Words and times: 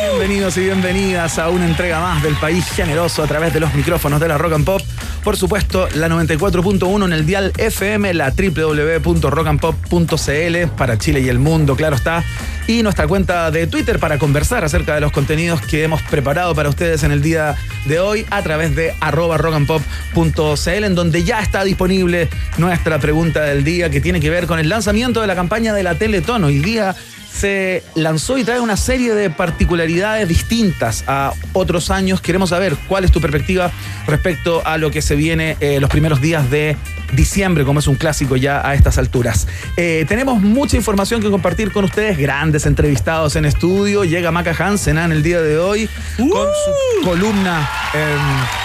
Bienvenidos 0.00 0.56
y 0.56 0.62
bienvenidas 0.62 1.38
a 1.38 1.48
una 1.48 1.64
entrega 1.64 2.00
más 2.00 2.20
del 2.24 2.34
país 2.36 2.68
generoso 2.70 3.22
a 3.22 3.28
través 3.28 3.54
de 3.54 3.60
los 3.60 3.72
micrófonos 3.72 4.20
de 4.20 4.26
la 4.26 4.36
Rock 4.36 4.54
and 4.54 4.64
Pop. 4.64 4.82
Por 5.22 5.36
supuesto, 5.36 5.86
la 5.94 6.08
94.1 6.08 7.04
en 7.04 7.12
el 7.12 7.24
dial 7.24 7.52
FM, 7.56 8.14
la 8.14 8.32
www.rockandpop.cl 8.32 10.70
para 10.76 10.98
Chile 10.98 11.20
y 11.20 11.28
el 11.28 11.38
mundo, 11.38 11.76
claro 11.76 11.94
está. 11.94 12.24
Y 12.66 12.82
nuestra 12.82 13.06
cuenta 13.06 13.52
de 13.52 13.68
Twitter 13.68 14.00
para 14.00 14.18
conversar 14.18 14.64
acerca 14.64 14.96
de 14.96 15.02
los 15.02 15.12
contenidos 15.12 15.62
que 15.62 15.84
hemos 15.84 16.02
preparado 16.02 16.52
para 16.56 16.68
ustedes 16.68 17.04
en 17.04 17.12
el 17.12 17.22
día 17.22 17.54
de 17.84 18.00
hoy 18.00 18.26
a 18.30 18.42
través 18.42 18.74
de 18.74 18.92
arroba 19.00 19.38
rockandpop.cl, 19.38 20.84
en 20.84 20.96
donde 20.96 21.22
ya 21.22 21.40
está 21.40 21.62
disponible 21.62 22.28
nuestra 22.56 22.98
pregunta 22.98 23.42
del 23.42 23.62
día 23.62 23.88
que 23.88 24.00
tiene 24.00 24.18
que 24.18 24.30
ver 24.30 24.48
con 24.48 24.58
el 24.58 24.68
lanzamiento 24.68 25.20
de 25.20 25.28
la 25.28 25.36
campaña 25.36 25.72
de 25.74 25.84
la 25.84 25.94
Teletón. 25.94 26.42
Hoy 26.42 26.58
día 26.58 26.96
se 27.32 27.82
lanzó 27.94 28.38
y 28.38 28.44
trae 28.44 28.60
una 28.60 28.76
serie 28.76 29.14
de 29.14 29.30
particularidades 29.30 30.28
distintas 30.28 31.04
a 31.06 31.32
otros 31.52 31.90
años. 31.90 32.20
Queremos 32.20 32.50
saber 32.50 32.76
cuál 32.88 33.04
es 33.04 33.12
tu 33.12 33.20
perspectiva 33.20 33.70
respecto 34.06 34.66
a 34.66 34.78
lo 34.78 34.90
que 34.90 35.02
se 35.02 35.14
viene 35.14 35.56
eh, 35.60 35.80
los 35.80 35.90
primeros 35.90 36.20
días 36.20 36.50
de 36.50 36.76
diciembre, 37.12 37.64
como 37.64 37.80
es 37.80 37.86
un 37.86 37.96
clásico 37.96 38.36
ya 38.36 38.66
a 38.66 38.74
estas 38.74 38.98
alturas. 38.98 39.46
Eh, 39.76 40.04
tenemos 40.08 40.40
mucha 40.40 40.76
información 40.76 41.20
que 41.20 41.30
compartir 41.30 41.72
con 41.72 41.84
ustedes, 41.84 42.18
grandes 42.18 42.66
entrevistados 42.66 43.36
en 43.36 43.44
estudio. 43.44 44.04
Llega 44.04 44.30
Maca 44.30 44.54
Hansen 44.58 44.98
en 44.98 45.12
el 45.12 45.22
día 45.22 45.40
de 45.40 45.58
hoy 45.58 45.88
con 46.16 46.28
su 46.28 47.04
columna 47.04 47.68
en 47.94 48.18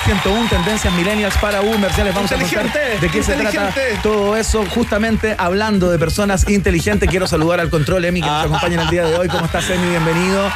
101 0.06 0.50
Tendencias 0.50 0.94
Millennials 0.94 1.38
para 1.38 1.62
Boomers. 1.62 1.96
Ya 1.96 2.04
les 2.04 2.14
vamos 2.14 2.32
a 2.32 2.36
contar 2.36 3.00
de 3.00 3.10
qué 3.10 3.24
se 3.24 3.34
trata 3.34 3.74
todo 4.02 4.36
eso. 4.36 4.66
Justamente 4.74 5.36
hablando 5.38 5.90
de 5.90 6.00
personas 6.00 6.50
inteligentes, 6.50 7.10
quiero 7.10 7.28
saludar 7.28 7.60
al 7.60 7.70
control 7.70 8.06
Emi 8.06 8.22
que 8.22 8.28
nos 8.28 8.46
acompaña 8.46 8.76
en 8.76 8.82
el 8.82 8.90
día 8.90 9.06
de 9.06 9.16
hoy. 9.16 9.28
¿Cómo 9.28 9.46
estás, 9.46 9.70
Emi? 9.70 9.88
Bienvenido. 9.88 10.50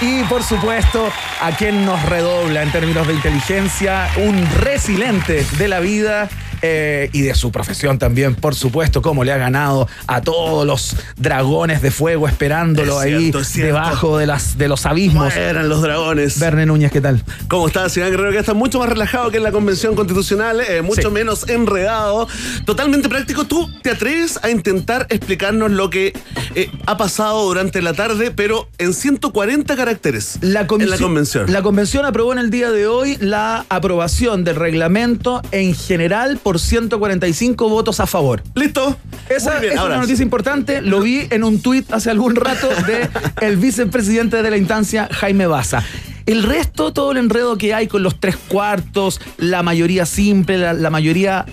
Y 0.00 0.22
por 0.24 0.42
supuesto, 0.42 1.10
a 1.42 1.50
quien 1.52 1.84
nos 1.84 2.02
redobla 2.04 2.62
en 2.62 2.72
términos 2.72 3.06
de 3.06 3.14
inteligencia, 3.14 4.08
un 4.16 4.46
resiliente 4.60 5.46
de 5.58 5.68
la 5.68 5.80
vida. 5.80 6.28
Eh, 6.62 7.08
y 7.12 7.22
de 7.22 7.34
su 7.34 7.50
profesión 7.52 7.98
también, 7.98 8.34
por 8.34 8.54
supuesto, 8.54 9.02
cómo 9.02 9.24
le 9.24 9.32
ha 9.32 9.36
ganado 9.36 9.88
a 10.06 10.20
todos 10.20 10.66
los 10.66 10.96
dragones 11.16 11.82
de 11.82 11.90
fuego 11.90 12.28
esperándolo 12.28 13.02
Es 13.02 13.08
cierto, 13.08 13.38
ahí 13.38 13.42
es 13.42 13.54
debajo 13.54 14.18
de, 14.18 14.26
las, 14.26 14.58
de 14.58 14.68
los 14.68 14.86
abismos. 14.86 15.34
Eran 15.36 15.68
los 15.68 15.82
dragones. 15.82 16.38
Verne 16.38 16.66
Núñez, 16.66 16.90
¿qué 16.92 17.00
tal? 17.00 17.22
¿Cómo 17.48 17.66
estás, 17.68 17.96
Iván 17.96 18.10
Guerrero? 18.10 18.32
Que 18.32 18.38
está 18.38 18.54
mucho 18.54 18.78
más 18.78 18.88
relajado 18.88 19.30
que 19.30 19.36
en 19.38 19.42
la 19.42 19.52
convención 19.52 19.94
constitucional, 19.94 20.60
eh, 20.60 20.82
mucho 20.82 21.00
Sí. 21.08 21.08
menos 21.10 21.48
enredado, 21.48 22.28
totalmente 22.66 23.08
práctico. 23.08 23.44
¿Tú 23.44 23.68
te 23.82 23.90
atreves 23.90 24.38
a 24.42 24.50
intentar 24.50 25.06
explicarnos 25.10 25.70
lo 25.70 25.88
que 25.90 26.12
eh, 26.54 26.70
ha 26.86 26.96
pasado 26.96 27.44
durante 27.44 27.80
la 27.82 27.94
tarde, 27.94 28.30
pero 28.30 28.68
en 28.78 28.92
140 28.92 29.76
caracteres 29.76 30.38
La, 30.40 30.66
en 30.68 30.90
la 30.90 30.98
convención? 30.98 31.50
la 31.52 31.62
convención 31.62 32.04
aprobó 32.04 32.32
en 32.32 32.38
el 32.38 32.50
día 32.50 32.70
de 32.70 32.86
hoy 32.86 33.16
la 33.20 33.64
aprobación 33.68 34.44
del 34.44 34.56
reglamento 34.56 35.42
en 35.52 35.74
general 35.74 36.38
por 36.42 36.49
145 36.58 37.68
votos 37.68 38.00
a 38.00 38.06
favor. 38.06 38.42
¿Listo? 38.54 38.96
Esa 39.28 39.62
es 39.62 39.78
una 39.78 39.98
noticia 39.98 40.22
importante. 40.22 40.82
Lo 40.82 41.00
vi 41.00 41.26
en 41.30 41.44
un 41.44 41.60
tuit 41.60 41.92
hace 41.92 42.10
algún 42.10 42.34
rato 42.36 42.68
de 42.86 43.08
el 43.40 43.56
vicepresidente 43.56 44.42
de 44.42 44.50
la 44.50 44.56
instancia, 44.56 45.08
Jaime 45.12 45.46
Baza. 45.46 45.84
El 46.26 46.42
resto, 46.42 46.92
todo 46.92 47.12
el 47.12 47.18
enredo 47.18 47.56
que 47.58 47.74
hay 47.74 47.86
con 47.86 48.02
los 48.02 48.20
tres 48.20 48.36
cuartos, 48.36 49.20
la 49.36 49.62
mayoría 49.62 50.06
simple, 50.06 50.58
la, 50.58 50.72
la 50.72 50.90
mayoría 50.90 51.46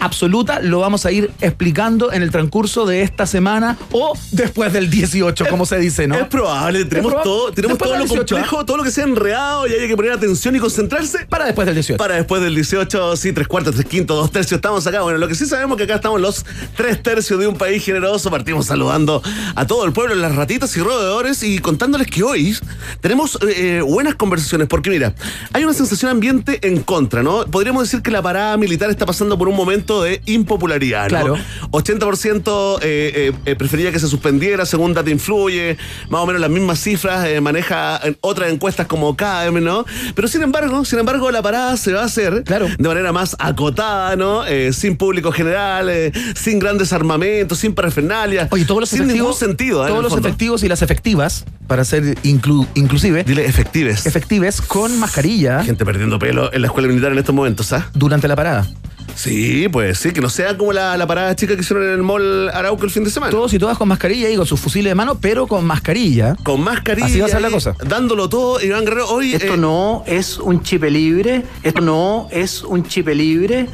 absoluta, 0.00 0.60
lo 0.60 0.80
vamos 0.80 1.06
a 1.06 1.12
ir 1.12 1.30
explicando 1.40 2.12
en 2.12 2.22
el 2.22 2.30
transcurso 2.30 2.86
de 2.86 3.02
esta 3.02 3.26
semana 3.26 3.76
o 3.92 4.16
después 4.32 4.72
del 4.72 4.90
18, 4.90 5.46
como 5.48 5.66
se 5.66 5.78
dice, 5.78 6.06
¿no? 6.06 6.16
Es 6.16 6.26
probable, 6.28 6.84
tenemos 6.84 7.12
probable. 7.12 7.30
todo, 7.30 7.52
tenemos 7.52 7.78
Después 7.78 7.90
todo 7.90 7.98
lo 7.98 8.04
del 8.04 8.08
18, 8.08 8.34
complejo, 8.34 8.66
todo 8.66 8.76
lo 8.76 8.82
que 8.84 8.90
sea 8.90 9.04
enredado 9.04 9.66
y 9.66 9.72
hay 9.72 9.88
que 9.88 9.96
poner 9.96 10.12
atención 10.12 10.56
y 10.56 10.58
concentrarse 10.58 11.26
Para 11.26 11.46
después 11.46 11.66
del 11.66 11.74
18. 11.74 11.98
Para 11.98 12.16
después 12.16 12.42
del 12.42 12.54
18, 12.54 13.16
sí, 13.16 13.32
tres 13.32 13.48
cuartos, 13.48 13.74
tres 13.74 13.86
quintos, 13.86 14.16
dos 14.16 14.30
tercios, 14.30 14.58
estamos 14.58 14.86
acá. 14.86 15.02
Bueno, 15.02 15.18
lo 15.18 15.28
que 15.28 15.34
sí 15.34 15.46
sabemos 15.46 15.76
que 15.76 15.84
acá 15.84 15.96
estamos 15.96 16.20
los 16.20 16.44
tres 16.76 17.02
tercios 17.02 17.38
de 17.38 17.46
un 17.46 17.56
país 17.56 17.84
generoso. 17.84 18.30
Partimos 18.30 18.66
saludando 18.66 19.22
a 19.54 19.66
todo 19.66 19.84
el 19.84 19.92
pueblo, 19.92 20.14
las 20.14 20.34
ratitas 20.34 20.76
y 20.76 20.80
roedores 20.80 21.42
y 21.42 21.58
contándoles 21.58 22.08
que 22.08 22.22
hoy 22.22 22.56
tenemos 23.00 23.36
eh, 23.36 23.78
eh, 23.78 23.80
buenas 23.80 24.14
conversaciones. 24.14 24.68
Porque 24.68 24.90
mira, 24.90 25.14
hay 25.52 25.64
una 25.64 25.72
sensación 25.72 26.10
ambiente 26.10 26.66
en 26.66 26.82
contra, 26.82 27.22
¿no? 27.22 27.44
Podríamos 27.46 27.84
decir 27.84 28.02
que 28.02 28.10
la 28.10 28.22
parada 28.22 28.56
militar 28.56 28.90
está 28.90 29.06
pasando 29.06 29.38
por 29.38 29.48
un 29.48 29.56
momento 29.56 29.85
de 30.02 30.20
impopularidad, 30.26 31.04
¿no? 31.04 31.08
Claro. 31.08 31.36
80% 31.70 32.78
eh, 32.82 33.12
eh, 33.14 33.32
eh, 33.46 33.56
prefería 33.56 33.92
que 33.92 33.98
se 33.98 34.08
suspendiera, 34.08 34.66
según 34.66 34.92
Data 34.94 35.10
Influye, 35.10 35.76
más 36.08 36.20
o 36.22 36.26
menos 36.26 36.40
las 36.40 36.50
mismas 36.50 36.78
cifras, 36.80 37.26
maneja 37.40 38.00
en 38.04 38.16
otras 38.20 38.52
encuestas 38.52 38.86
como 38.86 39.16
KM, 39.16 39.60
¿no? 39.62 39.84
Pero 40.14 40.28
sin 40.28 40.42
embargo, 40.42 40.84
sin 40.84 40.98
embargo, 40.98 41.30
la 41.30 41.42
parada 41.42 41.76
se 41.76 41.92
va 41.92 42.02
a 42.02 42.04
hacer 42.06 42.42
Claro. 42.44 42.66
de 42.78 42.88
manera 42.88 43.12
más 43.12 43.36
acotada, 43.38 44.16
¿no? 44.16 44.42
Sin 44.72 44.96
público 44.96 45.32
general, 45.32 45.90
sin 46.34 46.58
grandes 46.58 46.92
armamentos, 46.92 47.58
sin 47.58 47.74
parafernalia. 47.74 48.48
Oye, 48.50 48.64
todos 48.64 48.80
los 48.80 48.88
sin 48.88 49.02
efectivos. 49.02 49.22
ningún 49.26 49.38
sentido, 49.38 49.82
en 49.84 49.88
Todos 49.90 50.02
los 50.02 50.12
fondo. 50.12 50.28
efectivos 50.28 50.62
y 50.62 50.68
las 50.68 50.82
efectivas, 50.82 51.44
para 51.66 51.84
ser 51.84 52.02
inclu- 52.22 52.66
inclusive, 52.74 53.24
Dile 53.24 53.46
efectives. 53.46 54.06
efectives 54.06 54.60
con 54.60 54.98
mascarilla 54.98 55.62
Gente 55.64 55.84
perdiendo 55.84 56.18
pelo 56.18 56.52
en 56.52 56.60
la 56.62 56.66
escuela 56.68 56.88
militar 56.88 57.12
en 57.12 57.18
estos 57.18 57.34
momentos, 57.34 57.72
¿ah? 57.72 57.88
durante 57.94 58.28
la 58.28 58.36
parada. 58.36 58.66
Sí, 59.16 59.68
pues 59.70 59.98
sí, 59.98 60.12
que 60.12 60.20
no 60.20 60.28
sea 60.28 60.56
como 60.56 60.72
la, 60.72 60.96
la 60.96 61.06
parada 61.06 61.34
chica 61.34 61.54
que 61.54 61.62
hicieron 61.62 61.84
en 61.86 61.92
el 61.94 62.02
mall 62.02 62.48
Arauco 62.50 62.84
el 62.84 62.90
fin 62.90 63.02
de 63.02 63.10
semana. 63.10 63.30
Todos 63.32 63.52
y 63.54 63.58
todas 63.58 63.76
con 63.78 63.88
mascarilla 63.88 64.28
y 64.30 64.36
con 64.36 64.46
sus 64.46 64.60
fusiles 64.60 64.90
de 64.90 64.94
mano, 64.94 65.18
pero 65.20 65.46
con 65.46 65.64
mascarilla. 65.64 66.36
Con 66.44 66.60
mascarilla. 66.62 67.06
Así 67.06 67.20
va 67.20 67.26
a 67.26 67.30
ser 67.30 67.40
la 67.40 67.50
cosa. 67.50 67.74
Dándolo 67.84 68.28
todo, 68.28 68.60
Iván 68.60 68.84
Guerrero. 68.84 69.08
Hoy. 69.08 69.34
Esto 69.34 69.54
eh, 69.54 69.56
no 69.56 70.04
es 70.06 70.38
un 70.38 70.62
chipe 70.62 70.90
libre, 70.90 71.42
esto 71.62 71.80
no 71.80 72.28
es 72.30 72.62
un 72.62 72.84
chipe 72.86 73.14
libre. 73.14 73.66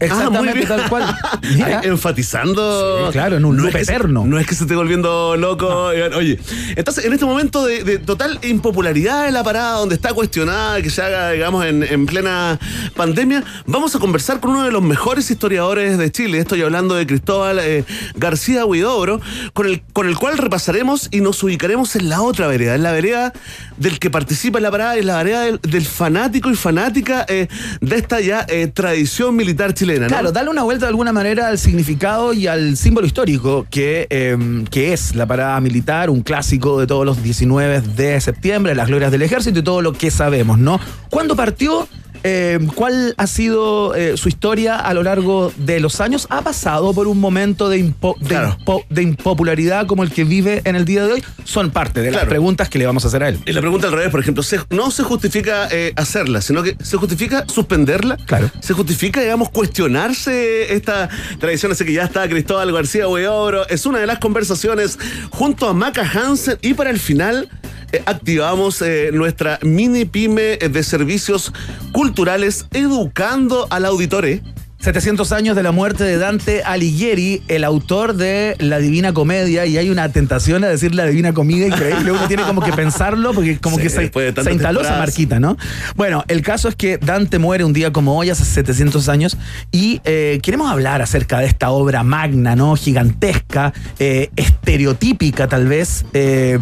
Exactamente 0.00 0.64
Ah, 0.64 0.68
tal 0.68 0.88
cual. 0.88 1.16
Mira. 1.54 1.80
enfatizando. 1.84 3.06
Sí, 3.06 3.12
claro, 3.12 3.36
en 3.36 3.44
un 3.44 3.56
loop 3.56 3.68
es 3.68 3.74
que 3.74 3.80
eterno. 3.82 4.24
no 4.26 4.38
es 4.38 4.46
que 4.46 4.54
se 4.54 4.64
esté 4.64 4.74
volviendo 4.74 5.36
loco. 5.36 5.92
Iván. 5.94 6.14
Oye, 6.14 6.38
entonces, 6.76 7.04
en 7.04 7.12
este 7.12 7.24
momento 7.24 7.64
de, 7.64 7.84
de 7.84 7.98
total 7.98 8.38
impopularidad 8.42 9.26
de 9.26 9.32
la 9.32 9.44
parada, 9.44 9.78
donde 9.78 9.94
está 9.94 10.12
cuestionada 10.12 10.82
que 10.82 10.90
se 10.90 11.02
haga, 11.02 11.30
digamos, 11.30 11.64
en, 11.64 11.82
en 11.84 12.06
plena 12.06 12.58
pandemia, 12.96 13.44
vamos 13.66 13.94
a 13.94 13.98
conversar 14.00 14.40
con 14.40 14.50
uno 14.50 14.64
de 14.64 14.72
los 14.72 14.82
mejores 14.88 15.30
historiadores 15.30 15.98
de 15.98 16.10
Chile. 16.10 16.38
Estoy 16.38 16.62
hablando 16.62 16.94
de 16.94 17.06
Cristóbal 17.06 17.58
eh, 17.60 17.84
García 18.16 18.64
Huidobro, 18.64 19.20
con 19.52 19.66
el, 19.66 19.82
con 19.92 20.08
el 20.08 20.16
cual 20.16 20.38
repasaremos 20.38 21.08
y 21.12 21.20
nos 21.20 21.42
ubicaremos 21.42 21.94
en 21.94 22.08
la 22.08 22.22
otra 22.22 22.48
vereda, 22.48 22.74
en 22.74 22.82
la 22.82 22.92
vereda 22.92 23.32
del 23.76 23.98
que 23.98 24.10
participa 24.10 24.58
en 24.58 24.64
la 24.64 24.70
parada, 24.70 24.96
en 24.96 25.06
la 25.06 25.18
vereda 25.18 25.42
del, 25.42 25.60
del 25.60 25.84
fanático 25.84 26.50
y 26.50 26.56
fanática 26.56 27.24
eh, 27.28 27.48
de 27.80 27.96
esta 27.96 28.20
ya 28.20 28.44
eh, 28.48 28.66
tradición 28.68 29.36
militar 29.36 29.74
chilena. 29.74 30.06
Claro, 30.06 30.32
darle 30.32 30.50
una 30.50 30.62
vuelta 30.62 30.86
de 30.86 30.90
alguna 30.90 31.12
manera 31.12 31.48
al 31.48 31.58
significado 31.58 32.32
y 32.32 32.46
al 32.46 32.76
símbolo 32.76 33.06
histórico 33.06 33.66
que, 33.70 34.06
eh, 34.10 34.64
que 34.70 34.92
es 34.92 35.14
la 35.14 35.26
parada 35.26 35.60
militar, 35.60 36.10
un 36.10 36.22
clásico 36.22 36.80
de 36.80 36.86
todos 36.86 37.04
los 37.04 37.22
19 37.22 37.82
de 37.82 38.20
septiembre, 38.20 38.74
las 38.74 38.88
glorias 38.88 39.12
del 39.12 39.22
ejército 39.22 39.58
y 39.58 39.62
todo 39.62 39.82
lo 39.82 39.92
que 39.92 40.10
sabemos, 40.10 40.58
¿no? 40.58 40.80
¿Cuándo 41.10 41.36
partió? 41.36 41.86
Eh, 42.24 42.58
¿cuál 42.74 43.14
ha 43.16 43.26
sido 43.26 43.94
eh, 43.94 44.16
su 44.16 44.28
historia 44.28 44.76
a 44.76 44.92
lo 44.94 45.02
largo 45.02 45.52
de 45.56 45.80
los 45.80 46.00
años? 46.00 46.26
¿Ha 46.30 46.42
pasado 46.42 46.92
por 46.94 47.06
un 47.08 47.18
momento 47.20 47.68
de, 47.68 47.78
impo- 47.78 48.18
de, 48.18 48.26
Claro. 48.28 48.56
impo- 48.64 48.84
de 48.90 49.02
impopularidad 49.02 49.86
como 49.86 50.02
el 50.02 50.10
que 50.10 50.24
vive 50.24 50.62
en 50.64 50.76
el 50.76 50.84
día 50.84 51.04
de 51.06 51.12
hoy? 51.14 51.24
Son 51.44 51.70
parte 51.70 52.00
de 52.00 52.06
las 52.10 52.18
Claro. 52.20 52.28
preguntas 52.30 52.68
que 52.68 52.78
le 52.78 52.86
vamos 52.86 53.04
a 53.04 53.08
hacer 53.08 53.22
a 53.22 53.28
él. 53.28 53.38
Y 53.46 53.52
la 53.52 53.60
pregunta 53.60 53.86
al 53.86 53.92
revés, 53.92 54.10
por 54.10 54.20
ejemplo, 54.20 54.42
se- 54.42 54.60
no 54.70 54.90
se 54.90 55.02
justifica 55.02 55.68
eh, 55.70 55.92
hacerla, 55.96 56.40
sino 56.40 56.62
que 56.62 56.76
se 56.82 56.96
justifica 56.96 57.44
suspenderla. 57.48 58.16
Claro. 58.26 58.50
Se 58.60 58.74
justifica, 58.74 59.20
digamos, 59.20 59.50
cuestionarse 59.50 60.74
esta 60.74 61.08
tradición. 61.38 61.72
Así 61.72 61.84
que 61.84 61.92
ya 61.92 62.04
está 62.04 62.28
Cristóbal 62.28 62.72
García 62.72 63.08
Hueobro. 63.08 63.66
Es 63.68 63.86
una 63.86 63.98
de 63.98 64.06
las 64.06 64.18
conversaciones 64.18 64.98
junto 65.30 65.68
a 65.68 65.74
Maca 65.74 66.02
Hansen. 66.08 66.58
Y 66.62 66.74
para 66.74 66.90
el 66.90 66.98
final, 66.98 67.48
eh, 67.92 68.02
activamos 68.06 68.82
eh, 68.82 69.10
nuestra 69.12 69.58
mini 69.62 70.04
pyme 70.04 70.56
de 70.58 70.82
servicios 70.82 71.52
culturales 71.92 72.66
educando 72.72 73.66
al 73.70 73.84
auditore. 73.84 74.42
700 74.80 75.32
años 75.32 75.56
de 75.56 75.64
la 75.64 75.72
muerte 75.72 76.04
de 76.04 76.18
Dante 76.18 76.62
Alighieri, 76.62 77.42
el 77.48 77.64
autor 77.64 78.14
de 78.14 78.54
La 78.60 78.78
Divina 78.78 79.12
Comedia, 79.12 79.66
y 79.66 79.76
hay 79.76 79.90
una 79.90 80.08
tentación 80.12 80.62
a 80.62 80.68
decir 80.68 80.94
La 80.94 81.04
Divina 81.06 81.32
Comedia 81.32 81.66
increíble. 81.66 82.12
Uno 82.12 82.28
tiene 82.28 82.44
como 82.44 82.60
que 82.62 82.72
pensarlo 82.72 83.32
porque 83.34 83.58
como 83.58 83.74
Sí, 83.76 83.82
que 83.82 83.90
se, 83.90 84.08
de 84.08 84.32
se 84.40 84.52
instaló 84.52 84.80
esa 84.80 84.96
marquita, 84.96 85.40
¿no? 85.40 85.56
Bueno, 85.96 86.22
el 86.28 86.42
caso 86.42 86.68
es 86.68 86.76
que 86.76 86.96
Dante 86.96 87.40
muere 87.40 87.64
un 87.64 87.72
día 87.72 87.92
como 87.92 88.16
hoy, 88.16 88.30
hace 88.30 88.44
700 88.44 89.08
años, 89.08 89.36
y 89.72 90.00
eh, 90.04 90.38
queremos 90.44 90.70
hablar 90.70 91.02
acerca 91.02 91.40
de 91.40 91.46
esta 91.46 91.70
obra 91.70 92.04
magna, 92.04 92.54
¿no? 92.54 92.76
Gigantesca, 92.76 93.72
eh, 93.98 94.30
estereotípica 94.36 95.48
tal 95.48 95.66
vez. 95.66 96.04
eh, 96.12 96.60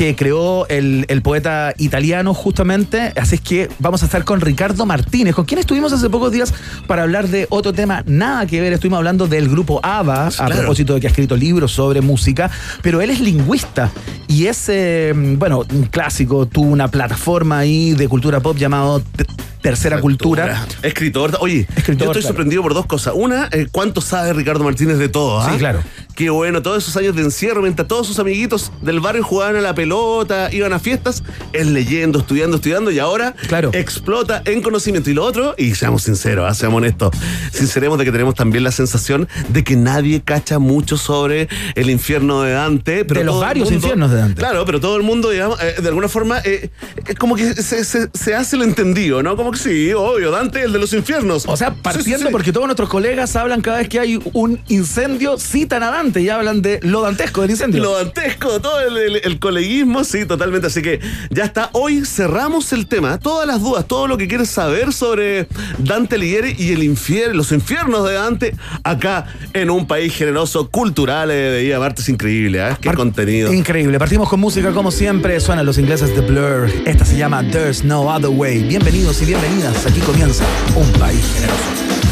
que 0.00 0.16
creó 0.16 0.66
el, 0.68 1.04
el 1.08 1.20
poeta 1.20 1.74
italiano 1.76 2.32
justamente. 2.32 3.12
Así 3.20 3.34
es 3.34 3.42
que 3.42 3.68
vamos 3.80 4.02
a 4.02 4.06
estar 4.06 4.24
con 4.24 4.40
Ricardo 4.40 4.86
Martínez, 4.86 5.34
con 5.34 5.44
quien 5.44 5.58
estuvimos 5.60 5.92
hace 5.92 6.08
pocos 6.08 6.32
días 6.32 6.54
para 6.86 7.02
hablar 7.02 7.28
de 7.28 7.46
otro 7.50 7.74
tema 7.74 8.02
nada 8.06 8.46
que 8.46 8.62
ver. 8.62 8.72
Estuvimos 8.72 8.96
hablando 8.96 9.26
del 9.26 9.50
grupo 9.50 9.78
ABBA, 9.82 10.28
a 10.28 10.30
Claro. 10.30 10.56
propósito 10.56 10.94
de 10.94 11.00
que 11.02 11.06
ha 11.06 11.10
escrito 11.10 11.36
libros 11.36 11.72
sobre 11.72 12.00
música, 12.00 12.50
pero 12.80 13.02
él 13.02 13.10
es 13.10 13.20
lingüista 13.20 13.90
y 14.26 14.46
es, 14.46 14.70
eh, 14.70 15.12
bueno, 15.14 15.64
un 15.70 15.82
clásico, 15.84 16.46
tuvo 16.46 16.70
una 16.70 16.88
plataforma 16.88 17.58
ahí 17.58 17.92
de 17.92 18.08
cultura 18.08 18.40
pop 18.40 18.56
llamado 18.56 19.00
Te- 19.00 19.26
Tercera 19.60 20.00
Cultura. 20.00 20.66
Escritor. 20.80 21.36
Oye, 21.40 21.66
Escritor, 21.76 21.84
yo 21.86 21.92
estoy 21.92 22.06
claro. 22.22 22.22
sorprendido 22.22 22.62
por 22.62 22.72
dos 22.72 22.86
cosas. 22.86 23.12
Una, 23.14 23.50
eh, 23.52 23.66
¿cuánto 23.70 24.00
sabe 24.00 24.32
Ricardo 24.32 24.64
Martínez 24.64 24.96
de 24.96 25.10
todo? 25.10 25.38
ah? 25.42 25.50
Sí, 25.52 25.58
claro. 25.58 25.82
Qué 26.20 26.28
bueno, 26.28 26.60
todos 26.60 26.82
esos 26.82 26.94
años 26.98 27.16
de 27.16 27.22
encierro, 27.22 27.62
mientras 27.62 27.88
todos 27.88 28.06
sus 28.06 28.18
amiguitos 28.18 28.70
del 28.82 29.00
barrio 29.00 29.22
jugaban 29.24 29.56
a 29.56 29.62
la 29.62 29.74
pelota, 29.74 30.50
iban 30.52 30.74
a 30.74 30.78
fiestas, 30.78 31.22
él 31.54 31.72
leyendo, 31.72 32.18
estudiando, 32.18 32.56
estudiando, 32.58 32.90
y 32.90 32.98
ahora 32.98 33.34
Claro. 33.48 33.70
explota 33.72 34.42
en 34.44 34.60
conocimiento. 34.60 35.08
Y 35.08 35.14
lo 35.14 35.24
otro, 35.24 35.54
y 35.56 35.74
seamos 35.74 36.02
sinceros, 36.02 36.44
ah, 36.46 36.52
seamos 36.52 36.76
honestos, 36.76 37.12
sinceremos 37.54 37.98
de 37.98 38.04
que 38.04 38.12
tenemos 38.12 38.34
también 38.34 38.64
la 38.64 38.70
sensación 38.70 39.28
de 39.48 39.64
que 39.64 39.76
nadie 39.76 40.20
cacha 40.20 40.58
mucho 40.58 40.98
sobre 40.98 41.48
el 41.74 41.88
infierno 41.88 42.42
de 42.42 42.52
Dante. 42.52 43.06
Pero 43.06 43.20
De 43.20 43.24
los 43.24 43.40
varios 43.40 43.70
mundo- 43.70 43.76
infiernos 43.86 44.10
de 44.10 44.16
Dante. 44.18 44.40
Claro, 44.40 44.66
pero 44.66 44.78
todo 44.78 44.98
el 44.98 45.02
mundo, 45.02 45.30
digamos, 45.30 45.58
eh, 45.62 45.76
de 45.80 45.88
alguna 45.88 46.08
forma, 46.08 46.40
eh, 46.44 46.68
es 47.06 47.14
como 47.14 47.34
que 47.34 47.54
se, 47.54 47.82
se- 47.82 48.10
se 48.12 48.34
hace 48.34 48.56
el 48.56 48.62
entendido, 48.64 49.22
¿no? 49.22 49.36
Como 49.36 49.52
que 49.52 49.58
sí, 49.58 49.90
obvio, 49.94 50.30
Dante, 50.30 50.64
el 50.64 50.72
de 50.74 50.80
los 50.80 50.92
infiernos. 50.92 51.46
O 51.48 51.56
sea, 51.56 51.68
Sí, 51.70 51.74
sí, 51.76 51.80
partiendo 51.82 52.26
sí. 52.26 52.30
porque 52.32 52.52
todos 52.52 52.66
nuestros 52.66 52.90
colegas 52.90 53.34
hablan 53.36 53.62
cada 53.62 53.78
vez 53.78 53.88
que 53.88 53.98
hay 54.00 54.20
un 54.34 54.60
incendio, 54.68 55.38
citan 55.38 55.82
a 55.82 55.90
Dante 55.90 56.09
y 56.18 56.28
hablan 56.28 56.62
de 56.62 56.80
lo 56.82 57.02
dantesco 57.02 57.42
del 57.42 57.50
incendio. 57.50 57.82
Lo 57.82 57.96
dantesco, 57.96 58.60
todo 58.60 58.80
el, 58.80 58.96
el- 58.96 59.20
el 59.22 59.38
coleguismo, 59.38 60.02
sí, 60.04 60.24
totalmente. 60.24 60.66
Así 60.68 60.82
que 60.82 60.98
ya 61.30 61.44
está. 61.44 61.70
Hoy 61.72 62.04
cerramos 62.04 62.72
el 62.72 62.86
tema. 62.86 63.18
Todas 63.18 63.46
las 63.46 63.60
dudas, 63.60 63.86
todo 63.86 64.06
lo 64.08 64.16
que 64.16 64.26
quieres 64.26 64.48
saber 64.50 64.92
sobre 64.92 65.46
Dante 65.78 66.16
Alighieri 66.16 66.56
y 66.58 66.72
el 66.72 66.82
infierno, 66.82 67.34
los 67.34 67.52
infiernos 67.52 68.06
de 68.08 68.14
Dante, 68.14 68.56
acá 68.82 69.26
en 69.52 69.70
un 69.70 69.86
país 69.86 70.14
generoso, 70.14 70.68
cultural, 70.70 71.30
eh, 71.30 71.34
de 71.34 71.60
Día 71.60 71.78
Martes, 71.78 72.08
increíble, 72.08 72.58
¿eh? 72.66 72.76
Qué 72.80 72.92
contenido. 72.94 73.52
Increíble. 73.52 73.98
Partimos 73.98 74.28
con 74.28 74.40
música 74.40 74.72
como 74.72 74.90
siempre. 74.90 75.38
Suenan 75.40 75.66
los 75.66 75.78
ingleses 75.78 76.14
de 76.14 76.22
Blur. 76.22 76.70
Esta 76.86 77.04
se 77.04 77.16
llama 77.18 77.42
There's 77.50 77.84
No 77.84 78.02
Other 78.02 78.30
Way. 78.30 78.64
Bienvenidos 78.64 79.20
y 79.22 79.26
bienvenidas. 79.26 79.86
Aquí 79.86 80.00
comienza 80.00 80.44
un 80.76 80.90
país 80.92 81.20
generoso. 81.34 82.09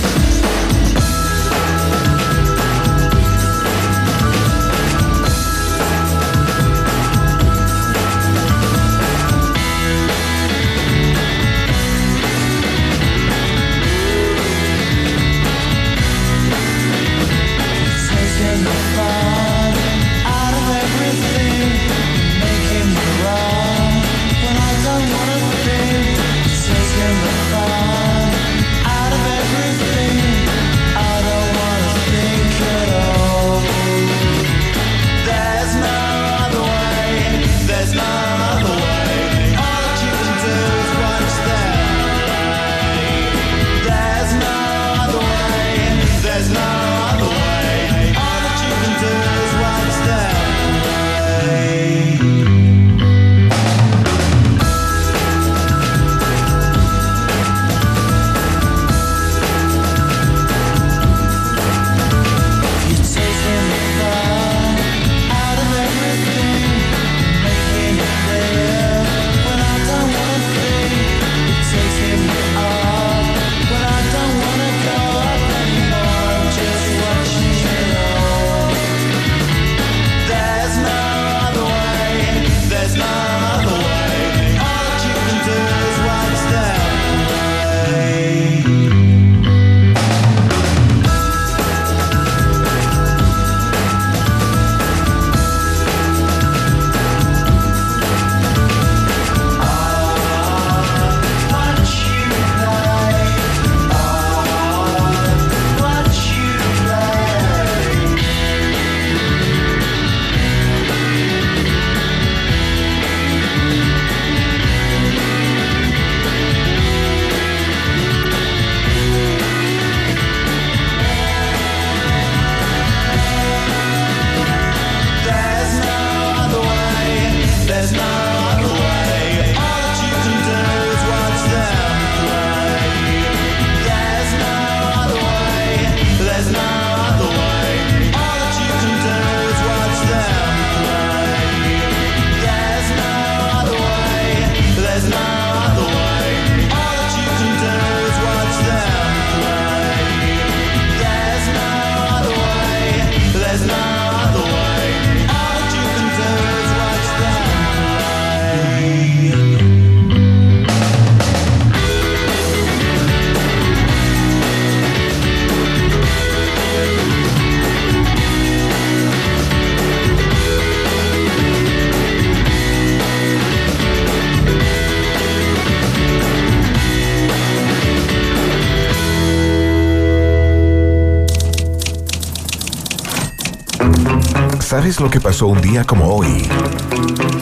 ¿Sabes 184.88 185.00
lo 185.00 185.10
que 185.10 185.20
pasó 185.20 185.48
un 185.48 185.60
día 185.60 185.84
como 185.84 186.06
hoy? 186.06 186.48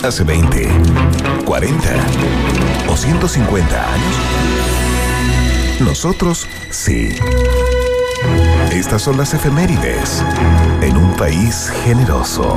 Hace 0.03 0.25
20, 0.25 0.69
40 1.45 1.79
o 2.89 2.97
150 2.97 3.93
años. 3.93 4.17
Nosotros 5.79 6.49
sí. 6.71 7.11
Estas 8.73 9.03
son 9.03 9.17
las 9.17 9.33
efemérides 9.33 10.25
en 10.83 10.97
un 10.97 11.15
país 11.17 11.71
generoso. 11.85 12.57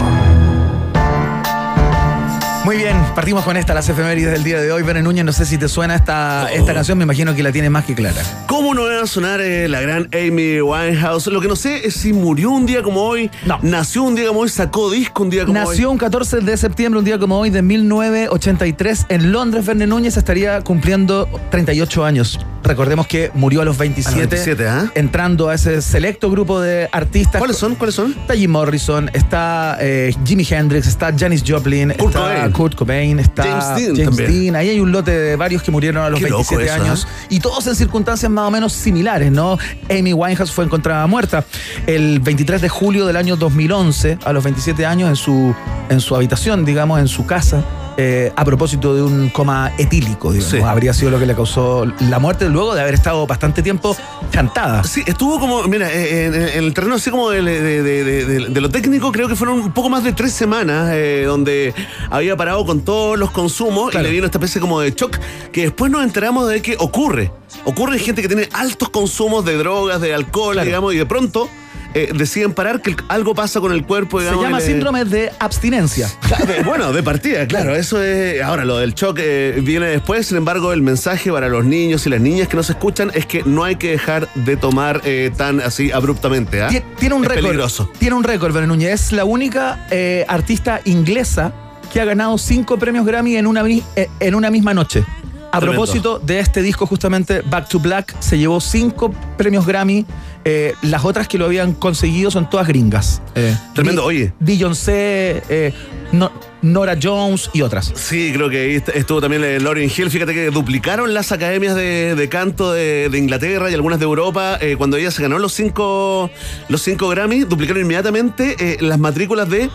Muy 2.65 2.77
bien, 2.77 3.00
partimos 3.13 3.43
con 3.43 3.58
esta, 3.58 3.75
las 3.75 3.88
efemérides 3.89 4.31
del 4.31 4.43
día 4.43 4.60
de 4.60 4.72
hoy. 4.72 4.81
Beren 4.81 5.03
Núñez, 5.03 5.24
no 5.24 5.34
sé 5.34 5.46
si 5.46 5.60
te 5.60 5.67
suena 5.67 5.93
esta, 5.93 6.51
esta 6.51 6.74
canción, 6.74 6.98
me 6.98 7.03
imagino 7.03 7.36
que 7.36 7.43
la 7.43 7.51
tienes 7.51 7.69
más 7.69 7.86
que 7.86 7.93
clara. 7.93 8.24
¿Cómo 8.60 8.74
no 8.74 8.84
va 8.84 9.04
a 9.04 9.08
sonar 9.08 9.39
eh, 9.39 9.70
la 9.70 9.80
gran 9.80 10.10
Amy 10.13 10.60
Winehouse? 10.60 11.28
Lo 11.28 11.39
que 11.39 11.48
no 11.48 11.56
sé 11.56 11.88
es 11.88 11.94
si 11.94 12.12
murió 12.12 12.51
un 12.51 12.66
día 12.66 12.84
como 12.84 13.04
hoy, 13.04 13.32
No. 13.46 13.58
nació 13.62 14.04
un 14.04 14.16
día 14.16 14.28
como 14.28 14.42
hoy, 14.42 14.50
sacó 14.50 14.92
disco 14.92 15.24
un 15.24 15.30
día 15.30 15.46
como 15.46 15.58
hoy. 15.62 15.66
Nació 15.66 15.89
un 15.89 15.98
14 15.98 16.42
de 16.42 16.58
septiembre, 16.58 17.00
un 17.00 17.06
día 17.06 17.18
como 17.18 17.39
hoy, 17.39 17.51
de 17.51 17.62
1983, 17.62 19.06
en 19.08 19.32
Londres. 19.32 19.66
Verne 19.66 19.88
Núñez 19.88 20.18
estaría 20.18 20.60
cumpliendo 20.60 21.30
38 21.51 22.04
años. 22.04 22.38
Recordemos 22.63 23.08
que 23.08 23.32
murió 23.34 23.62
a 23.62 23.66
los 23.66 23.78
27, 23.78 24.10
A 24.10 24.22
los 24.22 24.30
27, 24.30 24.68
¿ah? 24.68 24.92
entrando 24.96 25.50
a 25.50 25.56
ese 25.56 25.82
selecto 25.82 26.30
grupo 26.30 26.60
de 26.60 26.89
artistas. 26.92 27.39
¿Cuáles 27.39 27.58
son? 27.58 27.75
¿Cuáles 27.75 27.96
son? 27.96 28.12
Está 28.12 28.36
Jim 28.36 28.51
Morrison, 28.51 29.10
está 29.13 29.78
eh, 29.80 30.13
Jimi 30.25 30.46
Hendrix, 30.50 30.88
está 30.88 31.13
Janis 31.18 31.44
Joplin, 31.46 31.94
Kurt 31.98 32.16
está 32.16 32.20
Cobain. 32.20 32.51
Kurt 32.51 32.75
Cobain, 32.75 33.20
está 33.20 33.44
James 33.44 33.96
Dean 33.96 34.10
también. 34.10 34.32
Dean. 34.32 34.56
Ahí 34.56 34.70
hay 34.70 34.80
un 34.80 34.92
lote 34.92 35.12
de 35.12 35.36
varios 35.36 35.63
que 35.63 35.72
murieron 35.72 36.04
a 36.04 36.10
los 36.10 36.20
Qué 36.20 36.30
loco 36.30 36.56
27 36.56 36.66
eso, 36.66 36.84
años 36.84 37.08
¿eh? 37.10 37.28
y 37.30 37.39
todos 37.39 37.66
en 37.68 37.75
circunstancias 37.75 38.32
más 38.32 38.48
o 38.48 38.51
menos 38.51 38.74
similares, 38.74 39.32
¿no? 39.32 39.58
Amy 39.89 40.13
Winehouse 40.13 40.51
fue 40.51 40.66
encontrada 40.66 41.06
muerta 41.08 41.46
el 41.88 42.20
23 42.20 42.62
de 42.62 42.70
julio 42.70 43.06
del 43.06 43.16
año 43.16 43.36
2011, 43.36 44.20
a 44.24 44.34
los 44.34 44.44
27 44.44 44.86
años, 44.86 45.10
en 45.10 45.16
su, 45.16 45.56
en 45.89 46.00
su 46.00 46.16
habitación, 46.16 46.66
digamos, 46.66 47.00
en 47.00 47.08
su 47.08 47.25
casa. 47.25 47.63
Eh, 48.01 48.32
a 48.34 48.46
propósito 48.46 48.96
de 48.96 49.03
un 49.03 49.27
coma 49.29 49.74
etílico, 49.77 50.32
digamos, 50.32 50.51
Sí. 50.51 50.62
habría 50.63 50.94
sido 50.94 51.12
lo 51.12 51.20
que 51.20 51.25
le 51.25 51.36
causó 51.36 51.84
la 52.10 52.18
muerte 52.20 52.48
luego 52.48 52.74
de 52.74 52.79
haber 52.79 52.94
estado 52.94 53.27
bastante 53.27 53.62
tiempo 53.62 53.94
chantada. 54.32 54.86
Sí, 54.86 55.03
estuvo 55.06 55.38
como, 55.38 55.63
mira, 55.63 55.91
eh, 55.91 56.27
en, 56.27 56.34
en 56.36 56.63
el 56.63 56.74
terreno 56.74 56.96
así 56.96 57.12
como 57.12 57.29
de, 57.29 57.41
de- 57.41 57.62
de- 57.62 58.03
de- 58.03 58.25
de- 58.25 58.48
de 58.48 58.62
lo 58.62 58.70
técnico, 58.70 59.12
creo 59.12 59.27
que 59.27 59.36
fueron 59.36 59.60
un 59.60 59.74
poco 59.74 59.89
más 59.89 60.03
de 60.06 60.13
tres 60.13 60.32
semanas 60.32 60.91
eh, 60.94 61.24
donde 61.25 61.74
había 62.10 62.38
parado 62.38 62.65
con 62.65 62.82
todos 62.82 63.20
los 63.20 63.32
consumos 63.32 63.91
Claro. 63.91 64.06
y 64.06 64.08
le 64.10 64.13
vino 64.13 64.25
esta 64.27 64.38
especie 64.38 64.62
como 64.62 64.79
de 64.79 64.91
shock 64.91 65.18
que 65.51 65.63
después 65.63 65.91
nos 65.91 66.03
enteramos 66.03 66.48
de 66.48 66.62
que 66.62 66.77
ocurre. 66.79 67.34
Ocurre 67.65 67.98
en 67.98 68.03
gente 68.03 68.22
que 68.22 68.29
tiene 68.29 68.48
altos 68.53 68.88
consumos 68.89 69.44
de 69.44 69.58
drogas, 69.58 70.00
de 70.00 70.13
alcohol, 70.13 70.53
Claro. 70.53 70.65
digamos, 70.65 70.94
y 70.94 70.98
de 70.98 71.06
pronto 71.06 71.50
eh, 71.93 72.12
deciden 72.15 72.53
parar 72.53 72.81
que 72.81 72.96
algo 73.08 73.34
pasa 73.36 73.60
con 73.60 73.72
el 73.72 73.84
cuerpo, 73.86 74.19
Se 74.19 74.25
digamos. 74.25 74.43
llama 74.46 74.58
y 74.58 74.62
le- 74.62 74.67
síndrome 74.67 75.05
de 75.05 75.31
abstinencia. 75.39 76.08
de- 76.48 76.63
bueno, 76.63 76.93
de 76.93 77.01
partida, 77.03 77.48
claro, 77.48 77.75
eso 77.75 78.01
es. 78.03 78.41
Ahora, 78.41 78.65
lo 78.65 78.77
del 78.77 78.93
shock 78.93 79.17
eh, 79.22 79.60
viene 79.63 79.88
después, 79.88 80.27
sin 80.27 80.38
embargo, 80.38 80.72
el 80.74 80.81
mensaje 80.81 81.31
para 81.31 81.50
los 81.50 81.65
niños 81.65 82.05
y 82.05 82.10
las 82.10 82.22
niñas 82.22 82.48
que 82.48 82.55
nos 82.58 82.69
escuchan 82.69 83.12
es 83.13 83.25
que 83.25 83.43
no 83.43 83.63
hay 83.63 83.75
que 83.77 83.91
dejar 83.91 84.27
de 84.36 84.55
tomar 84.58 85.01
eh, 85.05 85.31
tan 85.36 85.62
así 85.62 85.91
abruptamente. 85.91 86.62
¿ah? 86.62 86.69
Tie- 86.69 86.84
Tiene 87.00 87.15
un 87.15 87.24
récord. 87.24 87.43
peligroso. 87.46 87.91
Tiene 87.98 88.15
un 88.15 88.24
récord, 88.24 88.53
Belén 88.53 88.69
Núñez. 88.69 88.89
Es 89.05 89.12
la 89.12 89.25
única 89.25 89.86
artista 90.27 90.81
inglesa 90.86 91.51
que 91.91 92.00
ha 92.01 92.05
ganado 92.05 92.38
cinco 92.38 92.77
premios 92.77 93.05
Grammy 93.05 93.36
en 93.36 93.48
una, 93.48 93.63
en 93.65 94.36
una 94.36 94.51
misma 94.51 94.74
noche. 94.74 95.03
A 95.51 95.60
Tremendo. 95.60 95.82
propósito 95.84 96.20
de 96.20 96.39
este 96.39 96.62
disco, 96.62 96.86
justamente 96.86 97.41
Back 97.41 97.70
to 97.70 97.79
Black, 97.79 98.15
se 98.20 98.38
llevó 98.38 98.60
cinco 98.62 99.12
premios 99.38 99.65
Grammy. 99.65 100.06
Eh, 100.46 100.74
las 100.84 101.03
otras 101.03 101.27
que 101.27 101.38
lo 101.38 101.46
habían 101.46 101.74
conseguido 101.74 102.32
son 102.32 102.50
todas 102.50 102.68
gringas. 102.68 103.22
Eh, 103.36 103.56
Tremendo, 103.74 104.06
oye. 104.06 104.34
Beyoncé, 104.39 105.44
eh, 105.50 105.74
No- 106.12 106.32
Nora 106.62 106.98
Jones 107.01 107.50
y 107.53 107.62
otras. 107.62 107.91
Sí, 107.96 108.32
creo 108.34 108.50
que 108.50 108.60
ahí 108.62 108.75
est- 108.75 108.89
estuvo 108.89 109.22
también 109.22 109.63
Lauryn 109.63 109.89
Hill. 109.96 110.10
Fíjate 110.10 110.34
que 110.34 110.50
duplicaron 110.50 111.13
las 111.13 111.32
academias 111.32 111.75
de, 111.75 112.15
de 112.15 112.29
canto 112.29 112.72
de, 112.74 113.10
de 113.10 113.18
Inglaterra 113.18 113.70
y 113.72 113.74
algunas 113.74 114.00
de 114.00 114.06
Europa. 114.06 114.58
eh, 114.60 114.75
cuando 114.77 114.98
ella 114.98 115.12
se 115.12 115.22
ganó 115.22 115.39
los 115.39 115.53
cinco, 115.53 116.29
los 116.68 116.82
cinco 116.82 117.08
Grammy, 117.10 117.41
duplicaron 117.46 117.84
inmediatamente 117.84 118.56
eh, 118.60 118.77
las 118.82 119.00
matrículas 119.00 119.50
de 119.50 119.70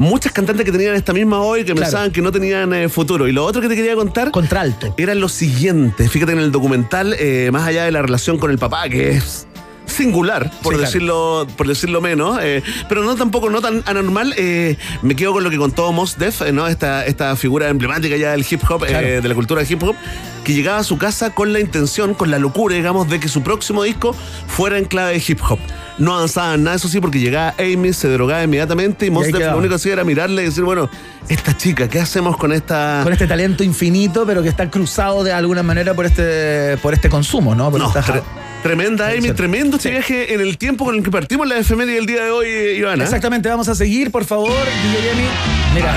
muchas 0.00 0.32
cantantes 0.32 0.64
que 0.64 0.72
tenían 0.72 0.94
esta 0.94 1.12
misma 1.12 1.40
hoy 1.42 1.60
que 1.60 1.66
Claro. 1.72 1.80
pensaban 1.82 2.10
que 2.10 2.22
no 2.22 2.32
tenían 2.32 2.72
eh, 2.72 2.88
futuro. 2.88 3.28
Y 3.28 3.32
lo 3.32 3.44
otro 3.44 3.60
que 3.60 3.68
te 3.68 3.76
quería 3.76 3.94
contar. 3.94 4.30
Contralto. 4.30 4.94
era 4.96 5.14
lo 5.14 5.28
siguiente. 5.28 6.08
Fíjate 6.08 6.32
en 6.32 6.38
el 6.38 6.50
documental, 6.50 7.14
eh, 7.18 7.50
más 7.52 7.66
allá 7.66 7.84
de 7.84 7.92
la 7.92 8.00
relación 8.02 8.38
con 8.38 8.50
el 8.50 8.58
papá, 8.58 8.88
que 8.88 9.10
es 9.10 9.46
singular, 9.86 10.50
por 10.62 10.72
Sí, 10.74 10.78
claro. 10.78 10.78
decirlo, 10.80 11.46
por 11.56 11.66
decirlo 11.68 12.00
menos, 12.00 12.38
eh, 12.40 12.62
pero 12.88 13.02
no 13.02 13.14
tampoco 13.16 13.50
no 13.50 13.60
tan 13.60 13.82
anormal. 13.86 14.32
eh, 14.38 14.76
me 15.02 15.16
quedo 15.16 15.32
con 15.32 15.42
lo 15.44 15.50
que 15.50 15.58
contó 15.58 15.92
Mos 15.92 16.16
Def, 16.16 16.42
eh, 16.42 16.52
¿no? 16.52 16.66
Esta, 16.68 17.04
esta 17.06 17.34
figura 17.36 17.68
emblemática 17.68 18.16
ya 18.16 18.30
del 18.30 18.46
hip 18.48 18.62
hop, 18.70 18.84
eh, 18.84 18.86
Claro. 18.88 19.06
de 19.22 19.28
la 19.28 19.34
cultura 19.34 19.62
hip 19.68 19.82
hop, 19.82 19.96
que 20.44 20.54
llegaba 20.54 20.78
a 20.78 20.84
su 20.84 20.98
casa 20.98 21.30
con 21.34 21.52
la 21.52 21.60
intención, 21.60 22.14
con 22.14 22.30
la 22.30 22.38
locura, 22.38 22.74
digamos, 22.74 23.08
de 23.08 23.20
que 23.20 23.28
su 23.28 23.42
próximo 23.42 23.82
disco 23.82 24.14
fuera 24.46 24.78
en 24.78 24.84
clave 24.86 25.12
de 25.12 25.22
hip 25.26 25.40
hop. 25.48 25.58
No 25.98 26.14
avanzaba 26.14 26.54
en 26.54 26.64
nada, 26.64 26.76
eso 26.76 26.88
sí, 26.88 26.98
porque 27.00 27.20
llegaba 27.20 27.54
Amy, 27.58 27.92
se 27.92 28.08
drogaba 28.08 28.42
inmediatamente 28.42 29.04
y 29.06 29.10
Mos 29.10 29.26
lo 29.30 29.38
único 29.58 29.68
que 29.68 29.74
hacía 29.74 29.92
era 29.92 30.04
mirarle 30.04 30.42
y 30.42 30.46
decir, 30.46 30.64
bueno, 30.64 30.88
esta 31.28 31.54
chica, 31.56 31.88
¿qué 31.88 32.00
hacemos 32.00 32.36
con 32.38 32.52
esta...? 32.52 33.00
Con 33.02 33.12
este 33.12 33.26
talento 33.26 33.62
infinito, 33.62 34.24
pero 34.26 34.42
que 34.42 34.48
está 34.48 34.70
cruzado 34.70 35.22
de 35.24 35.32
alguna 35.32 35.62
manera 35.62 35.92
por 35.92 36.06
este, 36.06 36.78
por 36.78 36.94
este 36.94 37.10
consumo, 37.10 37.54
¿no? 37.54 37.70
Por 37.70 37.80
No, 37.80 37.88
esta- 37.88 38.22
tremenda 38.62 39.08
Amy, 39.08 39.32
tremendo 39.32 39.76
este 39.76 39.90
viaje 39.90 40.34
en 40.34 40.40
el 40.40 40.58
tiempo 40.58 40.84
con 40.84 40.94
el 40.94 41.02
que 41.02 41.10
partimos 41.10 41.46
la 41.46 41.58
efeméride 41.58 41.94
del 41.94 42.06
día 42.06 42.24
de 42.24 42.30
hoy, 42.30 42.48
Ivana. 42.76 43.04
Exactamente, 43.04 43.48
vamos 43.48 43.68
a 43.68 43.74
seguir, 43.74 44.10
por 44.10 44.24
favor, 44.24 44.50
DJ. 44.50 45.28
Mira, 45.74 45.96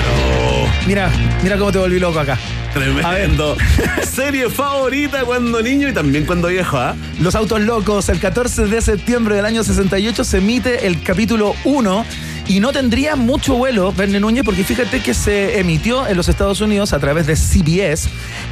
mira, 0.86 1.10
mira 1.42 1.58
cómo 1.58 1.72
te 1.72 1.78
volví 1.78 1.98
loco 1.98 2.18
acá. 2.20 2.38
Tremendo. 2.72 3.56
Serie 4.02 4.50
favorita 4.50 5.24
cuando 5.24 5.62
niño 5.62 5.88
y 5.88 5.92
también 5.92 6.26
cuando 6.26 6.48
viejo, 6.48 6.76
¿ah? 6.76 6.96
Los 7.20 7.34
Autos 7.34 7.60
Locos, 7.60 8.08
el 8.08 8.18
14 8.18 8.66
de 8.66 8.80
septiembre 8.80 9.36
del 9.36 9.44
año 9.44 9.62
68 9.62 10.24
se 10.24 10.38
emite 10.38 10.86
el 10.86 11.02
capítulo 11.02 11.54
1 11.64 12.04
y 12.46 12.60
no 12.60 12.72
tendría 12.72 13.16
mucho 13.16 13.54
vuelo, 13.54 13.92
Verne 13.92 14.20
Núñez, 14.20 14.44
porque 14.44 14.64
fíjate 14.64 15.00
que 15.00 15.14
se 15.14 15.58
emitió 15.58 16.06
en 16.06 16.16
los 16.16 16.28
Estados 16.28 16.60
Unidos 16.60 16.92
a 16.92 16.98
través 16.98 17.26
de 17.26 17.36
CBS 17.36 18.08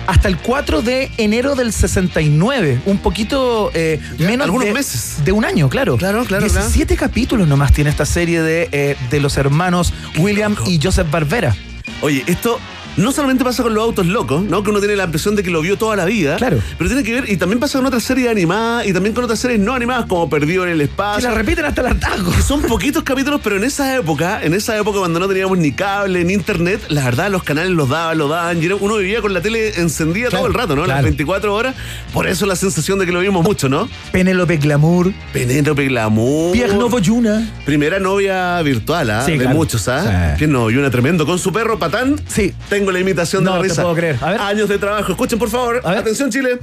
hasta 0.06 0.28
el 0.28 0.38
4 0.38 0.82
de 0.82 1.10
enero 1.18 1.54
del 1.54 1.72
69, 1.72 2.80
un 2.86 2.98
poquito 2.98 3.70
eh, 3.74 4.00
Ya, 4.18 4.26
menos 4.28 4.46
algunos 4.46 4.66
de, 4.66 4.72
meses. 4.74 5.16
de 5.24 5.32
un 5.32 5.44
año, 5.44 5.68
claro. 5.68 5.96
Claro, 5.96 6.24
claro, 6.24 6.44
17 6.44 6.96
capítulos 6.96 7.46
nomás 7.48 7.72
tiene 7.72 7.90
esta 7.90 8.06
serie 8.06 8.42
de, 8.42 8.68
eh, 8.72 8.96
de 9.10 9.20
los 9.20 9.36
hermanos 9.36 9.92
William 10.18 10.56
y 10.66 10.80
Joseph 10.82 11.10
Barbera. 11.10 11.54
Oye, 12.00 12.24
esto 12.26 12.58
no 12.96 13.12
solamente 13.12 13.44
pasa 13.44 13.62
con 13.62 13.74
los 13.74 13.82
autos 13.84 14.06
locos, 14.06 14.42
¿no? 14.42 14.62
Que 14.62 14.70
uno 14.70 14.78
tiene 14.80 14.96
la 14.96 15.04
impresión 15.04 15.34
de 15.36 15.42
que 15.42 15.50
lo 15.50 15.60
vio 15.60 15.76
toda 15.78 15.96
la 15.96 16.04
vida. 16.04 16.36
Claro. 16.36 16.58
Pero 16.78 16.88
tiene 16.90 17.02
que 17.04 17.12
ver, 17.12 17.30
y 17.30 17.36
también 17.36 17.58
pasa 17.60 17.78
con 17.78 17.86
otras 17.86 18.02
series 18.02 18.28
animadas 18.30 18.86
y 18.86 18.92
también 18.92 19.14
con 19.14 19.24
otras 19.24 19.38
series 19.38 19.60
no 19.60 19.74
animadas, 19.74 20.06
como 20.06 20.28
Perdido 20.28 20.64
en 20.64 20.70
el 20.72 20.78
Que 20.78 20.84
Espacio. 20.84 21.28
la 21.28 21.34
repiten 21.34 21.64
hasta 21.64 21.80
el 21.82 21.86
hartazgo. 21.88 22.32
que 22.32 22.42
son 22.42 22.62
poquitos 22.62 23.02
capítulos, 23.02 23.40
pero 23.42 23.56
en 23.56 23.64
esa 23.64 23.96
época, 23.96 24.42
en 24.42 24.54
esa 24.54 24.76
época 24.78 24.98
cuando 24.98 25.18
no 25.20 25.28
teníamos 25.28 25.58
ni 25.58 25.72
cable 25.72 26.24
ni 26.24 26.32
internet, 26.34 26.80
la 26.88 27.04
verdad 27.04 27.30
los 27.30 27.42
canales 27.42 27.70
los 27.72 27.88
daban, 27.88 28.18
los 28.18 28.28
daban, 28.30 28.62
y 28.62 28.66
uno 28.66 28.96
vivía 28.96 29.20
con 29.20 29.32
la 29.34 29.40
tele 29.40 29.80
encendida 29.80 30.28
Claro, 30.28 30.44
todo 30.44 30.48
el 30.48 30.54
rato, 30.54 30.76
¿no? 30.76 30.84
claro. 30.84 30.96
Las 30.98 31.04
24 31.04 31.54
horas. 31.54 31.74
Por 32.12 32.26
eso 32.26 32.46
la 32.46 32.56
sensación 32.56 32.98
de 32.98 33.06
que 33.06 33.12
lo 33.12 33.20
vimos 33.20 33.42
mucho, 33.44 33.68
¿no? 33.68 33.88
Penélope 34.12 34.56
Glamour, 34.58 35.12
Penélope 35.32 35.86
Glamour. 35.86 36.52
Pierre 36.52 36.74
Novo 36.74 36.98
Yuna. 36.98 37.50
Primera 37.64 37.98
novia 37.98 38.60
virtual, 38.62 39.10
¿ah? 39.10 39.22
Sí, 39.24 39.32
de 39.32 39.38
claro. 39.38 39.56
muchos, 39.56 39.88
¿ah? 39.88 40.32
Sí. 40.32 40.38
Pierre 40.38 40.52
Novo 40.52 40.70
Yuna, 40.70 40.90
tremendo. 40.90 41.24
Con 41.26 41.38
su 41.38 41.52
perro 41.52 41.78
Patán. 41.78 42.20
Sí. 42.26 42.52
Tengo 42.68 42.81
la 42.90 43.00
imitación 43.00 43.44
No 43.44 43.52
de 43.52 43.56
la 43.58 43.62
risa. 43.62 43.82
puedo 43.82 43.94
creer. 43.94 44.18
A 44.20 44.30
ver. 44.30 44.40
Años 44.40 44.68
de 44.68 44.78
trabajo. 44.78 45.12
Escuchen, 45.12 45.38
por 45.38 45.50
favor. 45.50 45.80
A 45.84 45.90
ver. 45.90 45.98
Atención, 45.98 46.30
Chile. 46.30 46.58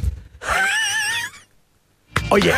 Oye, 2.31 2.51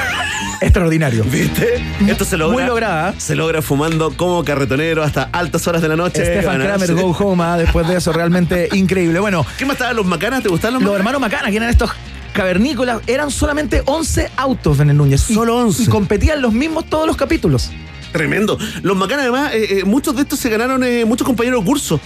extraordinario. 0.59 1.23
¿Viste? 1.23 1.81
Esto 2.05 2.25
se 2.25 2.35
logra. 2.35 2.53
Muy 2.53 2.63
lograda. 2.65 3.13
Se 3.17 3.35
logra 3.35 3.61
fumando 3.61 4.11
como 4.17 4.43
carretonero 4.43 5.01
hasta 5.01 5.29
altas 5.31 5.65
horas 5.67 5.81
de 5.81 5.87
la 5.87 5.95
noche. 5.95 6.25
Stefan 6.25 6.59
Kramer, 6.59 6.87
sí. 6.87 6.93
Go 6.93 7.11
Home, 7.11 7.41
ah, 7.43 7.57
después 7.57 7.87
de 7.87 7.95
eso, 7.95 8.11
realmente 8.11 8.67
increíble. 8.73 9.19
Bueno, 9.21 9.45
¿Qué 9.57 9.65
más 9.65 9.75
estaban 9.75 9.95
los 9.95 10.05
macanas? 10.05 10.43
¿Te 10.43 10.49
gustaban 10.49 10.73
los 10.73 10.83
los 10.83 10.91
macanas? 10.91 10.99
hermanos 10.99 11.21
Macana, 11.21 11.49
que 11.51 11.57
eran 11.57 11.69
estos 11.69 11.89
cavernícolas, 12.33 13.01
eran 13.07 13.31
solamente 13.31 13.81
11 13.85 14.31
autos, 14.35 14.77
Bené 14.77 14.93
Núñez. 14.93 15.21
Solo 15.21 15.55
11. 15.57 15.83
Y 15.83 15.85
competían 15.87 16.41
los 16.41 16.51
mismos 16.51 16.85
todos 16.87 17.07
los 17.07 17.15
capítulos. 17.15 17.71
Tremendo. 18.11 18.57
Los 18.81 18.97
macanas, 18.97 19.23
además, 19.23 19.53
eh, 19.53 19.79
eh, 19.79 19.83
muchos 19.85 20.17
de 20.17 20.23
estos 20.23 20.37
se 20.37 20.49
ganaron 20.49 20.83
eh, 20.83 21.05
muchos 21.05 21.25
compañeros 21.25 21.61
de 21.61 21.65
curso. 21.65 21.97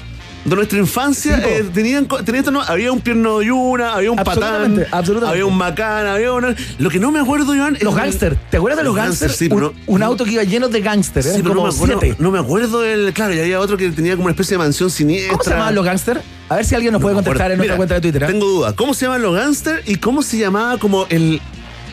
De 0.46 0.56
nuestra 0.56 0.78
infancia 0.78 1.38
Sí, 1.38 1.44
eh, 1.44 1.66
tenían, 1.74 2.06
tenían 2.08 2.36
esto, 2.36 2.52
¿no? 2.52 2.62
había 2.62 2.92
un 2.92 3.02
pierno 3.02 3.40
de 3.40 3.48
Yuna, 3.48 3.96
había 3.96 4.12
un 4.12 4.18
patán, 4.18 4.44
Absolutamente, 4.44 4.88
absolutamente. 4.92 5.32
había 5.32 5.46
un 5.48 5.58
macana, 5.58 6.14
había 6.14 6.32
una. 6.34 6.56
Lo 6.78 6.90
que 6.92 7.00
no 7.00 7.12
me 7.12 7.20
acuerdo, 7.20 7.56
Iván. 7.56 7.78
Los 7.82 7.96
gángster. 7.96 8.38
¿Te 8.52 8.58
acuerdas 8.58 8.78
de 8.78 8.84
los, 8.84 8.96
Los 8.96 9.04
gángster, 9.04 9.32
sí, 9.32 9.50
un, 9.52 9.60
no- 9.60 9.74
un 9.88 10.04
auto 10.04 10.24
que 10.24 10.32
iba 10.34 10.44
lleno 10.44 10.70
de 10.70 10.82
gángster. 10.82 11.24
Sí, 11.24 11.30
pero 11.42 11.50
no 11.50 11.56
como 11.56 11.68
me, 11.68 11.74
acuerdo, 11.76 12.00
siete. 12.00 12.16
no 12.20 12.30
me 12.32 12.38
acuerdo 12.40 12.82
del. 12.82 13.12
Claro, 13.14 13.34
y 13.34 13.40
había 13.40 13.60
otro 13.60 13.76
que 13.76 13.90
tenía 13.90 14.14
como 14.14 14.26
una 14.26 14.32
especie 14.34 14.54
de 14.56 14.60
mansión 14.60 14.90
siniestra. 14.92 15.32
¿Cómo 15.32 15.44
se 15.44 15.50
llamaban 15.50 15.74
los 15.76 15.84
gángster? 15.86 16.22
A 16.48 16.56
ver 16.58 16.66
si 16.66 16.76
alguien 16.76 16.94
nos 16.94 17.02
No 17.02 17.06
puede 17.06 17.16
contestar 17.16 17.52
en 17.52 17.58
nuestra 17.58 17.74
Mira, 17.74 17.78
cuenta 17.78 17.96
de 17.96 18.02
Twitter. 18.02 18.24
¿ah? 18.24 18.28
Tengo 18.28 18.46
duda. 18.46 18.74
¿Cómo 18.76 18.94
se 18.94 19.06
llaman 19.06 19.24
los 19.24 19.36
gángster 19.36 19.82
y 19.88 19.96
cómo 19.96 20.22
se 20.22 20.38
llamaba 20.38 20.78
como 20.78 21.08
el, 21.10 21.42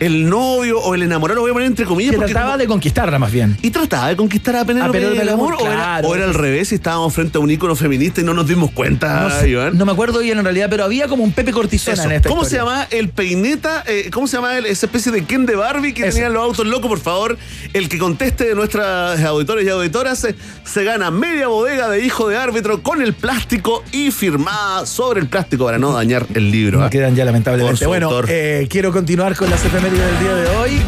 el 0.05 0.29
novio 0.29 0.79
o 0.79 0.95
el 0.95 1.03
enamorado, 1.03 1.35
lo 1.35 1.41
voy 1.41 1.51
a 1.51 1.53
poner 1.53 1.67
entre 1.67 1.85
comillas. 1.85 2.11
Que 2.11 2.17
porque 2.17 2.31
trataba 2.33 2.53
como- 2.53 2.61
de 2.61 2.67
conquistarla 2.67 3.19
más 3.19 3.31
bien. 3.31 3.57
y 3.61 3.69
trataba 3.71 4.07
de 4.09 4.15
conquistar 4.15 4.55
a 4.55 4.65
Penélope 4.65 4.99
del 4.99 5.17
del 5.17 5.29
amor, 5.29 5.55
o, 5.59 5.65
era, 5.71 5.99
o 6.03 6.15
era 6.15 6.25
al 6.25 6.33
revés 6.33 6.71
y 6.71 6.75
estábamos 6.75 7.13
frente 7.13 7.37
a 7.37 7.41
un 7.41 7.49
ícono 7.51 7.75
feminista 7.75 8.21
y 8.21 8.23
no 8.23 8.33
nos 8.33 8.47
dimos 8.47 8.71
cuenta, 8.71 9.21
No, 9.21 9.29
sé, 9.39 9.49
Iván. 9.49 9.77
no 9.77 9.85
me 9.85 9.91
acuerdo 9.91 10.19
bien 10.19 10.37
en 10.37 10.43
realidad, 10.43 10.67
pero 10.69 10.83
había 10.83 11.07
como 11.07 11.23
un 11.23 11.31
Pepe 11.31 11.51
Cortisona 11.51 11.93
Eso. 11.95 12.03
en 12.05 12.11
esta 12.13 12.29
¿Cómo 12.29 12.45
se 12.45 12.55
llama 12.57 12.87
el 12.91 13.09
peineta? 13.09 13.83
eh, 13.87 14.09
¿Cómo 14.13 14.27
se 14.27 14.37
llama 14.37 14.57
el- 14.57 14.65
esa 14.65 14.85
especie 14.85 15.11
de 15.11 15.23
Ken 15.25 15.45
de 15.45 15.55
Barbie 15.55 15.93
que 15.93 16.03
Ese. 16.03 16.13
tenían 16.13 16.33
los 16.33 16.43
autos 16.43 16.65
locos? 16.65 16.87
Por 16.89 16.99
favor, 16.99 17.37
el 17.73 17.89
que 17.89 17.97
conteste 17.97 18.45
de 18.45 18.55
nuestras 18.55 19.19
auditores 19.23 19.65
y 19.65 19.69
auditoras 19.69 20.19
se, 20.19 20.35
se 20.65 20.83
gana 20.83 21.11
media 21.11 21.47
bodega 21.47 21.89
de 21.89 22.03
hijo 22.05 22.27
de 22.27 22.37
árbitro 22.37 22.81
con 22.83 23.01
el 23.01 23.13
plástico 23.13 23.83
y 23.91 24.11
firmada 24.11 24.85
sobre 24.85 25.21
el 25.21 25.27
plástico 25.27 25.65
para 25.65 25.77
no 25.77 25.93
dañar 25.93 26.25
el 26.33 26.51
libro. 26.51 26.79
No 26.79 26.85
¿ah? 26.85 26.89
quedan 26.89 27.15
ya 27.15 27.25
lamentablemente. 27.25 27.85
Bueno, 27.85 28.09
eh, 28.27 28.67
quiero 28.69 28.91
continuar 28.91 29.35
con 29.35 29.49
las 29.49 29.63
efemérides 29.65 29.92
del 29.97 30.19
día 30.19 30.35
de 30.35 30.57
hoy. 30.57 30.81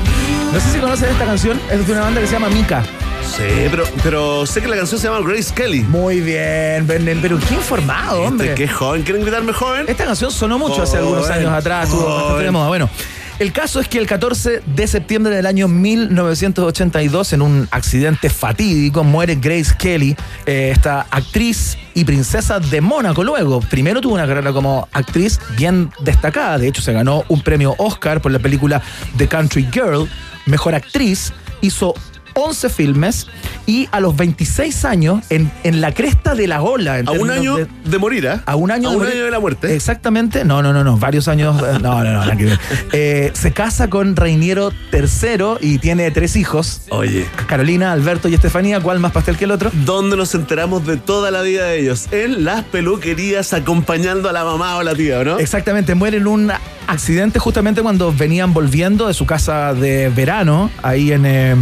No 0.51 0.59
sé 0.59 0.71
si 0.71 0.79
conocen 0.79 1.09
esta 1.09 1.25
canción, 1.25 1.59
es 1.71 1.85
de 1.85 1.93
una 1.93 2.01
banda 2.01 2.21
que 2.21 2.27
se 2.27 2.33
llama 2.33 2.49
Mika. 2.49 2.83
Sí, 3.23 3.67
pero, 3.69 3.83
pero 4.03 4.45
sé 4.45 4.61
que 4.61 4.67
la 4.67 4.77
canción 4.77 4.99
se 4.99 5.07
llama 5.07 5.27
Grace 5.27 5.53
Kelly. 5.53 5.81
Muy 5.81 6.21
bien, 6.21 6.87
Bernel, 6.87 7.19
pero 7.21 7.39
qué 7.39 7.55
informado, 7.55 8.21
hombre. 8.21 8.49
Este, 8.49 8.65
qué 8.65 8.71
joven. 8.71 9.03
¿Quieren 9.03 9.23
gritarme 9.23 9.51
joven? 9.53 9.85
Esta 9.87 10.05
canción 10.05 10.31
sonó 10.31 10.57
mucho 10.57 10.83
hace 10.83 10.97
algunos 10.97 11.29
años 11.29 11.51
atrás, 11.51 11.89
estuvo 11.89 12.05
bastante 12.05 12.43
de 12.43 12.51
moda. 12.51 12.67
Bueno, 12.67 12.89
el 13.39 13.51
caso 13.51 13.79
es 13.79 13.87
que 13.87 13.97
el 13.97 14.07
14 14.07 14.61
de 14.65 14.87
septiembre 14.87 15.35
del 15.35 15.45
año 15.45 15.67
1982, 15.67 17.33
en 17.33 17.41
un 17.41 17.67
accidente 17.71 18.29
fatídico, 18.29 19.03
muere 19.03 19.35
Grace 19.35 19.75
Kelly, 19.77 20.15
eh, 20.45 20.71
esta 20.71 21.01
actriz 21.11 21.77
y 21.93 22.05
princesa 22.05 22.59
de 22.59 22.79
Mónaco. 22.79 23.23
Luego, 23.23 23.59
primero 23.59 23.99
tuvo 23.99 24.13
una 24.13 24.25
carrera 24.25 24.53
como 24.53 24.87
actriz 24.93 25.39
bien 25.57 25.91
destacada. 25.99 26.57
De 26.57 26.67
hecho, 26.67 26.81
se 26.81 26.93
ganó 26.93 27.25
un 27.27 27.41
premio 27.41 27.75
Oscar 27.77 28.21
por 28.21 28.31
la 28.31 28.39
película 28.39 28.81
The 29.17 29.27
Country 29.27 29.67
Girl, 29.71 30.09
mejor 30.45 30.73
actriz. 30.73 31.33
Hizo 31.61 31.93
11 32.35 32.69
filmes 32.69 33.27
y 33.65 33.89
a 33.91 33.99
los 33.99 34.15
26 34.15 34.85
años, 34.85 35.23
en, 35.29 35.51
en 35.63 35.81
la 35.81 35.91
cresta 35.93 36.35
de 36.35 36.47
la 36.47 36.61
ola. 36.61 36.99
en 36.99 37.07
A 37.07 37.11
un 37.13 37.31
año 37.31 37.55
de- 37.57 37.67
de, 37.85 37.97
morir, 37.97 38.27
¿ah? 38.27 38.43
a 38.45 38.55
un 38.55 38.69
año, 38.69 38.89
A 38.89 38.91
de 38.91 38.97
un 38.99 39.07
año 39.07 39.25
de 39.25 39.31
la 39.31 39.39
muerte. 39.39 39.73
Exactamente. 39.75 40.45
No, 40.45 40.61
no, 40.61 40.71
no, 40.73 40.83
no. 40.83 40.97
Varios 40.97 41.27
años. 41.27 41.59
eh, 41.63 41.79
No, 41.81 42.03
no, 42.03 42.13
no. 42.25 42.35
ver. 42.37 42.59
Eh, 42.91 43.31
se 43.33 43.51
casa 43.51 43.89
con 43.89 44.15
Reiniero 44.15 44.71
III 44.93 45.57
y 45.61 45.79
tiene 45.79 46.11
tres 46.11 46.35
hijos. 46.35 46.81
Oye. 46.89 47.25
Carolina, 47.47 47.91
Alberto 47.91 48.27
y 48.29 48.33
Estefanía. 48.35 48.79
¿Cuál 48.81 48.99
más 48.99 49.11
pastel 49.11 49.37
que 49.37 49.45
el 49.45 49.51
otro? 49.51 49.71
¿Dónde 49.85 50.15
nos 50.17 50.33
enteramos 50.35 50.85
de 50.85 50.97
toda 50.97 51.31
la 51.31 51.41
vida 51.41 51.65
de 51.65 51.79
ellos? 51.79 52.07
En 52.11 52.43
las 52.45 52.63
peluquerías 52.65 53.53
acompañando 53.53 54.29
a 54.29 54.33
la 54.33 54.43
mamá 54.43 54.75
o 54.77 54.83
la 54.83 54.93
tía, 54.93 55.19
¿o 55.19 55.23
¿no? 55.23 55.39
Exactamente. 55.39 55.95
Muere 55.95 56.17
en 56.17 56.27
un 56.27 56.51
accidente 56.87 57.39
justamente 57.39 57.81
cuando 57.81 58.13
venían 58.13 58.53
volviendo 58.53 59.07
de 59.07 59.13
su 59.13 59.25
casa 59.25 59.73
de 59.73 60.09
verano. 60.09 60.69
Ahí 60.83 61.11
en. 61.11 61.25
eh, 61.25 61.55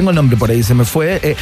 tengo 0.00 0.10
el 0.10 0.16
nombre 0.16 0.36
por 0.38 0.50
ahí, 0.50 0.62
se 0.62 0.74
me 0.74 0.84
fue. 0.84 1.20
Eh, 1.22 1.36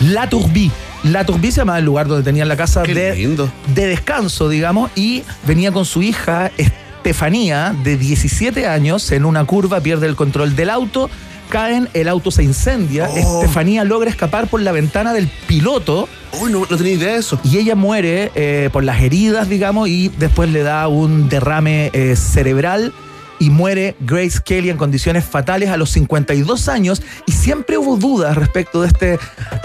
La 0.00 0.28
Tourbie. 0.28 0.70
La 1.04 1.24
Tourbie 1.26 1.52
se 1.52 1.58
llamaba 1.60 1.78
el 1.78 1.84
lugar 1.84 2.08
donde 2.08 2.24
tenían 2.24 2.48
la 2.48 2.56
casa 2.56 2.82
de 2.82 3.86
descanso, 3.86 4.48
digamos, 4.48 4.90
y 4.96 5.22
venía 5.46 5.70
con 5.72 5.84
su 5.84 6.02
hija 6.02 6.50
Estefanía, 6.56 7.74
de 7.84 7.96
17 7.96 8.66
años, 8.66 9.12
en 9.12 9.24
una 9.24 9.44
curva, 9.44 9.80
pierde 9.80 10.06
el 10.06 10.16
control 10.16 10.56
del 10.56 10.70
auto, 10.70 11.08
caen, 11.50 11.88
el 11.94 12.08
auto 12.08 12.30
se 12.30 12.42
incendia, 12.42 13.08
Oh. 13.10 13.16
Estefanía 13.42 13.84
logra 13.84 14.10
escapar 14.10 14.48
por 14.48 14.60
la 14.60 14.72
ventana 14.72 15.12
del 15.12 15.28
piloto 15.46 16.08
Uy, 16.40 16.50
no, 16.52 16.60
no 16.68 16.76
tenía 16.76 16.92
idea 16.94 17.12
de 17.12 17.18
eso. 17.18 17.38
y 17.44 17.58
ella 17.58 17.74
muere 17.74 18.30
eh, 18.34 18.68
por 18.72 18.84
las 18.84 19.00
heridas, 19.00 19.48
digamos, 19.48 19.88
y 19.88 20.08
después 20.18 20.50
le 20.50 20.62
da 20.62 20.88
un 20.88 21.28
derrame 21.28 21.90
eh, 21.92 22.16
cerebral 22.16 22.92
y 23.38 23.50
muere 23.50 23.94
Grace 24.00 24.40
Kelly 24.44 24.70
en 24.70 24.76
condiciones 24.76 25.24
fatales 25.24 25.70
a 25.70 25.76
los 25.76 25.90
52 25.90 26.68
años 26.68 27.02
y 27.26 27.32
siempre 27.32 27.78
hubo 27.78 27.96
dudas 27.96 28.36
respecto 28.36 28.82
de 28.82 28.88
este 28.88 29.18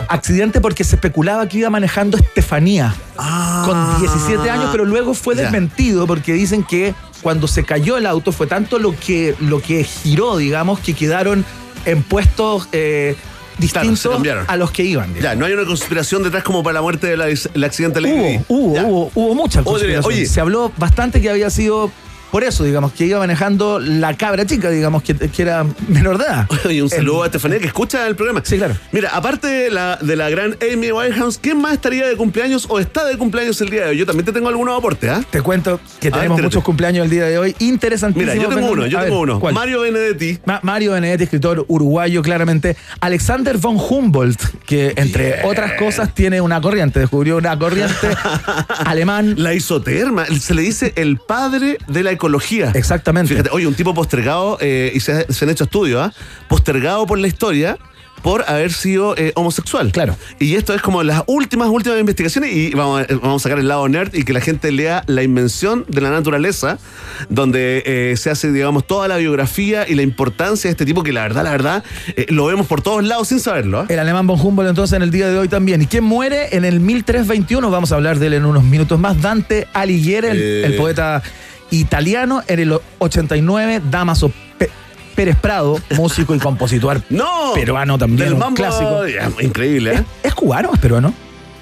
accidente 0.08 0.62
porque 0.62 0.84
se 0.84 0.96
especulaba 0.96 1.48
que 1.48 1.60
iba 1.60 1.70
manejando 1.70 2.18
Estefanía 2.18 2.94
con 3.66 4.00
17 4.00 4.50
años, 4.50 4.70
pero 4.72 4.86
luego 4.86 5.14
fue 5.14 5.34
Ah. 5.34 5.38
Desmentido 5.44 6.06
porque 6.08 6.34
dicen 6.34 6.64
que 6.64 6.94
cuando 7.22 7.48
se 7.48 7.64
cayó 7.64 7.98
el 7.98 8.06
auto 8.06 8.32
fue 8.32 8.48
tanto 8.48 8.78
lo 8.80 8.96
que, 8.98 9.36
lo 9.40 9.62
que 9.62 9.84
giró, 9.84 10.38
digamos, 10.38 10.80
que 10.80 10.94
quedaron 10.94 11.44
en 11.86 12.04
puestos 12.04 12.68
eh, 12.72 13.16
distintos 13.58 14.08
a 14.48 14.58
los 14.58 14.72
que 14.72 14.84
iban. 14.84 15.14
digamos. 15.14 15.24
Ya, 15.24 15.36
no 15.36 15.46
hay 15.46 15.54
una 15.54 15.66
conspiración 15.66 16.24
detrás 16.24 16.44
como 16.44 16.64
para 16.64 16.76
la 16.76 16.82
muerte 16.82 17.08
del 17.08 17.22
el 17.22 17.64
accidente 17.64 18.00
de 18.00 18.08
Lady. 18.08 18.40
Hubo, 18.48 18.72
hubo, 18.74 18.82
hubo, 18.88 19.12
hubo 19.16 19.36
mucha 19.36 19.62
oye. 19.64 20.26
Se 20.26 20.40
habló 20.40 20.72
bastante 20.78 21.22
que 21.22 21.30
había 21.30 21.50
sido 21.50 21.92
por 22.34 22.44
eso, 22.44 22.64
digamos, 22.64 22.94
que 22.94 23.06
iba 23.06 23.20
manejando 23.20 23.78
la 23.78 24.18
cabra 24.18 24.44
chica, 24.48 24.72
digamos, 24.72 25.04
que, 25.04 25.14
que 25.16 25.42
era 25.44 25.64
menor 25.88 26.18
de 26.18 26.24
edad. 26.26 26.48
Oye, 26.66 26.82
un 26.82 26.90
saludo 26.90 27.22
a 27.22 27.28
Estefanía 27.28 27.60
que 27.60 27.68
escucha 27.68 28.08
el 28.08 28.16
programa. 28.16 28.42
Sí, 28.44 28.58
claro. 28.58 28.76
Mira, 28.92 29.12
aparte 29.14 29.46
de 29.46 29.70
la, 29.70 29.98
de 30.02 30.16
la 30.16 30.32
gran 30.32 30.58
Amy 30.74 30.92
Winehouse, 30.92 31.38
¿quién 31.38 31.62
más 31.62 31.74
estaría 31.74 32.08
de 32.08 32.16
cumpleaños 32.18 32.66
o 32.70 32.80
está 32.80 33.06
de 33.06 33.20
cumpleaños 33.20 33.62
el 33.62 33.70
día 33.70 33.84
de 33.84 33.90
hoy? 33.92 33.98
Yo 33.98 34.08
también 34.08 34.26
te 34.26 34.32
tengo 34.32 34.50
algunos 34.50 34.76
aportes, 34.76 35.12
¿ah? 35.12 35.24
Te 35.30 35.42
cuento 35.44 35.80
que 36.00 36.08
A 36.08 36.12
ver, 36.12 36.20
tenemos 36.22 36.42
muchos 36.42 36.64
cumpleaños 36.64 37.04
el 37.06 37.12
día 37.12 37.26
de 37.26 37.38
hoy. 37.38 37.56
Interesantísimo. 37.60 38.32
Mira, 38.34 38.44
yo 38.44 38.50
tengo 38.50 38.72
uno, 38.72 38.88
yo 38.88 39.00
tengo 39.00 39.22
ver, 39.22 39.30
uno. 39.30 39.40
¿cuál? 39.40 39.54
Mario 39.54 39.82
Benedetti. 39.82 40.40
Ma- 40.46 40.60
Mario 40.64 40.94
Benedetti, 40.94 41.26
escritor 41.26 41.66
uruguayo, 41.68 42.24
claramente. 42.24 42.76
Alexander 43.00 43.58
von 43.60 43.78
Humboldt, 43.78 44.42
que 44.66 44.94
entre 44.96 45.44
otras 45.46 45.74
cosas 45.74 46.16
tiene 46.16 46.42
una 46.42 46.60
corriente, 46.60 47.00
descubrió 47.00 47.38
una 47.38 47.60
corriente 47.60 48.08
alemán. 48.86 49.36
La 49.38 49.54
isoterma, 49.54 50.26
se 50.26 50.54
le 50.56 50.64
dice 50.64 50.94
el 50.96 51.18
padre 51.18 51.78
de 51.88 52.02
la 52.04 52.12
ecología. 52.24 52.72
Exactamente. 52.74 53.34
Fíjate, 53.34 53.50
oye, 53.52 53.68
un 53.68 53.76
tipo 53.76 53.94
postergado, 53.94 54.58
eh, 54.62 54.92
y 54.96 55.00
se, 55.02 55.32
se 55.32 55.46
han 55.46 55.52
hecho 55.52 55.66
estudios, 55.66 56.02
¿ah? 56.02 56.14
Postergado 56.48 57.06
por 57.06 57.20
la 57.20 57.28
historia 57.28 57.78
por 58.22 58.46
haber 58.48 58.72
sido 58.72 59.18
eh, 59.18 59.34
homosexual. 59.36 59.92
Claro. 59.92 60.16
Y 60.40 60.56
esto 60.56 60.74
es 60.74 60.82
como 60.82 61.04
las 61.04 61.24
últimas, 61.28 61.68
últimas 61.68 62.00
investigaciones 62.00 62.54
y 62.54 62.70
vamos 62.74 63.02
a, 63.02 63.14
vamos 63.16 63.42
a 63.42 63.44
sacar 63.44 63.60
el 63.60 63.68
lado 63.68 63.86
nerd 63.90 64.16
y 64.16 64.24
que 64.24 64.32
la 64.32 64.40
gente 64.40 64.72
lea 64.72 65.04
La 65.08 65.24
invención 65.24 65.84
de 65.90 66.00
la 66.00 66.10
naturaleza, 66.10 66.80
donde 67.28 67.84
eh, 67.86 68.16
se 68.16 68.30
hace, 68.30 68.54
digamos, 68.54 68.88
toda 68.88 69.10
la 69.10 69.18
biografía 69.18 69.86
y 69.90 69.96
la 69.96 70.04
importancia 70.04 70.70
de 70.70 70.72
este 70.72 70.86
tipo 70.86 71.04
que 71.04 71.12
la 71.12 71.24
verdad, 71.24 71.44
la 71.44 71.52
verdad, 71.52 71.84
eh, 72.16 72.26
lo 72.30 72.46
vemos 72.46 72.66
por 72.66 72.82
todos 72.82 73.04
lados 73.04 73.28
sin 73.28 73.42
saberlo. 73.42 73.82
¿ah? 73.82 73.86
El 73.90 74.00
alemán 74.00 74.26
von 74.26 74.40
Humboldt 74.40 74.70
entonces 74.70 74.96
en 74.96 75.02
el 75.04 75.12
día 75.12 75.28
de 75.28 75.38
hoy 75.38 75.50
también. 75.50 75.82
¿Y 75.82 75.88
quién 75.88 76.06
muere 76.06 76.56
en 76.56 76.64
el 76.64 76.80
1321? 76.80 77.70
Vamos 77.70 77.92
a 77.92 77.96
hablar 77.96 78.20
de 78.20 78.28
él 78.28 78.34
en 78.36 78.46
unos 78.46 78.64
minutos 78.64 78.98
más. 79.02 79.22
Dante 79.22 79.68
Alighieri, 79.74 80.28
el, 80.30 80.38
Eh. 80.42 80.66
el 80.68 80.76
poeta 80.78 81.22
italiano. 81.80 82.44
En 82.48 82.60
el 82.60 82.80
89, 83.00 83.82
Damaso 83.90 84.32
Pérez 85.16 85.36
Prado, 85.38 85.80
músico 85.96 86.34
y 86.36 86.40
compositor 86.40 87.02
No, 87.10 87.52
peruano 87.54 87.98
también, 87.98 88.34
un 88.42 88.56
clásico. 88.56 89.06
ya, 89.08 89.30
increíble, 89.44 89.94
¿eh? 89.94 90.04
¿Es, 90.24 90.30
es 90.30 90.34
cubano 90.36 90.70
o 90.70 90.74
es 90.74 90.80
peruano? 90.80 91.14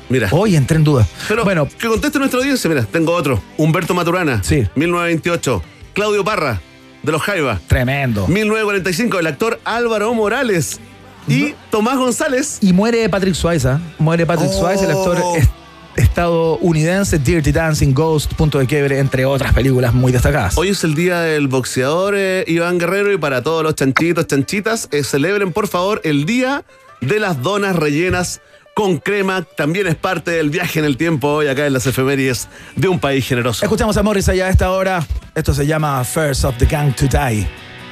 Mira. 0.10 0.28
Hoy 0.32 0.56
entré 0.58 0.78
en 0.78 0.84
duda. 0.84 1.08
Pero 1.28 1.43
bueno, 1.45 1.67
que 1.67 1.88
conteste 1.88 2.19
nuestra 2.19 2.39
audiencia, 2.39 2.69
mira, 2.69 2.84
tengo 2.84 3.13
otro. 3.13 3.41
Humberto 3.58 3.93
Maturana, 3.93 4.43
Sí. 4.43 4.67
1928. 4.76 5.63
Claudio 5.93 6.24
Parra, 6.24 6.62
de 7.04 7.12
los 7.12 7.21
Jaiba, 7.21 7.60
tremendo. 7.67 8.28
1945. 8.28 9.19
El 9.19 9.28
actor 9.28 9.60
Álvaro 9.65 10.13
Morales. 10.13 10.80
Y 11.28 11.54
Tomás 11.69 11.97
González. 11.97 12.58
Y 12.62 12.74
muere 12.74 13.08
Patrick 13.08 13.36
Swayze. 13.36 13.67
¿ah? 13.69 13.80
Muere 14.00 14.26
Patrick 14.26 14.50
Oh. 14.54 14.60
Swayze, 14.60 14.86
el 14.86 14.91
actor 14.91 15.17
es- 15.38 15.47
estadounidense 15.95 17.19
Dirty 17.19 17.51
Dancing, 17.51 17.93
Ghost, 17.93 18.34
Punto 18.34 18.60
de 18.60 18.67
Quiebre, 18.67 18.99
entre 18.99 19.25
otras 19.25 19.54
películas 19.54 19.93
muy 19.93 20.12
destacadas. 20.12 20.58
Hoy 20.58 20.69
es 20.69 20.84
el 20.84 20.95
día 20.95 21.21
del 21.21 21.47
boxeador 21.47 22.15
eh, 22.17 22.43
Iván 22.47 22.77
Guerrero 22.77 23.12
y 23.12 23.17
para 23.17 23.41
todos 23.43 23.63
los 23.63 23.75
chanchitos, 23.75 24.27
chanchitas, 24.27 24.88
eh, 24.91 25.04
celebren 25.04 25.51
por 25.51 25.67
favor 25.67 26.01
el 26.04 26.25
día 26.25 26.63
de 27.01 27.19
las 27.19 27.41
donas 27.41 27.75
rellenas 27.75 28.41
con 28.73 28.97
crema. 28.97 29.43
También 29.43 29.88
es 29.88 29.95
parte 29.95 30.32
del 30.32 30.49
viaje 30.49 30.80
en 30.80 30.86
el 30.86 30.97
tiempo 30.97 31.27
hoy 31.27 31.47
acá 31.47 31.65
en 31.65 31.73
las 31.73 31.86
efemérides 31.88 32.47
de 32.75 32.88
un 32.88 32.99
país 32.99 33.27
generoso. 33.27 33.65
Escuchamos 33.65 33.97
a 33.97 34.04
Morris 34.04 34.30
allá 34.30 34.47
a 34.47 34.49
esta 34.49 34.71
hora. 34.71 35.06
Esto 35.36 35.54
se 35.54 35.65
llama 35.65 36.04
First 36.04 36.45
of 36.45 36.58
the 36.58 36.65
Gang 36.65 36.95
to 36.95 37.06
Die, 37.08 37.47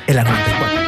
el 0.08 0.16
94. 0.16 0.79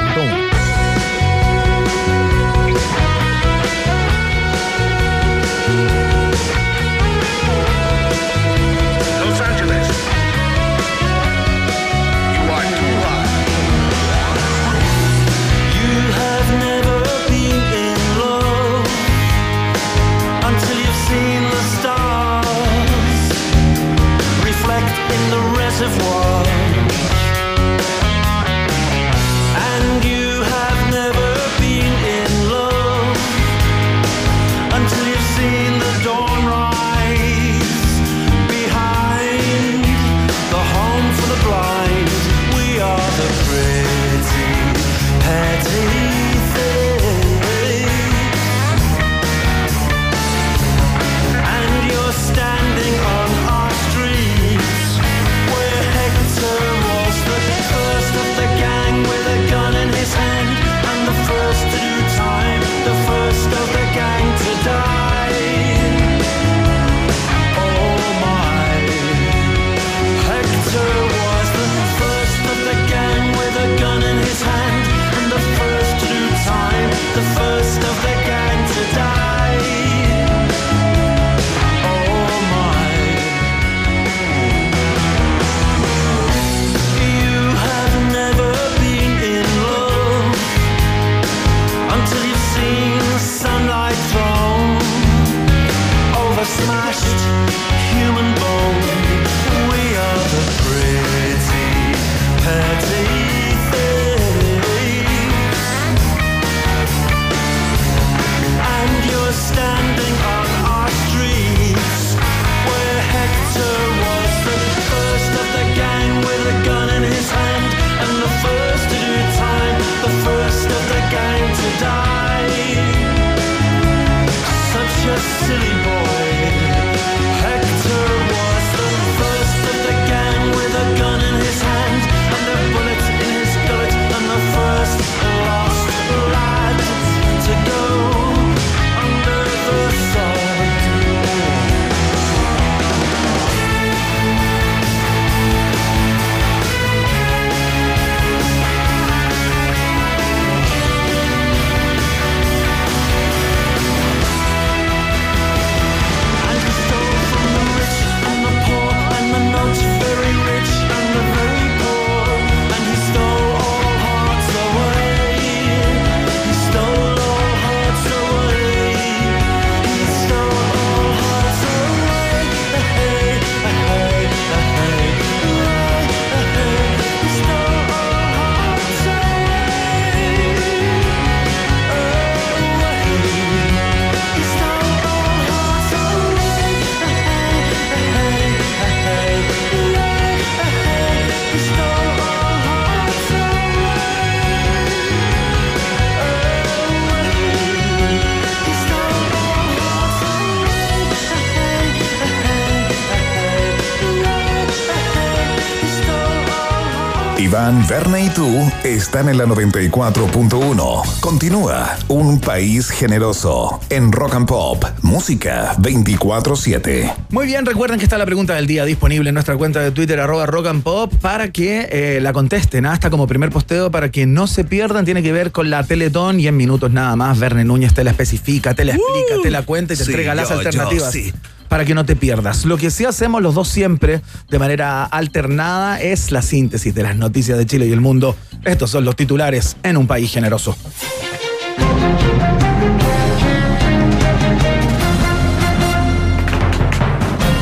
Iván, 207.61 207.87
Verne 207.87 208.25
y 208.25 208.29
tú 208.29 208.71
están 208.83 209.29
en 209.29 209.37
la 209.37 209.45
94.1. 209.45 211.19
Continúa 211.19 211.95
Un 212.07 212.39
País 212.41 212.89
Generoso 212.89 213.79
en 213.91 214.11
Rock 214.11 214.33
and 214.33 214.47
Pop, 214.47 214.83
música 215.03 215.75
24-7. 215.77 217.13
Muy 217.29 217.45
bien, 217.45 217.67
recuerden 217.67 217.99
que 217.99 218.05
está 218.05 218.17
la 218.17 218.25
pregunta 218.25 218.55
del 218.55 218.65
día 218.65 218.83
disponible 218.83 219.29
en 219.29 219.35
nuestra 219.35 219.57
cuenta 219.57 219.79
de 219.79 219.91
Twitter, 219.91 220.19
arroba 220.19 220.47
rock 220.47 220.67
and 220.67 220.81
pop, 220.81 221.13
para 221.21 221.51
que 221.51 221.87
eh, 221.91 222.19
la 222.19 222.33
contesten. 222.33 222.87
Hasta 222.87 223.11
como 223.11 223.27
primer 223.27 223.51
posteo, 223.51 223.91
para 223.91 224.09
que 224.09 224.25
no 224.25 224.47
se 224.47 224.63
pierdan, 224.63 225.05
tiene 225.05 225.21
que 225.21 225.31
ver 225.31 225.51
con 225.51 225.69
la 225.69 225.83
Teletón 225.83 226.39
y 226.39 226.47
en 226.47 226.57
minutos 226.57 226.89
nada 226.89 227.15
más. 227.15 227.37
Verne 227.37 227.63
Núñez 227.63 227.93
te 227.93 228.03
la 228.03 228.09
especifica, 228.09 228.73
te 228.73 228.85
la 228.85 228.93
explica, 228.93 229.41
te 229.43 229.51
la 229.51 229.61
cuenta 229.61 229.93
y 229.93 229.97
te 229.97 230.05
sí, 230.05 230.09
entrega 230.09 230.33
las 230.33 230.49
yo, 230.49 230.55
alternativas. 230.55 231.13
yo, 231.13 231.21
sí. 231.21 231.33
Para 231.71 231.85
que 231.85 231.95
no 231.95 232.03
te 232.03 232.17
pierdas. 232.17 232.65
Lo 232.65 232.75
que 232.75 232.91
sí 232.91 233.05
hacemos 233.05 233.41
los 233.41 233.55
dos 233.55 233.69
siempre, 233.69 234.19
de 234.49 234.59
manera 234.59 235.05
alternada, 235.05 236.01
es 236.01 236.33
la 236.33 236.41
síntesis 236.41 236.93
de 236.93 237.01
las 237.01 237.15
noticias 237.15 237.57
de 237.57 237.65
Chile 237.65 237.87
y 237.87 237.93
el 237.93 238.01
mundo. 238.01 238.35
Estos 238.65 238.89
son 238.89 239.05
los 239.05 239.15
titulares 239.15 239.77
en 239.81 239.95
un 239.95 240.05
país 240.05 240.29
generoso. 240.33 240.75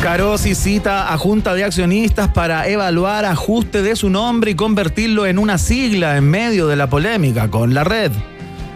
Carosi 0.01 0.55
cita 0.55 1.13
a 1.13 1.17
Junta 1.19 1.53
de 1.53 1.65
Accionistas 1.65 2.29
para 2.29 2.67
evaluar 2.67 3.25
ajuste 3.25 3.83
de 3.83 3.95
su 3.95 4.09
nombre 4.09 4.49
y 4.49 4.55
convertirlo 4.55 5.27
en 5.27 5.37
una 5.37 5.59
sigla 5.59 6.17
en 6.17 6.27
medio 6.27 6.65
de 6.65 6.75
la 6.75 6.89
polémica 6.89 7.51
con 7.51 7.75
la 7.75 7.83
red. 7.83 8.11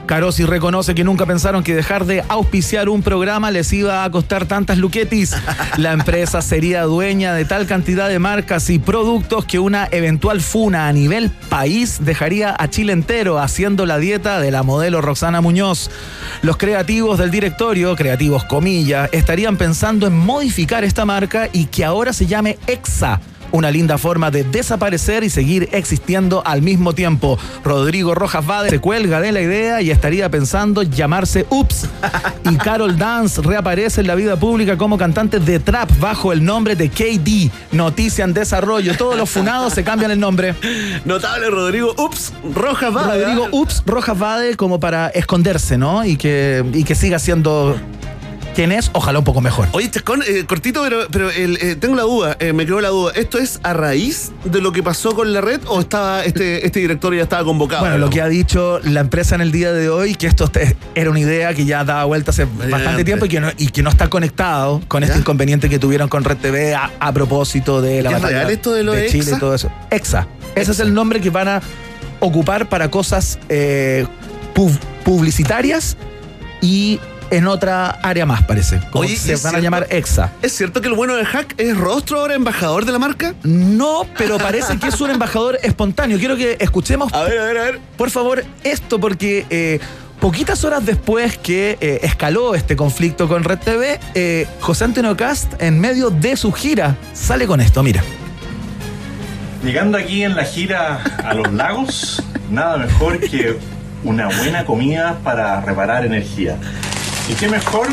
Carosi 0.06 0.46
reconoce 0.46 0.96
que 0.96 1.04
nunca 1.04 1.26
pensaron 1.26 1.64
que 1.64 1.76
dejar 1.76 2.06
de 2.06 2.24
auspiciar 2.28 2.90
un 2.90 3.02
programa 3.02 3.52
les 3.52 3.72
iba 3.72 4.04
a 4.04 4.12
costar 4.12 4.46
tantas 4.46 4.78
luquetis. 4.78 5.36
La 5.78 5.94
empresa 5.94 6.42
sería 6.42 6.84
dueña 6.84 7.34
de 7.34 7.46
tal 7.46 7.66
cantidad 7.68 8.10
de 8.10 8.20
marcas 8.20 8.70
y 8.70 8.80
productos 8.80 9.46
que 9.46 9.60
una 9.60 9.88
eventual 9.92 10.42
funa 10.42 10.88
a 10.88 10.94
nivel 10.94 11.30
país 11.50 12.00
dejaría 12.02 12.56
a 12.58 12.70
Chile 12.70 12.94
entero 12.94 13.40
haciendo 13.40 13.86
la 13.86 13.98
dieta 13.98 14.40
de 14.40 14.52
la 14.52 14.64
modelo 14.64 15.02
Roxana 15.02 15.42
Muñoz. 15.42 15.90
Los 16.42 16.58
creativos 16.58 17.18
del 17.18 17.32
directorio, 17.32 17.96
creativos 17.96 18.44
comillas, 18.44 19.10
estarían 19.14 19.58
pensando 19.58 20.06
en 20.08 20.18
modificar 20.18 20.84
esta 20.84 21.06
marca 21.06 21.50
y 21.54 21.66
que 21.66 21.86
ahora 21.86 22.12
se 22.12 22.26
llame 22.26 22.58
EXA. 22.68 23.22
Una 23.54 23.70
linda 23.70 24.00
forma 24.00 24.32
de 24.32 24.44
desaparecer 24.44 25.24
y 25.24 25.30
seguir 25.30 25.70
existiendo 25.74 26.42
al 26.44 26.64
mismo 26.64 26.94
tiempo. 26.94 27.38
Rodrigo 27.64 28.16
Rojas 28.16 28.44
Vade 28.48 28.72
se 28.72 28.80
cuelga 28.80 29.22
de 29.22 29.32
la 29.32 29.42
idea 29.42 29.80
y 29.80 29.92
estaría 29.92 30.28
pensando 30.28 30.82
llamarse 30.82 31.46
Ups. 31.52 31.88
Y 32.50 32.56
Carol 32.64 32.98
Dance 32.98 33.44
reaparece 33.44 34.02
en 34.02 34.08
la 34.08 34.16
vida 34.16 34.38
pública 34.38 34.76
como 34.76 34.98
cantante 34.98 35.38
de 35.38 35.60
trap 35.60 35.88
bajo 36.00 36.34
el 36.34 36.44
nombre 36.44 36.76
de 36.76 36.90
KD. 36.90 37.52
Noticia 37.76 38.26
en 38.26 38.34
desarrollo. 38.34 38.98
Todos 38.98 39.16
los 39.16 39.30
funados 39.30 39.74
se 39.74 39.84
cambian 39.84 40.10
el 40.10 40.20
nombre. 40.20 40.56
Notable 41.06 41.52
Rodrigo, 41.52 41.94
ups, 41.96 42.34
Rojas 42.56 42.96
va. 42.96 43.04
Rodrigo 43.04 43.50
Ups 43.52 43.84
Rojas 43.86 44.18
Vade 44.18 44.56
como 44.56 44.80
para 44.80 45.10
esconderse, 45.10 45.78
¿no? 45.78 46.04
Y 46.04 46.18
que, 46.18 46.66
y 46.74 46.84
que 46.84 46.96
siga 46.96 47.20
siendo 47.20 47.76
es, 48.72 48.90
ojalá 48.94 49.20
un 49.20 49.26
poco 49.26 49.42
mejor. 49.42 49.68
Oye, 49.72 49.90
Chascón, 49.90 50.22
eh, 50.28 50.46
cortito, 50.48 50.82
pero, 50.84 51.08
pero 51.12 51.30
el, 51.32 51.58
eh, 51.62 51.76
tengo 51.76 51.96
la 51.96 52.04
duda, 52.04 52.38
eh, 52.40 52.54
me 52.54 52.66
quedó 52.66 52.82
la 52.82 52.90
duda. 52.90 53.12
¿Esto 53.16 53.38
es 53.40 53.60
a 53.64 53.74
raíz 53.74 54.32
de 54.46 54.62
lo 54.62 54.72
que 54.72 54.84
pasó 54.84 55.16
con 55.16 55.34
la 55.34 55.42
red 55.42 55.60
o 55.68 55.80
estaba 55.80 56.24
este, 56.24 56.66
este 56.66 56.80
directorio 56.80 57.18
ya 57.20 57.24
estaba 57.24 57.44
convocado? 57.44 57.82
Bueno, 57.82 57.98
lo 57.98 58.10
que 58.10 58.22
ha 58.22 58.28
dicho 58.28 58.80
la 58.84 59.00
empresa 59.02 59.36
en 59.36 59.42
el 59.42 59.52
día 59.52 59.74
de 59.74 59.90
hoy, 59.90 60.16
que 60.16 60.28
esto 60.28 60.50
era 60.96 61.10
una 61.10 61.20
idea 61.20 61.54
que 61.54 61.66
ya 61.66 61.84
daba 61.84 62.04
vuelta 62.06 62.32
hace 62.32 62.46
bastante 62.46 63.04
tiempo 63.04 63.26
y 63.26 63.30
que, 63.30 63.40
no, 63.40 63.50
y 63.58 63.68
que 63.68 63.82
no 63.82 63.90
está 63.90 64.10
conectado 64.10 64.82
con 64.88 65.04
este 65.04 65.18
inconveniente 65.18 65.68
que 65.70 65.80
tuvieron 65.80 66.08
con 66.08 66.24
Red 66.24 66.38
TV 66.38 66.76
a, 66.76 66.92
a 67.00 67.12
propósito 67.12 67.82
de 67.82 68.04
la 68.04 68.10
¿Es 68.12 68.16
batalla 68.22 68.40
real 68.40 68.52
esto 68.52 68.74
de 68.74 68.84
lo 68.84 68.92
de 68.94 69.08
Chile 69.08 69.32
y 69.36 69.40
todo 69.40 69.56
eso. 69.56 69.72
EXA. 69.90 70.28
Ese 70.56 70.72
es 70.72 70.80
el 70.80 70.94
nombre 70.94 71.20
que 71.22 71.30
van 71.32 71.48
a 71.48 71.62
ocupar 72.20 72.70
para 72.70 72.92
cosas 72.92 73.40
pub- 74.54 74.80
publicitarias 75.04 75.98
y 76.62 77.00
en 77.38 77.48
otra 77.48 77.90
área 78.04 78.26
más, 78.26 78.44
parece. 78.44 78.80
Como 78.92 79.06
Oye, 79.06 79.16
se 79.16 79.34
¿es 79.34 79.42
van 79.44 79.56
a 79.56 79.60
cierto? 79.60 79.64
llamar 79.64 79.88
EXA. 79.90 80.32
¿Es 80.42 80.56
cierto 80.56 80.82
que 80.82 80.88
el 80.88 80.94
bueno 80.94 81.16
de 81.16 81.26
Hack 81.26 81.56
es 81.58 81.76
rostro 81.76 82.20
ahora 82.20 82.36
embajador 82.36 82.86
de 82.86 82.92
la 82.92 83.00
marca? 83.00 83.34
No, 83.44 84.06
pero 84.18 84.38
parece 84.38 84.78
que 84.78 84.88
es 84.90 85.02
un 85.02 85.10
embajador 85.10 85.58
espontáneo. 85.64 86.20
Quiero 86.20 86.36
que 86.38 86.58
escuchemos 86.60 87.12
A 87.14 87.24
ver, 87.24 87.40
a 87.40 87.46
ver, 87.46 87.58
a 87.58 87.62
ver. 87.64 87.80
por 87.98 88.12
favor, 88.12 88.44
esto 88.64 89.00
porque 89.00 89.46
eh, 89.50 89.80
poquitas 90.20 90.64
horas 90.64 90.86
después 90.86 91.38
que 91.40 91.78
eh, 91.82 92.00
escaló 92.04 92.54
este 92.56 92.76
conflicto 92.76 93.28
con 93.28 93.44
Red 93.44 93.60
TV, 93.60 94.00
eh, 94.14 94.48
José 94.60 94.84
Antonio 94.86 95.18
Cast, 95.18 95.62
en 95.62 95.80
medio 95.80 96.12
de 96.12 96.38
su 96.38 96.52
gira, 96.52 96.96
sale 97.14 97.48
con 97.48 97.62
esto, 97.62 97.82
mira. 97.82 98.04
Llegando 99.64 99.98
aquí 99.98 100.24
en 100.24 100.36
la 100.36 100.44
gira 100.44 101.02
a 101.24 101.34
los 101.34 101.52
lagos, 101.52 102.22
nada 102.52 102.78
mejor 102.78 103.20
que 103.20 103.58
una 104.04 104.28
buena 104.28 104.66
comida 104.66 105.18
para 105.24 105.62
reparar 105.62 106.06
energía. 106.06 106.58
¿Y 107.30 107.34
qué 107.36 107.48
mejor 107.48 107.88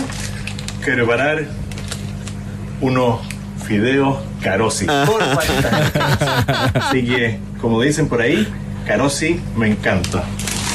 que 0.85 0.93
preparar 0.93 1.47
unos 2.81 3.21
fideos 3.67 4.19
carosi? 4.43 4.87
Por 4.87 5.23
falta. 5.23 6.71
Así 6.75 7.05
que, 7.05 7.39
como 7.61 7.81
dicen 7.81 8.09
por 8.09 8.21
ahí, 8.21 8.49
carosi 8.87 9.41
me 9.57 9.69
encanta. 9.69 10.25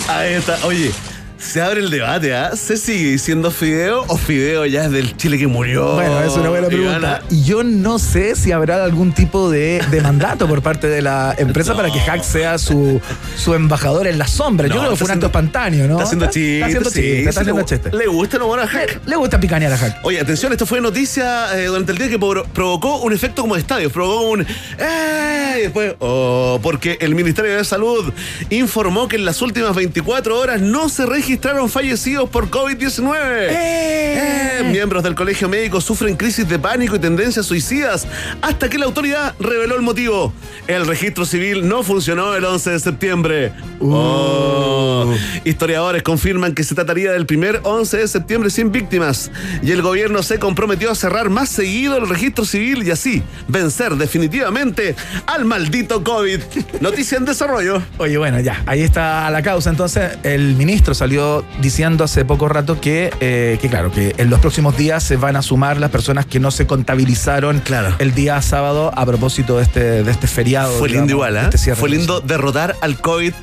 Ahí 0.08 0.34
está. 0.34 0.58
Oye, 0.66 0.92
se 1.38 1.62
abre 1.62 1.82
el 1.82 1.90
debate, 1.90 2.34
¿ah? 2.36 2.52
¿Se 2.56 2.78
sigue 2.78 3.12
diciendo 3.12 3.52
fideo 3.52 4.04
o 4.08 4.18
fideo 4.18 4.66
ya 4.66 4.86
es 4.86 4.92
del 4.92 5.16
Chile 5.18 5.38
que 5.38 5.48
murió? 5.48 5.94
Bueno, 5.94 6.22
es 6.22 6.34
una 6.34 6.50
buena 6.50 6.68
pregunta. 6.68 7.22
Y 7.30 7.44
yo 7.44 7.64
no 7.64 8.00
sé 8.00 8.36
si 8.36 8.52
habrá 8.52 8.84
algún 8.84 9.12
tipo 9.14 9.50
de, 9.52 9.82
de 9.92 10.02
mandato 10.02 10.48
por 10.48 10.62
parte 10.62 10.88
de 10.88 11.02
la 11.02 11.36
empresa 11.38 11.74
para 11.76 11.92
que 11.92 12.00
Hack 12.00 12.24
sea 12.24 12.58
su, 12.58 13.02
su 13.38 13.54
embajador 13.54 14.08
en 14.08 14.18
la 14.18 14.28
sombra. 14.28 14.68
yo 14.68 14.80
creo 14.80 14.90
que 14.92 14.96
fue 14.96 15.06
un 15.06 15.12
acto 15.12 15.26
espontáneo, 15.28 15.88
¿no? 15.88 15.94
Está 15.96 16.04
haciendo 16.06 16.26
chistes. 16.28 16.54
Está 16.56 16.66
haciendo 16.68 16.90
sí, 16.90 17.12
está 17.28 17.42
haciendo 17.42 17.60
le, 17.62 17.66
chistes. 17.66 17.94
Le 17.94 18.08
gusta 18.08 18.38
no 18.38 18.48
bueno 18.48 18.64
a 18.64 18.68
Hack. 18.68 19.02
Le 19.06 19.16
gusta 19.16 19.40
picanear 19.40 19.74
a 19.74 19.78
Hack. 19.78 19.98
Oye, 20.04 20.20
atención, 20.20 20.52
esto 20.52 20.66
fue 20.66 20.82
noticia 20.82 21.58
eh, 21.60 21.66
durante 21.66 21.92
el 21.92 21.98
día 21.98 22.10
que 22.10 22.18
pro- 22.18 22.46
provocó 22.54 22.98
un 23.02 23.14
efecto 23.14 23.42
como 23.42 23.56
de 23.56 23.62
estadio. 23.62 23.90
Provocó 23.92 24.30
un. 24.30 24.42
¡Eh! 24.80 25.56
Y 25.58 25.62
después. 25.64 25.96
Oh, 26.00 26.60
porque 26.64 26.98
el 27.02 27.14
Ministerio 27.16 27.56
de 27.58 27.64
Salud 27.64 28.12
informó 28.50 29.08
que 29.08 29.16
en 29.18 29.26
las 29.26 29.42
últimas 29.42 29.76
24 29.76 30.40
horas 30.40 30.62
no 30.62 30.90
se 30.90 31.06
registraron 31.26 31.68
fallecidos 31.72 32.30
por 32.30 32.52
COVID-19. 32.52 33.48
Eh, 33.50 34.70
Miembros 34.72 35.02
del 35.02 35.16
colegio 35.16 35.50
médico 35.50 35.82
sufren 35.82 36.16
crisis 36.16 36.48
de 36.48 36.60
pánico 36.60 36.98
y 36.98 37.00
tendencias 37.00 37.48
suicidas 37.48 38.06
hasta 38.44 38.70
que 38.70 38.78
la 38.78 38.86
autoridad 38.86 39.34
reveló 39.40 39.76
el 39.76 39.82
motivo. 39.82 40.32
El 40.68 40.86
registro 40.86 41.26
civil 41.26 41.68
no 41.68 41.82
funcionó 41.82 42.36
el 42.36 42.46
11 42.46 42.70
de 42.70 42.80
septiembre. 42.80 43.54
Oh. 43.80 45.12
Historiadores 45.44 46.04
confirman 46.04 46.54
que 46.54 46.64
se 46.64 46.76
trataría 46.76 47.12
del 47.12 47.26
primer 47.26 47.60
11 47.64 47.98
de 47.98 48.08
septiembre 48.08 48.52
sin 48.52 48.72
víctimas 48.72 49.32
y 49.64 49.72
el 49.72 49.82
gobierno 49.82 50.22
se 50.22 50.38
comprometió 50.38 50.92
a 50.92 50.96
cerrar 50.96 51.32
más 51.32 51.50
seguido 51.50 51.98
el 51.98 52.08
registro 52.08 52.46
civil 52.46 52.84
y 52.84 52.92
así 52.92 53.24
vencer 53.48 53.96
definitivamente 53.96 54.96
al 55.26 55.46
maldito 55.46 56.04
COVID. 56.04 56.40
Noticia 56.82 57.18
en 57.18 57.26
desarrollo. 57.26 57.82
Oye, 57.98 58.20
bueno, 58.20 58.40
ya, 58.42 58.62
ahí 58.68 58.82
está 58.82 59.28
la 59.32 59.42
causa. 59.42 59.72
Entonces, 59.72 60.20
el 60.22 60.56
ministro 60.56 60.94
salió 60.94 61.15
diciendo 61.62 62.04
hace 62.04 62.26
poco 62.26 62.48
rato 62.50 62.80
que, 62.80 63.12
eh, 63.20 63.58
que 63.62 63.70
claro, 63.70 63.92
que 63.92 64.14
en 64.18 64.30
los 64.30 64.40
próximos 64.40 64.78
días 64.78 65.04
se 65.04 65.18
van 65.18 65.36
a 65.36 65.42
sumar 65.42 65.78
las 65.78 65.90
personas 65.92 66.26
que 66.26 66.40
no 66.40 66.52
se 66.52 66.68
contabilizaron 66.68 67.60
Claro. 67.62 67.96
el 68.00 68.14
día 68.14 68.42
sábado 68.42 68.92
a 68.96 69.06
propósito 69.06 69.58
de 69.58 69.64
este, 69.64 70.04
de 70.04 70.12
este 70.12 70.28
feriado. 70.28 70.72
Fue 70.78 70.90
lindo 70.90 71.12
igual, 71.12 71.36
¿eh? 71.38 71.50
este 71.52 71.76
Fue 71.76 71.90
lindo 71.90 72.20
derrotar 72.22 72.76
al 72.82 73.00
COVID, 73.00 73.34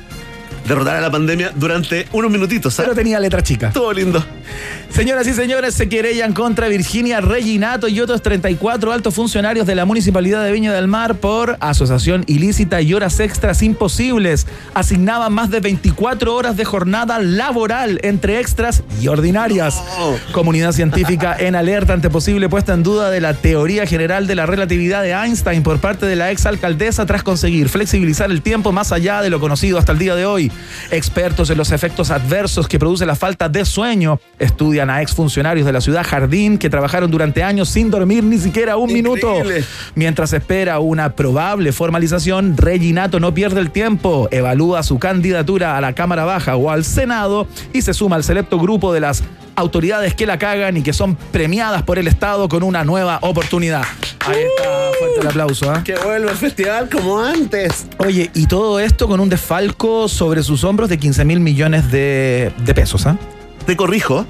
derrotar 0.67 0.95
a 0.97 1.01
la 1.01 1.11
pandemia 1.11 1.51
durante 1.55 2.07
unos 2.11 2.31
minutitos, 2.31 2.75
Pero 2.77 2.95
tenía 2.95 3.19
letra 3.19 3.41
chica. 3.41 3.67
Estuvo 3.67 3.91
lindo. 3.91 4.23
Señoras 4.89 5.25
y 5.25 5.33
señores, 5.33 5.73
se 5.73 5.89
querellan 5.89 6.33
contra 6.33 6.67
Virginia 6.67 7.19
Reginato 7.19 7.87
y 7.87 7.99
otros 7.99 8.21
34 8.21 8.91
altos 8.91 9.15
funcionarios 9.15 9.65
de 9.65 9.73
la 9.73 9.85
Municipalidad 9.85 10.43
de 10.43 10.51
Viña 10.51 10.71
del 10.71 10.87
Mar 10.87 11.15
por 11.15 11.57
asociación 11.61 12.23
ilícita 12.27 12.79
y 12.79 12.93
horas 12.93 13.19
extras 13.19 13.63
imposibles. 13.63 14.45
Asignaban 14.75 15.33
más 15.33 15.49
de 15.49 15.61
24 15.61 16.35
horas 16.35 16.57
de 16.57 16.63
jornada 16.63 17.17
laboral 17.19 17.99
entre 18.03 18.39
extras 18.39 18.83
y 19.01 19.07
ordinarias. 19.07 19.81
Comunidad 20.31 20.73
científica 20.73 21.35
en 21.39 21.55
alerta 21.55 21.93
ante 21.93 22.11
posible 22.11 22.47
puesta 22.47 22.73
en 22.73 22.83
duda 22.83 23.09
de 23.09 23.19
la 23.19 23.33
teoría 23.33 23.87
general 23.87 24.27
de 24.27 24.35
la 24.35 24.45
relatividad 24.45 25.01
de 25.01 25.13
Einstein 25.13 25.63
por 25.63 25.79
parte 25.79 26.05
de 26.05 26.15
la 26.15 26.29
exalcaldesa 26.29 27.07
tras 27.07 27.23
conseguir 27.23 27.67
flexibilizar 27.67 28.29
el 28.29 28.43
tiempo 28.43 28.71
más 28.71 28.91
allá 28.91 29.23
de 29.23 29.31
lo 29.31 29.39
conocido 29.39 29.79
hasta 29.79 29.91
el 29.91 29.97
día 29.97 30.13
de 30.13 30.27
hoy. 30.27 30.51
Expertos 30.91 31.49
en 31.49 31.57
los 31.57 31.71
efectos 31.71 32.11
adversos 32.11 32.67
que 32.67 32.79
produce 32.79 33.05
la 33.05 33.15
falta 33.15 33.49
de 33.49 33.65
sueño 33.65 34.19
estudian 34.39 34.89
a 34.89 35.01
exfuncionarios 35.01 35.65
de 35.65 35.73
la 35.73 35.81
ciudad 35.81 36.05
Jardín 36.05 36.57
que 36.57 36.69
trabajaron 36.69 37.09
durante 37.09 37.43
años 37.43 37.69
sin 37.69 37.89
dormir 37.89 38.23
ni 38.23 38.37
siquiera 38.37 38.77
un 38.77 38.91
minuto. 38.91 39.33
Mientras 39.95 40.33
espera 40.33 40.79
una 40.79 41.15
probable 41.15 41.71
formalización, 41.71 42.57
Reginato 42.57 43.19
no 43.19 43.33
pierde 43.33 43.59
el 43.59 43.71
tiempo, 43.71 44.27
evalúa 44.31 44.83
su 44.83 44.99
candidatura 44.99 45.77
a 45.77 45.81
la 45.81 45.93
Cámara 45.93 46.25
Baja 46.25 46.55
o 46.55 46.69
al 46.69 46.85
Senado 46.85 47.47
y 47.73 47.81
se 47.81 47.93
suma 47.93 48.15
al 48.15 48.23
selecto 48.23 48.59
grupo 48.59 48.93
de 48.93 48.99
las 48.99 49.23
autoridades 49.55 50.13
que 50.15 50.25
la 50.25 50.37
cagan 50.37 50.77
y 50.77 50.83
que 50.83 50.93
son 50.93 51.15
premiadas 51.15 51.83
por 51.83 51.99
el 51.99 52.07
Estado 52.07 52.49
con 52.49 52.63
una 52.63 52.83
nueva 52.83 53.19
oportunidad. 53.21 53.83
Ahí 54.25 54.41
está, 54.41 54.91
fuerte 54.97 55.19
el 55.21 55.27
aplauso. 55.27 55.71
¿ah? 55.71 55.83
Que 55.83 55.95
vuelva 55.95 56.31
el 56.31 56.37
festival 56.37 56.89
como 56.89 57.19
antes. 57.19 57.87
Oye, 57.97 58.31
y 58.33 58.47
todo 58.47 58.79
esto 58.79 59.07
con 59.07 59.19
un 59.19 59.29
desfalco 59.29 60.07
sobre 60.07 60.43
sus 60.43 60.63
hombros 60.63 60.89
de 60.89 60.97
15 60.97 61.25
mil 61.25 61.39
millones 61.39 61.91
de, 61.91 62.53
de 62.65 62.73
pesos, 62.73 63.05
¿ah? 63.05 63.17
Te 63.65 63.75
corrijo, 63.75 64.25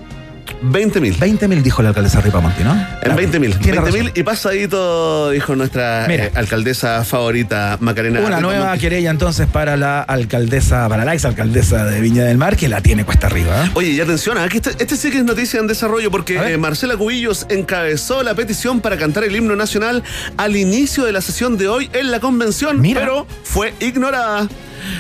20 0.62 1.02
mil. 1.02 1.14
20 1.16 1.48
mil 1.48 1.62
dijo 1.64 1.82
la 1.82 1.90
alcaldesa 1.90 2.22
Ripamonti, 2.22 2.64
¿no? 2.64 2.74
En 3.02 3.16
20 3.16 3.40
mil. 3.40 3.58
Tiene 3.60 3.80
20 3.80 3.82
razón. 3.92 4.00
mil 4.06 4.12
y 4.16 4.24
pasadito, 4.24 5.30
dijo 5.32 5.56
nuestra 5.56 6.06
Mira. 6.08 6.26
eh, 6.26 6.32
alcaldesa 6.36 7.04
favorita, 7.04 7.78
Macarena. 7.82 8.20
Una 8.20 8.38
Ripamonti. 8.38 8.58
nueva 8.60 8.78
querella 8.78 9.10
entonces 9.10 9.48
para 9.48 9.76
la 9.78 10.02
alcaldesa, 10.02 10.88
para 10.90 11.06
la 11.06 11.14
exalcaldesa 11.14 11.86
de 11.86 12.00
Viña 12.02 12.24
del 12.24 12.38
Mar, 12.38 12.56
que 12.56 12.68
la 12.70 12.82
tiene 12.82 13.04
cuesta 13.06 13.28
arriba. 13.28 13.66
¿eh? 13.66 13.72
Oye, 13.74 13.90
y 13.90 14.00
atención, 14.00 14.38
aquí 14.38 14.58
este, 14.58 14.72
este 14.72 14.96
sí 14.96 15.12
que 15.12 15.18
es 15.18 15.24
noticia 15.24 15.60
en 15.60 15.68
desarrollo 15.68 16.10
porque 16.12 16.36
eh, 16.54 16.58
Marcela 16.58 16.96
Cubillos 16.98 17.46
encabezó 17.50 18.24
la 18.24 18.34
petición 18.36 18.80
para 18.82 18.98
cantar 18.98 19.24
el 19.24 19.36
himno 19.36 19.56
nacional 19.56 20.04
al 20.38 20.56
inicio 20.56 21.04
de 21.06 21.12
la 21.12 21.22
sesión 21.22 21.58
de 21.58 21.68
hoy 21.68 21.90
en 21.94 22.12
la 22.12 22.20
convención, 22.20 22.80
Mira. 22.82 23.02
pero 23.02 23.28
fue 23.44 23.74
ignorada. 23.80 24.48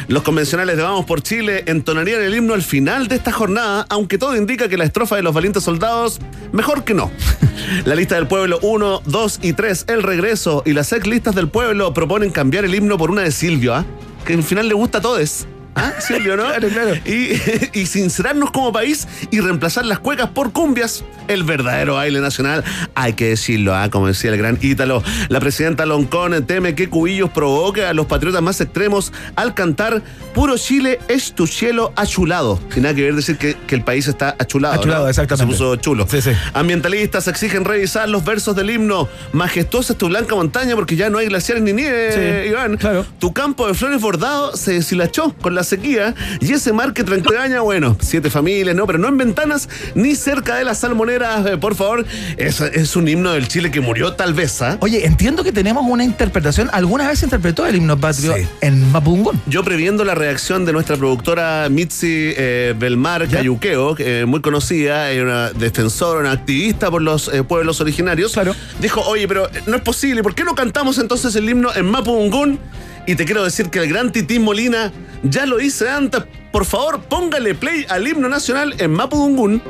Los 0.08 0.24
convencionales 0.24 0.78
de 0.78 0.84
Vamos 0.84 1.06
por 1.06 1.22
Chile 1.22 1.63
entonarían 1.65 2.22
el 2.22 2.36
himno 2.36 2.54
al 2.54 2.62
final 2.62 3.08
de 3.08 3.15
esta 3.15 3.32
jornada, 3.32 3.86
aunque 3.89 4.17
todo 4.17 4.36
indica 4.36 4.67
que 4.67 4.78
la 4.78 4.84
estrofa 4.84 5.15
de 5.15 5.24
los 5.24 5.34
valientes 5.34 5.63
soldados, 5.63 6.19
mejor 6.52 6.84
que 6.84 6.93
no. 6.93 7.12
La 7.86 7.96
lista 7.96 8.15
del 8.15 8.28
pueblo 8.28 8.60
1, 8.62 9.04
2 9.06 9.39
y 9.41 9.54
3, 9.54 9.86
El 9.88 10.04
Regreso, 10.04 10.63
y 10.65 10.74
las 10.74 10.91
ex 10.91 11.08
listas 11.08 11.36
del 11.36 11.48
pueblo 11.48 11.93
proponen 11.93 12.32
cambiar 12.32 12.65
el 12.65 12.76
himno 12.76 12.98
por 12.98 13.12
una 13.12 13.22
de 13.22 13.32
Silvio, 13.32 13.76
¿ah? 13.76 13.86
que 14.26 14.34
al 14.34 14.43
final 14.43 14.67
le 14.67 14.74
gusta 14.74 14.98
a 14.98 15.02
todos. 15.02 15.48
¿Ah? 15.76 15.94
Silvio, 16.00 16.38
¿no? 16.38 16.46
Claro, 16.46 16.68
claro. 16.70 16.96
Y, 17.06 17.32
y 17.80 17.86
sincerarnos 17.86 18.52
como 18.52 18.72
país 18.72 19.08
y 19.32 19.40
reemplazar 19.40 19.86
las 19.86 20.00
cuecas 20.00 20.30
por 20.30 20.52
cumbias, 20.52 21.04
el 21.28 21.44
verdadero 21.44 21.96
baile 21.96 22.20
nacional. 22.20 22.64
Hay 22.96 23.14
que 23.14 23.30
decirlo, 23.30 23.76
¿ah? 23.76 23.90
como 23.90 24.08
decía 24.08 24.32
el 24.32 24.38
gran 24.38 24.58
Ítalo. 24.62 25.02
La 25.30 25.40
presidenta 25.40 25.86
Loncón 25.86 26.46
teme 26.46 26.76
que 26.76 26.90
Cubillos 26.90 27.30
provoque 27.32 27.86
a 27.86 27.94
los 27.94 28.06
patriotas 28.06 28.42
más 28.42 28.60
extremos 28.62 29.12
al 29.36 29.54
cantar 29.54 30.02
Puro 30.34 30.58
Chile 30.58 31.00
es 31.08 31.34
tu 31.34 31.48
cielo 31.48 31.94
achulado. 31.96 32.60
Sin 32.74 32.84
nada 32.84 32.96
que 32.96 33.04
ver 33.04 33.16
decir 33.16 33.38
que, 33.38 33.56
que 33.68 33.76
el 33.76 33.84
país 33.84 34.08
está 34.08 34.36
achulado. 34.40 34.76
Achulado, 34.76 35.04
¿no? 35.04 35.10
exactamente. 35.10 35.54
Se 35.54 35.64
puso 35.64 35.76
chulo. 35.78 36.08
Sí, 36.10 36.22
sí. 36.22 36.32
Ambientalistas 36.54 37.28
exigen 37.28 37.66
revisar 37.66 38.10
los 38.10 38.24
versos 38.26 38.56
del 38.56 38.70
himno. 38.70 39.08
Majestuosa 39.32 39.94
es 39.94 40.00
tu 40.00 40.08
blanca 40.08 40.36
montaña 40.36 40.76
porque 40.76 40.96
ya 40.96 41.10
no 41.10 41.18
hay 41.20 41.28
glaciares 41.28 41.64
ni 41.64 41.74
nieve, 41.74 42.44
Sí, 42.46 42.50
Iván. 42.50 42.78
claro. 42.78 43.06
Tu 43.20 43.32
campo 43.34 43.68
de 43.68 43.74
flores 43.74 44.02
bordado 44.02 44.56
se 44.58 44.74
deshilachó 44.74 45.34
con 45.42 45.56
la 45.56 45.62
sequía 45.63 46.13
y 46.39 46.54
ese 46.54 46.73
mar 46.73 46.93
que 46.93 47.04
tranquiraña, 47.04 47.62
bueno, 47.62 47.97
siete 48.02 48.30
familias, 48.30 48.76
¿no? 48.76 48.86
Pero 48.88 48.99
no 48.99 49.08
en 49.08 49.17
ventanas 49.17 49.69
ni 49.95 50.15
cerca 50.15 50.56
de 50.56 50.63
las 50.65 50.80
salmoneras, 50.80 51.45
eh, 51.45 51.58
por 51.58 51.76
favor. 51.76 52.06
Es, 52.38 52.62
es 52.62 52.95
un 52.95 53.08
himno 53.08 53.32
del 53.34 53.47
Chile 53.47 53.71
que 53.71 53.82
murió 53.82 54.13
tal 54.13 54.34
vez, 54.34 54.62
¿ah? 54.62 54.78
Oye, 54.82 55.06
entiendo 55.06 55.43
que 55.43 55.52
tenemos 55.52 55.84
una 55.88 56.04
interpretación. 56.04 56.69
¿Alguna 56.73 57.08
vez 57.08 57.19
se 57.19 57.26
interpretó 57.26 57.65
el 57.65 57.76
himno 57.76 57.97
patrio 57.97 58.36
Sí. 58.36 58.47
en 58.62 58.91
Mapungún? 58.91 59.41
Yo 59.47 59.63
previendo 59.63 60.04
la 60.04 60.15
reacción 60.15 60.65
de 60.65 60.73
nuestra 60.73 60.97
productora 60.97 61.67
Mitzi 61.69 62.34
eh, 62.36 62.73
Belmar 62.78 63.28
¿Ya? 63.28 63.38
Cayuqueo, 63.38 63.95
que, 63.95 64.21
eh, 64.21 64.26
muy 64.26 64.41
conocida, 64.41 65.08
una 65.21 65.52
defensora, 65.52 66.19
una 66.19 66.32
activista 66.32 66.89
por 66.91 67.02
los 67.02 67.28
eh, 67.34 67.43
pueblos 67.43 67.82
originarios, 67.82 68.34
Claro. 68.34 68.56
dijo, 68.80 69.02
oye, 69.02 69.28
pero 69.28 69.49
no 69.67 69.76
es 69.76 69.82
posible, 69.82 70.23
¿por 70.23 70.36
qué 70.36 70.43
no 70.43 70.56
cantamos 70.56 70.97
entonces 70.97 71.36
el 71.36 71.49
himno 71.49 71.69
en 71.76 71.86
Mapungún? 71.86 72.60
Y 73.06 73.16
te 73.16 73.26
quiero 73.26 73.44
decir 73.44 73.70
que 73.70 73.80
el 73.80 73.89
gran 73.89 74.12
Titín 74.12 74.44
Molina 74.44 74.92
ya 75.24 75.46
lo 75.46 75.60
hice 75.60 75.89
antes. 75.89 76.24
Por 76.52 76.66
favor, 76.66 77.02
póngale 77.02 77.56
play 77.56 77.86
al 77.89 78.08
himno 78.08 78.30
nacional 78.30 78.76
en 78.78 78.92
Mapungún. 78.92 79.62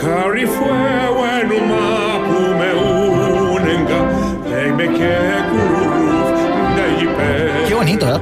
Kari 0.00 0.46
fuego 0.46 1.26
en 1.26 1.52
un 1.52 1.68
mapu 1.68 2.40
me 2.58 2.74
unenga, 3.52 4.00
me 4.48 4.88
de. 4.88 5.28
Qué 7.66 7.74
bonito, 7.74 8.16
¿eh? 8.16 8.20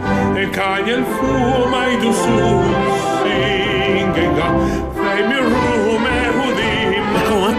Caña 0.53 0.95
el 0.95 1.05
fuma 1.05 1.93
y 1.93 1.97
tu 1.99 2.13
sus 2.13 2.65
singenga, 3.23 4.49
fei 4.95 5.23
mi 5.29 6.26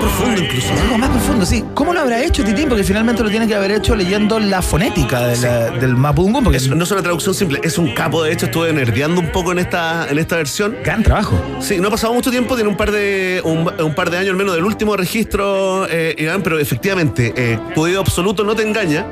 profundo 0.08 0.42
incluso. 0.42 0.74
Algo 0.82 0.98
más 0.98 1.10
profundo, 1.10 1.46
sí. 1.46 1.64
¿Cómo 1.74 1.94
lo 1.94 2.00
habrá 2.00 2.24
hecho 2.24 2.44
Titín? 2.44 2.70
Porque 2.70 2.84
finalmente 2.84 3.24
lo 3.24 3.30
tiene 3.30 3.48
que 3.48 3.56
haber 3.56 3.72
hecho 3.72 3.96
leyendo 3.96 4.40
la 4.40 4.62
fonética 4.62 5.28
de 5.28 5.38
la- 5.38 5.70
del 5.72 5.96
Mapungún, 5.96 6.44
porque 6.44 6.58
Es- 6.58 6.68
no 6.70 6.82
es 6.84 6.92
una 6.92 7.02
traducción 7.02 7.34
simple, 7.36 7.60
es 7.64 7.78
un 7.78 7.94
capo. 7.94 8.24
De 8.24 8.32
hecho, 8.32 8.46
estuve 8.46 8.72
nerdeando 8.72 9.20
un 9.20 9.32
poco 9.32 9.52
en 9.52 9.60
esta, 9.60 10.08
en 10.10 10.18
esta 10.18 10.38
versión. 10.38 10.78
gran 10.84 11.04
trabajo. 11.04 11.40
Sí, 11.60 11.78
no 11.80 11.90
ha 11.90 11.92
pasado 11.92 12.14
mucho 12.14 12.32
tiempo, 12.32 12.56
tiene 12.56 12.70
un 12.70 12.78
par 12.78 12.92
de 12.92 13.42
un, 13.44 13.70
un 13.84 13.96
par 13.96 14.10
de 14.10 14.18
años 14.18 14.30
al 14.32 14.38
menos 14.38 14.56
del 14.56 14.64
último 14.64 14.96
registro, 14.96 15.88
eh, 15.90 16.16
Iván, 16.18 16.42
pero 16.42 16.58
efectivamente, 16.60 17.34
eh, 17.36 17.60
absoluto 18.00 18.44
no 18.44 18.56
te 18.56 18.64
engaña. 18.64 19.06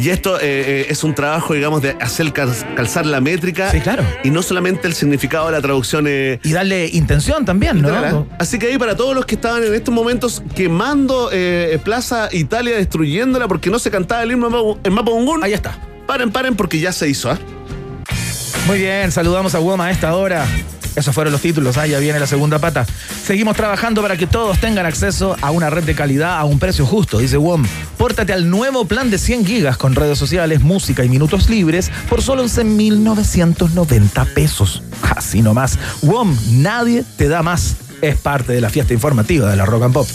Y 0.00 0.08
esto 0.08 0.38
eh, 0.40 0.42
eh, 0.42 0.86
es 0.88 1.04
un 1.04 1.14
trabajo, 1.14 1.52
digamos, 1.52 1.82
de 1.82 1.90
hacer 2.00 2.32
cal- 2.32 2.50
calzar 2.74 3.04
la 3.04 3.20
métrica. 3.20 3.70
Sí, 3.70 3.80
claro. 3.80 4.02
Y 4.24 4.30
no 4.30 4.42
solamente 4.42 4.86
el 4.88 4.94
significado 4.94 5.46
de 5.46 5.52
la 5.52 5.60
traducción. 5.60 6.06
eh, 6.08 6.40
Y 6.42 6.52
darle 6.52 6.86
intención 6.88 7.44
también, 7.44 7.82
¿no? 7.82 8.26
Así 8.38 8.58
que 8.58 8.66
ahí 8.68 8.78
para 8.78 8.96
todos 8.96 9.14
los 9.14 9.26
que 9.26 9.34
estaban 9.34 9.62
en 9.62 9.74
estos 9.74 9.92
momentos 9.94 10.42
quemando 10.56 11.28
eh, 11.32 11.78
Plaza 11.84 12.28
Italia, 12.32 12.76
destruyéndola 12.76 13.46
porque 13.46 13.68
no 13.70 13.78
se 13.78 13.90
cantaba 13.90 14.22
el 14.22 14.32
himno 14.32 14.78
en 14.82 14.92
Mapungún, 14.92 15.44
Ahí 15.44 15.52
está. 15.52 15.78
paren, 16.06 16.30
paren, 16.32 16.56
porque 16.56 16.78
ya 16.80 16.92
se 16.92 17.08
hizo, 17.08 17.30
¿ah? 17.30 17.38
Muy 18.66 18.78
bien, 18.78 19.10
saludamos 19.12 19.54
a 19.54 19.58
Woma 19.60 19.86
a 19.86 19.90
esta 19.90 20.14
hora. 20.14 20.46
Esos 20.96 21.14
fueron 21.14 21.32
los 21.32 21.40
títulos, 21.40 21.76
ah, 21.76 21.86
ya 21.86 21.98
viene 21.98 22.18
la 22.18 22.26
segunda 22.26 22.58
pata. 22.58 22.86
Seguimos 23.24 23.56
trabajando 23.56 24.02
para 24.02 24.16
que 24.16 24.26
todos 24.26 24.58
tengan 24.60 24.86
acceso 24.86 25.36
a 25.40 25.50
una 25.50 25.70
red 25.70 25.84
de 25.84 25.94
calidad 25.94 26.38
a 26.38 26.44
un 26.44 26.58
precio 26.58 26.86
justo, 26.86 27.18
dice 27.18 27.36
WOM. 27.36 27.64
Pórtate 27.96 28.32
al 28.32 28.50
nuevo 28.50 28.84
plan 28.84 29.10
de 29.10 29.18
100 29.18 29.46
gigas 29.46 29.76
con 29.76 29.94
redes 29.94 30.18
sociales, 30.18 30.60
música 30.60 31.04
y 31.04 31.08
minutos 31.08 31.48
libres 31.48 31.90
por 32.08 32.22
solo 32.22 32.44
11.990 32.44 34.34
pesos. 34.34 34.82
Así 35.16 35.42
nomás. 35.42 35.78
WOM, 36.02 36.36
nadie 36.50 37.04
te 37.16 37.28
da 37.28 37.42
más. 37.42 37.76
Es 38.02 38.16
parte 38.16 38.52
de 38.52 38.60
la 38.60 38.70
fiesta 38.70 38.94
informativa 38.94 39.50
de 39.50 39.56
la 39.56 39.66
Rock 39.66 39.82
and 39.84 39.94
Pop. 39.94 40.08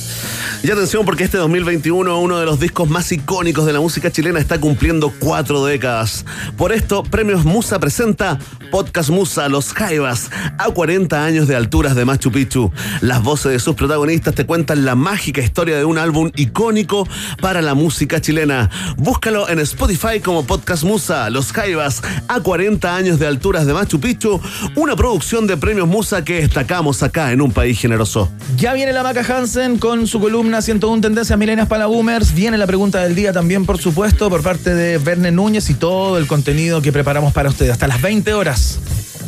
Y 0.63 0.71
atención 0.71 1.05
porque 1.05 1.23
este 1.23 1.37
2021 1.37 2.19
uno 2.19 2.39
de 2.39 2.45
los 2.45 2.59
discos 2.59 2.89
más 2.89 3.11
icónicos 3.11 3.67
de 3.67 3.73
la 3.73 3.79
música 3.79 4.11
chilena 4.11 4.39
está 4.39 4.59
cumpliendo 4.59 5.13
cuatro 5.19 5.63
décadas. 5.63 6.25
Por 6.57 6.71
esto, 6.71 7.03
Premios 7.03 7.45
Musa 7.45 7.77
presenta 7.79 8.39
Podcast 8.71 9.11
Musa 9.11 9.47
Los 9.47 9.73
Jaivas 9.73 10.31
a 10.57 10.65
40 10.71 11.23
años 11.23 11.47
de 11.47 11.55
alturas 11.55 11.95
de 11.95 12.05
Machu 12.05 12.31
Picchu. 12.31 12.71
Las 13.01 13.21
voces 13.21 13.51
de 13.51 13.59
sus 13.59 13.75
protagonistas 13.75 14.33
te 14.33 14.47
cuentan 14.47 14.85
la 14.85 14.95
mágica 14.95 15.41
historia 15.41 15.77
de 15.77 15.85
un 15.85 15.99
álbum 15.99 16.31
icónico 16.35 17.07
para 17.41 17.61
la 17.61 17.75
música 17.75 18.19
chilena. 18.19 18.71
Búscalo 18.97 19.47
en 19.49 19.59
Spotify 19.59 20.19
como 20.19 20.47
Podcast 20.47 20.83
Musa 20.83 21.29
Los 21.29 21.51
Jaivas 21.51 22.01
a 22.27 22.39
40 22.39 22.95
años 22.95 23.19
de 23.19 23.27
alturas 23.27 23.67
de 23.67 23.73
Machu 23.73 23.99
Picchu, 23.99 24.41
una 24.75 24.95
producción 24.95 25.45
de 25.45 25.57
Premios 25.57 25.87
Musa 25.87 26.23
que 26.23 26.41
destacamos 26.41 27.03
acá 27.03 27.31
en 27.31 27.41
un 27.41 27.51
país 27.51 27.74
generoso. 27.75 28.29
Ya 28.57 28.73
viene 28.73 28.93
la 28.93 29.03
Maca 29.03 29.21
Hansen 29.21 29.77
con 29.77 30.07
su 30.07 30.19
columna 30.19 30.61
101 30.61 31.01
Tendencias 31.01 31.37
Milenias 31.37 31.67
para 31.67 31.85
Boomers. 31.85 32.33
Viene 32.33 32.57
la 32.57 32.67
pregunta 32.67 33.01
del 33.03 33.15
día 33.15 33.33
también, 33.33 33.65
por 33.65 33.77
supuesto, 33.77 34.29
por 34.29 34.41
parte 34.43 34.73
de 34.73 34.97
Verne 34.97 35.31
Núñez 35.31 35.69
y 35.69 35.73
todo 35.73 36.17
el 36.17 36.27
contenido 36.27 36.81
que 36.81 36.91
preparamos 36.91 37.33
para 37.33 37.49
ustedes. 37.49 37.71
Hasta 37.71 37.87
las 37.87 38.01
20 38.01 38.33
horas 38.33 38.79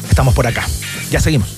estamos 0.09 0.33
por 0.33 0.47
acá. 0.47 0.65
Ya 1.11 1.19
seguimos. 1.19 1.57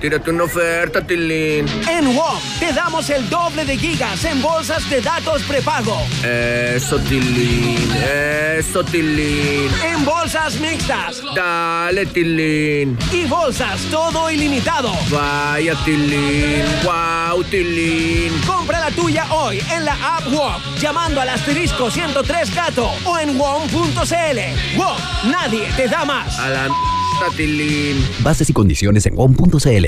Tírate 0.00 0.30
una 0.30 0.44
oferta, 0.44 1.02
Tilín. 1.02 1.66
En 1.86 2.16
WOM 2.16 2.38
te 2.58 2.72
damos 2.72 3.10
el 3.10 3.28
doble 3.28 3.66
de 3.66 3.76
gigas 3.76 4.24
en 4.24 4.40
bolsas 4.40 4.88
de 4.88 5.02
datos 5.02 5.42
prepago. 5.42 5.94
Eso, 6.24 6.98
Tilín. 7.00 7.76
Eso, 8.56 8.82
Tilín. 8.82 9.70
En 9.84 10.02
bolsas 10.04 10.58
mixtas 10.58 11.20
Dale, 11.34 12.06
Tilín. 12.06 12.96
y 13.12 13.26
bolsas 13.26 13.82
todo 13.90 14.30
ilimitado. 14.30 14.90
Vaya, 15.10 15.74
Tilín. 15.84 16.64
Wow, 16.82 17.44
Tilín. 17.44 18.32
Compra 18.46 18.80
la 18.80 18.90
tuya 18.92 19.26
hoy 19.30 19.62
en 19.70 19.84
la 19.84 20.16
app 20.16 20.26
WOM 20.32 20.62
llamando 20.80 21.20
al 21.20 21.28
asterisco 21.28 21.90
103 21.90 22.54
gato 22.54 22.90
o 23.04 23.18
en 23.18 23.36
WOM.cl. 23.36 24.78
WOM, 24.78 25.30
nadie 25.30 25.68
te 25.76 25.88
da 25.88 26.06
más. 26.06 26.38
A 26.38 26.48
la 26.48 26.68
Bases 28.22 28.50
y 28.50 28.52
condiciones 28.52 29.06
en 29.06 29.16
WOM.cl. 29.16 29.86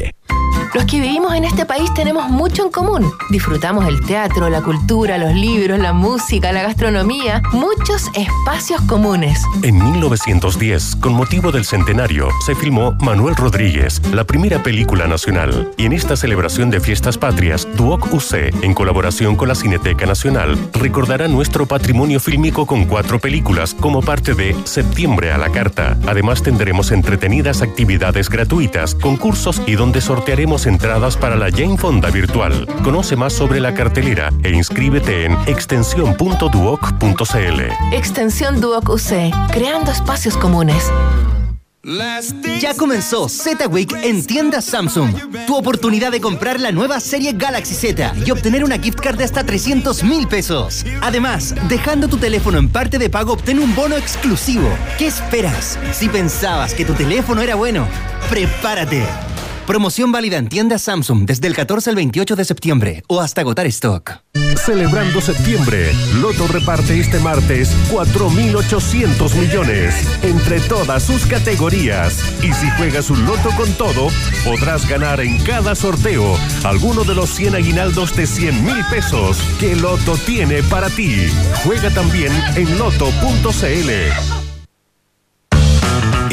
Los 0.74 0.86
que 0.86 1.00
vivimos 1.00 1.34
en 1.34 1.44
este 1.44 1.66
país 1.66 1.92
tenemos 1.92 2.30
mucho 2.30 2.64
en 2.64 2.70
común. 2.70 3.12
Disfrutamos 3.28 3.86
el 3.86 4.00
teatro, 4.06 4.48
la 4.48 4.62
cultura, 4.62 5.18
los 5.18 5.34
libros, 5.34 5.78
la 5.78 5.92
música, 5.92 6.50
la 6.50 6.62
gastronomía, 6.62 7.42
muchos 7.52 8.08
espacios 8.14 8.80
comunes. 8.82 9.38
En 9.62 9.76
1910, 9.76 10.96
con 10.96 11.12
motivo 11.12 11.52
del 11.52 11.66
centenario, 11.66 12.30
se 12.46 12.54
filmó 12.54 12.92
Manuel 13.00 13.36
Rodríguez, 13.36 14.00
la 14.14 14.24
primera 14.24 14.62
película 14.62 15.06
nacional. 15.06 15.70
Y 15.76 15.84
en 15.84 15.92
esta 15.92 16.16
celebración 16.16 16.70
de 16.70 16.80
fiestas 16.80 17.18
patrias, 17.18 17.68
Duoc 17.76 18.10
UC, 18.10 18.54
en 18.62 18.72
colaboración 18.72 19.36
con 19.36 19.48
la 19.48 19.54
Cineteca 19.54 20.06
Nacional, 20.06 20.56
recordará 20.72 21.28
nuestro 21.28 21.66
patrimonio 21.66 22.18
fílmico 22.18 22.64
con 22.64 22.86
cuatro 22.86 23.18
películas 23.18 23.74
como 23.74 24.00
parte 24.00 24.32
de 24.32 24.56
Septiembre 24.64 25.32
a 25.32 25.38
la 25.38 25.50
Carta. 25.50 25.98
Además 26.06 26.42
tendremos 26.42 26.92
entretenidas 26.92 27.60
actividades 27.60 28.30
gratuitas, 28.30 28.94
concursos 28.94 29.60
y 29.66 29.74
donde 29.74 30.00
sortearemos 30.00 30.61
entradas 30.66 31.16
para 31.16 31.36
la 31.36 31.50
Jane 31.50 31.76
Fonda 31.76 32.10
virtual. 32.10 32.66
Conoce 32.82 33.16
más 33.16 33.32
sobre 33.32 33.60
la 33.60 33.74
cartelera 33.74 34.30
e 34.42 34.50
inscríbete 34.50 35.24
en 35.24 35.36
extensión.duoc.cl. 35.46 37.60
Extensión 37.92 38.60
Duoc 38.60 38.88
UC, 38.88 39.32
creando 39.52 39.90
espacios 39.90 40.36
comunes. 40.36 40.90
Ya 42.60 42.74
comenzó 42.74 43.28
Z 43.28 43.66
Week 43.66 43.92
en 44.04 44.24
tiendas 44.24 44.66
Samsung. 44.66 45.10
Tu 45.48 45.56
oportunidad 45.56 46.12
de 46.12 46.20
comprar 46.20 46.60
la 46.60 46.70
nueva 46.70 47.00
serie 47.00 47.32
Galaxy 47.32 47.74
Z 47.74 48.14
y 48.24 48.30
obtener 48.30 48.62
una 48.62 48.78
gift 48.78 49.00
card 49.00 49.18
de 49.18 49.24
hasta 49.24 49.44
300 49.44 50.04
mil 50.04 50.28
pesos. 50.28 50.86
Además, 51.00 51.56
dejando 51.68 52.06
tu 52.06 52.18
teléfono 52.18 52.58
en 52.58 52.68
parte 52.68 52.98
de 52.98 53.10
pago, 53.10 53.32
obtén 53.32 53.58
un 53.58 53.74
bono 53.74 53.96
exclusivo. 53.96 54.68
¿Qué 54.96 55.08
esperas? 55.08 55.76
Si 55.92 56.08
pensabas 56.08 56.72
que 56.72 56.84
tu 56.84 56.94
teléfono 56.94 57.42
era 57.42 57.56
bueno, 57.56 57.88
prepárate. 58.30 59.04
Promoción 59.66 60.10
válida 60.10 60.38
en 60.38 60.48
tiendas 60.48 60.82
Samsung 60.82 61.24
desde 61.24 61.46
el 61.46 61.54
14 61.54 61.90
al 61.90 61.96
28 61.96 62.34
de 62.34 62.44
septiembre 62.44 63.04
o 63.06 63.20
hasta 63.20 63.42
agotar 63.42 63.66
stock. 63.68 64.22
Celebrando 64.56 65.20
septiembre, 65.20 65.92
Loto 66.20 66.48
reparte 66.48 66.98
este 66.98 67.20
martes 67.20 67.70
4.800 67.90 69.34
millones 69.36 69.94
entre 70.22 70.60
todas 70.60 71.04
sus 71.04 71.26
categorías. 71.26 72.18
Y 72.42 72.52
si 72.52 72.68
juegas 72.76 73.08
un 73.10 73.24
Loto 73.24 73.50
con 73.56 73.72
todo, 73.74 74.08
podrás 74.44 74.88
ganar 74.88 75.20
en 75.20 75.38
cada 75.44 75.76
sorteo 75.76 76.36
alguno 76.64 77.04
de 77.04 77.14
los 77.14 77.30
100 77.30 77.54
aguinaldos 77.54 78.16
de 78.16 78.26
100 78.26 78.64
mil 78.64 78.84
pesos 78.90 79.38
que 79.60 79.76
Loto 79.76 80.16
tiene 80.26 80.62
para 80.64 80.90
ti. 80.90 81.28
Juega 81.64 81.90
también 81.90 82.32
en 82.56 82.78
loto.cl. 82.78 83.90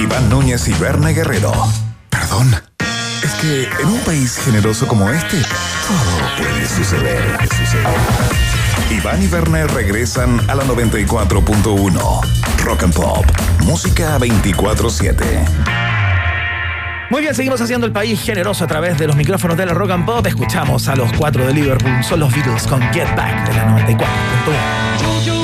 Iván 0.01 0.29
Núñez 0.29 0.67
y 0.67 0.73
Berna 0.73 1.09
Guerrero. 1.09 1.53
Perdón. 2.09 2.68
Es 3.23 3.34
que 3.36 3.63
en 3.82 3.88
un 3.88 3.99
país 4.01 4.38
generoso 4.38 4.88
como 4.88 5.10
este, 5.10 5.38
todo 5.38 6.38
puede 6.38 6.67
suceder. 6.67 7.38
Iván 8.89 9.21
y 9.21 9.27
Werner 9.27 9.69
regresan 9.71 10.39
a 10.49 10.55
la 10.55 10.63
94.1. 10.63 12.21
Rock 12.63 12.84
and 12.84 12.93
Pop. 12.93 13.26
Música 13.65 14.17
24-7. 14.17 15.13
Muy 17.09 17.22
bien, 17.22 17.34
seguimos 17.34 17.59
haciendo 17.59 17.88
el 17.88 17.91
país 17.91 18.22
generoso 18.22 18.63
a 18.63 18.67
través 18.67 18.97
de 18.97 19.07
los 19.07 19.15
micrófonos 19.15 19.57
de 19.57 19.65
la 19.65 19.74
Rock 19.74 19.91
and 19.91 20.05
Pop. 20.05 20.26
Escuchamos 20.26 20.88
a 20.88 20.95
los 20.95 21.11
cuatro 21.13 21.45
de 21.45 21.53
Liverpool, 21.53 22.03
son 22.03 22.20
los 22.22 22.34
Beatles 22.34 22.67
con 22.67 22.82
Get 22.93 23.15
Back 23.15 23.47
de 23.47 23.53
la 23.55 23.67
94.1. 23.80 25.38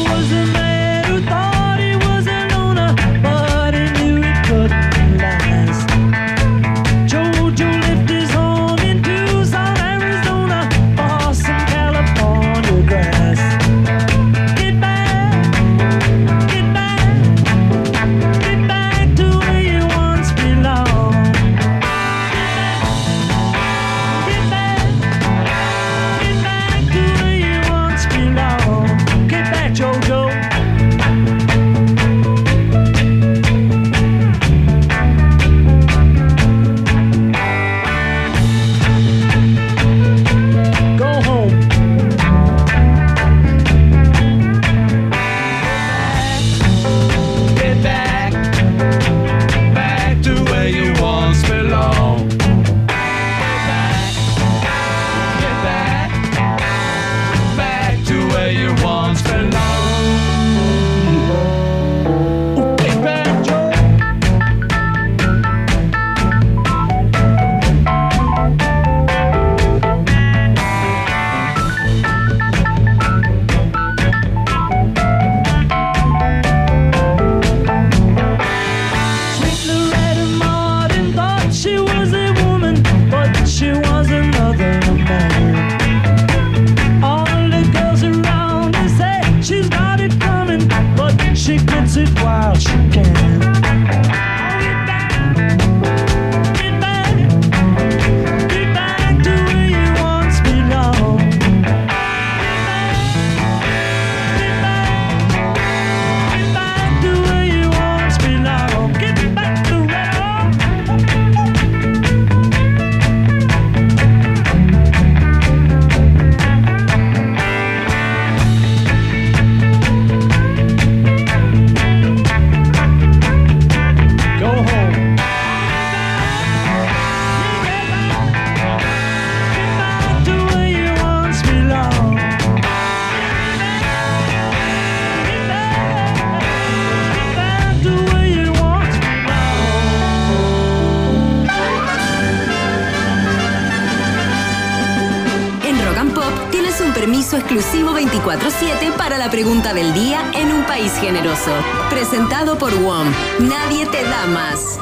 Por 152.60 152.74
WOM. 152.80 153.08
Nadie 153.40 153.86
te 153.88 154.02
da 154.04 154.26
más. 154.28 154.80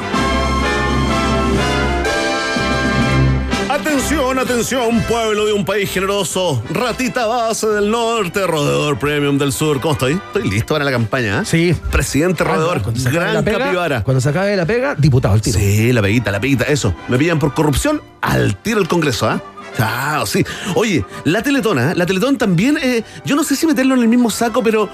Atención, 3.69 4.37
atención, 4.37 5.01
pueblo 5.07 5.45
de 5.47 5.53
un 5.53 5.65
país 5.65 5.89
generoso. 5.89 6.61
Ratita 6.69 7.25
base 7.25 7.67
del 7.67 7.89
norte, 7.89 8.45
roedor 8.45 8.99
premium 8.99 9.37
del 9.39 9.51
sur. 9.51 9.81
¿Cómo 9.81 9.93
estoy? 9.93 10.13
Estoy 10.13 10.49
listo 10.49 10.75
para 10.75 10.85
la 10.85 10.91
campaña. 10.91 11.41
¿eh? 11.41 11.45
Sí. 11.45 11.75
Presidente 11.91 12.43
se 12.43 12.49
acabe 12.49 13.11
gran 13.11 13.33
la 13.33 13.41
pega, 13.41 13.59
capibara. 13.59 14.03
Cuando 14.03 14.21
se 14.21 14.29
acabe 14.29 14.55
la 14.55 14.65
pega, 14.65 14.93
diputado 14.95 15.33
al 15.33 15.41
tiro. 15.41 15.57
Sí, 15.57 15.91
la 15.91 16.01
peguita, 16.01 16.31
la 16.31 16.39
peguita, 16.39 16.65
eso. 16.65 16.93
Me 17.07 17.17
pillan 17.17 17.39
por 17.39 17.53
corrupción 17.53 18.01
al 18.21 18.55
tiro 18.57 18.79
el 18.79 18.87
Congreso, 18.87 19.27
¿ah? 19.27 19.41
Chao, 19.77 20.25
sí. 20.27 20.45
Oye, 20.75 21.03
la 21.23 21.41
Teletona, 21.41 21.95
la 21.95 22.05
Teletón 22.05 22.37
también, 22.37 22.77
eh, 22.81 23.03
yo 23.25 23.35
no 23.35 23.43
sé 23.43 23.55
si 23.55 23.65
meterlo 23.65 23.95
en 23.95 24.01
el 24.01 24.07
mismo 24.07 24.29
saco, 24.29 24.61
pero 24.61 24.87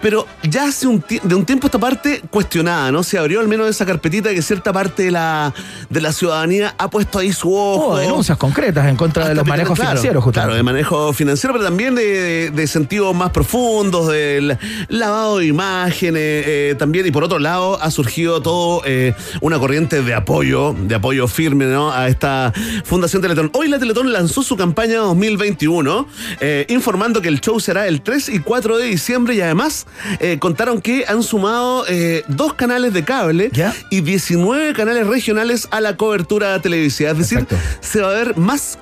pero 0.00 0.26
ya 0.42 0.66
hace 0.68 0.86
un 0.86 1.04
de 1.22 1.34
un 1.34 1.44
tiempo 1.44 1.66
esta 1.66 1.78
parte 1.78 2.22
cuestionada, 2.30 2.92
¿no? 2.92 3.02
Se 3.02 3.18
abrió 3.18 3.40
al 3.40 3.48
menos 3.48 3.68
esa 3.68 3.86
carpetita 3.86 4.30
que 4.30 4.42
cierta 4.42 4.72
parte 4.72 5.04
de 5.04 5.10
la, 5.10 5.52
de 5.88 6.00
la 6.00 6.12
ciudadanía 6.12 6.74
ha 6.78 6.88
puesto 6.88 7.18
ahí 7.18 7.32
su 7.32 7.54
ojo. 7.54 7.88
Oh, 7.90 7.96
denuncias 7.98 8.38
concretas 8.38 8.86
en 8.86 8.96
contra 8.96 9.28
de 9.28 9.34
los 9.34 9.46
manejos 9.46 9.76
claro, 9.76 9.90
financieros, 9.90 10.24
justamente. 10.24 10.48
Claro, 10.48 10.56
de 10.56 10.62
manejo 10.62 11.12
financiero, 11.12 11.54
pero 11.54 11.64
también 11.64 11.94
de, 11.94 12.02
de, 12.04 12.50
de 12.50 12.66
sentidos 12.66 13.14
más 13.14 13.30
profundos, 13.30 14.08
del 14.08 14.58
lavado 14.88 15.38
de 15.38 15.46
imágenes, 15.46 16.44
eh, 16.46 16.74
también, 16.78 17.06
y 17.06 17.10
por 17.10 17.24
otro 17.24 17.38
lado, 17.38 17.80
ha 17.80 17.90
surgido 17.90 18.40
todo 18.40 18.82
eh, 18.84 19.14
una 19.40 19.58
corriente 19.58 20.02
de 20.02 20.14
apoyo, 20.14 20.74
de 20.78 20.94
apoyo 20.94 21.26
firme, 21.28 21.66
¿no? 21.66 21.92
A 21.92 22.08
esta 22.08 22.52
Fundación 22.84 23.22
Teletón. 23.22 23.50
Hoy 23.54 23.68
la 23.68 23.78
Teletón 23.78 24.12
lanzó 24.12 24.42
su 24.42 24.56
campaña 24.56 24.98
2021, 24.98 26.06
eh, 26.40 26.66
informando 26.68 27.20
que 27.20 27.28
el 27.28 27.40
show 27.40 27.58
será 27.60 27.86
el 27.86 28.02
3 28.02 28.28
y 28.30 28.38
4 28.40 28.78
de 28.78 28.86
diciembre 28.86 29.34
y 29.34 29.40
además 29.40 29.86
eh, 30.18 30.38
contaron 30.38 30.80
que 30.80 31.04
han 31.06 31.22
sumado 31.22 31.84
eh, 31.88 32.24
dos 32.28 32.54
canales 32.54 32.92
de 32.92 33.04
cable 33.04 33.50
y 33.90 34.00
19 34.00 34.72
canales 34.72 35.06
regionales 35.06 35.68
a 35.70 35.80
la 35.80 35.96
cobertura 35.96 36.60
televisiva. 36.60 37.10
Es 37.10 37.18
decir, 37.18 37.46
se 37.80 38.00
va 38.00 38.10
a 38.10 38.14
ver 38.14 38.36
más 38.36 38.78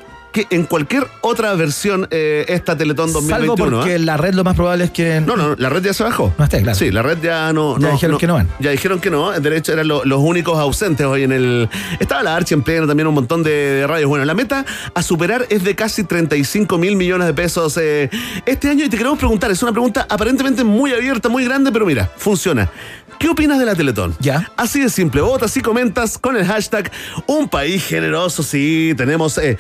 que 0.47 0.55
en 0.55 0.65
cualquier 0.65 1.07
otra 1.21 1.55
versión 1.55 2.07
eh, 2.11 2.45
esta 2.49 2.77
Teletón 2.77 3.13
2021. 3.13 3.57
Salvo 3.57 3.57
porque 3.83 3.95
¿ah? 3.95 3.99
la 3.99 4.17
red 4.17 4.35
lo 4.35 4.45
más 4.45 4.55
probable 4.55 4.85
es 4.85 4.91
que... 4.91 5.21
No, 5.21 5.37
no, 5.37 5.55
la 5.57 5.69
red 5.69 5.83
ya 5.83 5.93
se 5.93 6.05
bajó. 6.05 6.33
No 6.39 6.45
esté, 6.45 6.63
claro. 6.63 6.79
Sí, 6.79 6.91
la 6.91 7.03
red 7.03 7.19
ya 7.23 7.53
no. 7.53 7.79
Ya 7.79 7.91
dijeron 7.93 8.19
que 8.19 8.27
no 8.27 8.35
van. 8.35 8.49
Ya 8.61 8.71
dijeron 8.71 9.01
que 9.01 9.11
no. 9.11 9.33
De 9.33 9.57
hecho, 9.57 9.73
eran 9.73 9.89
lo- 9.89 10.05
los 10.05 10.21
únicos 10.21 10.59
ausentes 10.59 11.07
hoy 11.07 11.23
en 11.25 11.33
el. 11.33 11.69
Estaba 11.99 12.23
la 12.23 12.37
Archi 12.37 12.55
en 12.55 12.63
pleno, 12.63 12.87
también 12.87 13.07
un 13.07 13.15
montón 13.15 13.43
de, 13.43 13.51
de 13.51 13.87
radios. 13.87 14.09
Bueno, 14.09 14.25
la 14.25 14.35
meta 14.35 14.65
a 14.95 15.03
superar 15.03 15.47
es 15.51 15.65
de 15.65 15.75
casi 15.75 16.05
35 16.05 16.79
mil 16.79 16.97
millones 16.97 17.27
de 17.27 17.35
pesos 17.35 17.77
eh, 17.81 18.11
este 18.47 18.69
año. 18.71 18.85
Y 18.85 18.89
te 18.89 18.97
queremos 18.97 19.19
preguntar, 19.19 19.51
es 19.51 19.63
una 19.63 19.73
pregunta 19.73 20.07
aparentemente 20.09 20.65
muy 20.65 20.93
abierta, 20.93 21.29
muy 21.29 21.45
grande, 21.45 21.73
pero 21.73 21.87
mira, 21.87 22.11
funciona. 22.17 22.71
¿Qué 23.19 23.29
opinas 23.29 23.59
de 23.59 23.65
la 23.67 23.75
Teletón? 23.75 24.15
Ya. 24.21 24.49
Así 24.57 24.79
de 24.81 24.89
simple, 24.89 25.21
votas 25.23 25.57
y 25.57 25.61
comentas 25.61 26.19
con 26.19 26.37
el 26.37 26.47
hashtag 26.47 26.89
Un 27.27 27.49
País 27.49 27.85
Generoso. 27.85 28.45
Sí, 28.45 28.95
tenemos 28.97 29.39
eh, 29.39 29.59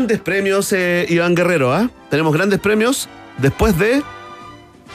grandes 0.00 0.20
premios, 0.20 0.72
eh, 0.72 1.04
Iván 1.10 1.34
Guerrero, 1.34 1.74
¿ah? 1.74 1.90
Tenemos 2.08 2.32
grandes 2.32 2.58
premios 2.58 3.06
después 3.36 3.78
de 3.78 4.02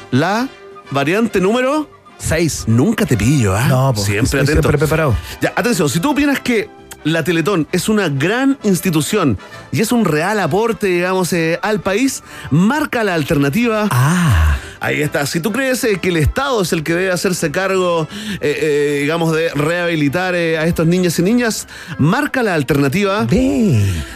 la 0.10 0.50
variante 0.90 1.40
número 1.40 1.88
6. 2.18 2.64
Nunca 2.66 3.06
te 3.06 3.16
pillo, 3.16 3.56
¿ah? 3.56 3.68
No, 3.68 3.94
pues, 3.94 4.08
siempre 4.08 4.40
atento. 4.40 4.64
siempre 4.64 4.80
preparado. 4.80 5.16
Ya, 5.42 5.54
atención, 5.56 5.90
si 5.90 6.00
tú 6.00 6.10
opinas 6.10 6.40
que 6.40 6.70
la 7.04 7.24
Teletón 7.24 7.68
es 7.72 7.88
una 7.88 8.10
gran 8.10 8.58
institución 8.64 9.38
y 9.72 9.82
es 9.82 9.92
un 9.92 10.06
real 10.06 10.40
aporte, 10.40 10.88
digamos, 10.88 11.32
eh, 11.34 11.60
al 11.62 11.82
país, 11.82 12.24
marca 12.50 13.04
la 13.04 13.14
alternativa. 13.14 13.88
Ah. 13.92 14.58
Ahí 14.80 15.02
está. 15.02 15.26
Si 15.26 15.40
tú 15.40 15.52
crees 15.52 15.84
eh, 15.84 16.00
que 16.02 16.10
el 16.10 16.18
Estado 16.18 16.62
es 16.62 16.72
el 16.74 16.84
que 16.84 16.94
debe 16.94 17.12
hacerse 17.12 17.52
cargo, 17.52 18.08
eh, 18.42 18.58
eh, 18.62 18.98
digamos, 19.02 19.34
de 19.36 19.50
rehabilitar 19.50 20.36
eh, 20.36 20.58
a 20.58 20.66
estos 20.66 20.86
niños 20.88 21.18
y 21.20 21.22
niñas, 21.24 21.68
marca 21.98 22.44
la 22.44 22.54
alternativa. 22.54 23.26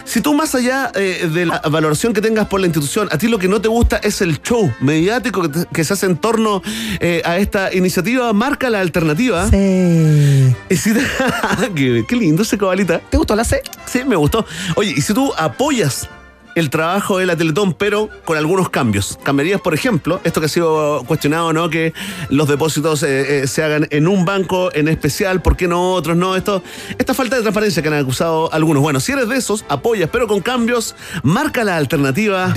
Si 0.04 0.20
tú 0.20 0.34
más 0.34 0.54
allá 0.54 0.90
de 0.94 1.46
la 1.46 1.60
valoración 1.60 2.12
que 2.12 2.20
tengas 2.20 2.46
por 2.46 2.60
la 2.60 2.66
institución, 2.66 3.08
a 3.10 3.18
ti 3.18 3.28
lo 3.28 3.38
que 3.38 3.48
no 3.48 3.60
te 3.60 3.68
gusta 3.68 3.96
es 3.98 4.20
el 4.20 4.40
show 4.42 4.72
mediático 4.80 5.42
que, 5.42 5.48
te- 5.48 5.66
que 5.72 5.84
se 5.84 5.92
hace 5.94 6.06
en 6.06 6.16
torno 6.16 6.62
a 7.24 7.38
esta 7.38 7.72
iniciativa, 7.74 8.32
marca 8.32 8.70
la 8.70 8.80
alternativa. 8.80 9.48
Sí. 9.50 10.54
Y 10.68 10.76
si 10.76 10.92
te- 10.94 11.00
qué, 11.74 12.04
qué 12.08 12.16
lindo 12.16 12.42
ese 12.42 12.58
cobalita. 12.58 13.00
¿Te 13.00 13.16
gustó 13.16 13.34
la 13.36 13.44
C? 13.44 13.62
Sí, 13.86 14.00
me 14.04 14.16
gustó. 14.16 14.44
Oye, 14.76 14.94
y 14.96 15.00
si 15.00 15.14
tú 15.14 15.32
apoyas 15.36 16.08
el 16.54 16.70
trabajo 16.70 17.18
de 17.18 17.26
la 17.26 17.36
Teletón, 17.36 17.74
pero 17.74 18.08
con 18.24 18.36
algunos 18.36 18.70
cambios. 18.70 19.18
Cambiarías, 19.22 19.60
por 19.60 19.74
ejemplo, 19.74 20.20
esto 20.24 20.40
que 20.40 20.46
ha 20.46 20.48
sido 20.48 21.04
cuestionado, 21.06 21.52
¿no? 21.52 21.70
Que 21.70 21.92
los 22.28 22.48
depósitos 22.48 23.02
eh, 23.02 23.42
eh, 23.42 23.46
se 23.46 23.62
hagan 23.62 23.86
en 23.90 24.08
un 24.08 24.24
banco 24.24 24.70
en 24.74 24.88
especial, 24.88 25.42
¿por 25.42 25.56
qué 25.56 25.68
no 25.68 25.92
otros 25.92 26.16
no? 26.16 26.36
Esto, 26.36 26.62
esta 26.98 27.14
falta 27.14 27.36
de 27.36 27.42
transparencia 27.42 27.82
que 27.82 27.88
han 27.88 27.94
acusado 27.94 28.52
algunos. 28.52 28.82
Bueno, 28.82 29.00
si 29.00 29.12
eres 29.12 29.28
de 29.28 29.36
esos, 29.36 29.64
apoyas, 29.68 30.10
pero 30.12 30.26
con 30.26 30.40
cambios, 30.40 30.94
marca 31.22 31.64
la 31.64 31.76
alternativa. 31.76 32.52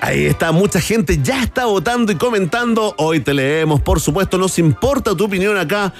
Ahí 0.00 0.26
está, 0.26 0.52
mucha 0.52 0.80
gente 0.80 1.18
ya 1.22 1.42
está 1.42 1.66
votando 1.66 2.12
y 2.12 2.16
comentando. 2.16 2.94
Hoy 2.98 3.20
te 3.20 3.34
leemos, 3.34 3.80
por 3.80 4.00
supuesto, 4.00 4.38
nos 4.38 4.58
importa 4.58 5.14
tu 5.16 5.24
opinión 5.24 5.56
acá 5.56 5.92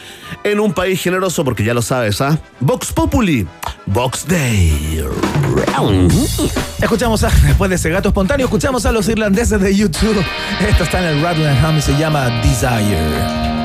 en 0.44 0.60
un 0.60 0.72
país 0.72 1.02
generoso, 1.02 1.44
porque 1.44 1.64
ya 1.64 1.74
lo 1.74 1.82
sabes, 1.82 2.20
¿ah? 2.20 2.38
Vox 2.60 2.92
Populi, 2.92 3.46
Vox 3.86 4.26
Day. 4.26 5.04
Escuchamos 6.88 7.22
a, 7.22 7.28
después 7.46 7.68
de 7.68 7.76
ese 7.76 7.90
gato 7.90 8.08
espontáneo, 8.08 8.46
escuchamos 8.46 8.86
a 8.86 8.92
los 8.92 9.06
irlandeses 9.10 9.60
de 9.60 9.76
YouTube. 9.76 10.24
Esto 10.66 10.84
está 10.84 11.00
en 11.00 11.18
el 11.18 11.22
Rattling 11.22 11.62
Hum 11.62 11.76
y 11.76 11.82
se 11.82 11.94
llama 11.98 12.30
Desire. 12.40 13.57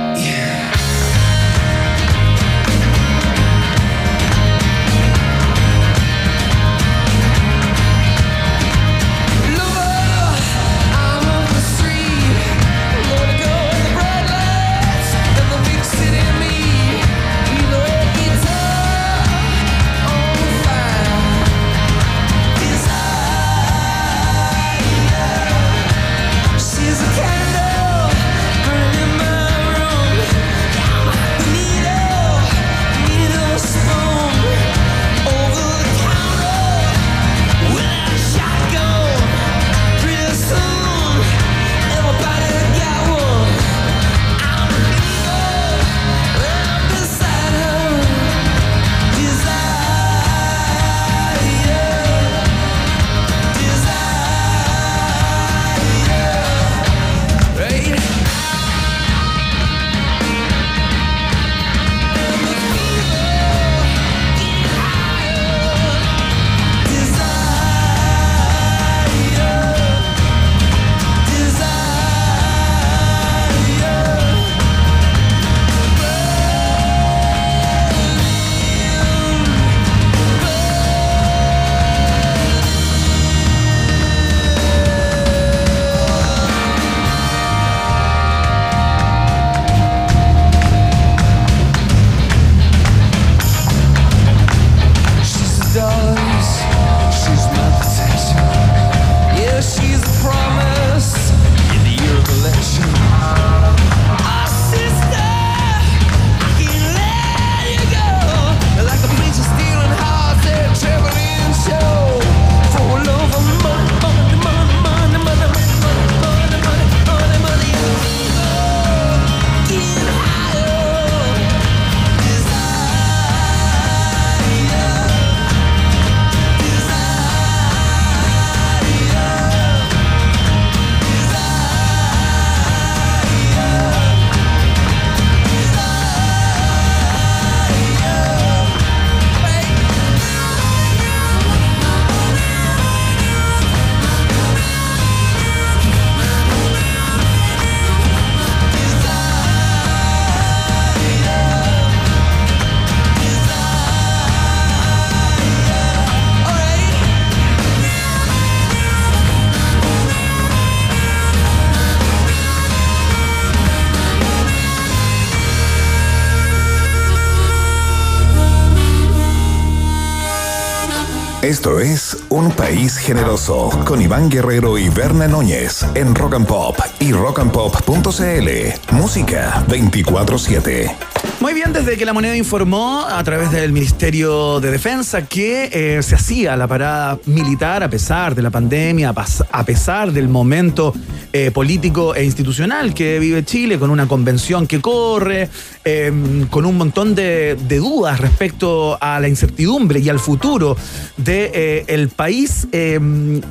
Generoso 172.89 173.69
con 173.85 174.01
Iván 174.01 174.29
Guerrero 174.29 174.77
y 174.77 174.89
Berna 174.89 175.25
Núñez 175.27 175.85
en 175.95 176.13
Rock 176.13 176.35
and 176.35 176.45
Pop 176.45 176.77
y 176.99 177.13
rockandpop.cl. 177.13 178.93
Música 178.93 179.65
24-7. 179.69 180.93
Muy 181.39 181.53
bien, 181.53 181.73
desde 181.73 181.97
que 181.97 182.05
la 182.05 182.13
moneda 182.13 182.35
informó 182.37 183.05
a 183.05 183.23
través 183.23 183.51
del 183.51 183.71
Ministerio 183.71 184.59
de 184.59 184.71
Defensa 184.71 185.25
que 185.25 185.69
eh, 185.71 186.03
se 186.03 186.15
hacía 186.15 186.55
la 186.55 186.67
parada 186.67 187.19
militar 187.25 187.83
a 187.83 187.89
pesar 187.89 188.35
de 188.35 188.41
la 188.41 188.49
pandemia, 188.49 189.13
a, 189.51 189.65
pesar 189.65 190.11
del 190.11 190.29
momento 190.29 190.93
eh, 191.31 191.51
político 191.51 192.15
e 192.15 192.23
institucional 192.23 192.93
que 192.93 193.19
vive 193.19 193.43
Chile, 193.43 193.77
con 193.77 193.89
una 193.89 194.07
convención 194.07 194.67
que 194.67 194.79
corre, 194.79 195.49
eh, 195.83 196.11
con 196.49 196.65
un 196.65 196.77
montón 196.77 197.15
de 197.15 197.55
dudas 197.55 198.19
respecto 198.19 198.97
a 199.01 199.19
la 199.19 199.27
incertidumbre 199.27 199.99
y 199.99 200.09
al 200.09 200.19
futuro 200.19 200.77
del 201.23 202.09
país, 202.09 202.67
eh, 202.71 202.99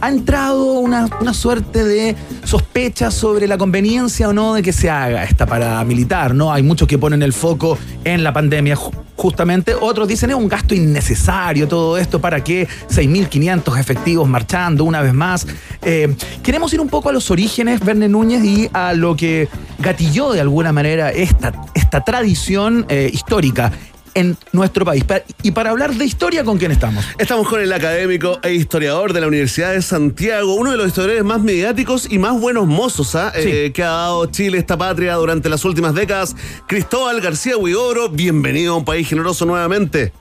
ha 0.01 0.09
entrado 0.09 0.73
una, 0.75 1.09
una 1.21 1.33
suerte 1.35 1.85
de 1.85 2.17
sospecha 2.45 3.11
sobre 3.11 3.47
la 3.47 3.57
conveniencia 3.59 4.29
o 4.29 4.33
no 4.33 4.55
de 4.55 4.63
que 4.63 4.73
se 4.73 4.91
haga 4.91 5.25
esta 5.25 5.47
parada 5.47 5.83
militar, 5.85 6.35
¿no? 6.35 6.53
Hay 6.53 6.63
muchos 6.63 6.87
que 6.89 6.99
ponen 6.99 7.23
el 7.23 7.33
foco 7.33 7.79
en 8.05 8.23
la 8.25 8.33
pandemia 8.33 8.77
ju- 8.77 8.93
justamente, 9.17 9.75
otros 9.81 10.09
dicen 10.09 10.31
es 10.31 10.37
un 10.37 10.49
gasto 10.49 10.75
innecesario 10.75 11.69
todo 11.69 11.97
esto, 11.97 12.21
¿para 12.21 12.43
qué? 12.43 12.67
6.500 12.91 13.79
efectivos 13.79 14.29
marchando 14.29 14.85
una 14.85 15.01
vez 15.01 15.15
más. 15.15 15.47
Eh, 15.83 16.15
queremos 16.43 16.73
ir 16.75 16.81
un 16.81 16.89
poco 16.89 17.09
a 17.09 17.13
los 17.13 17.31
orígenes, 17.31 17.81
Verne 17.81 18.09
Núñez, 18.09 18.45
y 18.45 18.69
a 18.73 18.93
lo 18.95 19.15
que 19.17 19.49
gatilló 19.79 20.33
de 20.33 20.41
alguna 20.41 20.73
manera 20.73 21.11
esta, 21.11 21.53
esta 21.75 22.03
tradición 22.05 22.85
eh, 22.89 23.11
histórica 23.13 23.71
en 24.15 24.37
nuestro 24.53 24.85
país. 24.85 25.05
Pa- 25.05 25.23
Y 25.43 25.51
para 25.53 25.71
hablar 25.71 25.95
de 25.95 26.05
historia, 26.05 26.45
¿con 26.45 26.59
quién 26.59 26.71
estamos? 26.73 27.05
Estamos 27.19 27.49
con 27.49 27.61
el 27.61 27.73
académico 27.73 28.39
e 28.43 28.55
historiador 28.55 29.13
de 29.13 29.21
la 29.21 29.27
Universidad 29.29 29.73
de 29.73 29.83
Santiago, 29.83 30.55
uno 30.55 30.71
de 30.71 30.77
los 30.77 30.89
historiadores 30.89 31.25
más 31.25 31.41
mediáticos 31.41 32.11
y 32.11 32.19
más 32.19 32.41
buenos 32.41 32.67
mozos 32.67 33.15
¿ah? 33.15 33.33
Eh, 33.35 33.73
que 33.75 33.83
ha 33.83 33.89
dado 33.91 34.27
Chile 34.27 34.59
esta 34.59 34.77
patria 34.77 35.15
durante 35.15 35.49
las 35.49 35.65
últimas 35.65 35.95
décadas. 35.95 36.37
Cristóbal 36.67 37.21
García 37.21 37.57
Huigoro, 37.57 38.09
bienvenido 38.09 38.75
a 38.75 38.77
un 38.79 38.85
país 38.85 39.09
generoso 39.09 39.45
nuevamente. 39.47 40.13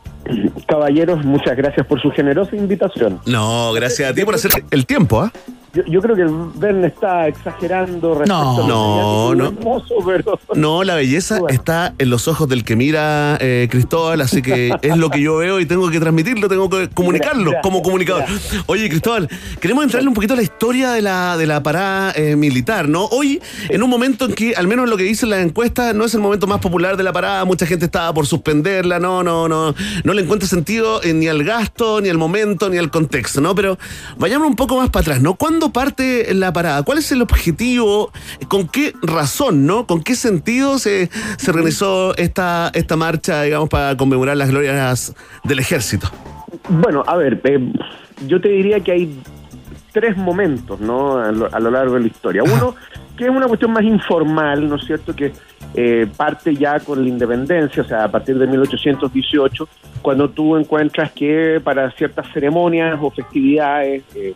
Caballeros, 0.68 1.26
muchas 1.26 1.58
gracias 1.58 1.86
por 1.88 2.02
su 2.02 2.12
generosa 2.12 2.56
invitación. 2.56 3.20
No, 3.26 3.74
gracias 3.74 4.10
a 4.12 4.14
ti 4.14 4.24
por 4.24 4.36
hacer 4.36 4.52
el 4.72 4.86
tiempo, 4.86 5.22
¿ah? 5.22 5.32
Yo, 5.74 5.84
yo 5.88 6.02
creo 6.02 6.16
que 6.18 6.26
Verne 6.60 6.88
está 6.88 7.28
exagerando 7.28 8.16
respecto 8.16 8.34
No. 8.34 8.64
a 8.64 8.68
No, 8.68 9.36
no. 9.36 9.46
hermoso, 9.48 9.96
pero 10.06 10.38
No, 10.56 10.84
la 10.84 10.96
belleza 10.96 11.40
está 11.50 11.94
en 11.98 12.10
los 12.10 12.28
ojos 12.28 12.50
del 12.50 12.66
que 12.66 12.76
mira 12.76 13.38
eh, 13.40 13.68
Cristóbal, 13.72 14.20
así 14.22 14.42
que 14.42 14.74
es 14.82 14.98
lo 14.98 15.10
que 15.10 15.22
yo 15.22 15.38
veo 15.38 15.60
y 15.62 15.66
tengo 15.66 15.90
que 15.90 16.00
transmitirlo, 16.00 16.50
tengo 16.50 16.70
que 16.70 16.90
comunicarlo 16.90 17.52
Gracias, 17.52 17.64
como 17.64 17.82
comunicador. 17.82 18.26
Oye, 18.66 18.90
Cristóbal, 18.90 19.30
queremos 19.62 19.86
entrarle 19.86 20.10
un 20.10 20.14
poquito 20.14 20.34
a 20.34 20.36
la 20.38 20.44
historia 20.44 20.92
de 20.92 21.02
la, 21.02 21.38
de 21.38 21.48
la 21.48 21.64
parada 21.64 22.12
eh, 22.16 22.36
militar, 22.36 22.90
¿no? 22.90 23.06
Hoy, 23.06 23.42
en 23.70 23.82
un 23.82 23.90
momento 23.90 24.26
en 24.26 24.34
que, 24.34 24.54
al 24.56 24.68
menos 24.68 24.90
lo 24.90 24.98
que 24.98 25.04
dicen 25.04 25.30
las 25.30 25.40
encuestas, 25.44 25.96
no 25.96 26.04
es 26.06 26.14
el 26.14 26.20
momento 26.20 26.48
más 26.48 26.60
popular 26.60 26.98
de 26.98 27.04
la 27.04 27.14
parada, 27.14 27.46
mucha 27.46 27.66
gente 27.66 27.86
estaba 27.86 28.14
por 28.14 28.28
suspenderla, 28.28 29.00
no, 29.00 29.24
no, 29.24 29.48
no, 29.48 29.74
no 30.04 30.14
le 30.14 30.22
encuentra 30.22 30.50
sentido 30.50 31.02
eh, 31.04 31.14
ni 31.14 31.28
al 31.30 31.44
gasto, 31.46 32.02
ni 32.02 32.10
al 32.10 32.18
momento, 32.18 32.70
ni 32.70 32.78
al 32.78 32.92
contexto, 32.92 33.40
¿no? 33.40 33.56
Pero 33.56 33.78
vayamos 34.18 34.48
un 34.50 34.56
poco 34.58 34.76
más 34.78 34.90
para 34.90 35.02
atrás, 35.04 35.22
¿no? 35.22 35.36
¿Cuándo 35.36 35.61
parte 35.70 36.34
la 36.34 36.52
parada? 36.52 36.84
¿Cuál 36.84 36.98
es 36.98 37.12
el 37.12 37.22
objetivo? 37.22 38.12
¿Con 38.48 38.68
qué 38.68 38.94
razón, 39.02 39.66
no? 39.66 39.86
¿Con 39.86 40.02
qué 40.02 40.16
sentido 40.16 40.80
se, 40.80 41.10
se 41.38 41.52
organizó 41.52 42.16
esta, 42.18 42.72
esta 42.74 42.96
marcha, 42.96 43.44
digamos, 43.44 43.70
para 43.70 43.96
conmemorar 43.96 44.38
las 44.38 44.50
glorias 44.50 45.14
del 45.44 45.60
ejército? 45.60 46.10
bueno, 46.70 47.04
a 47.08 47.16
ver, 47.18 47.40
eh, 47.44 47.72
yo 48.28 48.42
te 48.42 48.50
diría 48.50 48.80
que 48.80 48.92
hay 48.92 49.20
tres 49.92 50.18
momentos, 50.18 50.80
¿no? 50.80 51.18
A 51.18 51.32
lo, 51.32 51.54
a 51.54 51.60
lo 51.60 51.72
largo 51.72 51.96
de 51.96 52.02
la 52.02 52.08
historia. 52.08 52.44
Uno, 52.44 52.76
que 53.18 53.26
es 53.26 53.30
una 53.30 53.48
cuestión 53.48 53.72
más 53.72 53.84
informal, 53.84 54.68
¿no 54.68 54.76
es 54.76 54.86
cierto? 54.86 55.16
Que 55.16 55.32
eh, 55.74 56.08
parte 56.16 56.56
ya 56.56 56.80
con 56.80 57.02
la 57.02 57.10
independencia, 57.10 57.84
o 57.84 57.86
sea, 57.86 58.06
a 58.06 58.12
partir 58.12 58.38
de 58.38 58.48
1818, 58.48 59.68
cuando 60.02 60.30
tú 60.30 60.58
encuentras 60.58 61.12
que 61.12 61.62
para 61.64 61.92
ciertas 61.92 62.28
ceremonias 62.34 62.98
o 63.02 63.12
festividades 63.12 64.04
eh, 64.16 64.34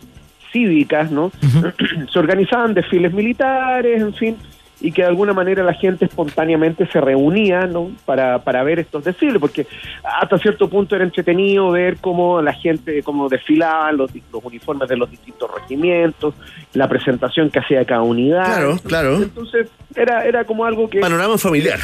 cívicas, 0.52 1.10
¿no? 1.10 1.30
se 2.12 2.18
organizaban 2.18 2.74
desfiles 2.74 3.12
militares, 3.12 4.00
en 4.00 4.14
fin, 4.14 4.36
y 4.80 4.92
que 4.92 5.02
de 5.02 5.08
alguna 5.08 5.32
manera 5.32 5.62
la 5.62 5.72
gente 5.74 6.04
espontáneamente 6.04 6.86
se 6.86 7.00
reunía 7.00 7.66
¿no? 7.66 7.90
para, 8.04 8.40
para 8.40 8.62
ver 8.62 8.78
estos 8.78 9.04
desfiles, 9.04 9.38
porque 9.40 9.66
hasta 10.04 10.38
cierto 10.38 10.68
punto 10.68 10.94
era 10.94 11.04
entretenido 11.04 11.70
ver 11.70 11.96
cómo 11.98 12.42
la 12.42 12.52
gente, 12.52 13.02
cómo 13.02 13.28
desfilaban 13.28 13.96
los, 13.96 14.10
los 14.32 14.44
uniformes 14.44 14.88
de 14.88 14.96
los 14.96 15.10
distintos 15.10 15.50
regimientos, 15.54 16.34
la 16.74 16.88
presentación 16.88 17.50
que 17.50 17.60
hacía 17.60 17.84
cada 17.84 18.02
unidad. 18.02 18.44
Claro, 18.44 18.78
claro. 18.84 19.16
Entonces 19.16 19.68
era, 19.94 20.24
era 20.24 20.44
como 20.44 20.64
algo 20.64 20.90
que... 20.90 21.00
Panorama 21.00 21.38
familiar. 21.38 21.78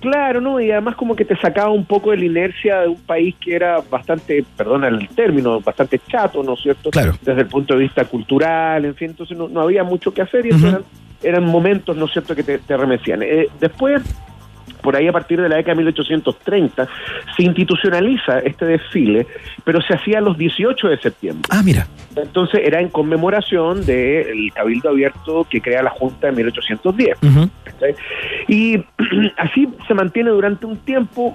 Claro, 0.00 0.40
¿no? 0.40 0.60
Y 0.60 0.70
además 0.70 0.96
como 0.96 1.16
que 1.16 1.24
te 1.24 1.36
sacaba 1.36 1.70
un 1.70 1.84
poco 1.84 2.10
de 2.10 2.18
la 2.18 2.24
inercia 2.24 2.80
de 2.82 2.88
un 2.88 3.00
país 3.00 3.34
que 3.40 3.54
era 3.54 3.80
bastante, 3.90 4.44
perdona 4.56 4.88
el 4.88 5.08
término, 5.08 5.60
bastante 5.60 6.00
chato, 6.06 6.42
¿no 6.42 6.54
es 6.54 6.60
cierto? 6.60 6.90
Claro. 6.90 7.14
Desde 7.22 7.40
el 7.42 7.46
punto 7.46 7.74
de 7.74 7.80
vista 7.80 8.04
cultural, 8.04 8.84
en 8.84 8.94
fin, 8.94 9.10
entonces 9.10 9.36
no, 9.36 9.48
no 9.48 9.62
había 9.62 9.84
mucho 9.84 10.12
que 10.12 10.22
hacer 10.22 10.46
y 10.46 10.50
eso 10.50 10.68
eran, 10.68 10.82
eran 11.22 11.44
momentos, 11.44 11.96
¿no 11.96 12.06
es 12.06 12.12
cierto?, 12.12 12.34
que 12.34 12.42
te, 12.42 12.58
te 12.58 12.76
remecían. 12.76 13.22
Eh, 13.22 13.48
después, 13.58 14.02
por 14.86 14.94
ahí 14.94 15.08
a 15.08 15.12
partir 15.12 15.42
de 15.42 15.48
la 15.48 15.56
década 15.56 15.72
de 15.74 15.78
1830, 15.78 16.88
se 17.36 17.42
institucionaliza 17.42 18.38
este 18.38 18.66
desfile, 18.66 19.26
pero 19.64 19.82
se 19.82 19.94
hacía 19.94 20.20
los 20.20 20.38
18 20.38 20.88
de 20.90 20.98
septiembre. 20.98 21.42
Ah, 21.50 21.60
mira. 21.64 21.88
Entonces 22.14 22.60
era 22.62 22.80
en 22.80 22.88
conmemoración 22.88 23.84
del 23.84 24.52
Cabildo 24.54 24.90
Abierto 24.90 25.44
que 25.50 25.60
crea 25.60 25.82
la 25.82 25.90
Junta 25.90 26.28
en 26.28 26.36
1810. 26.36 27.18
¿cachai? 27.64 27.96
Y 28.46 28.76
así 29.38 29.68
se 29.88 29.94
mantiene 29.94 30.30
durante 30.30 30.66
un 30.66 30.76
tiempo, 30.76 31.34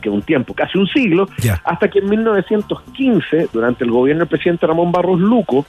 que 0.00 0.08
un 0.08 0.22
tiempo, 0.22 0.54
casi 0.54 0.78
un 0.78 0.86
siglo, 0.86 1.28
hasta 1.64 1.88
que 1.90 1.98
en 1.98 2.08
1915, 2.08 3.48
durante 3.52 3.84
el 3.84 3.90
gobierno 3.90 4.20
del 4.20 4.28
presidente 4.28 4.66
Ramón 4.66 4.92
Barros 4.92 5.20
Luco, 5.20 5.66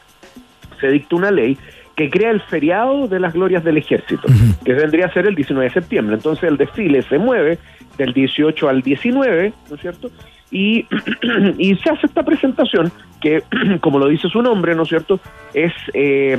se 0.79 0.87
dicta 0.87 1.17
una 1.17 1.31
ley 1.31 1.57
que 1.99 2.09
crea 2.09 2.31
el 2.31 2.39
feriado 2.39 3.09
de 3.09 3.19
las 3.19 3.33
glorias 3.33 3.61
del 3.61 3.75
ejército, 3.75 4.25
que 4.63 4.71
vendría 4.71 5.07
a 5.07 5.13
ser 5.13 5.27
el 5.27 5.35
19 5.35 5.67
de 5.67 5.73
septiembre. 5.73 6.15
Entonces 6.15 6.45
el 6.45 6.55
desfile 6.55 7.01
se 7.01 7.17
mueve 7.17 7.59
del 7.97 8.13
18 8.13 8.69
al 8.69 8.81
19, 8.81 9.51
¿no 9.69 9.75
es 9.75 9.81
cierto? 9.81 10.09
Y, 10.49 10.85
y 11.57 11.75
se 11.75 11.89
hace 11.89 12.07
esta 12.07 12.23
presentación 12.23 12.89
que, 13.19 13.43
como 13.81 13.99
lo 13.99 14.07
dice 14.07 14.29
su 14.29 14.41
nombre, 14.41 14.75
¿no 14.75 14.83
es 14.83 14.87
cierto?, 14.87 15.19
es 15.53 15.73
eh, 15.93 16.31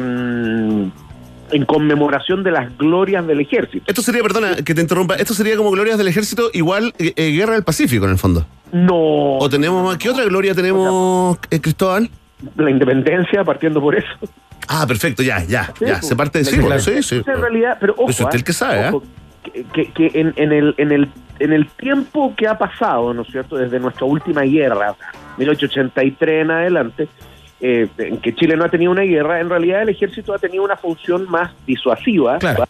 en 1.52 1.64
conmemoración 1.66 2.42
de 2.42 2.52
las 2.52 2.78
glorias 2.78 3.26
del 3.26 3.40
ejército. 3.40 3.84
Esto 3.86 4.00
sería, 4.00 4.22
perdona 4.22 4.56
que 4.64 4.74
te 4.74 4.80
interrumpa, 4.80 5.16
esto 5.16 5.34
sería 5.34 5.58
como 5.58 5.70
glorias 5.72 5.98
del 5.98 6.08
ejército, 6.08 6.48
igual 6.54 6.94
eh, 6.98 7.12
eh, 7.16 7.32
Guerra 7.32 7.52
del 7.52 7.64
Pacífico 7.64 8.06
en 8.06 8.12
el 8.12 8.18
fondo. 8.18 8.46
No. 8.72 9.36
¿O 9.36 9.50
tenemos 9.50 9.84
más? 9.84 9.98
¿Qué 9.98 10.08
otra 10.08 10.24
gloria 10.24 10.54
tenemos, 10.54 11.36
eh, 11.50 11.60
Cristóbal? 11.60 12.08
La 12.56 12.70
independencia, 12.70 13.44
partiendo 13.44 13.78
por 13.82 13.94
eso. 13.94 14.08
Ah, 14.72 14.86
perfecto, 14.86 15.20
ya, 15.24 15.42
ya, 15.44 15.64
Sí, 15.78 15.84
ya. 15.84 15.94
pues, 15.94 16.06
Se 16.06 16.14
parte 16.14 16.38
de 16.38 16.44
sí, 16.44 16.50
claro. 16.52 16.66
bueno, 16.68 16.80
sí, 16.80 17.02
sí. 17.02 17.16
Entonces, 17.16 17.34
en 17.34 17.40
realidad, 17.40 17.76
pero 17.80 17.92
ojo, 17.94 18.04
Pues 18.04 18.20
usted 18.20 18.36
el 18.36 18.44
que 18.44 18.52
sabe, 18.52 18.88
ojo, 18.88 19.02
que, 19.42 19.64
que- 19.64 19.90
que 19.92 20.20
en, 20.20 20.32
en 20.36 20.52
el, 20.52 20.74
en, 20.78 20.92
el, 20.92 21.08
en 21.40 21.52
el 21.52 21.66
tiempo 21.70 22.34
que 22.36 22.46
ha 22.46 22.56
pasado, 22.56 23.12
¿no 23.12 23.22
es 23.22 23.28
cierto?, 23.28 23.56
desde 23.56 23.80
nuestra 23.80 24.06
última 24.06 24.42
guerra, 24.42 24.92
o 24.92 24.94
sea, 24.94 25.10
1883 25.38 26.42
en 26.44 26.50
adelante, 26.52 27.08
eh, 27.60 27.88
en 27.98 28.18
que 28.18 28.32
Chile 28.34 28.56
no 28.56 28.64
ha 28.64 28.68
tenido 28.68 28.92
una 28.92 29.02
guerra, 29.02 29.40
en 29.40 29.48
realidad 29.50 29.82
el 29.82 29.88
ejército 29.88 30.32
ha 30.32 30.38
tenido 30.38 30.62
una 30.62 30.76
función 30.76 31.28
más 31.28 31.50
disuasiva. 31.66 32.38
¿Tal? 32.38 32.66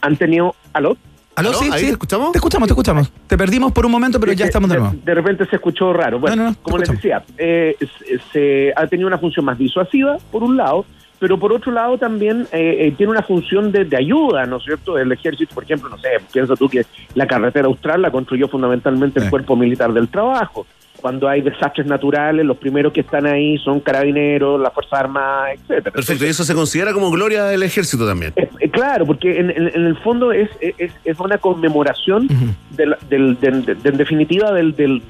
Han 0.00 0.16
tenido... 0.16 0.54
¿Aló? 0.72 0.96
¿Aló? 1.34 1.54
Sí, 1.54 1.68
¿Ahí 1.72 1.80
sí. 1.80 1.86
te 1.86 1.92
escuchamos? 1.92 2.32
Te 2.32 2.38
escuchamos, 2.38 2.68
te 2.68 2.72
escuchamos. 2.72 3.12
Te 3.26 3.38
perdimos 3.38 3.72
por 3.72 3.86
un 3.86 3.92
momento, 3.92 4.20
pero 4.20 4.32
ya 4.32 4.44
estamos 4.44 4.68
de 4.68 4.78
nuevo. 4.78 4.94
De 5.02 5.14
repente 5.14 5.46
se 5.46 5.56
escuchó 5.56 5.92
raro. 5.92 6.18
Bueno, 6.18 6.36
No, 6.36 6.42
no, 6.44 6.50
no, 6.50 6.56
como 6.62 6.78
les 6.78 6.90
decía, 6.90 7.22
eh, 7.38 7.76
se, 7.80 8.18
se 8.32 8.72
ha 8.76 8.86
tenido 8.86 9.06
una 9.06 9.18
función 9.18 9.44
más 9.46 9.56
disuasiva, 9.58 10.18
por 10.30 10.42
un 10.42 10.56
lado, 10.56 10.84
pero 11.18 11.38
por 11.38 11.52
otro 11.52 11.72
lado 11.72 11.96
también 11.98 12.48
eh, 12.52 12.76
eh, 12.80 12.94
tiene 12.96 13.12
una 13.12 13.22
función 13.22 13.70
de, 13.72 13.84
de 13.84 13.96
ayuda, 13.96 14.44
¿no 14.44 14.56
es 14.56 14.64
cierto? 14.64 14.98
El 14.98 15.10
ejército, 15.12 15.54
por 15.54 15.64
ejemplo, 15.64 15.88
no 15.88 15.96
sé, 15.98 16.08
piensa 16.32 16.56
tú 16.56 16.68
que 16.68 16.84
la 17.14 17.26
carretera 17.26 17.66
austral 17.66 18.02
la 18.02 18.10
construyó 18.10 18.48
fundamentalmente 18.48 19.20
el 19.20 19.30
Cuerpo 19.30 19.56
Militar 19.56 19.92
del 19.92 20.08
Trabajo. 20.08 20.66
Cuando 21.02 21.28
hay 21.28 21.42
desastres 21.42 21.86
naturales, 21.86 22.46
los 22.46 22.56
primeros 22.56 22.92
que 22.92 23.00
están 23.00 23.26
ahí 23.26 23.58
son 23.58 23.80
carabineros, 23.80 24.58
las 24.60 24.72
Fuerzas 24.72 25.00
Armadas, 25.00 25.54
etcétera. 25.56 25.90
Perfecto, 25.90 26.24
y 26.24 26.28
eso 26.28 26.44
se 26.44 26.54
considera 26.54 26.92
como 26.94 27.10
gloria 27.10 27.44
del 27.44 27.62
ejército 27.64 28.06
también. 28.06 28.32
Eh, 28.36 28.70
claro, 28.70 29.04
porque 29.04 29.38
en, 29.38 29.50
en- 29.50 29.68
en 29.74 29.84
el 29.86 29.96
fondo 29.98 30.30
es, 30.32 30.48
es, 30.60 30.92
es 31.04 31.18
una 31.18 31.38
conmemoración 31.38 32.28
del, 32.70 32.94
del- 33.10 33.38
de- 33.40 33.76
en 33.90 33.96
definitiva 33.96 34.52
del, 34.52 34.74
del, 34.76 35.02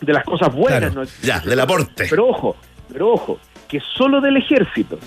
de 0.00 0.12
las 0.12 0.24
cosas 0.24 0.52
buenas. 0.54 0.94
¿no? 0.94 1.02
Ya, 1.22 1.40
del 1.40 1.60
aporte. 1.60 2.06
Pero 2.08 2.28
ojo, 2.28 2.56
pero 2.90 3.10
ojo, 3.12 3.38
que 3.68 3.80
solo 3.96 4.20
del 4.22 4.38
ejército. 4.38 4.98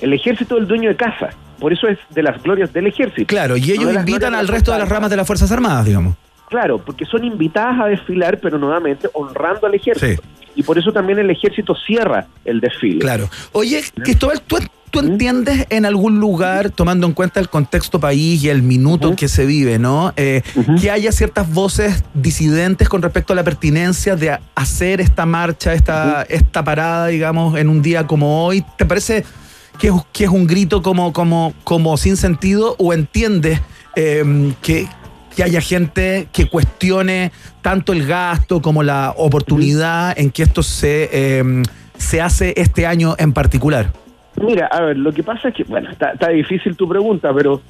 El 0.00 0.12
ejército 0.12 0.56
es 0.56 0.60
el 0.62 0.68
dueño 0.68 0.90
de 0.90 0.96
casa. 0.96 1.30
Por 1.58 1.72
eso 1.72 1.88
es 1.88 1.98
de 2.10 2.22
las 2.22 2.42
glorias 2.42 2.72
del 2.72 2.88
ejército. 2.88 3.26
Claro, 3.26 3.56
y 3.56 3.70
ellos 3.72 3.90
invitan 3.94 4.34
al 4.34 4.48
resto 4.48 4.72
de 4.72 4.78
las 4.80 4.88
ramas 4.88 5.08
de 5.08 5.16
las 5.16 5.26
Fuerzas 5.26 5.50
Armadas, 5.50 5.86
digamos. 5.86 6.14
Claro, 6.54 6.78
porque 6.78 7.04
son 7.04 7.24
invitadas 7.24 7.80
a 7.80 7.86
desfilar, 7.86 8.38
pero 8.40 8.58
nuevamente 8.58 9.08
honrando 9.12 9.66
al 9.66 9.74
ejército. 9.74 10.22
Y 10.54 10.62
por 10.62 10.78
eso 10.78 10.92
también 10.92 11.18
el 11.18 11.28
ejército 11.28 11.74
cierra 11.74 12.28
el 12.44 12.60
desfile. 12.60 13.00
Claro. 13.00 13.28
Oye, 13.50 13.82
Cristóbal, 14.04 14.40
¿tú, 14.40 14.58
tú 14.92 15.00
entiendes 15.00 15.66
en 15.70 15.84
algún 15.84 16.20
lugar, 16.20 16.70
tomando 16.70 17.08
en 17.08 17.12
cuenta 17.12 17.40
el 17.40 17.48
contexto 17.48 17.98
país 17.98 18.44
y 18.44 18.50
el 18.50 18.62
minuto 18.62 19.16
que 19.16 19.26
se 19.26 19.46
vive, 19.46 19.80
¿no? 19.80 20.12
Eh, 20.16 20.42
Que 20.80 20.92
haya 20.92 21.10
ciertas 21.10 21.52
voces 21.52 22.04
disidentes 22.14 22.88
con 22.88 23.02
respecto 23.02 23.32
a 23.32 23.36
la 23.36 23.42
pertinencia 23.42 24.14
de 24.14 24.38
hacer 24.54 25.00
esta 25.00 25.26
marcha, 25.26 25.72
esta, 25.72 26.22
esta 26.28 26.62
parada, 26.62 27.08
digamos, 27.08 27.58
en 27.58 27.68
un 27.68 27.82
día 27.82 28.06
como 28.06 28.46
hoy. 28.46 28.64
¿Te 28.78 28.86
parece 28.86 29.24
que 29.80 29.88
es, 29.88 29.94
que 30.12 30.22
es 30.22 30.30
un 30.30 30.46
grito 30.46 30.82
como, 30.82 31.12
como, 31.12 31.52
como 31.64 31.96
sin 31.96 32.16
sentido 32.16 32.76
o 32.78 32.92
entiendes 32.92 33.60
eh, 33.96 34.52
que, 34.62 34.86
que 35.34 35.42
haya 35.42 35.60
gente 35.60 36.28
que 36.32 36.46
cuestione 36.46 37.32
tanto 37.62 37.92
el 37.92 38.06
gasto 38.06 38.60
como 38.62 38.82
la 38.82 39.12
oportunidad 39.16 40.18
en 40.18 40.30
que 40.30 40.42
esto 40.42 40.62
se, 40.62 41.08
eh, 41.12 41.62
se 41.96 42.20
hace 42.20 42.54
este 42.56 42.86
año 42.86 43.14
en 43.18 43.32
particular? 43.32 43.92
Mira, 44.40 44.66
a 44.66 44.80
ver, 44.82 44.96
lo 44.96 45.12
que 45.12 45.22
pasa 45.22 45.48
es 45.48 45.54
que, 45.54 45.64
bueno, 45.64 45.90
está, 45.90 46.10
está 46.12 46.28
difícil 46.28 46.76
tu 46.76 46.88
pregunta, 46.88 47.32
pero, 47.32 47.60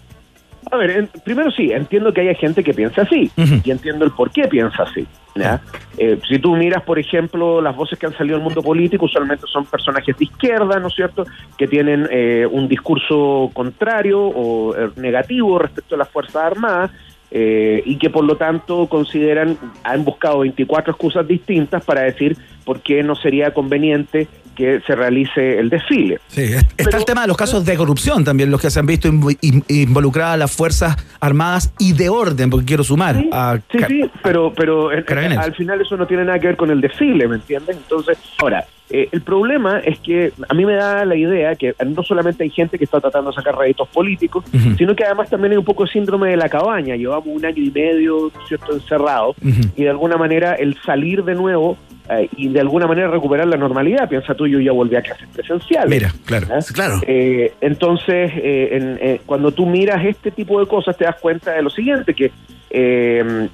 a 0.70 0.76
ver, 0.76 0.90
en- 0.90 1.10
primero 1.24 1.50
sí, 1.50 1.70
entiendo 1.72 2.12
que 2.12 2.22
haya 2.22 2.34
gente 2.34 2.64
que 2.64 2.72
piensa 2.72 3.02
así, 3.02 3.30
y 3.36 3.70
entiendo 3.70 4.04
el 4.04 4.10
por 4.12 4.30
qué 4.30 4.48
piensa 4.48 4.82
así. 4.84 5.06
¿ya? 5.36 5.60
Eh, 5.98 6.18
si 6.28 6.38
tú 6.38 6.54
miras, 6.56 6.82
por 6.84 6.98
ejemplo, 6.98 7.60
las 7.60 7.74
voces 7.76 7.98
que 7.98 8.06
han 8.06 8.16
salido 8.16 8.36
del 8.36 8.44
mundo 8.44 8.62
político, 8.62 9.04
usualmente 9.04 9.44
son 9.52 9.66
personajes 9.66 10.16
de 10.16 10.24
izquierda, 10.24 10.78
¿no 10.80 10.88
es 10.88 10.94
cierto?, 10.94 11.26
que 11.58 11.66
tienen 11.66 12.08
eh, 12.10 12.46
un 12.50 12.66
discurso 12.68 13.50
contrario 13.52 14.20
o 14.22 14.74
eh, 14.76 14.90
negativo 14.96 15.58
respecto 15.58 15.96
a 15.96 15.98
las 15.98 16.08
Fuerzas 16.08 16.36
Armadas, 16.36 16.90
eh, 17.30 17.82
y 17.84 17.96
que 17.96 18.10
por 18.10 18.24
lo 18.24 18.36
tanto 18.36 18.86
consideran, 18.86 19.58
han 19.82 20.04
buscado 20.04 20.40
24 20.40 20.92
excusas 20.92 21.26
distintas 21.26 21.84
para 21.84 22.02
decir 22.02 22.36
por 22.64 22.80
qué 22.80 23.02
no 23.02 23.14
sería 23.14 23.52
conveniente 23.52 24.28
que 24.54 24.80
se 24.86 24.94
realice 24.94 25.58
el 25.58 25.68
desfile. 25.70 26.18
Sí, 26.28 26.42
es- 26.42 26.66
está 26.76 26.96
el 26.96 27.04
tema 27.04 27.22
de 27.22 27.28
los 27.28 27.36
casos 27.36 27.64
de 27.64 27.76
corrupción 27.76 28.24
también, 28.24 28.50
los 28.50 28.60
que 28.60 28.70
se 28.70 28.80
han 28.80 28.86
visto 28.86 29.08
invo- 29.08 29.36
in- 29.40 29.64
involucradas 29.68 30.38
las 30.38 30.52
Fuerzas 30.54 30.96
Armadas 31.20 31.72
y 31.78 31.92
de 31.92 32.08
orden, 32.08 32.50
porque 32.50 32.66
quiero 32.66 32.84
sumar 32.84 33.16
a 33.32 33.58
Sí, 33.70 33.78
sí, 33.88 34.10
pero, 34.22 34.52
pero 34.54 34.90
Carabineros. 35.06 35.44
al 35.44 35.54
final 35.54 35.80
eso 35.80 35.96
no 35.96 36.06
tiene 36.06 36.24
nada 36.24 36.38
que 36.38 36.46
ver 36.48 36.56
con 36.56 36.70
el 36.70 36.80
desfile, 36.80 37.26
¿me 37.28 37.36
entiendes? 37.36 37.76
Entonces, 37.76 38.18
ahora, 38.40 38.64
eh, 38.90 39.08
el 39.12 39.22
problema 39.22 39.78
es 39.78 39.98
que 40.00 40.32
a 40.48 40.54
mí 40.54 40.64
me 40.66 40.74
da 40.74 41.04
la 41.06 41.16
idea 41.16 41.54
que 41.56 41.74
no 41.86 42.02
solamente 42.02 42.44
hay 42.44 42.50
gente 42.50 42.78
que 42.78 42.84
está 42.84 43.00
tratando 43.00 43.30
de 43.30 43.36
sacar 43.36 43.56
réditos 43.56 43.88
políticos, 43.88 44.44
sino 44.76 44.94
que 44.94 45.04
además 45.04 45.30
también 45.30 45.52
hay 45.52 45.58
un 45.58 45.64
poco 45.64 45.84
de 45.84 45.90
síndrome 45.90 46.28
de 46.30 46.36
la 46.36 46.48
cabaña. 46.50 46.94
Llevamos 46.94 47.28
un 47.28 47.44
año 47.44 47.62
y 47.62 47.70
medio, 47.70 48.30
¿no 48.34 48.42
es 48.42 48.48
¿cierto?, 48.48 48.74
encerrados, 48.74 49.36
y 49.76 49.82
de 49.84 49.90
alguna 49.90 50.16
manera 50.18 50.54
el 50.54 50.76
salir 50.84 51.24
de 51.24 51.34
nuevo 51.34 51.78
eh, 52.10 52.28
y 52.36 52.48
de 52.48 52.60
alguna 52.60 52.86
manera 52.86 53.08
recuperar 53.08 53.46
la 53.46 53.56
normalidad. 53.56 54.08
Piensa 54.08 54.34
tú, 54.34 54.46
yo 54.46 54.60
ya 54.60 54.72
volví 54.72 54.96
a 54.96 55.02
clases 55.02 55.28
presenciales. 55.32 55.90
Mira, 55.90 56.12
claro. 56.26 56.46
Claro. 56.74 57.00
Eh, 57.06 57.52
entonces, 57.60 58.32
eh, 58.36 58.98
en- 59.00 59.18
cuando 59.26 59.52
tú 59.52 59.66
miras 59.66 60.04
este 60.04 60.30
tipo 60.30 60.60
de 60.60 60.66
cosas, 60.66 60.96
te 60.96 61.04
das 61.04 61.16
cuenta 61.20 61.52
de 61.52 61.62
lo 61.62 61.70
siguiente, 61.70 62.14
que, 62.14 62.30
eh, 62.70 63.48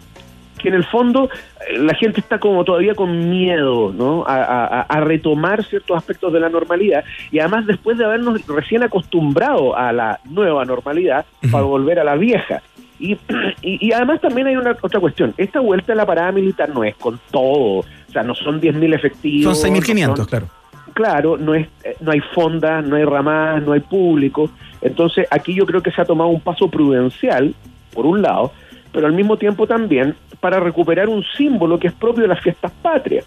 que 0.58 0.68
en 0.68 0.74
el 0.74 0.84
fondo 0.84 1.30
la 1.78 1.94
gente 1.94 2.20
está 2.20 2.38
como 2.38 2.64
todavía 2.64 2.94
con 2.94 3.30
miedo 3.30 3.92
¿no? 3.96 4.24
a, 4.26 4.34
a- 4.42 4.80
a 4.82 5.00
retomar 5.00 5.64
ciertos 5.64 5.96
aspectos 5.96 6.30
de 6.32 6.40
la 6.40 6.48
normalidad 6.50 7.02
y 7.30 7.38
además 7.38 7.66
después 7.66 7.96
de 7.96 8.04
habernos 8.04 8.46
recién 8.46 8.82
acostumbrado 8.82 9.74
a 9.76 9.90
la 9.92 10.20
nueva 10.24 10.64
normalidad 10.66 11.24
para 11.50 11.64
volver 11.64 11.98
a 11.98 12.04
la 12.04 12.16
vieja. 12.16 12.62
Y, 13.00 13.12
y, 13.62 13.88
y 13.88 13.92
además 13.92 14.20
también 14.20 14.46
hay 14.46 14.56
una 14.56 14.76
otra 14.80 15.00
cuestión. 15.00 15.34
Esta 15.38 15.58
vuelta 15.60 15.92
a 15.94 15.96
la 15.96 16.06
parada 16.06 16.30
militar 16.32 16.68
no 16.68 16.84
es 16.84 16.94
con 16.96 17.18
todo. 17.30 17.78
O 17.80 18.12
sea, 18.12 18.22
no 18.22 18.34
son 18.34 18.60
10.000 18.60 18.94
efectivos. 18.94 19.58
Son 19.58 19.72
no 19.72 19.78
6.500, 19.80 20.16
son- 20.16 20.26
claro. 20.26 20.48
claro, 20.92 21.36
no 21.38 21.54
es 21.54 21.66
eh, 21.84 21.96
no 22.00 22.12
hay 22.12 22.20
fondas, 22.34 22.84
no 22.84 22.96
hay 22.96 23.04
ramadas, 23.04 23.62
no 23.62 23.72
hay 23.72 23.80
público. 23.80 24.50
Entonces, 24.82 25.26
aquí 25.30 25.54
yo 25.54 25.64
creo 25.66 25.82
que 25.82 25.90
se 25.90 26.00
ha 26.00 26.04
tomado 26.04 26.30
un 26.30 26.40
paso 26.40 26.68
prudencial, 26.68 27.54
por 27.92 28.06
un 28.06 28.22
lado, 28.22 28.52
pero 28.92 29.06
al 29.06 29.12
mismo 29.12 29.36
tiempo 29.36 29.66
también 29.66 30.14
para 30.40 30.58
recuperar 30.60 31.08
un 31.08 31.24
símbolo 31.36 31.78
que 31.78 31.88
es 31.88 31.92
propio 31.92 32.22
de 32.22 32.28
las 32.28 32.40
fiestas 32.40 32.72
patrias. 32.82 33.24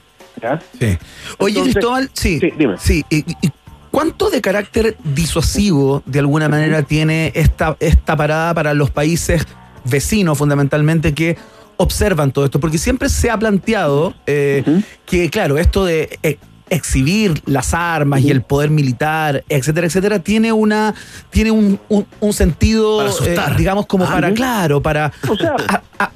Sí. 0.80 0.98
Oye, 1.38 1.58
Entonces- 1.60 1.74
Cristóbal, 1.76 2.10
sí. 2.14 2.40
Sí, 2.40 2.52
dime. 2.58 2.76
Sí, 2.78 3.04
y- 3.10 3.18
y- 3.20 3.52
¿Cuánto 3.92 4.32
de 4.32 4.42
carácter 4.42 4.98
disuasivo, 5.04 6.02
de 6.08 6.18
alguna 6.20 6.50
manera, 6.50 6.82
tiene 6.82 7.32
esta, 7.36 7.78
esta 7.80 8.18
parada 8.18 8.52
para 8.56 8.74
los 8.74 8.90
países 8.90 9.46
vecinos, 9.86 10.38
fundamentalmente, 10.38 11.14
que 11.14 11.38
observan 11.78 12.32
todo 12.32 12.46
esto? 12.46 12.60
Porque 12.60 12.78
siempre 12.78 13.10
se 13.10 13.30
ha 13.30 13.38
planteado 13.38 14.14
eh, 14.28 14.64
que, 15.06 15.30
claro, 15.30 15.58
esto 15.58 15.86
de 15.86 16.18
eh, 16.24 16.38
exhibir 16.70 17.42
las 17.46 17.74
armas 17.74 18.22
y 18.22 18.32
el 18.32 18.42
poder 18.42 18.70
militar, 18.70 19.44
etcétera, 19.50 19.88
etcétera, 19.88 20.20
tiene 20.20 20.52
una 20.54 20.94
tiene 21.30 21.52
un, 21.52 21.80
un- 21.90 22.08
un 22.20 22.34
sentido, 22.34 22.98
Para 23.36 23.54
eh, 23.54 23.56
digamos, 23.58 23.86
como 23.86 24.06
Ah, 24.06 24.12
para, 24.12 24.30
¿no? 24.30 24.36
claro, 24.36 24.82
para... 24.82 25.12
O 25.30 25.36
sea, 25.36 25.56
a- 25.68 25.82
a- 26.00 26.12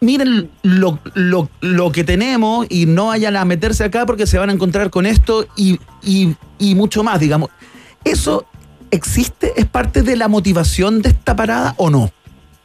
miren 0.00 0.50
lo, 0.62 0.98
lo, 1.14 1.48
lo 1.60 1.90
que 1.90 2.04
tenemos 2.04 2.66
y 2.68 2.86
no 2.86 3.06
vayan 3.06 3.36
a 3.36 3.44
meterse 3.44 3.84
acá 3.84 4.04
porque 4.06 4.26
se 4.26 4.38
van 4.38 4.50
a 4.50 4.52
encontrar 4.52 4.90
con 4.90 5.06
esto 5.06 5.46
y, 5.56 5.78
y, 6.02 6.34
y 6.58 6.74
mucho 6.74 7.02
más, 7.02 7.18
digamos. 7.20 7.48
¿Eso 8.04 8.44
existe? 8.90 9.54
¿Es 9.56 9.64
parte 9.64 10.02
de 10.02 10.16
la 10.16 10.28
motivación 10.28 11.00
de 11.00 11.08
esta 11.08 11.34
parada 11.34 11.74
o 11.78 11.88
no? 11.90 12.10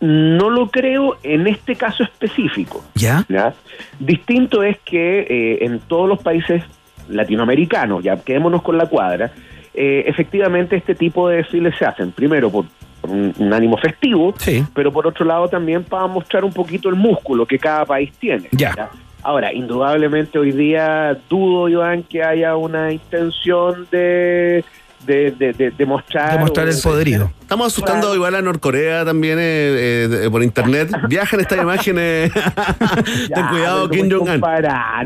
No 0.02 0.50
lo 0.50 0.70
creo 0.70 1.18
en 1.24 1.48
este 1.48 1.76
caso 1.76 2.04
específico. 2.04 2.84
¿Ya? 2.96 3.26
¿ya? 3.28 3.54
Distinto 4.00 4.64
es 4.64 4.78
que 4.80 5.22
eh, 5.22 5.66
en 5.66 5.80
todos 5.80 6.08
los 6.08 6.20
países 6.20 6.64
latinoamericanos, 7.10 8.04
ya 8.04 8.18
quedémonos 8.18 8.62
con 8.62 8.78
la 8.78 8.86
cuadra, 8.86 9.32
eh, 9.74 10.04
efectivamente 10.08 10.76
este 10.76 10.96
tipo 10.96 11.28
de 11.28 11.38
desfiles 11.38 11.76
se 11.78 11.86
hacen, 11.86 12.12
primero 12.12 12.50
por, 12.50 12.66
por 13.02 13.10
un, 13.10 13.34
un 13.38 13.54
ánimo 13.54 13.78
festivo, 13.78 14.34
pero 14.74 14.92
por 14.92 15.08
otro 15.08 15.26
lado 15.26 15.48
también 15.48 15.84
para 15.84 16.08
mostrar 16.08 16.44
un 16.46 16.54
poquito 16.54 16.90
el 16.90 16.96
músculo 16.96 17.46
que 17.46 17.60
cada 17.60 17.86
país 17.86 18.12
tiene. 18.20 18.48
Ya. 18.52 18.90
Ahora, 19.22 19.54
indudablemente 19.54 20.40
hoy 20.40 20.54
día 20.54 21.18
dudo, 21.30 21.68
Iván, 21.68 22.04
que 22.04 22.24
haya 22.24 22.56
una 22.56 22.92
intención 22.92 23.88
de, 23.92 24.64
de, 25.06 25.32
de, 25.32 25.54
de- 25.54 25.72
de 25.72 25.86
mostrar... 25.86 26.42
o- 26.44 26.82
poderío. 26.84 27.32
Estamos 27.42 27.68
asustando 27.68 28.14
igual 28.14 28.36
a 28.36 28.42
Norcorea 28.42 29.04
también 29.06 29.38
eh, 29.40 30.08
eh, 30.26 30.28
por 30.30 30.44
internet. 30.44 30.92
Viajan 31.10 31.40
estas 31.40 31.60
imágenes. 31.60 32.32
Ten 33.34 33.48
cuidado, 33.50 33.90
Kim 33.90 34.10
Jong-un. 34.12 34.42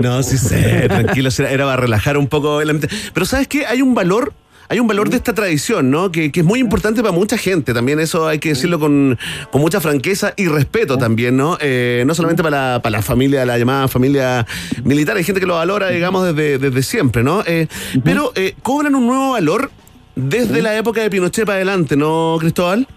No, 0.01 0.23
sí 0.23 0.37
sé, 0.37 0.87
tranquilo, 0.89 1.29
era 1.37 1.51
era 1.51 1.65
para 1.65 1.77
relajar 1.77 2.17
un 2.17 2.27
poco 2.27 2.61
el 2.61 2.69
ambiente. 2.69 2.95
Pero 3.13 3.25
¿sabes 3.25 3.47
qué? 3.47 3.65
Hay 3.65 3.81
un 3.81 3.93
valor. 3.95 4.33
Hay 4.69 4.79
un 4.79 4.87
valor 4.87 5.09
de 5.09 5.17
esta 5.17 5.33
tradición, 5.33 5.91
¿no? 5.91 6.09
Que, 6.11 6.31
que 6.31 6.39
es 6.39 6.45
muy 6.45 6.59
importante 6.59 7.01
para 7.01 7.11
mucha 7.13 7.37
gente. 7.37 7.73
También 7.73 7.99
eso 7.99 8.27
hay 8.27 8.39
que 8.39 8.49
decirlo 8.49 8.79
con, 8.79 9.19
con 9.51 9.61
mucha 9.61 9.79
franqueza 9.81 10.33
y 10.35 10.47
respeto 10.47 10.97
también, 10.97 11.35
¿no? 11.37 11.57
Eh, 11.61 12.03
no 12.07 12.15
solamente 12.15 12.41
para 12.41 12.73
la, 12.73 12.81
para 12.81 12.91
la 12.97 13.01
familia, 13.03 13.45
la 13.45 13.57
llamada 13.57 13.87
familia 13.87 14.47
militar. 14.83 15.17
Hay 15.17 15.25
gente 15.25 15.41
que 15.41 15.45
lo 15.45 15.55
valora, 15.55 15.89
digamos, 15.89 16.25
desde, 16.33 16.57
desde 16.57 16.81
siempre, 16.81 17.23
¿no? 17.23 17.43
Eh, 17.45 17.67
Pero 18.03 18.31
eh, 18.35 18.55
cobran 18.63 18.95
un 18.95 19.05
nuevo 19.05 19.33
valor 19.33 19.69
desde 20.15 20.61
la 20.61 20.77
época 20.77 21.01
de 21.01 21.09
Pinochet 21.09 21.45
para 21.45 21.57
adelante, 21.57 21.95
¿no, 21.95 22.37
Cristóbal? 22.39 22.87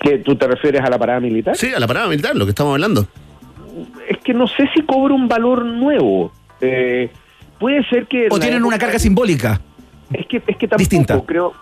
¿Que 0.00 0.18
tú 0.18 0.36
te 0.36 0.46
refieres 0.46 0.82
a 0.82 0.90
la 0.90 0.98
parada 0.98 1.20
militar? 1.20 1.56
Sí, 1.56 1.72
a 1.74 1.80
la 1.80 1.86
parada 1.86 2.08
militar, 2.08 2.36
lo 2.36 2.44
que 2.44 2.50
estamos 2.50 2.72
hablando. 2.72 3.06
es 4.08 4.18
que 4.18 4.34
no 4.34 4.46
sé 4.46 4.68
si 4.74 4.82
cobra 4.82 5.14
un 5.14 5.28
valor 5.28 5.64
nuevo. 5.64 6.32
Eh, 6.60 7.10
puede 7.58 7.84
ser 7.88 8.06
que... 8.06 8.28
¿O 8.30 8.38
tienen 8.38 8.64
una 8.64 8.78
carga 8.78 8.98
simbólica? 8.98 9.60
Es 10.12 10.26
que, 10.26 10.36
es 10.46 10.56
que 10.56 10.68
tampoco 10.68 10.78
Distinta. 10.78 11.20
creo... 11.26 11.52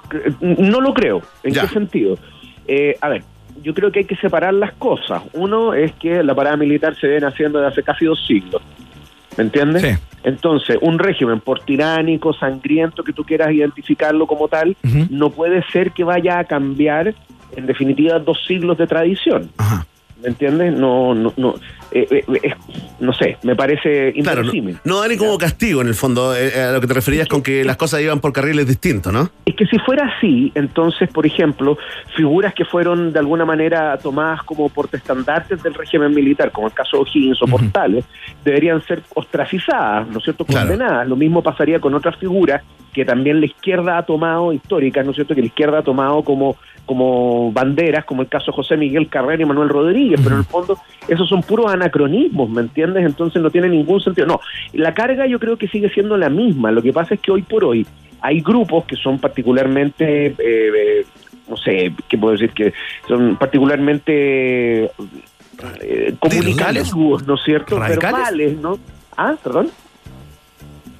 No 0.41 0.81
lo 0.81 0.93
creo. 0.95 1.23
¿En 1.43 1.55
qué 1.55 1.67
sentido? 1.69 2.19
Eh, 2.67 2.97
a 3.01 3.09
ver, 3.09 3.23
yo 3.63 3.75
creo 3.75 3.91
que 3.91 4.01
hay 4.01 4.05
que 4.05 4.17
separar 4.17 4.55
las 4.55 4.73
cosas. 4.75 5.23
Uno 5.33 5.75
es 5.75 5.93
que 5.93 6.23
la 6.23 6.35
parada 6.35 6.57
militar 6.57 6.95
se 6.97 7.07
viene 7.07 7.27
haciendo 7.27 7.59
desde 7.59 7.73
hace 7.73 7.83
casi 7.83 8.05
dos 8.05 8.25
siglos. 8.27 8.63
¿Me 9.37 9.45
entiendes? 9.45 9.83
Sí. 9.83 10.03
Entonces, 10.25 10.79
un 10.81 10.99
régimen 10.99 11.41
por 11.41 11.61
tiránico, 11.61 12.33
sangriento, 12.33 13.05
que 13.05 13.13
tú 13.13 13.25
quieras 13.25 13.53
identificarlo 13.53 14.27
como 14.27 14.49
tal, 14.49 14.77
no 15.11 15.31
puede 15.31 15.63
ser 15.71 15.93
que 15.93 16.03
vaya 16.03 16.39
a 16.39 16.45
cambiar, 16.45 17.15
en 17.57 17.67
definitiva, 17.67 18.19
dos 18.19 18.45
siglos 18.47 18.79
de 18.79 18.87
tradición. 18.87 19.51
¿Me 19.59 19.65
entiendes? 20.29 20.73
No, 20.75 21.15
no, 21.15 21.33
no, 21.37 21.55
eh, 21.93 22.07
eh, 22.11 22.25
eh, 22.43 22.55
no 23.01 23.13
sé, 23.13 23.37
me 23.43 23.55
parece 23.55 24.13
Claro, 24.23 24.43
no, 24.43 24.53
no 24.85 25.01
da 25.01 25.09
ni 25.09 25.17
como 25.17 25.39
castigo 25.39 25.81
en 25.81 25.89
el 25.89 25.95
fondo, 25.95 26.35
eh, 26.37 26.53
a 26.61 26.73
lo 26.73 26.81
que 26.81 26.87
te 26.87 26.95
referías 26.95 27.29
con 27.29 27.43
que 27.43 27.65
las 27.65 27.77
cosas 27.77 28.01
iban 28.01 28.21
por 28.21 28.33
carriles 28.33 28.67
distintos, 28.67 29.13
¿no? 29.13 29.31
Es 29.47 29.55
que 29.55 29.67
si 29.67 29.79
fuera 29.79 30.13
así, 30.17 30.51
entonces, 30.55 31.09
por 31.11 31.27
ejemplo, 31.27 31.77
figuras 32.17 32.55
que 32.55 32.65
fueron 32.65 33.13
de 33.13 33.19
alguna 33.19 33.45
manera 33.45 33.97
tomadas 33.99 34.43
como 34.43 34.69
portestandartes 34.69 35.63
del 35.63 35.75
régimen 35.75 36.15
militar, 36.15 36.51
como 36.51 36.67
el 36.69 36.73
caso 36.73 36.97
de 36.97 37.03
O'Higgins 37.05 37.43
o 37.43 37.47
Portales, 37.47 38.05
deberían 38.45 38.83
ser 38.83 39.03
ostracizadas, 39.15 40.09
¿no 40.09 40.19
es 40.19 40.25
cierto?, 40.25 40.45
Claro. 40.45 40.69
condenadas. 40.69 41.09
Lo 41.09 41.17
mismo 41.17 41.43
pasaría 41.43 41.81
con 41.81 41.95
otras 41.95 42.17
figuras 42.17 42.63
que 42.93 43.05
también 43.05 43.41
la 43.41 43.47
izquierda 43.47 43.99
ha 43.99 44.03
tomado, 44.05 44.53
históricas, 44.53 45.05
¿no 45.05 45.11
es 45.11 45.17
cierto?, 45.17 45.35
que 45.35 45.41
la 45.41 45.49
izquierda 45.49 45.79
ha 45.81 45.83
tomado 45.83 46.23
como 46.23 46.57
como 46.87 47.53
banderas, 47.53 48.05
como 48.05 48.23
el 48.23 48.29
caso 48.29 48.47
de 48.47 48.57
José 48.57 48.77
Miguel 48.77 49.09
Carrera 49.09 49.43
y 49.43 49.47
Manuel 49.47 49.69
Rodríguez, 49.69 50.21
pero 50.23 50.37
en 50.37 50.41
el 50.41 50.47
fondo 50.47 50.79
esos 51.09 51.29
son 51.29 51.43
puros 51.43 51.73
anacronismos, 51.73 52.51
¿me 52.51 52.63
entiendes? 52.63 53.05
Entonces 53.05 53.43
no 53.43 53.51
tiene 53.51 53.69
ningún 53.69 54.01
sentido. 54.01 54.27
No, 54.27 54.41
la 54.73 54.93
carga 54.95 55.27
yo 55.27 55.39
creo 55.39 55.57
que 55.57 55.69
sigue 55.69 55.89
siendo 55.89 56.17
la 56.17 56.29
misma. 56.29 56.71
Lo 56.71 56.83
que 56.83 56.93
pasa 56.93 57.15
es 57.15 57.21
que 57.21 57.33
hoy 57.33 57.43
por 57.43 57.65
hoy 57.65 57.87
hay 58.21 58.41
grupos 58.41 58.85
que 58.85 58.97
son 58.97 59.19
particularmente, 59.19 60.27
eh, 60.27 60.35
eh, 60.39 61.07
no 61.49 61.57
sé, 61.57 61.93
¿qué 62.09 62.19
puedo 62.19 62.33
decir? 62.33 62.51
Que 62.51 62.73
son 63.09 63.37
particularmente 63.37 64.91
eh, 65.81 66.15
comunicativos, 66.19 67.27
¿no 67.27 67.35
es 67.35 67.43
cierto? 67.45 67.79
¿Radicales? 67.79 68.13
Verbales, 68.13 68.59
¿no? 68.59 68.79
Ah, 69.17 69.35
perdón. 69.43 69.71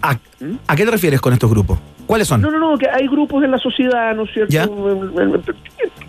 ¿A, 0.03 0.19
a 0.67 0.77
qué 0.77 0.85
te 0.85 0.91
refieres 0.91 1.21
con 1.21 1.33
estos 1.33 1.51
grupos? 1.51 1.79
¿Cuáles 2.07 2.29
son? 2.29 2.41
No, 2.41 2.51
no, 2.51 2.59
no, 2.59 2.77
que 2.79 2.89
hay 2.89 3.07
grupos 3.07 3.43
en 3.45 3.51
la 3.51 3.59
sociedad, 3.59 4.15
¿no 4.15 4.25
es 4.25 4.33
cierto? 4.33 4.53
¿Ya? 4.53 4.69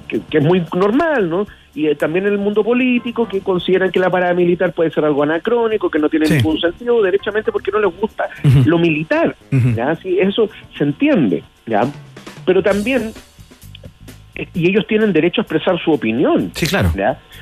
Que, 0.08 0.20
que 0.30 0.38
es 0.38 0.44
muy 0.44 0.64
normal, 0.76 1.30
¿no? 1.30 1.48
Y 1.74 1.88
eh, 1.88 1.96
también 1.96 2.26
en 2.26 2.34
el 2.34 2.38
mundo 2.38 2.64
político 2.64 3.28
que 3.28 3.42
consideran 3.42 3.92
que 3.92 4.00
la 4.00 4.10
parada 4.10 4.34
militar 4.34 4.72
puede 4.72 4.92
ser 4.92 5.04
algo 5.04 5.24
anacrónico, 5.24 5.90
que 5.90 6.00
no 6.00 6.10
tiene 6.10 6.28
Sí. 6.28 6.36
ningún 6.36 6.60
sentido, 6.60 7.02
derechamente 7.02 7.52
porque 7.52 7.72
no 7.72 7.80
les 7.80 8.00
gusta 8.00 8.30
lo 8.66 8.78
militar, 8.78 9.36
¿ya? 9.76 9.96
Sí, 9.96 10.18
eso 10.20 10.50
se 10.78 10.84
entiende, 10.84 11.44
¿ya? 11.66 11.82
Pero 12.46 12.62
también, 12.64 13.12
y 14.54 14.68
ellos 14.70 14.86
tienen 14.88 15.14
derecho 15.14 15.42
a 15.42 15.44
expresar 15.44 15.80
su 15.84 15.92
opinión. 15.92 16.52
Sí, 16.56 16.66
claro. 16.68 16.92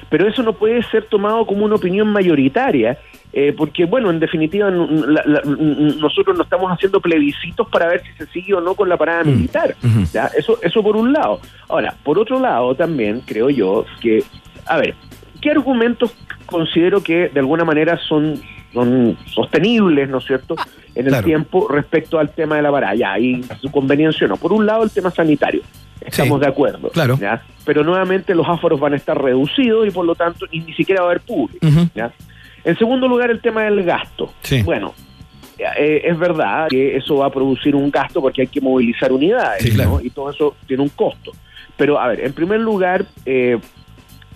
Pero 0.09 0.27
eso 0.27 0.43
no 0.43 0.53
puede 0.53 0.83
ser 0.83 1.05
tomado 1.05 1.45
como 1.45 1.65
una 1.65 1.75
opinión 1.75 2.07
mayoritaria, 2.09 2.97
eh, 3.31 3.51
porque, 3.57 3.85
bueno, 3.85 4.11
en 4.11 4.19
definitiva, 4.19 4.69
la- 4.69 5.23
la- 5.25 5.41
nosotros 5.45 6.37
no 6.37 6.43
estamos 6.43 6.71
haciendo 6.71 6.99
plebiscitos 7.01 7.67
para 7.69 7.87
ver 7.87 8.03
si 8.03 8.11
se 8.13 8.27
sigue 8.31 8.53
o 8.53 8.61
no 8.61 8.75
con 8.75 8.89
la 8.89 8.97
parada 8.97 9.23
militar. 9.23 9.75
¿ya? 10.13 10.29
Eso, 10.37 10.59
eso 10.61 10.83
por 10.83 10.95
un 10.95 11.11
lado. 11.13 11.39
Ahora, 11.67 11.95
por 12.03 12.19
otro 12.19 12.39
lado, 12.39 12.75
también 12.75 13.21
creo 13.25 13.49
yo 13.49 13.85
que, 13.99 14.23
a 14.67 14.77
ver, 14.77 14.93
¿qué 15.41 15.49
argumentos 15.49 16.13
considero 16.45 17.01
que 17.01 17.29
de 17.29 17.39
alguna 17.39 17.65
manera 17.65 17.97
son, 18.07 18.39
son 18.73 19.17
sostenibles, 19.25 20.09
¿no 20.09 20.17
es 20.17 20.25
cierto?, 20.25 20.55
en 20.95 21.05
el 21.05 21.11
Claro. 21.11 21.25
tiempo 21.25 21.67
respecto 21.69 22.19
al 22.19 22.29
tema 22.29 22.55
de 22.57 22.61
la. 22.63 22.95
Ya, 22.95 23.13
ahí 23.13 23.41
su 23.61 23.71
conveniencia 23.71 24.25
o 24.25 24.29
no. 24.29 24.37
Por 24.37 24.53
un 24.53 24.65
lado, 24.65 24.83
el 24.83 24.91
tema 24.91 25.09
sanitario. 25.11 25.61
Estamos 26.01 26.39
de 26.41 26.47
acuerdo. 26.47 26.89
Claro. 26.89 27.17
¿ya? 27.19 27.41
Pero 27.65 27.83
nuevamente 27.83 28.35
los 28.35 28.47
áforos 28.47 28.79
van 28.79 28.93
a 28.93 28.97
estar 28.97 29.19
reducidos 29.21 29.87
y 29.87 29.91
por 29.91 30.05
lo 30.05 30.15
tanto 30.15 30.45
ni, 30.51 30.59
ni 30.59 30.73
siquiera 30.73 31.01
va 31.01 31.07
a 31.07 31.11
haber 31.11 31.21
público. 31.23 31.65
En 32.65 32.77
segundo 32.77 33.07
lugar, 33.07 33.31
el 33.31 33.41
tema 33.41 33.63
del 33.63 33.83
gasto. 33.83 34.33
Sí. 34.41 34.61
Bueno, 34.63 34.93
eh, 35.57 36.01
es 36.05 36.17
verdad 36.17 36.67
que 36.69 36.97
eso 36.97 37.17
va 37.17 37.27
a 37.27 37.29
producir 37.29 37.75
un 37.75 37.89
gasto 37.89 38.21
porque 38.21 38.41
hay 38.41 38.47
que 38.47 38.59
movilizar 38.61 39.11
unidades 39.11 39.63
Sí, 39.63 39.71
claro. 39.71 39.91
¿no? 39.91 40.01
y 40.01 40.09
todo 40.09 40.29
eso 40.29 40.55
tiene 40.67 40.83
un 40.83 40.89
costo. 40.89 41.31
Pero 41.77 41.99
a 41.99 42.07
ver, 42.09 42.21
en 42.21 42.33
primer 42.33 42.59
lugar, 42.59 43.05
eh, 43.25 43.57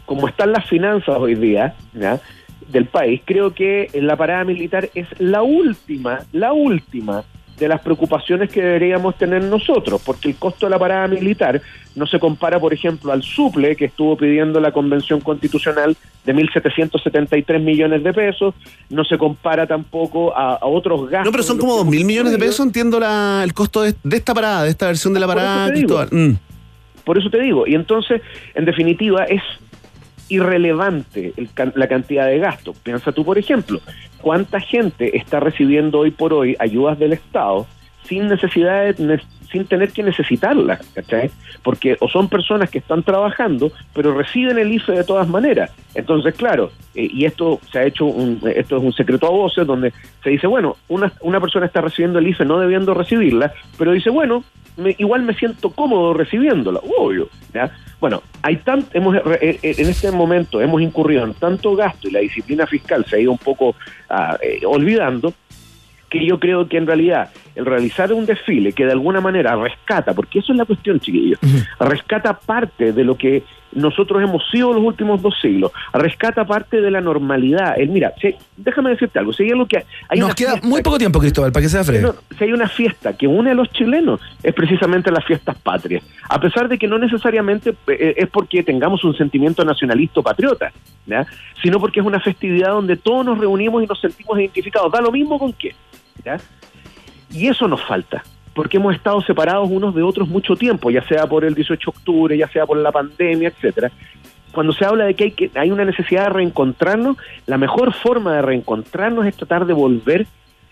como 0.05 0.27
están 0.27 0.51
las 0.53 0.65
finanzas 0.67 1.17
hoy 1.17 1.35
día 1.35 1.75
¿ya? 1.93 2.19
Del 2.67 2.85
país, 2.85 3.21
creo 3.25 3.53
que 3.53 3.89
la 3.93 4.15
parada 4.15 4.43
militar 4.43 4.89
es 4.93 5.07
la 5.19 5.41
última, 5.41 6.19
la 6.31 6.53
última 6.53 7.23
de 7.57 7.67
las 7.67 7.81
preocupaciones 7.81 8.51
que 8.51 8.61
deberíamos 8.61 9.17
tener 9.17 9.43
nosotros, 9.43 10.01
porque 10.05 10.29
el 10.29 10.35
costo 10.35 10.67
de 10.67 10.69
la 10.69 10.79
parada 10.79 11.07
militar 11.07 11.61
no 11.95 12.05
se 12.05 12.19
compara, 12.19 12.59
por 12.59 12.71
ejemplo, 12.73 13.11
al 13.11 13.23
suple 13.23 13.75
que 13.75 13.85
estuvo 13.85 14.15
pidiendo 14.15 14.59
la 14.59 14.71
Convención 14.71 15.19
Constitucional 15.21 15.97
de 16.23 16.35
1.773 16.35 17.59
millones 17.59 18.03
de 18.03 18.13
pesos, 18.13 18.53
no 18.89 19.03
se 19.03 19.17
compara 19.17 19.65
tampoco 19.65 20.37
a, 20.37 20.55
a 20.55 20.65
otros 20.67 21.09
gastos. 21.09 21.25
No, 21.25 21.31
pero 21.31 21.43
son 21.43 21.57
como 21.57 21.77
dos 21.77 21.85
mil 21.87 22.05
millones 22.05 22.31
de 22.31 22.37
pesos, 22.37 22.63
entiendo 22.65 22.99
la, 22.99 23.41
el 23.43 23.53
costo 23.53 23.81
de, 23.81 23.95
de 24.03 24.17
esta 24.17 24.35
parada, 24.35 24.63
de 24.63 24.69
esta 24.69 24.85
versión 24.85 25.13
de 25.13 25.19
la 25.19 25.25
Por 25.25 25.37
eso 25.37 25.45
parada, 25.45 25.67
te 25.67 25.73
digo. 25.73 25.97
Cristóbal. 25.97 26.09
Mm. 26.11 26.37
Por 27.05 27.17
eso 27.17 27.29
te 27.29 27.39
digo. 27.39 27.65
Y 27.65 27.73
entonces, 27.73 28.21
en 28.53 28.65
definitiva, 28.65 29.23
es 29.23 29.41
irrelevante 30.29 31.33
el 31.37 31.49
la 31.75 31.87
cantidad 31.87 32.25
de 32.27 32.39
gasto. 32.39 32.73
Piensa 32.83 33.11
tú, 33.11 33.23
por 33.25 33.37
ejemplo, 33.37 33.79
cuánta 34.21 34.59
gente 34.59 35.17
está 35.17 35.39
recibiendo 35.39 35.99
hoy 35.99 36.11
por 36.11 36.33
hoy 36.33 36.55
ayudas 36.59 36.97
del 36.99 37.13
Estado 37.13 37.65
sin 38.03 38.27
necesidad 38.27 38.93
de, 38.95 39.19
sin 39.51 39.65
tener 39.65 39.91
que 39.91 40.01
necesitarlas, 40.01 40.79
¿cachai? 40.93 41.29
Porque 41.61 41.97
o 41.99 42.07
son 42.07 42.29
personas 42.29 42.69
que 42.69 42.77
están 42.77 43.03
trabajando, 43.03 43.71
pero 43.93 44.13
reciben 44.17 44.57
el 44.57 44.71
IFE 44.71 44.93
de 44.93 45.03
todas 45.03 45.27
maneras. 45.27 45.71
Entonces, 45.93 46.33
claro, 46.35 46.71
eh, 46.95 47.09
y 47.11 47.25
esto 47.25 47.59
se 47.69 47.79
ha 47.79 47.83
hecho, 47.85 48.05
un, 48.05 48.39
esto 48.55 48.77
es 48.77 48.83
un 48.83 48.93
secreto 48.93 49.27
a 49.27 49.31
voces, 49.31 49.67
donde 49.67 49.91
se 50.23 50.29
dice, 50.29 50.47
bueno, 50.47 50.77
una, 50.87 51.11
una 51.21 51.41
persona 51.41 51.65
está 51.65 51.81
recibiendo 51.81 52.19
el 52.19 52.27
IFE 52.27 52.45
no 52.45 52.59
debiendo 52.59 52.93
recibirla, 52.93 53.51
pero 53.77 53.91
dice, 53.91 54.09
bueno, 54.09 54.43
me- 54.77 54.95
igual 54.99 55.23
me 55.23 55.33
siento 55.33 55.71
cómodo 55.71 56.13
recibiéndola, 56.13 56.79
obvio. 56.97 57.27
¿ya? 57.53 57.71
Bueno, 57.99 58.21
hay 58.43 58.57
tan, 58.57 58.85
hemos, 58.93 59.15
eh, 59.15 59.59
eh, 59.61 59.75
en 59.77 59.89
este 59.89 60.11
momento 60.11 60.61
hemos 60.61 60.81
incurrido 60.81 61.23
en 61.23 61.33
tanto 61.33 61.75
gasto 61.75 62.07
y 62.07 62.11
la 62.11 62.19
disciplina 62.19 62.67
fiscal 62.67 63.05
se 63.05 63.15
ha 63.15 63.19
ido 63.19 63.31
un 63.31 63.39
poco 63.39 63.75
ah, 64.09 64.37
eh, 64.41 64.61
olvidando 64.65 65.33
que 66.09 66.25
yo 66.25 66.39
creo 66.39 66.69
que 66.69 66.77
en 66.77 66.85
realidad 66.85 67.31
el 67.55 67.65
realizar 67.65 68.13
un 68.13 68.25
desfile 68.25 68.71
que 68.71 68.85
de 68.85 68.91
alguna 68.91 69.19
manera 69.19 69.55
rescata, 69.55 70.13
porque 70.13 70.39
eso 70.39 70.53
es 70.53 70.57
la 70.57 70.65
cuestión, 70.65 70.99
chiquillos, 70.99 71.39
rescata 71.79 72.39
parte 72.39 72.93
de 72.93 73.03
lo 73.03 73.17
que 73.17 73.43
nosotros 73.71 74.21
hemos 74.23 74.43
sido 74.49 74.73
los 74.73 74.83
últimos 74.83 75.21
dos 75.21 75.35
siglos, 75.41 75.71
rescata 75.93 76.45
parte 76.45 76.81
de 76.81 76.89
la 76.91 77.01
normalidad. 77.01 77.79
El, 77.79 77.89
mira, 77.89 78.13
si- 78.21 78.35
déjame 78.55 78.91
decirte 78.91 79.19
algo, 79.19 79.33
si 79.33 79.43
hay 79.43 79.51
algo 79.51 79.65
que 79.65 79.83
hay 80.09 80.19
Nos 80.19 80.35
queda 80.35 80.59
muy 80.63 80.81
poco 80.81 80.97
tiempo, 80.97 81.19
Cristóbal, 81.19 81.51
para 81.51 81.63
que 81.63 81.69
sea 81.69 81.83
no, 82.01 82.15
si 82.37 82.43
hay 82.43 82.53
una 82.53 82.67
fiesta 82.67 83.15
que 83.15 83.27
une 83.27 83.51
a 83.51 83.53
los 83.53 83.69
chilenos, 83.69 84.19
es 84.43 84.53
precisamente 84.53 85.11
las 85.11 85.25
fiestas 85.25 85.57
patrias. 85.57 86.03
A 86.29 86.39
pesar 86.39 86.67
de 86.67 86.77
que 86.77 86.87
no 86.87 86.97
necesariamente 86.97 87.75
eh, 87.87 88.13
es 88.17 88.29
porque 88.29 88.63
tengamos 88.63 89.03
un 89.03 89.15
sentimiento 89.15 89.63
nacionalista 89.63 90.19
o 90.19 90.23
patriota, 90.23 90.71
¿ya? 91.05 91.25
sino 91.61 91.79
porque 91.79 91.99
es 91.99 92.05
una 92.05 92.19
festividad 92.19 92.69
donde 92.71 92.95
todos 92.95 93.25
nos 93.25 93.37
reunimos 93.37 93.83
y 93.83 93.87
nos 93.87 93.99
sentimos 93.99 94.37
identificados. 94.39 94.91
Da 94.91 95.01
lo 95.01 95.11
mismo 95.11 95.37
con 95.39 95.53
qué. 95.53 95.75
¿ya? 96.23 96.37
Y 97.31 97.47
eso 97.47 97.67
nos 97.67 97.81
falta. 97.83 98.23
Porque 98.57 98.77
hemos 98.77 98.95
estado 98.95 99.21
separados 99.21 99.69
unos 99.69 99.93
de 99.93 100.01
otros 100.01 100.27
mucho 100.27 100.55
tiempo, 100.55 100.89
ya 100.89 101.03
sea 101.03 101.27
por 101.27 101.45
el 101.45 101.53
18 101.53 101.91
de 101.91 101.95
octubre, 101.95 102.35
ya 102.35 102.47
sea 102.47 102.65
por 102.65 102.77
la 102.77 102.91
pandemia, 102.91 103.49
etcétera. 103.49 103.91
Cuando 104.51 104.73
se 104.73 104.83
habla 104.83 105.05
de 105.05 105.13
que 105.13 105.25
hay, 105.25 105.31
que 105.31 105.51
hay 105.53 105.69
una 105.69 105.85
necesidad 105.85 106.23
de 106.23 106.29
reencontrarnos, 106.29 107.17
la 107.45 107.59
mejor 107.59 107.93
forma 107.93 108.33
de 108.33 108.41
reencontrarnos 108.41 109.27
es 109.27 109.35
tratar 109.35 109.67
de 109.67 109.73
volver 109.73 110.25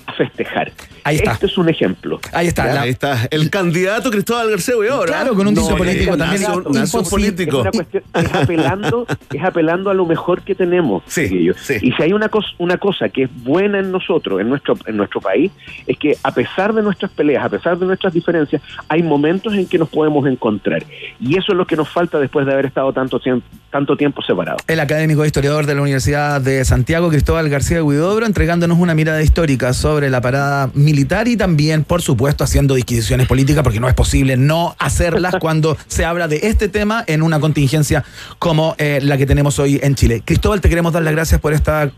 a 0.08 0.14
festejar. 0.14 0.72
Ahí 1.04 1.18
está. 1.18 1.34
Este 1.34 1.46
es 1.48 1.58
un 1.58 1.70
ejemplo. 1.70 2.20
Ahí 2.34 2.48
está. 2.48 2.66
la- 2.74 2.82
Ahí 2.82 2.90
está. 2.90 3.28
El 3.32 3.50
candidato 3.50 4.10
Cristóbal 4.12 4.50
García 4.50 4.76
Huidobro. 4.78 5.08
Claro, 5.08 5.36
con 5.36 5.48
un 5.48 5.54
No, 5.54 5.62
dicho 5.62 5.76
político 5.78 6.14
eh, 6.16 6.18
también 6.18 6.44
un 6.66 6.78
Es, 6.78 6.92
político. 7.10 7.62
una 7.62 7.72
cuestión- 7.72 8.04
es 8.14 8.34
apelando, 8.34 9.06
es 9.34 9.44
apelando 9.44 9.90
a 9.90 9.94
lo 9.94 10.06
mejor 10.06 10.42
que 10.42 10.56
tenemos. 10.56 11.04
chiquillos. 11.06 11.58
Y 11.82 11.92
si 11.92 12.04
hay 12.04 12.14
una 12.14 12.30
cosa, 12.30 12.48
una 12.58 12.78
cosa 12.78 13.10
que 13.10 13.24
es 13.24 13.30
buena 13.44 13.80
en 13.80 13.92
nosotros, 13.92 14.42
en 14.42 14.50
nuestro, 14.50 14.76
en 14.86 14.98
nuestro 14.98 15.22
país, 15.22 15.52
es 15.88 15.98
que 15.98 16.18
a 16.24 16.32
pesar 16.34 16.74
de 16.74 16.82
nuestras 16.82 17.12
peleas, 17.12 17.44
a 17.46 17.50
pesar 17.50 17.78
de 17.78 17.86
nuestras 17.86 18.14
diferencias, 18.14 18.62
hay 18.88 19.04
momentos 19.04 19.54
en 19.54 19.66
que 19.68 19.78
nos 19.78 19.90
podemos 19.90 20.28
encontrar. 20.28 20.84
Y 21.20 21.38
eso 21.38 21.52
es 21.52 21.58
lo 21.58 21.66
que 21.68 21.76
nos 21.76 21.90
falta 21.90 22.20
después 22.20 22.46
de 22.46 22.54
haber 22.54 22.66
estado 22.68 22.92
tanto 22.94 23.20
tiempo, 23.20 23.46
tanto 23.72 23.96
tiempo 23.98 24.22
separados. 24.22 24.62
El 24.68 24.80
académico 24.80 25.24
e 25.24 25.28
historiador 25.28 25.66
de 25.66 25.76
la 25.76 25.82
Universidad 25.82 26.42
de 26.42 26.64
Santiago, 26.66 27.10
Cristóbal 27.10 27.50
García 27.50 27.84
Huidobro, 27.84 28.26
entregándonos 28.26 28.78
una 28.80 28.94
mirada 28.96 29.22
histórica 29.22 29.74
sobre 29.74 29.95
la 30.02 30.22
parada 30.22 30.70
militar 30.74 31.28
y 31.28 31.38
también, 31.38 31.84
por 31.84 32.02
supuesto, 32.02 32.44
haciendo 32.44 32.76
disquisiciones 32.76 33.28
políticas, 33.28 33.64
porque 33.64 33.80
no 33.80 33.88
es 33.88 33.94
posible 33.94 34.38
no 34.38 34.76
hacerlas 34.80 35.36
cuando 35.40 35.78
se 35.88 36.06
habla 36.06 36.28
de 36.28 36.40
este 36.44 36.70
tema 36.70 37.04
en 37.08 37.22
una 37.22 37.40
contingencia 37.40 38.04
como 38.40 38.76
eh, 38.78 39.00
la 39.02 39.18
que 39.18 39.26
tenemos 39.26 39.60
hoy 39.60 39.80
en 39.82 39.96
Chile. 39.96 40.22
Cristóbal, 40.24 40.62
te 40.62 40.70
queremos 40.70 40.94
dar 40.94 41.04
las 41.04 41.14
gracias 41.14 41.42
por 41.42 41.54
esta, 41.54 41.90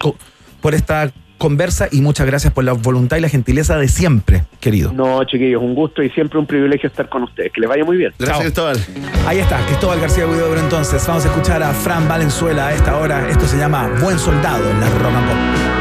por 0.62 0.74
esta 0.74 1.12
conversa 1.38 1.88
y 1.92 2.02
muchas 2.02 2.26
gracias 2.26 2.52
por 2.54 2.64
la 2.64 2.74
voluntad 2.74 3.18
y 3.18 3.22
la 3.22 3.30
gentileza 3.30 3.78
de 3.78 3.88
siempre, 3.88 4.44
querido. 4.60 4.92
No, 4.92 5.24
chiquillos, 5.24 5.62
un 5.62 5.76
gusto 5.76 6.04
y 6.04 6.10
siempre 6.10 6.40
un 6.40 6.46
privilegio 6.46 6.88
estar 6.88 7.10
con 7.10 7.24
ustedes. 7.24 7.52
Que 7.52 7.62
les 7.62 7.70
vaya 7.70 7.86
muy 7.86 7.98
bien. 7.98 8.14
Gracias, 8.18 8.42
Cristóbal. 8.42 8.78
Ahí 9.26 9.40
está, 9.40 9.64
Cristóbal 9.68 10.00
García 10.00 10.28
Huidobro 10.28 10.60
entonces. 10.60 11.06
Vamos 11.08 11.26
a 11.26 11.30
escuchar 11.30 11.64
a 11.64 11.74
Fran 11.74 12.08
Valenzuela 12.08 12.68
a 12.68 12.74
esta 12.74 12.98
hora. 12.98 13.30
Esto 13.30 13.46
se 13.48 13.58
llama 13.58 13.90
Buen 14.02 14.20
Soldado 14.20 14.70
en 14.70 14.80
la 14.80 14.90
Rock 14.90 15.16
and 15.16 15.28
Pop. 15.28 15.77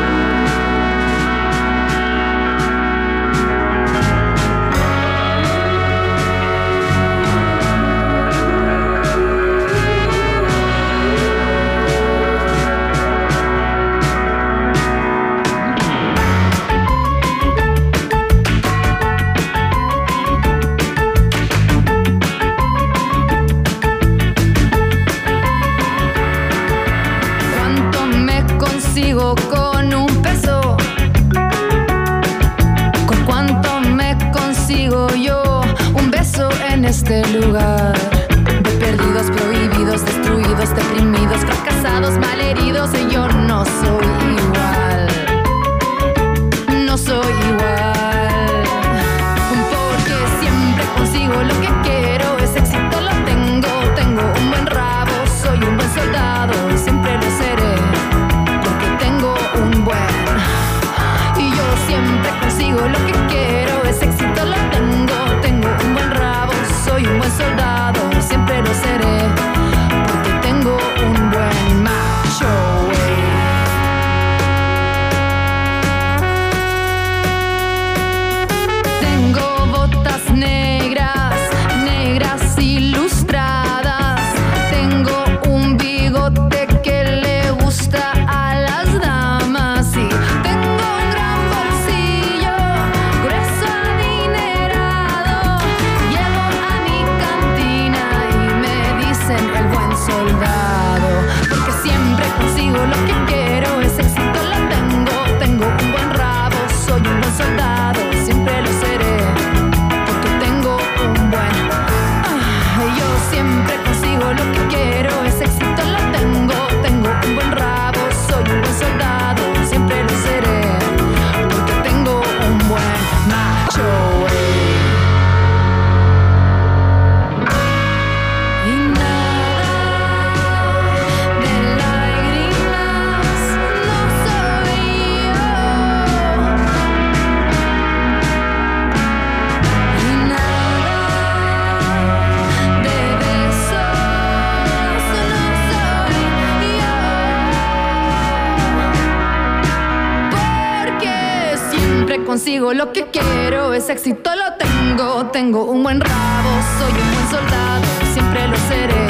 Consigo 152.24 152.72
lo 152.72 152.92
que 152.92 153.06
quiero, 153.10 153.72
ese 153.72 153.92
éxito 153.92 154.30
lo 154.34 154.54
tengo. 154.54 155.26
Tengo 155.26 155.64
un 155.64 155.82
buen 155.82 156.00
rabo, 156.00 156.50
soy 156.78 156.92
un 156.92 157.14
buen 157.14 157.28
soldado, 157.28 157.84
siempre 158.12 158.46
lo 158.48 158.56
seré. 158.68 159.06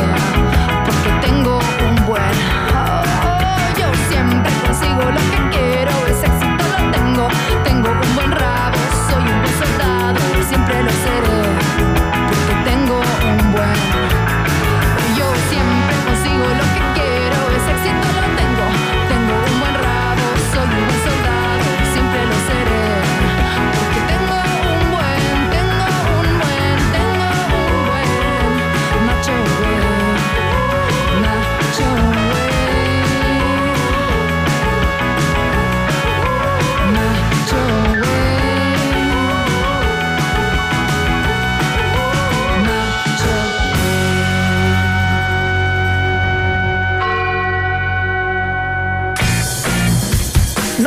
Porque 0.84 1.26
tengo 1.26 1.58
un 1.88 2.06
buen. 2.06 2.22
oh, 2.74 3.78
yo 3.78 3.86
siempre 4.08 4.50
consigo 4.66 5.10
lo 5.10 5.20
que 5.30 5.36
quiero, 5.36 5.45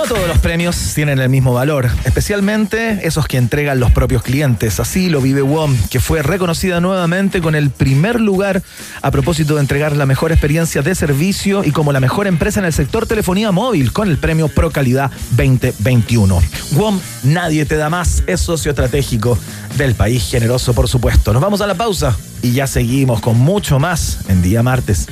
todos 0.10 0.28
los 0.28 0.40
premios 0.40 0.76
tienen 0.96 1.20
el 1.20 1.30
mismo 1.30 1.54
valor, 1.54 1.88
especialmente 2.04 3.06
esos 3.06 3.28
que 3.28 3.38
entregan 3.38 3.80
los 3.80 3.92
propios 3.92 4.24
clientes. 4.24 4.80
Así 4.80 5.08
lo 5.08 5.22
vive 5.22 5.44
WOM, 5.44 5.78
que 5.92 6.00
fue 6.00 6.24
reconocida 6.24 6.82
nuevamente 6.82 7.42
con 7.42 7.54
el 7.54 7.70
primer 7.70 8.20
lugar 8.20 8.64
a 9.04 9.12
propósito 9.12 9.54
de 9.54 9.62
entregar 9.62 9.96
la 9.96 10.08
mejor 10.08 10.32
experiencia 10.32 10.82
de 10.82 10.96
servicio 10.96 11.64
y 11.64 11.70
como 11.70 11.94
la 11.94 12.00
mejor 12.00 12.26
empresa 12.26 12.60
en 12.60 12.66
el 12.66 12.74
sector 12.74 13.06
telefonía 13.06 13.52
móvil 13.52 13.94
con 13.94 14.10
el 14.10 14.18
premio 14.18 14.48
Pro 14.48 14.72
Calidad 14.72 15.12
2021. 15.38 16.42
WOM, 16.72 17.00
nadie 17.22 17.66
te 17.66 17.78
da 17.78 17.92
más, 17.92 18.24
es 18.26 18.40
socio 18.42 18.72
estratégico 18.72 19.38
del 19.78 19.94
país 19.94 20.28
generoso, 20.28 20.74
por 20.74 20.88
supuesto. 20.88 21.34
Nos 21.34 21.42
vamos 21.44 21.62
a 21.62 21.68
la 21.68 21.76
pausa 21.76 22.18
y 22.42 22.54
ya 22.54 22.66
seguimos 22.66 23.22
con 23.22 23.38
mucho 23.38 23.78
más 23.78 24.22
en 24.28 24.42
día 24.42 24.64
martes. 24.64 25.06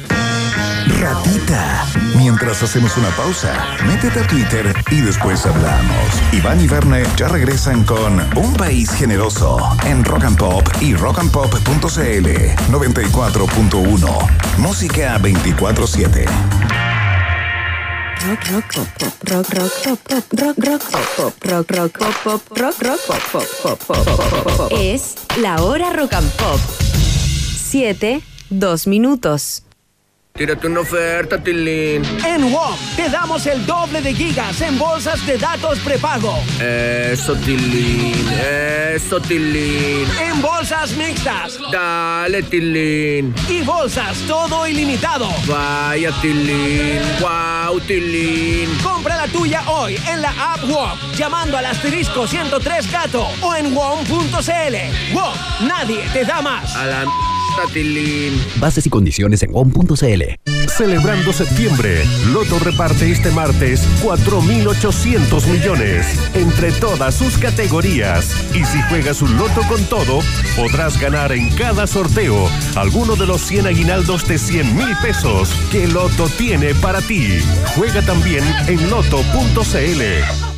Ratita. 1.00 1.86
Mientras 2.16 2.64
hacemos 2.64 2.98
una 2.98 3.10
pausa, 3.10 3.54
métete 3.86 4.20
a 4.22 4.28
Twitter 4.28 4.74
y 4.90 5.02
después 5.02 5.46
hablamos. 5.46 6.22
Iván 6.32 6.60
y 6.60 6.68
Verne 6.68 7.04
ya 7.16 7.28
regresan 7.28 7.84
con 7.84 8.20
Un 8.36 8.54
País 8.56 8.90
Generoso 8.92 9.60
en 9.86 10.04
Rock 10.04 10.24
and 10.24 10.38
Pop 10.38 10.68
y 10.82 10.96
rockandpop.cl 10.96 12.28
94.1. 12.72 14.58
Música 14.58 15.20
24-7. 15.20 16.26
Rock, 18.28 18.40
rock, 18.52 18.66
pop, 18.74 18.88
pop, 19.00 19.14
rock, 19.30 19.50
rock, 19.54 19.72
pop, 19.84 20.00
pop, 20.10 20.24
rock, 20.34 20.58
rock, 20.58 20.82
pop, 20.92 21.06
pop, 21.16 21.34
rock, 21.46 21.72
rock, 21.72 21.92
pop, 22.00 22.16
pop, 22.24 22.42
rock, 22.58 22.76
rock, 22.82 23.00
pop, 23.08 23.22
pop, 23.32 23.46
pop, 23.62 23.80
pop, 23.86 24.58
pop. 24.58 24.72
Es 24.82 25.16
la 25.38 25.62
hora 25.62 25.94
rock 25.94 26.14
and 26.14 26.32
pop. 26.32 26.60
Siete, 27.56 28.22
dos 28.50 28.88
minutos. 28.88 29.67
Tírate 30.38 30.68
una 30.68 30.82
oferta, 30.82 31.40
Tilín. 31.40 32.04
En 32.24 32.54
WOM 32.54 32.76
te 32.96 33.10
damos 33.10 33.48
el 33.48 33.66
doble 33.66 34.04
de 34.04 34.14
gigas 34.14 34.62
en 34.62 34.78
bolsas 34.78 35.26
de 35.26 35.36
datos 35.36 35.80
prepago. 35.80 36.38
Eso, 36.62 37.36
Tilín. 37.38 38.14
Eso, 38.94 39.20
Tilín. 39.20 40.08
En 40.22 40.40
bolsas 40.40 40.92
mixtas. 40.92 41.58
Dale, 41.72 42.44
Tilín. 42.44 43.34
Y 43.50 43.64
bolsas 43.64 44.16
todo 44.28 44.68
ilimitado. 44.68 45.28
Vaya, 45.48 46.12
Tilín. 46.22 47.02
Wow, 47.20 47.80
Tilín. 47.80 48.70
Compra 48.84 49.18
la 49.18 49.28
tuya 49.30 49.64
hoy 49.68 50.00
en 50.08 50.22
la 50.22 50.54
app 50.54 50.64
WOM, 50.70 51.00
llamando 51.16 51.58
al 51.58 51.66
asterisco 51.66 52.28
103 52.28 52.92
gato 52.92 53.28
o 53.42 53.56
en 53.56 53.74
WOM.cl. 53.74 55.16
WOM, 55.16 55.68
nadie 55.68 56.08
te 56.14 56.24
da 56.26 56.44
más. 56.44 56.76
A 56.76 56.86
la 56.86 57.06
Bases 58.60 58.86
y 58.86 58.90
condiciones 58.90 59.44
en 59.44 59.52
WOM.cl. 59.52 60.24
Celebrando 60.68 61.34
septiembre, 61.34 62.04
Loto 62.32 62.60
reparte 62.60 63.12
este 63.12 63.32
martes 63.32 63.88
4.800 64.04 65.48
millones 65.48 66.06
entre 66.36 66.72
todas 66.72 67.16
sus 67.16 67.38
categorías. 67.38 68.32
Y 68.54 68.64
si 68.64 68.82
juegas 68.84 69.22
un 69.22 69.38
Loto 69.38 69.62
con 69.68 69.84
todo, 69.86 70.20
podrás 70.56 71.00
ganar 71.00 71.32
en 71.32 71.50
cada 71.56 71.88
sorteo 71.88 72.48
alguno 72.76 73.16
de 73.16 73.26
los 73.26 73.42
100 73.42 73.68
aguinaldos 73.68 74.28
de 74.28 74.38
100 74.38 74.76
mil 74.76 74.96
pesos 75.02 75.50
que 75.72 75.88
Loto 75.88 76.28
tiene 76.38 76.76
para 76.76 77.02
ti. 77.02 77.40
Juega 77.76 78.02
también 78.04 78.44
en 78.68 78.90
Loto.cl. 78.90 80.57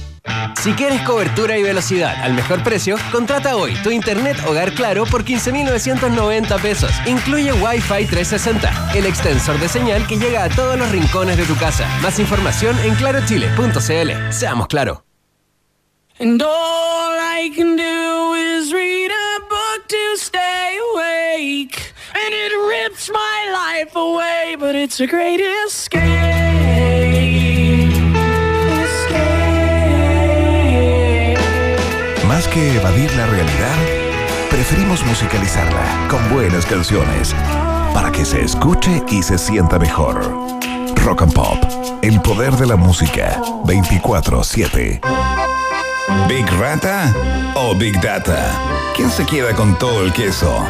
Si 0.62 0.74
quieres 0.74 1.02
cobertura 1.02 1.58
y 1.58 1.64
velocidad 1.64 2.16
al 2.22 2.34
mejor 2.34 2.64
precio, 2.64 2.98
contrata 3.12 3.56
hoy 3.56 3.74
tu 3.84 3.92
internet 3.92 4.38
hogar 4.48 4.74
claro 4.74 5.06
por 5.06 5.24
15.990 5.24 6.62
pesos. 6.62 6.92
Incluye 7.06 7.54
Wi-Fi 7.54 8.06
360, 8.06 8.94
el 8.96 9.06
extensor 9.06 9.60
de 9.60 9.70
señal 9.70 10.06
que 10.08 10.18
llega 10.18 10.44
a 10.44 10.50
todos 10.50 10.78
los 10.78 10.92
rincones 10.92 11.38
de 11.38 11.46
tu 11.46 11.56
casa. 11.56 11.88
Más 12.02 12.20
información 12.20 12.78
en 12.80 12.96
clarochile.cl. 12.96 14.32
Seamos 14.32 14.68
claro. 14.68 15.04
But 24.60 24.76
it's 24.76 25.00
a 25.00 25.08
great 25.08 25.40
escape. 25.40 26.49
Más 32.30 32.48
que 32.48 32.76
evadir 32.76 33.12
la 33.16 33.26
realidad, 33.26 33.76
preferimos 34.52 35.04
musicalizarla 35.04 36.08
con 36.08 36.30
buenas 36.30 36.64
canciones 36.64 37.34
para 37.92 38.12
que 38.12 38.24
se 38.24 38.44
escuche 38.44 39.02
y 39.10 39.24
se 39.24 39.40
sienta 39.40 39.80
mejor. 39.80 40.22
Rock 41.04 41.24
and 41.24 41.34
Pop, 41.34 41.58
el 42.04 42.22
poder 42.22 42.54
de 42.56 42.68
la 42.68 42.76
música, 42.76 43.42
24/7. 43.66 45.02
¿Big 46.28 46.46
Rata 46.60 47.12
o 47.56 47.74
Big 47.74 48.00
Data? 48.00 48.54
¿Quién 48.96 49.10
se 49.10 49.26
queda 49.26 49.56
con 49.56 49.76
todo 49.80 50.04
el 50.04 50.14
queso? 50.14 50.64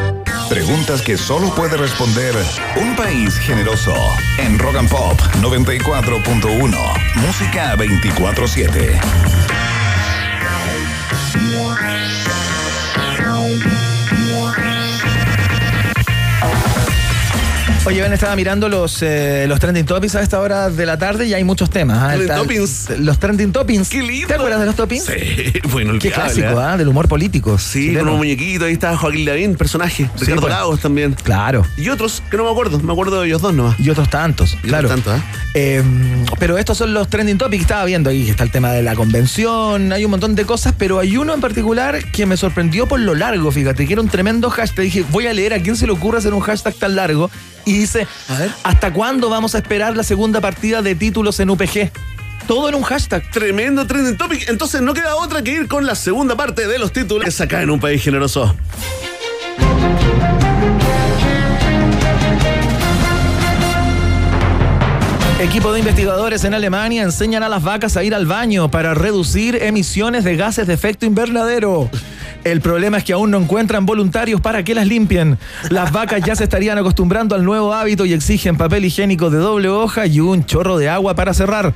Preguntas 0.48 1.02
que 1.02 1.18
solo 1.18 1.54
puede 1.54 1.76
responder 1.76 2.34
un 2.76 2.96
país 2.96 3.38
generoso 3.38 3.92
en 4.38 4.58
Rock 4.58 4.76
and 4.76 4.88
Pop 4.88 5.20
94.1. 5.42 6.78
Música 7.16 7.76
24/7. 7.76 9.29
Wow. 10.72 12.59
Oye, 17.86 18.02
Ben, 18.02 18.12
estaba 18.12 18.36
mirando 18.36 18.68
los, 18.68 18.98
eh, 19.00 19.46
los 19.48 19.58
trending 19.58 19.86
topics 19.86 20.14
a 20.14 20.20
esta 20.20 20.38
hora 20.38 20.68
de 20.68 20.84
la 20.84 20.98
tarde 20.98 21.26
y 21.26 21.32
hay 21.32 21.44
muchos 21.44 21.70
temas. 21.70 21.98
¿ah? 21.98 22.08
Trending 22.08 22.36
toppings. 22.36 22.90
Los 22.98 23.18
trending 23.18 23.52
toppings. 23.52 23.88
Qué 23.88 24.02
lindo. 24.02 24.28
¿Te 24.28 24.34
acuerdas 24.34 24.60
de 24.60 24.66
los 24.66 24.76
toppings? 24.76 25.04
Sí, 25.04 25.52
bueno, 25.72 25.98
Qué 25.98 26.10
clásico, 26.10 26.58
¿ah? 26.58 26.76
Del 26.76 26.88
humor 26.88 27.08
político. 27.08 27.58
Sí, 27.58 27.86
chileno. 27.86 28.00
con 28.00 28.12
un 28.12 28.18
muñequito, 28.18 28.66
ahí 28.66 28.74
está 28.74 28.94
Joaquín 28.98 29.24
Lavín, 29.24 29.56
personaje. 29.56 30.10
Ricardo 30.18 30.42
pues. 30.42 30.52
Lagos 30.52 30.80
también. 30.80 31.16
Claro. 31.22 31.66
Y 31.78 31.88
otros 31.88 32.22
que 32.30 32.36
no 32.36 32.44
me 32.44 32.50
acuerdo, 32.50 32.78
me 32.80 32.92
acuerdo 32.92 33.22
de 33.22 33.28
ellos 33.28 33.40
dos 33.40 33.54
nomás. 33.54 33.80
Y 33.80 33.88
otros 33.88 34.10
tantos, 34.10 34.58
claro. 34.62 34.88
tantos, 34.88 35.18
¿eh? 35.18 35.22
Eh, 35.54 35.82
pero 36.38 36.58
estos 36.58 36.76
son 36.76 36.92
los 36.92 37.08
trending 37.08 37.38
topics. 37.38 37.62
Estaba 37.62 37.86
viendo 37.86 38.10
ahí 38.10 38.26
que 38.26 38.32
está 38.32 38.44
el 38.44 38.50
tema 38.50 38.72
de 38.72 38.82
la 38.82 38.94
convención, 38.94 39.92
hay 39.92 40.04
un 40.04 40.10
montón 40.10 40.34
de 40.34 40.44
cosas, 40.44 40.74
pero 40.76 40.98
hay 40.98 41.16
uno 41.16 41.32
en 41.32 41.40
particular 41.40 42.04
que 42.12 42.26
me 42.26 42.36
sorprendió 42.36 42.86
por 42.86 43.00
lo 43.00 43.14
largo, 43.14 43.50
fíjate, 43.50 43.86
que 43.86 43.94
era 43.94 44.02
un 44.02 44.08
tremendo 44.08 44.50
hashtag. 44.50 44.84
Dije, 44.84 45.04
voy 45.10 45.26
a 45.26 45.32
leer 45.32 45.54
a 45.54 45.60
quién 45.60 45.76
se 45.76 45.86
le 45.86 45.92
ocurre 45.92 46.18
hacer 46.18 46.34
un 46.34 46.40
hashtag 46.40 46.74
tan 46.74 46.94
largo. 46.94 47.30
Y 47.70 47.78
dice, 47.78 48.08
¿hasta 48.64 48.92
cuándo 48.92 49.30
vamos 49.30 49.54
a 49.54 49.58
esperar 49.58 49.96
la 49.96 50.02
segunda 50.02 50.40
partida 50.40 50.82
de 50.82 50.96
títulos 50.96 51.38
en 51.38 51.50
UPG? 51.50 51.92
Todo 52.48 52.68
en 52.68 52.74
un 52.74 52.82
hashtag. 52.82 53.30
Tremendo 53.30 53.86
trending 53.86 54.16
topic. 54.16 54.48
Entonces 54.48 54.82
no 54.82 54.92
queda 54.92 55.14
otra 55.14 55.40
que 55.40 55.52
ir 55.52 55.68
con 55.68 55.86
la 55.86 55.94
segunda 55.94 56.34
parte 56.34 56.66
de 56.66 56.80
los 56.80 56.92
títulos 56.92 57.40
acá 57.40 57.62
en 57.62 57.70
un 57.70 57.78
país 57.78 58.02
generoso. 58.02 58.56
Equipo 65.38 65.72
de 65.72 65.78
investigadores 65.78 66.42
en 66.42 66.54
Alemania 66.54 67.04
enseñan 67.04 67.44
a 67.44 67.48
las 67.48 67.62
vacas 67.62 67.96
a 67.96 68.02
ir 68.02 68.16
al 68.16 68.26
baño 68.26 68.68
para 68.68 68.94
reducir 68.94 69.54
emisiones 69.62 70.24
de 70.24 70.34
gases 70.34 70.66
de 70.66 70.74
efecto 70.74 71.06
invernadero. 71.06 71.88
El 72.44 72.60
problema 72.62 72.96
es 72.98 73.04
que 73.04 73.12
aún 73.12 73.30
no 73.30 73.38
encuentran 73.38 73.84
voluntarios 73.84 74.40
para 74.40 74.62
que 74.62 74.74
las 74.74 74.86
limpien. 74.86 75.38
Las 75.68 75.92
vacas 75.92 76.22
ya 76.24 76.34
se 76.34 76.44
estarían 76.44 76.78
acostumbrando 76.78 77.34
al 77.34 77.44
nuevo 77.44 77.74
hábito 77.74 78.06
y 78.06 78.14
exigen 78.14 78.56
papel 78.56 78.84
higiénico 78.84 79.28
de 79.28 79.38
doble 79.38 79.68
hoja 79.68 80.06
y 80.06 80.20
un 80.20 80.46
chorro 80.46 80.78
de 80.78 80.88
agua 80.88 81.14
para 81.14 81.34
cerrar. 81.34 81.74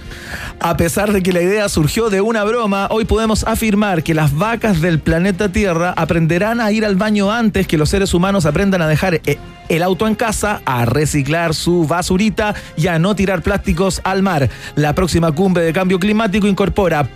A 0.60 0.76
pesar 0.76 1.12
de 1.12 1.22
que 1.22 1.32
la 1.32 1.42
idea 1.42 1.68
surgió 1.68 2.08
de 2.08 2.22
una 2.22 2.44
broma, 2.44 2.88
hoy 2.90 3.04
podemos 3.04 3.44
afirmar 3.44 4.02
que 4.02 4.14
las 4.14 4.34
vacas 4.34 4.80
del 4.80 5.00
planeta 5.00 5.50
Tierra 5.50 5.92
aprenderán 5.96 6.60
a 6.60 6.72
ir 6.72 6.84
al 6.84 6.96
baño 6.96 7.30
antes 7.30 7.66
que 7.66 7.76
los 7.76 7.90
seres 7.90 8.14
humanos 8.14 8.46
aprendan 8.46 8.80
a 8.80 8.88
dejar 8.88 9.20
eh, 9.26 9.38
el 9.68 9.82
auto 9.82 10.06
en 10.06 10.14
casa, 10.14 10.62
a 10.64 10.86
reciclar 10.86 11.54
su 11.54 11.86
basurita 11.86 12.54
y 12.76 12.86
a 12.86 12.98
no 12.98 13.14
tirar 13.14 13.42
plásticos 13.42 14.00
al 14.04 14.22
mar. 14.22 14.48
La 14.76 14.94
próxima 14.94 15.32
cumbre 15.32 15.62
de 15.62 15.72
cambio 15.72 15.98
climático 15.98 16.46
incorpora 16.46 17.08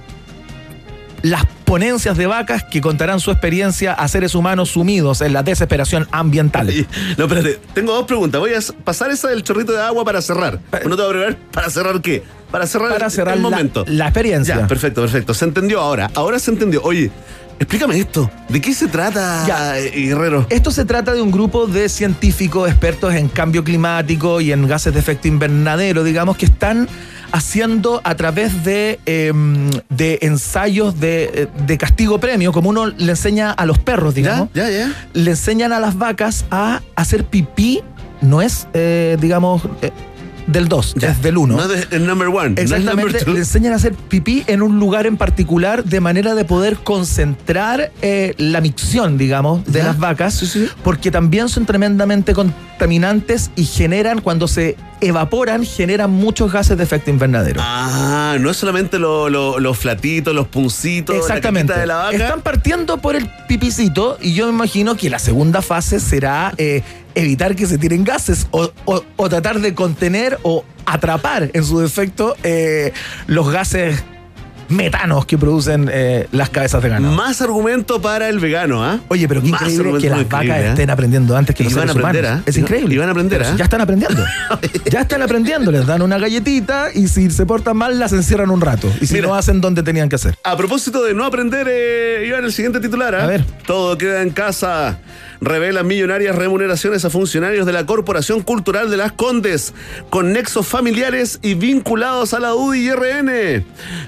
las 1.22 1.44
ponencias 1.64 2.16
de 2.16 2.26
vacas 2.26 2.64
que 2.64 2.80
contarán 2.80 3.20
su 3.20 3.30
experiencia 3.30 3.92
a 3.92 4.06
seres 4.08 4.34
humanos 4.34 4.70
sumidos 4.70 5.20
en 5.20 5.32
la 5.32 5.42
desesperación 5.42 6.06
ambiental. 6.12 6.68
No, 7.16 7.24
espérate, 7.24 7.60
tengo 7.74 7.92
dos 7.94 8.06
preguntas. 8.06 8.40
Voy 8.40 8.52
a 8.54 8.58
pasar 8.84 9.10
esa 9.10 9.28
del 9.28 9.42
chorrito 9.42 9.72
de 9.72 9.82
agua 9.82 10.04
para 10.04 10.22
cerrar. 10.22 10.60
No 10.86 10.96
te 10.96 11.02
voy 11.02 11.06
a 11.06 11.08
preguntar, 11.08 11.36
¿para 11.52 11.70
cerrar 11.70 12.00
qué? 12.00 12.22
Para 12.50 12.66
cerrar, 12.66 12.90
Para 12.92 13.06
el- 13.06 13.12
cerrar 13.12 13.36
el 13.36 13.42
la- 13.42 13.50
momento. 13.50 13.84
la 13.88 14.04
experiencia. 14.06 14.56
Ya, 14.56 14.66
perfecto, 14.66 15.02
perfecto. 15.02 15.34
Se 15.34 15.44
entendió 15.44 15.80
ahora. 15.80 16.10
Ahora 16.14 16.38
se 16.38 16.50
entendió. 16.50 16.82
Oye, 16.82 17.10
explícame 17.58 17.98
esto. 17.98 18.30
¿De 18.48 18.60
qué 18.60 18.74
se 18.74 18.88
trata, 18.88 19.78
eh, 19.78 19.90
Guerrero? 19.90 20.46
Esto 20.50 20.70
se 20.70 20.84
trata 20.84 21.14
de 21.14 21.22
un 21.22 21.30
grupo 21.30 21.66
de 21.66 21.88
científicos 21.88 22.68
expertos 22.68 23.14
en 23.14 23.28
cambio 23.28 23.64
climático 23.64 24.40
y 24.40 24.52
en 24.52 24.66
gases 24.66 24.94
de 24.94 25.00
efecto 25.00 25.28
invernadero, 25.28 26.04
digamos, 26.04 26.36
que 26.36 26.46
están 26.46 26.88
haciendo 27.32 28.00
a 28.04 28.14
través 28.14 28.64
de, 28.64 28.98
eh, 29.06 29.32
de 29.90 30.18
ensayos 30.22 30.98
de, 30.98 31.24
eh, 31.24 31.48
de 31.66 31.78
castigo 31.78 32.18
premio, 32.18 32.52
como 32.52 32.70
uno 32.70 32.86
le 32.86 33.10
enseña 33.10 33.50
a 33.50 33.66
los 33.66 33.78
perros, 33.78 34.14
digamos. 34.14 34.48
Ya, 34.54 34.70
ya. 34.70 34.92
Le 35.12 35.30
enseñan 35.30 35.72
a 35.72 35.80
las 35.80 35.98
vacas 35.98 36.46
a 36.50 36.80
hacer 36.96 37.24
pipí, 37.24 37.82
no 38.20 38.42
es, 38.42 38.66
eh, 38.72 39.16
digamos, 39.20 39.62
eh, 39.82 39.90
del 40.48 40.68
2, 40.68 40.94
es 41.00 41.22
del 41.22 41.36
1. 41.36 41.56
No 41.56 41.72
es 41.72 41.88
el 41.90 42.06
number 42.06 42.28
one. 42.28 42.60
Exactamente, 42.60 43.24
le 43.30 43.38
enseñan 43.38 43.72
a 43.74 43.76
hacer 43.76 43.94
pipí 43.94 44.44
en 44.46 44.62
un 44.62 44.78
lugar 44.78 45.06
en 45.06 45.16
particular 45.16 45.84
de 45.84 46.00
manera 46.00 46.34
de 46.34 46.44
poder 46.44 46.78
concentrar 46.78 47.92
eh, 48.02 48.34
la 48.38 48.60
micción, 48.60 49.18
digamos, 49.18 49.64
de 49.66 49.82
las 49.82 49.98
vacas, 49.98 50.58
porque 50.82 51.10
también 51.10 51.48
son 51.48 51.66
tremendamente 51.66 52.34
contaminantes 52.34 53.50
y 53.56 53.64
generan, 53.64 54.20
cuando 54.20 54.48
se 54.48 54.76
evaporan, 55.00 55.64
generan 55.64 56.10
muchos 56.10 56.52
gases 56.52 56.76
de 56.76 56.84
efecto 56.84 57.10
invernadero. 57.10 57.60
Ah, 57.62 58.36
no 58.40 58.50
es 58.50 58.56
solamente 58.56 58.98
lo- 58.98 59.28
lo- 59.28 59.58
los 59.58 59.78
flatitos, 59.78 60.34
los 60.34 60.48
puncitos, 60.48 61.16
Exactamente. 61.16 61.72
la 61.74 61.80
de 61.80 61.86
la 61.86 61.96
vaca. 61.96 62.16
Están 62.16 62.40
partiendo 62.42 62.98
por 62.98 63.16
el 63.16 63.28
pipicito 63.48 64.18
y 64.20 64.34
yo 64.34 64.46
me 64.46 64.52
imagino 64.52 64.96
que 64.96 65.10
la 65.10 65.18
segunda 65.18 65.62
fase 65.62 66.00
será 66.00 66.52
eh, 66.58 66.82
evitar 67.14 67.56
que 67.56 67.66
se 67.66 67.78
tiren 67.78 68.04
gases 68.04 68.46
o, 68.50 68.70
o- 68.84 69.04
o 69.16 69.28
tratar 69.28 69.60
de 69.60 69.74
contener 69.74 70.38
o 70.42 70.64
atrapar 70.86 71.50
en 71.52 71.64
su 71.64 71.78
defecto 71.80 72.36
eh, 72.42 72.92
los 73.26 73.50
gases 73.50 74.02
metanos 74.68 75.24
que 75.26 75.38
producen 75.38 75.88
eh, 75.92 76.28
las 76.32 76.50
cabezas 76.50 76.82
de 76.82 76.88
ganado. 76.88 77.14
Más 77.14 77.40
argumento 77.40 78.00
para 78.02 78.28
el 78.28 78.38
vegano, 78.38 78.84
¿ah? 78.84 79.00
Oye, 79.08 79.26
pero 79.28 79.42
qué 79.42 79.48
Más 79.48 79.62
increíble 79.62 80.00
que 80.00 80.10
las 80.10 80.28
vacas 80.28 80.58
¿eh? 80.58 80.68
estén 80.70 80.90
aprendiendo 80.90 81.36
antes 81.36 81.54
que 81.56 81.62
Y 81.62 81.66
los 81.66 81.74
van 81.74 81.84
a 81.88 81.92
seres 81.92 82.04
aprender, 82.04 82.24
humanos. 82.24 82.42
¿ah? 82.46 82.48
Es 82.50 82.56
Y- 82.56 82.60
increíble. 82.60 82.94
y 82.94 82.98
van 82.98 83.08
a 83.08 83.12
aprender, 83.12 83.42
¿ah? 83.42 83.54
Ya 83.56 83.64
están 83.64 83.80
aprendiendo. 83.80 84.22
ya 84.90 85.00
están 85.00 85.22
aprendiendo. 85.22 85.70
Les 85.72 85.86
dan 85.86 86.02
una 86.02 86.18
galletita 86.18 86.88
y 86.94 87.08
si 87.08 87.30
se 87.30 87.46
portan 87.46 87.76
mal 87.76 87.98
las 87.98 88.12
encierran 88.12 88.50
un 88.50 88.60
rato. 88.60 88.92
Y 89.00 89.06
si 89.06 89.20
no 89.20 89.34
hacen 89.34 89.60
donde 89.60 89.82
tenían 89.82 90.08
que 90.08 90.16
hacer. 90.16 90.36
A 90.44 90.56
propósito 90.56 91.02
de 91.02 91.14
no 91.14 91.24
aprender, 91.24 91.66
eh, 91.70 92.24
Iván, 92.28 92.44
el 92.44 92.52
siguiente 92.52 92.80
titular. 92.80 93.14
¿ah? 93.14 93.24
A 93.24 93.26
ver. 93.26 93.44
Todo 93.66 93.96
queda 93.98 94.22
en 94.22 94.30
casa. 94.30 94.98
Revelan 95.40 95.86
millonarias 95.86 96.36
remuneraciones 96.36 97.04
a 97.04 97.10
funcionarios 97.10 97.66
de 97.66 97.72
la 97.72 97.86
Corporación 97.86 98.42
Cultural 98.42 98.90
de 98.90 98.96
las 98.96 99.12
Condes, 99.12 99.74
con 100.10 100.32
nexos 100.32 100.66
familiares 100.66 101.38
y 101.42 101.54
vinculados 101.54 102.34
a 102.34 102.40
la 102.40 102.54
UDI 102.54 102.78
y 102.78 102.92
RN. 102.92 103.64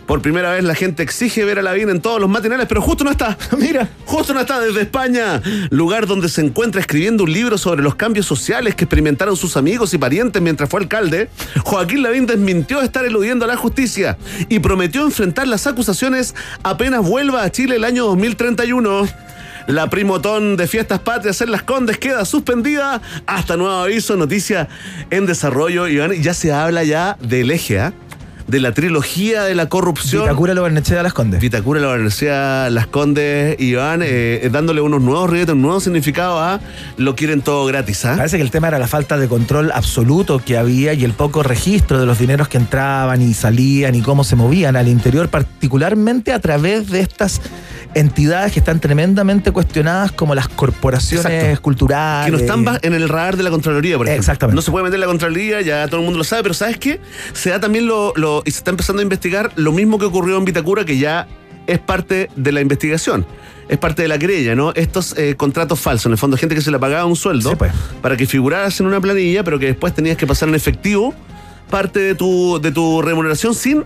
Por 0.07 0.23
primera 0.23 0.53
vez 0.53 0.65
la 0.65 0.75
gente 0.75 1.03
exige 1.03 1.45
ver 1.45 1.59
a 1.59 1.63
la 1.63 1.71
en 1.81 2.01
todos 2.01 2.21
los 2.21 2.29
matinales, 2.29 2.67
pero 2.67 2.83
justo 2.83 3.05
no 3.05 3.11
está. 3.11 3.39
Mira. 3.59 3.89
Justo 4.05 4.35
no 4.35 4.41
está 4.41 4.61
desde 4.61 4.83
España, 4.83 5.41
lugar 5.71 6.07
donde 6.07 6.29
se 6.29 6.41
encuentra 6.41 6.81
escribiendo 6.81 7.25
un 7.25 7.33
libro 7.33 7.57
sobre 7.57 7.81
los 7.83 7.95
cambios 7.95 8.27
sociales 8.27 8.75
que 8.75 8.85
experimentaron 8.85 9.37
sus 9.37 9.57
amigos 9.57 9.95
y 9.95 9.99
parientes 9.99 10.43
mientras 10.43 10.69
fue 10.69 10.81
alcalde. 10.81 11.31
Joaquín 11.63 12.03
Lavín 12.03 12.27
desmintió 12.27 12.83
estar 12.83 13.05
eludiendo 13.05 13.45
a 13.45 13.49
la 13.49 13.57
justicia 13.57 14.19
y 14.49 14.59
prometió 14.59 15.05
enfrentar 15.05 15.47
las 15.47 15.67
acusaciones 15.67 16.35
apenas 16.63 17.07
vuelva 17.07 17.45
a 17.45 17.51
Chile 17.51 17.77
el 17.77 17.85
año 17.85 18.07
2031. 18.07 19.30
La 19.71 19.89
primotón 19.89 20.57
de 20.57 20.67
Fiestas 20.67 20.99
Patrias 20.99 21.41
en 21.43 21.53
Las 21.53 21.63
Condes 21.63 21.97
queda 21.97 22.25
suspendida 22.25 23.01
hasta 23.25 23.57
nuevo 23.57 23.73
aviso, 23.75 24.17
noticia 24.17 24.69
en 25.11 25.27
desarrollo. 25.27 25.87
Iván, 25.87 26.13
ya 26.15 26.35
se 26.35 26.53
habla 26.53 26.83
ya 26.83 27.17
del 27.21 27.53
eje, 27.53 27.79
¿ah? 27.79 27.93
de 28.49 28.59
la 28.59 28.73
trilogía 28.73 29.45
de 29.45 29.55
la 29.55 29.69
corrupción. 29.69 30.23
Vitacura 30.25 30.55
lo 30.55 30.63
Barnechea 30.63 31.05
Las 31.05 31.13
Condes. 31.13 31.41
Vitacura, 31.41 31.81
la 31.81 31.91
Universidad 31.91 32.69
Las 32.71 32.89
Condes, 32.89 33.61
Iván, 33.61 34.01
eh, 34.03 34.49
dándole 34.51 34.81
unos 34.81 35.01
nuevos 35.01 35.31
ribetes, 35.31 35.55
un 35.55 35.63
nuevo 35.63 35.79
significado 35.79 36.41
a 36.41 36.59
lo 36.97 37.15
quieren 37.15 37.41
todo 37.41 37.65
gratis, 37.67 38.05
¿ah? 38.07 38.15
Parece 38.17 38.39
que 38.39 38.43
el 38.43 38.51
tema 38.51 38.67
era 38.67 38.81
la 38.81 38.89
falta 38.89 39.19
de 39.19 39.29
control 39.29 39.71
absoluto 39.73 40.41
que 40.45 40.59
había 40.59 40.95
y 40.95 41.05
el 41.05 41.13
poco 41.13 41.45
registro 41.45 42.01
de 42.01 42.07
los 42.07 42.19
dineros 42.19 42.49
que 42.49 42.59
entraban 42.59 43.23
y 43.23 43.35
salían 43.35 43.95
y 43.95 44.03
cómo 44.03 44.25
se 44.25 44.35
movían 44.35 44.75
al 44.75 44.89
interior, 44.89 45.29
particularmente 45.29 46.33
a 46.33 46.41
través 46.41 46.91
de 46.91 47.01
estas 47.01 47.41
entidades 47.95 48.53
que 48.53 48.61
están 48.61 48.81
tremendamente 48.81 49.51
cuestionadas 49.53 50.13
como 50.13 50.35
las 50.35 50.49
corporaciones 50.49 51.27
Exacto. 51.27 51.63
culturales. 51.63 52.27
Que 52.27 52.31
no 52.33 52.39
están 52.39 52.79
en 52.83 52.95
el 52.95 53.09
radar 53.09 53.37
de 53.37 53.43
la 53.43 53.51
Contraloría, 53.51 53.97
por 53.97 54.07
ejemplo. 54.07 54.21
Exactamente. 54.21 54.57
No 54.57 54.63
se 54.63 54.71
puede 54.71 54.85
meter 54.85 54.95
en 54.97 55.01
la 55.01 55.07
Contraloría, 55.07 55.61
ya 55.61 55.87
todo 55.89 56.01
el 56.01 56.05
mundo 56.05 56.19
lo 56.19 56.25
sabe, 56.25 56.43
pero 56.43 56.55
¿sabes 56.55 56.77
qué? 56.79 57.01
Se 57.33 57.51
da 57.51 57.61
también 57.61 57.87
lo, 57.87 58.13
lo- 58.17 58.43
y 58.45 58.51
se 58.51 58.59
está 58.59 58.71
empezando 58.71 59.01
a 59.01 59.03
investigar 59.03 59.51
lo 59.57 59.73
mismo 59.73 59.99
que 59.99 60.05
ocurrió 60.07 60.37
en 60.39 60.45
Vitacura, 60.45 60.85
que 60.85 60.99
ya 60.99 61.27
es 61.67 61.79
parte 61.79 62.31
de 62.37 62.53
la 62.53 62.61
investigación. 62.61 63.27
Es 63.69 63.79
parte 63.79 64.03
de 64.03 64.09
la 64.09 64.19
querella, 64.19 64.57
¿no? 64.57 64.73
Estos 64.75 65.17
eh, 65.17 65.37
contratos 65.37 65.79
falsos, 65.79 66.07
en 66.07 66.13
el 66.13 66.19
fondo, 66.19 66.37
gente 66.37 66.55
que 66.57 66.61
se 66.61 66.71
le 66.73 66.79
pagaba 66.81 67.05
un 67.07 67.15
sueldo 67.15 67.57
para 68.03 68.17
que 68.17 68.27
figuraras 68.27 68.81
en 68.81 68.87
una 68.87 69.01
planilla, 69.01 69.45
pero 69.45 69.59
que 69.61 69.67
después 69.67 69.95
tenías 69.95 70.17
que 70.17 70.27
pasar 70.27 70.49
en 70.49 70.57
efectivo 70.57 71.15
parte 71.71 72.01
de 72.01 72.15
tu, 72.17 72.59
de 72.61 72.73
tu 72.73 73.01
remuneración 73.01 73.55
sin 73.55 73.85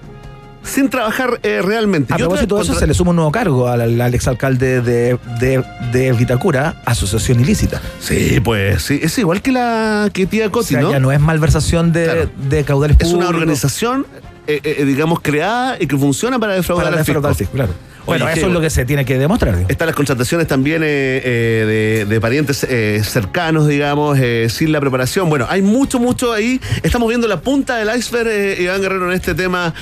sin 0.65 0.89
trabajar 0.89 1.39
eh, 1.43 1.61
realmente. 1.63 2.13
A 2.13 2.17
propósito 2.17 2.57
de 2.57 2.63
eso, 2.63 2.75
se 2.75 2.87
le 2.87 2.95
suma 2.95 3.11
un 3.11 3.17
nuevo 3.17 3.31
cargo 3.31 3.69
al, 3.69 3.81
al- 3.83 4.01
al 4.01 4.15
exalcalde 4.15 4.81
de, 4.81 5.19
de, 5.41 5.63
de 5.93 6.13
Vitacura, 6.13 6.77
asociación 6.85 7.41
ilícita. 7.41 7.81
Sí, 8.01 8.41
pues 8.43 8.83
sí, 8.83 8.99
es 9.03 9.17
igual 9.19 9.43
que 9.43 9.53
la 9.53 10.09
que 10.13 10.27
tía 10.27 10.47
O 10.47 10.51
Coti, 10.51 10.75
sea, 10.75 10.81
¿no? 10.83 10.91
ya 10.91 10.99
no 11.01 11.13
es 11.13 11.21
malversación 11.21 11.93
de, 11.93 12.05
Claro. 12.05 12.31
de 12.49 12.65
caudales 12.65 12.97
Es 13.01 13.09
una 13.09 13.27
públicos. 13.27 13.35
organización, 13.41 14.07
eh, 14.47 14.61
eh, 14.65 14.85
digamos, 14.85 15.21
creada 15.21 15.77
y 15.81 15.87
que 15.87 15.97
funciona 15.97 16.39
para 16.39 16.55
defraudar 16.55 16.87
Para 16.87 16.99
al 16.99 17.05
fisco. 17.05 17.27
al 17.27 17.35
fisco, 17.35 17.53
claro. 17.55 17.73
Bueno, 18.07 18.27
Oye, 18.27 18.35
eso 18.35 18.47
es 18.47 18.53
lo 18.53 18.61
que 18.61 18.71
se 18.71 18.85
tiene 18.85 19.05
que 19.05 19.19
demostrar. 19.19 19.53
digamos. 19.53 19.71
Están 19.71 19.87
las 19.87 19.97
contrataciones 19.97 20.47
también 20.47 20.83
eh, 20.83 20.87
eh, 21.25 21.65
de, 21.67 22.05
de 22.07 22.21
parientes 22.21 22.65
eh, 22.69 23.01
cercanos, 23.05 23.67
digamos, 23.67 24.19
sin 24.49 24.73
la 24.73 24.81
preparación. 24.81 25.29
Bueno, 25.29 25.47
hay 25.49 25.63
mucho, 25.63 25.99
mucho 25.99 26.33
ahí. 26.33 26.61
Estamos 26.83 27.09
viendo 27.09 27.27
la 27.29 27.41
punta 27.41 27.77
del 27.77 27.97
iceberg, 27.97 28.61
Iván 28.61 28.81
Guerrero, 28.81 29.07
en 29.07 29.13
este 29.13 29.35
tema 29.35 29.75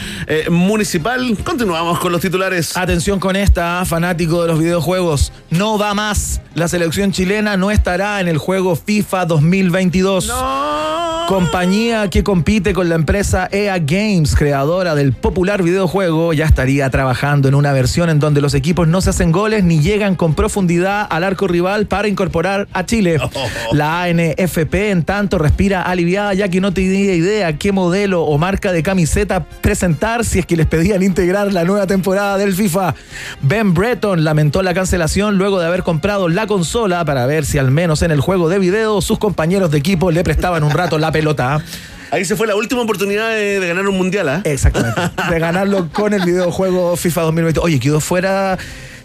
municipal. 0.50 1.36
Continuamos 1.44 1.98
con 1.98 2.12
los 2.12 2.20
titulares. 2.20 2.76
Atención 2.76 3.18
con 3.18 3.36
esta, 3.36 3.84
fanático 3.84 4.42
de 4.42 4.48
los 4.48 4.58
videojuegos. 4.58 5.32
No 5.50 5.78
va 5.78 5.94
más. 5.94 6.40
La 6.54 6.68
selección 6.68 7.12
chilena 7.12 7.56
no 7.56 7.70
estará 7.70 8.20
en 8.20 8.28
el 8.28 8.38
juego 8.38 8.76
FIFA 8.76 9.26
2022. 9.26 10.32
Compañía 11.28 12.10
que 12.10 12.22
compite 12.22 12.74
con 12.74 12.88
la 12.88 12.94
empresa 12.94 13.48
EA 13.50 13.78
Games, 13.78 14.34
creadora 14.34 14.94
del 14.94 15.12
popular 15.12 15.62
videojuego, 15.62 16.32
ya 16.34 16.44
estaría 16.44 16.90
trabajando 16.90 17.48
en 17.48 17.54
una 17.54 17.72
versión 17.72 18.10
en 18.12 18.20
donde 18.20 18.40
los 18.40 18.54
equipos 18.54 18.86
no 18.86 19.00
se 19.00 19.10
hacen 19.10 19.32
goles 19.32 19.64
ni 19.64 19.80
llegan 19.80 20.14
con 20.14 20.34
profundidad 20.34 21.06
al 21.10 21.24
arco 21.24 21.48
rival 21.48 21.86
para 21.86 22.08
incorporar 22.08 22.68
a 22.72 22.86
Chile. 22.86 23.18
La 23.72 24.04
ANFP, 24.04 24.90
en 24.90 25.02
tanto, 25.02 25.38
respira 25.38 25.82
aliviada 25.82 26.32
ya 26.34 26.48
que 26.48 26.60
no 26.60 26.72
tenía 26.72 27.14
idea 27.14 27.58
qué 27.58 27.72
modelo 27.72 28.22
o 28.22 28.38
marca 28.38 28.72
de 28.72 28.82
camiseta 28.82 29.44
presentar 29.44 30.24
si 30.24 30.38
es 30.38 30.46
que 30.46 30.56
les 30.56 30.66
pedían 30.66 31.02
integrar 31.02 31.52
la 31.52 31.64
nueva 31.64 31.86
temporada 31.86 32.38
del 32.38 32.54
FIFA. 32.54 32.94
Ben 33.40 33.74
Breton 33.74 34.24
lamentó 34.24 34.62
la 34.62 34.74
cancelación 34.74 35.38
luego 35.38 35.58
de 35.58 35.66
haber 35.66 35.82
comprado 35.82 36.28
la 36.28 36.46
consola 36.46 37.04
para 37.04 37.26
ver 37.26 37.44
si 37.44 37.58
al 37.58 37.70
menos 37.70 38.02
en 38.02 38.10
el 38.10 38.20
juego 38.20 38.48
de 38.48 38.58
video 38.58 39.00
sus 39.00 39.18
compañeros 39.18 39.70
de 39.70 39.78
equipo 39.78 40.10
le 40.10 40.22
prestaban 40.22 40.62
un 40.62 40.70
rato 40.70 40.98
la 40.98 41.12
pelota. 41.12 41.62
Ahí 42.12 42.24
se 42.26 42.36
fue 42.36 42.46
la 42.46 42.54
última 42.54 42.82
oportunidad 42.82 43.30
de, 43.30 43.58
de 43.58 43.66
ganar 43.68 43.88
un 43.88 43.96
mundial, 43.96 44.28
¿ah? 44.28 44.40
Exactamente. 44.44 45.00
De 45.30 45.38
ganarlo 45.40 45.88
con 45.92 46.12
el 46.12 46.22
videojuego 46.24 46.94
FIFA 46.96 47.22
2020. 47.22 47.58
Oye, 47.60 47.80
quedó 47.80 48.00
fuera 48.00 48.58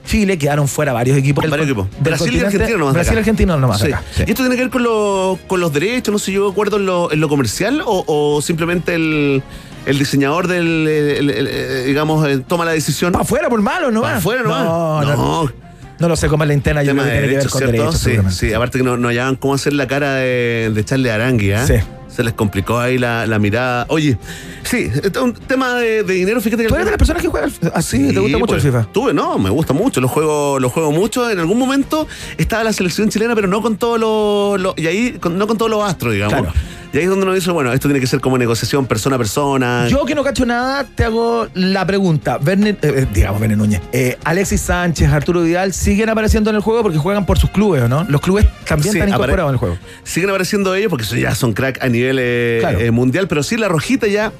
Chile, 0.05 0.38
quedaron 0.38 0.67
fuera 0.67 0.91
varios 0.93 1.17
equipos. 1.17 1.41
del 1.41 1.51
Varios 1.51 1.67
equipos. 1.69 1.88
Brasil 2.01 2.35
y. 2.35 2.39
Argentina 2.41 2.77
nomás. 2.77 2.93
Brasil 2.93 3.13
y. 3.13 3.17
Argentina 3.17 3.57
nomás. 3.57 3.79
Sí. 3.79 3.88
acá. 3.88 4.03
Sí. 4.13 4.23
¿Y 4.27 4.29
esto 4.31 4.43
tiene 4.43 4.55
que 4.57 4.61
ver 4.63 4.69
con, 4.69 4.84
lo- 4.84 5.39
con 5.47 5.59
los 5.61 5.71
derechos? 5.73 6.11
No 6.11 6.19
sé, 6.19 6.31
yo 6.34 6.49
acuerdo 6.49 6.77
en 6.77 6.85
lo, 6.85 7.11
en 7.11 7.19
lo 7.21 7.29
comercial 7.29 7.81
o, 7.85 8.03
o 8.07 8.41
simplemente 8.41 8.93
el, 8.95 9.41
el 9.85 9.99
diseñador 9.99 10.47
del, 10.49 10.88
el- 10.88 11.29
el- 11.29 11.47
el- 11.47 11.85
digamos, 11.85 12.27
eh, 12.27 12.39
toma 12.45 12.65
la 12.65 12.71
decisión. 12.71 13.13
Pa' 13.13 13.21
afuera 13.21 13.47
por 13.49 13.61
malo, 13.61 13.89
¿no? 13.89 14.01
Pa' 14.01 14.17
afuera 14.17 14.43
nomás. 14.43 14.63
No, 14.65 15.01
no, 15.03 15.15
no. 15.15 15.51
No 15.99 16.07
lo 16.09 16.15
sé 16.15 16.27
cómo 16.27 16.43
es 16.43 16.47
la 16.49 16.53
interna, 16.53 16.84
yo 16.84 16.91
creo 16.91 17.05
que 17.05 17.09
tiene 17.09 17.21
que 17.21 17.27
ver 17.27 17.35
derechos, 17.43 17.51
con 17.53 17.65
derechos. 17.65 17.97
sí, 17.97 18.11
sí, 18.29 18.53
aparte 18.53 18.77
que 18.77 18.84
no, 18.84 18.97
no 18.97 19.07
hallaban 19.07 19.35
cómo 19.35 19.55
hacer 19.55 19.73
la 19.73 19.88
cara 19.88 20.13
de, 20.15 20.71
de 20.73 20.85
Charlie 20.85 21.09
Arangui, 21.09 21.53
¿ah? 21.53 21.65
Sí. 21.65 21.73
Se 22.07 22.23
les 22.23 22.34
complicó 22.34 22.79
ahí 22.79 22.97
la, 22.97 23.27
la 23.27 23.38
mirada. 23.38 23.85
Oye, 23.89 24.17
sí, 24.63 24.89
es 25.03 25.15
un 25.17 25.34
tema 25.34 25.75
de, 25.75 26.03
de 26.03 26.13
dinero, 26.13 26.41
fíjate 26.41 26.63
que... 26.63 26.69
¿Tú 26.69 26.75
eres 26.75 26.85
de 26.85 26.91
las 26.91 26.97
personas 26.97 27.21
que 27.21 27.27
juegan 27.27 27.51
así? 27.73 28.11
¿Te 28.13 28.19
gusta 28.19 28.38
mucho 28.38 28.53
pues, 28.53 28.65
el 28.65 28.71
FIFA? 28.71 28.88
Tuve, 28.91 29.13
no, 29.13 29.38
me 29.38 29.49
gusta 29.49 29.73
mucho, 29.73 30.01
lo 30.01 30.07
juego, 30.07 30.59
lo 30.59 30.69
juego 30.69 30.91
mucho. 30.91 31.29
En 31.29 31.39
algún 31.39 31.59
momento 31.59 32.07
estaba 32.38 32.63
la 32.63 32.73
selección 32.73 33.09
chilena, 33.09 33.35
pero 33.35 33.47
no 33.47 33.61
con 33.61 33.77
todos 33.77 33.99
los, 33.99 34.59
los- 34.59 34.77
y 34.77 34.88
ahí 34.88 35.11
con- 35.19 35.38
no 35.38 35.47
con 35.47 35.57
todos 35.57 35.69
los 35.69 35.84
astros, 35.84 36.13
digamos. 36.13 36.39
Claro. 36.39 36.53
Y 36.93 36.97
ahí 36.97 37.03
es 37.03 37.09
donde 37.09 37.26
uno 37.26 37.34
dice, 37.34 37.51
bueno, 37.51 37.73
esto 37.73 37.88
tiene 37.88 37.99
que 37.99 38.07
ser 38.07 38.22
como 38.22 38.38
negociación 38.38 38.85
persona 38.85 39.15
a 39.15 39.19
persona. 39.19 39.88
Yo 39.89 40.05
que 40.05 40.15
no 40.15 40.23
cacho 40.23 40.45
nada, 40.45 40.85
te 40.85 41.03
hago 41.03 41.47
la 41.53 41.85
pregunta. 41.85 42.38
Verne, 42.38 42.69
eh, 42.72 42.77
eh, 42.81 43.07
digamos, 43.14 43.39
Verne 43.41 43.55
Núñez. 43.55 43.81
Eh, 43.91 44.18
Alexis 44.23 44.61
Sánchez, 44.61 45.09
Arturo 45.11 45.41
Vidal, 45.41 45.73
¿siguen 45.73 46.09
apareciendo 46.09 46.49
en 46.49 46.55
el 46.55 46.61
juego 46.61 46.84
porque 46.84 46.97
juegan 46.97 47.26
por 47.26 47.38
sus 47.38 47.49
clubes 47.49 47.84
o 47.84 47.88
no? 47.89 48.05
Los 48.09 48.22
clubes 48.22 48.45
también 48.65 48.93
Sí, 48.93 48.99
están 48.99 49.09
incorporados 49.09 49.49
en 49.49 49.53
el 49.55 49.59
juego. 49.59 49.77
Siguen 50.03 50.30
apareciendo 50.30 50.73
ellos 50.76 50.89
porque 50.89 51.05
ya 51.19 51.35
son 51.35 51.53
crack 51.53 51.84
a 51.84 51.89
nivel 51.89 52.18
eh, 52.22 52.57
Claro. 52.61 52.93
mundial, 52.93 53.27
pero 53.27 53.43
sí 53.43 53.57
la 53.57 53.68
rojita 53.68 54.07
ya 54.07 54.31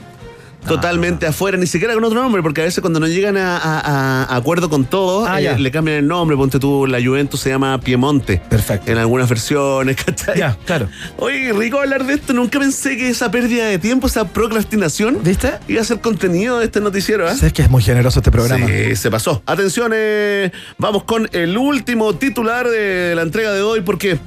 totalmente 0.68 1.26
afuera, 1.28 1.58
ni 1.58 1.68
siquiera 1.68 1.94
con 1.94 2.04
otro 2.04 2.22
nombre, 2.22 2.42
porque 2.42 2.62
a 2.62 2.64
veces 2.66 2.82
cuando 2.82 3.00
no 3.00 3.08
llegan 3.08 3.38
a, 3.38 3.58
a- 3.58 4.24
a 4.24 4.36
acuerdo 4.36 4.70
con 4.70 4.86
todo, 4.86 5.26
Ah, 5.28 5.42
eh, 5.42 5.58
le 5.58 5.72
cambian 5.72 5.98
el 5.98 6.08
nombre, 6.08 6.36
ponte 6.38 6.60
tú, 6.60 6.86
la 6.88 7.00
Juventus 7.04 7.40
se 7.40 7.50
llama 7.50 7.80
Piemonte. 7.80 8.42
Perfecto. 8.50 8.92
En 8.92 8.98
algunas 8.98 9.30
versiones, 9.30 9.96
¿cachai? 10.06 10.38
Ya, 10.38 10.58
claro. 10.66 10.88
Oye, 11.18 11.52
rico 11.54 11.80
hablar 11.80 12.06
de 12.06 12.14
esto, 12.16 12.34
nunca 12.34 12.60
pensé 12.60 12.98
que 12.98 13.10
esa 13.10 13.32
pérdida 13.32 13.66
de 13.66 13.80
tiempo, 13.80 14.08
esa 14.08 14.28
procrastinación, 14.28 15.20
¿Viste? 15.24 15.54
iba 15.68 15.82
a 15.82 15.86
ser 15.86 16.00
contenido 16.02 16.60
de 16.60 16.66
este 16.66 16.82
noticiero, 16.82 17.28
¿eh? 17.30 17.36
Sabes 17.36 17.54
que 17.54 17.62
es 17.64 17.70
muy 17.70 17.82
generoso 17.84 18.20
este 18.20 18.32
programa. 18.32 18.68
Sí, 18.68 18.96
se 18.96 19.10
pasó. 19.12 19.42
Atención, 19.46 19.92
eh, 19.96 20.52
vamos 20.78 21.04
con 21.04 21.30
el 21.32 21.58
último 21.58 22.14
titular 22.16 22.68
de 22.68 23.14
la 23.16 23.22
entrega 23.22 23.52
de 23.54 23.62
hoy, 23.62 23.82
porque 23.82 24.20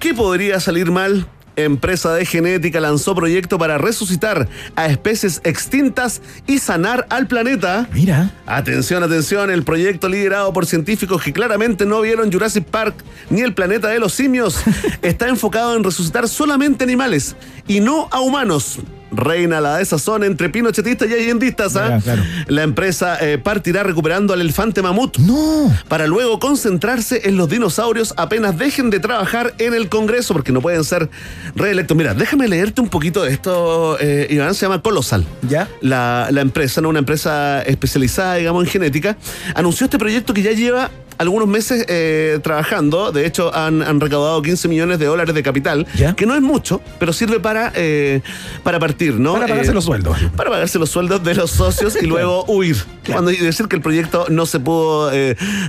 ¿qué 0.00 0.14
podría 0.14 0.60
salir 0.60 0.90
mal? 0.90 1.26
Empresa 1.56 2.14
de 2.14 2.24
genética 2.24 2.80
lanzó 2.80 3.14
proyecto 3.14 3.58
para 3.58 3.78
resucitar 3.78 4.48
a 4.74 4.86
especies 4.86 5.40
extintas 5.44 6.22
y 6.46 6.58
sanar 6.58 7.06
al 7.10 7.26
planeta. 7.26 7.88
Mira. 7.92 8.32
Atención, 8.46 9.02
atención, 9.02 9.50
el 9.50 9.62
proyecto 9.62 10.08
liderado 10.08 10.52
por 10.52 10.66
científicos 10.66 11.22
que 11.22 11.32
claramente 11.32 11.84
no 11.86 12.00
vieron 12.00 12.32
Jurassic 12.32 12.64
Park 12.64 12.94
ni 13.30 13.40
el 13.40 13.54
planeta 13.54 13.88
de 13.88 13.98
los 13.98 14.14
simios 14.14 14.62
está 15.02 15.28
enfocado 15.28 15.76
en 15.76 15.84
resucitar 15.84 16.28
solamente 16.28 16.84
animales 16.84 17.36
y 17.66 17.80
no 17.80 18.08
a 18.10 18.20
humanos. 18.20 18.78
Reina 19.12 19.60
la 19.60 19.76
desazón 19.78 20.24
entre 20.24 20.48
pinochetistas 20.48 21.08
y 21.08 21.14
allendistas. 21.14 21.76
¿ah? 21.76 22.00
Claro. 22.02 22.22
La 22.48 22.62
empresa 22.62 23.18
eh, 23.20 23.38
partirá 23.38 23.82
recuperando 23.82 24.32
al 24.32 24.40
elefante 24.40 24.82
mamut 24.82 25.18
No. 25.18 25.72
para 25.88 26.06
luego 26.06 26.38
concentrarse 26.38 27.28
en 27.28 27.36
los 27.36 27.48
dinosaurios 27.48 28.14
apenas 28.16 28.58
dejen 28.58 28.90
de 28.90 29.00
trabajar 29.00 29.54
en 29.58 29.74
el 29.74 29.88
Congreso 29.88 30.32
porque 30.32 30.52
no 30.52 30.60
pueden 30.60 30.84
ser 30.84 31.08
reelectos. 31.54 31.96
Mira, 31.96 32.14
déjame 32.14 32.48
leerte 32.48 32.80
un 32.80 32.88
poquito 32.88 33.22
de 33.22 33.32
esto, 33.32 33.96
eh, 34.00 34.26
Iván, 34.30 34.54
se 34.54 34.66
llama 34.66 34.82
Colosal. 34.82 35.24
¿Ya? 35.48 35.68
La, 35.80 36.28
la 36.30 36.40
empresa, 36.40 36.80
¿no? 36.80 36.88
una 36.88 37.00
empresa 37.00 37.62
especializada, 37.62 38.36
digamos, 38.36 38.64
en 38.64 38.70
genética, 38.70 39.16
anunció 39.54 39.84
este 39.84 39.98
proyecto 39.98 40.32
que 40.34 40.42
ya 40.42 40.52
lleva 40.52 40.90
algunos 41.18 41.48
meses 41.48 41.84
eh, 41.88 42.38
trabajando. 42.42 43.12
De 43.12 43.26
hecho, 43.26 43.54
han, 43.54 43.82
han 43.82 44.00
recaudado 44.00 44.40
15 44.42 44.68
millones 44.68 44.98
de 44.98 45.06
dólares 45.06 45.34
de 45.34 45.42
capital, 45.42 45.86
¿Ya? 45.96 46.14
que 46.14 46.26
no 46.26 46.34
es 46.34 46.42
mucho, 46.42 46.80
pero 46.98 47.12
sirve 47.12 47.40
para, 47.40 47.72
eh, 47.74 48.20
para 48.62 48.78
partir, 48.78 49.14
¿no? 49.14 49.34
Para 49.34 49.46
pagarse 49.48 49.70
Eh, 49.70 49.74
los 49.74 49.84
sueldos. 49.84 50.16
para 50.36 50.50
pagarse 50.50 50.78
los 50.78 50.90
sueldos 50.90 51.22
de 51.24 51.34
los 51.34 51.50
socios 51.50 51.96
y 52.00 52.06
luego 52.12 52.44
huir. 52.46 52.76
Cuando 53.06 53.30
y 53.30 53.36
decir 53.36 53.66
que 53.68 53.76
el 53.76 53.82
proyecto 53.82 54.26
no 54.28 54.46
se 54.46 54.60
pudo 54.60 55.10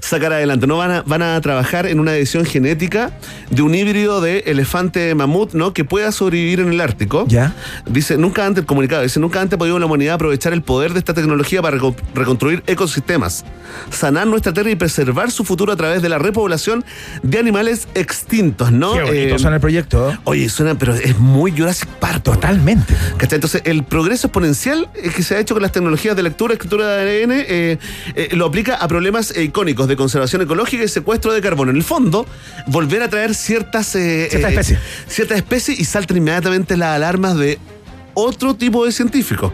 sacar 0.02 0.34
adelante. 0.34 0.68
No 0.68 0.78
van 0.78 0.92
a, 0.92 1.02
van 1.04 1.22
a 1.22 1.40
trabajar 1.42 1.86
en 1.88 2.00
una 2.00 2.16
edición 2.16 2.46
genética 2.46 3.12
de 3.50 3.62
un 3.62 3.74
híbrido 3.74 4.22
de 4.22 4.40
elefante 4.46 5.14
mamut, 5.16 5.54
¿no? 5.54 5.74
Que 5.74 5.84
pueda 5.84 6.12
sobrevivir 6.12 6.60
en 6.60 6.70
el 6.70 6.80
Ártico. 6.82 7.26
¿Ya? 7.28 7.54
Dice, 7.90 8.18
nunca 8.18 8.46
antes, 8.46 8.62
el 8.62 8.66
comunicado, 8.68 9.02
dice, 9.04 9.20
nunca 9.20 9.42
antes 9.42 9.56
ha 9.56 9.58
podido 9.58 9.80
la 9.80 9.86
humanidad 9.86 10.16
aprovechar 10.16 10.54
el 10.54 10.62
poder 10.62 10.94
de 10.94 11.00
esta 11.00 11.14
tecnología 11.14 11.62
para 11.62 11.78
reco- 11.78 11.96
reconstruir 12.14 12.64
ecosistemas, 12.68 13.44
sanar 13.90 14.28
nuestra 14.28 14.54
tierra 14.54 14.70
y 14.72 14.76
preservar 14.76 15.32
su 15.34 15.44
futuro 15.44 15.74
a 15.74 15.76
través 15.76 16.02
de 16.02 16.10
la 16.10 16.18
repoblación 16.20 16.86
de 17.22 17.40
animales 17.40 17.88
extintos, 17.96 18.72
¿no? 18.72 18.94
Qué 18.94 19.02
bonito 19.04 19.36
Eh, 19.36 19.40
suena 19.40 19.56
el 19.56 19.62
proyecto. 19.62 20.12
¿eh? 20.12 20.18
Oye, 20.24 20.48
suena, 20.50 20.76
pero 20.78 20.94
es 20.94 21.18
muy 21.20 21.52
Jurassic 21.52 21.90
Park. 21.90 22.24
Totalmente. 22.24 22.96
¿Cachai? 23.18 23.38
Entonces, 23.38 23.62
el 23.66 23.84
progreso 23.84 24.28
exponencial 24.28 24.90
eh, 24.96 25.10
que 25.16 25.24
se 25.24 25.36
ha 25.36 25.40
hecho 25.40 25.54
con 25.56 25.62
las 25.62 25.72
tecnologías 25.72 26.16
de 26.16 26.24
lectura, 26.24 26.54
escritura 26.54 26.88
de 26.98 27.24
ADN, 27.24 27.32
eh, 27.48 27.78
lo 28.32 28.46
aplica 28.46 28.76
a 28.76 28.88
problemas 28.88 29.36
icónicos 29.38 29.88
de 29.88 29.96
conservación 29.96 30.42
ecológica 30.42 30.84
y 30.84 30.88
secuestro 30.88 31.34
de 31.34 31.42
carbono. 31.42 31.72
En 31.72 31.78
el 31.78 31.84
fondo, 31.84 32.26
volver 32.68 33.02
a 33.04 33.10
traer 33.10 33.36
ciertas, 33.36 33.88
Ciertas 33.88 34.44
especies. 34.52 34.80
ciertas 35.08 35.38
especies 35.38 35.80
y 35.80 35.86
saltan 35.86 36.18
inmediatamente 36.18 36.78
las 36.78 36.96
alarmas 36.96 37.38
de 37.38 37.58
otro 38.14 38.56
tipo 38.56 38.86
de 38.86 38.92
científicos 38.92 39.52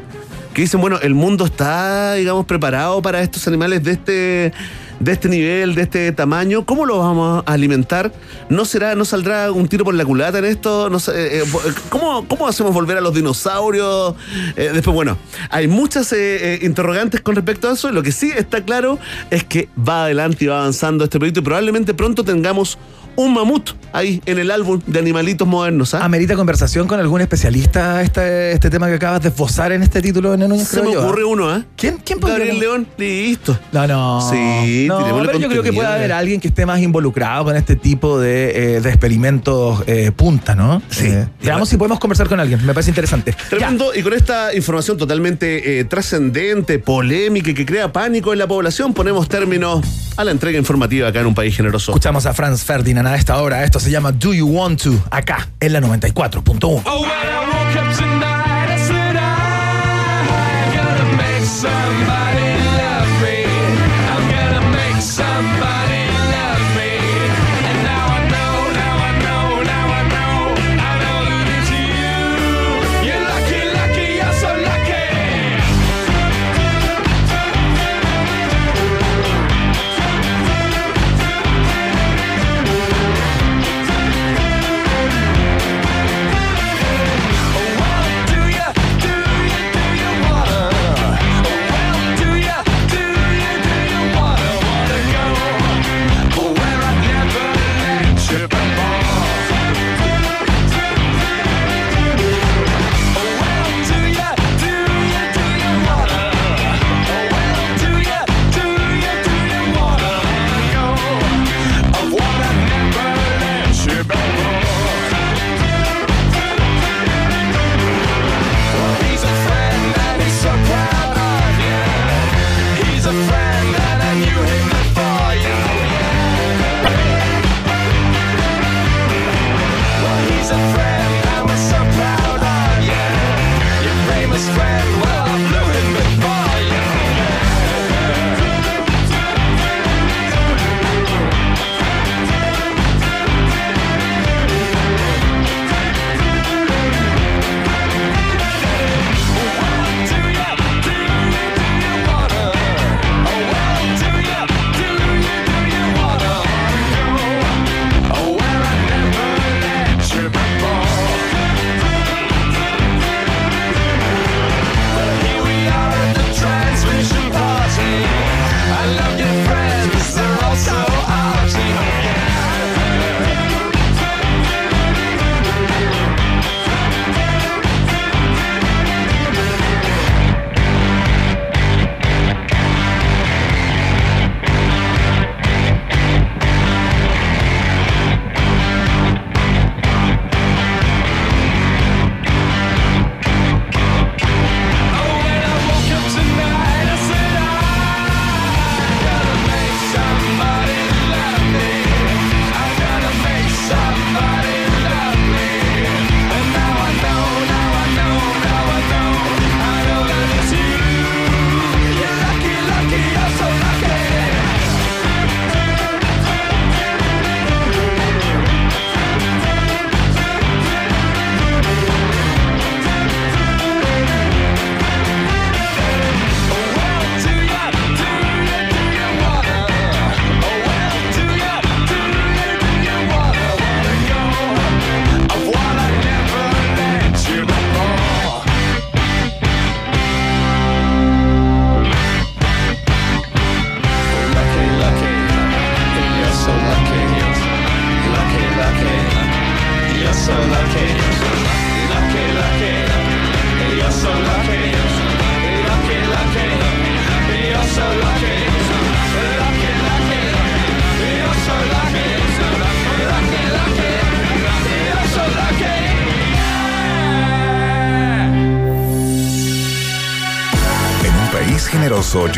que 0.53 0.64
dicen, 0.64 0.81
bueno, 0.81 0.99
el 1.01 1.14
mundo 1.14 1.45
está, 1.45 2.15
digamos, 2.15 2.45
preparado 2.45 3.01
para 3.01 3.22
estos 3.22 3.47
animales 3.47 3.84
de 3.84 3.91
este 3.91 4.53
de 5.00 5.12
este 5.12 5.30
nivel, 5.30 5.76
de 5.76 5.84
este 5.84 6.12
tamaño, 6.12 6.66
¿cómo 6.66 6.86
lo 6.86 7.00
vamos 7.00 7.44
a 7.46 7.54
alimentar? 7.54 8.12
¿No 8.50 8.66
será, 8.66 8.96
no 8.96 9.06
saldrá 9.06 9.52
un 9.52 9.68
tiro 9.68 9.86
por 9.86 9.94
la 9.94 10.06
culata 10.06 10.40
en 10.40 10.46
esto? 10.46 10.90
No 10.90 11.00
sé, 11.00 11.12
eh, 11.12 11.44
eh, 11.44 11.74
¿cómo, 11.90 12.28
¿Cómo 12.28 12.48
hacemos 12.48 12.74
volver 12.74 12.98
a 12.98 13.02
los 13.02 13.14
dinosaurios? 13.14 14.16
Eh, 14.56 14.72
después, 14.74 14.94
bueno, 14.94 15.18
hay 15.50 15.68
muchas 15.68 16.12
eh, 16.14 16.56
eh, 16.56 16.60
interrogantes 16.64 17.22
con 17.22 17.36
respecto 17.36 17.70
a 17.70 17.74
eso. 17.74 17.92
Lo 17.92 18.04
que 18.04 18.12
sí 18.12 18.32
está 18.36 18.64
claro 18.64 19.00
es 19.30 19.44
que 19.44 19.70
va 19.78 20.06
adelante 20.06 20.46
y 20.46 20.48
va 20.48 20.60
avanzando 20.60 21.04
este 21.04 21.18
proyecto 21.20 21.40
y 21.42 21.44
probablemente 21.44 21.94
pronto 21.94 22.24
tengamos 22.24 22.78
un 23.15 23.34
mamut 23.34 23.72
ahí 23.94 24.22
en 24.26 24.40
el 24.40 24.52
álbum 24.52 24.81
de 24.86 24.99
animalitos 24.99 25.48
modernos. 25.48 25.94
¿ah? 25.94 26.03
¿Amerita 26.03 26.36
conversación 26.36 26.88
con 26.88 26.99
algún 26.99 27.22
especialista 27.22 28.02
este, 28.02 28.52
este 28.52 28.69
tema 28.69 28.88
que 28.88 28.95
acabas 28.95 29.22
de 29.22 29.30
esbozar 29.30 29.72
en 29.72 29.84
este 29.84 30.02
título 30.02 30.31
de 30.31 30.38
Núñez? 30.38 30.68
Se 30.68 30.81
me 30.81 30.94
yo, 30.94 31.02
¿ah? 31.02 31.06
ocurre 31.06 31.23
uno, 31.23 31.49
¿ah? 31.49 31.64
¿Quién, 31.76 31.98
quién 32.03 32.19
podría 32.19 32.40
Gabriel 32.40 32.60
León, 32.60 32.88
listo. 32.98 33.57
No, 33.72 33.88
no. 33.88 34.30
Sí, 34.30 34.86
No, 34.88 34.99
pero 34.99 35.40
yo 35.40 35.49
creo 35.49 35.64
que 35.64 35.73
puede 35.73 35.88
haber 35.88 36.11
alguien 36.11 36.40
que 36.40 36.49
esté 36.49 36.65
más 36.65 36.80
involucrado 36.81 37.45
con 37.45 37.56
este 37.56 37.76
tipo 37.76 38.19
de, 38.19 38.76
eh, 38.76 38.81
de 38.81 38.90
experimentos 38.90 39.84
eh, 39.88 40.11
punta, 40.15 40.56
¿no? 40.56 40.81
Sí. 40.90 41.10
veamos 41.44 41.69
si 41.69 41.77
podemos 41.77 41.99
conversar 41.99 42.27
con 42.27 42.40
alguien. 42.40 42.65
Me 42.65 42.73
parece 42.73 42.91
interesante. 42.91 43.36
Tremendo, 43.49 43.91
y 43.95 44.02
con 44.02 44.14
esta 44.14 44.53
información 44.56 44.98
totalmente 44.98 45.80
eh, 45.80 45.86
trascendente, 45.86 46.80
polémica 46.80 47.52
y 47.52 47.53
que 47.53 47.65
crea 47.65 47.91
pánico 47.91 48.34
en 48.34 48.40
la 48.40 48.48
población, 48.48 48.94
ponemos 48.94 49.27
término 49.27 49.81
a 50.18 50.23
la 50.23 50.31
entrega 50.31 50.57
informativa 50.57 51.07
acá 51.07 51.22
en 51.22 51.27
un 51.27 51.36
país 51.36 51.56
generoso. 51.56 51.91
Escuchamos 51.91 52.26
a 52.26 52.34
Franz 52.34 52.64
Ferdinand 52.64 52.99
a 53.08 53.16
esta 53.16 53.42
hora. 53.42 53.64
Esto 53.64 53.80
se 53.80 53.92
llama 53.92 54.12
Do 54.12 54.34
You 54.34 54.48
Want 54.48 54.84
To, 54.84 54.92
acá 55.12 55.50
en 55.60 55.74
la 55.74 55.82
94.1. 55.82 58.28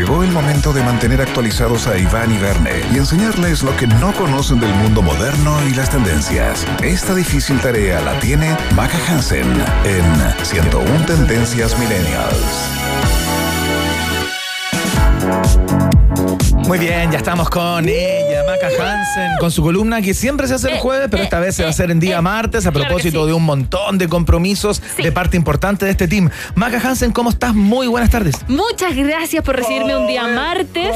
llegó 0.02 0.24
el 0.24 0.32
momento 0.32 0.74
de 0.74 0.82
mantener 0.82 1.22
actualizados 1.22 1.86
a 1.86 1.96
Iván 1.96 2.32
y 2.32 2.38
Verne 2.40 2.72
y 2.92 2.98
enseñarles 2.98 3.62
lo 3.62 3.76
que 3.78 3.86
no 3.86 4.12
conocen 4.14 4.60
del 4.60 4.74
mundo 4.74 5.04
moderno 5.04 5.56
y 5.68 5.76
las 5.76 5.92
tendencias. 5.92 6.66
Esta 6.82 7.14
difícil 7.14 7.60
tarea 7.60 8.02
la 8.02 8.20
tiene 8.20 8.58
Maca 8.76 8.98
Hansen 9.08 9.46
en 9.86 10.44
101 10.44 11.06
Tendencias 11.06 11.78
Millennials. 11.78 12.82
Muy 16.68 16.80
bien, 16.80 17.12
ya 17.12 17.18
estamos 17.18 17.48
con 17.50 17.88
ella, 17.88 18.31
Maca 18.62 18.94
Hansen, 18.94 19.38
con 19.40 19.52
su 19.52 19.64
columna 19.64 20.02
que 20.02 20.14
siempre 20.14 20.48
se 20.48 20.56
hace 20.56 20.72
el 20.72 20.80
jueves, 20.80 21.08
pero 21.10 21.24
esta 21.24 21.40
vez 21.40 21.56
se 21.56 21.64
va 21.64 21.70
a 21.70 21.72
hacer 21.72 21.92
en 21.92 22.00
día 22.00 22.22
martes 22.22 22.66
a 22.66 22.72
claro 22.72 22.88
propósito 22.88 23.22
sí. 23.22 23.28
de 23.28 23.34
un 23.34 23.44
montón 23.44 23.98
de 23.98 24.08
compromisos 24.08 24.82
de 24.98 25.12
parte 25.12 25.38
importante 25.38 25.86
de 25.86 25.92
este 25.92 26.08
team. 26.08 26.30
Maca 26.56 26.80
Hansen, 26.80 27.12
¿cómo 27.12 27.30
estás? 27.30 27.54
Muy 27.54 27.88
buenas 27.88 28.10
tardes. 28.10 28.36
Muchas 28.48 28.96
gracias 28.96 29.44
por 29.44 29.56
recibirme 29.56 29.96
un 29.96 30.08
día 30.08 30.28
martes. 30.28 30.92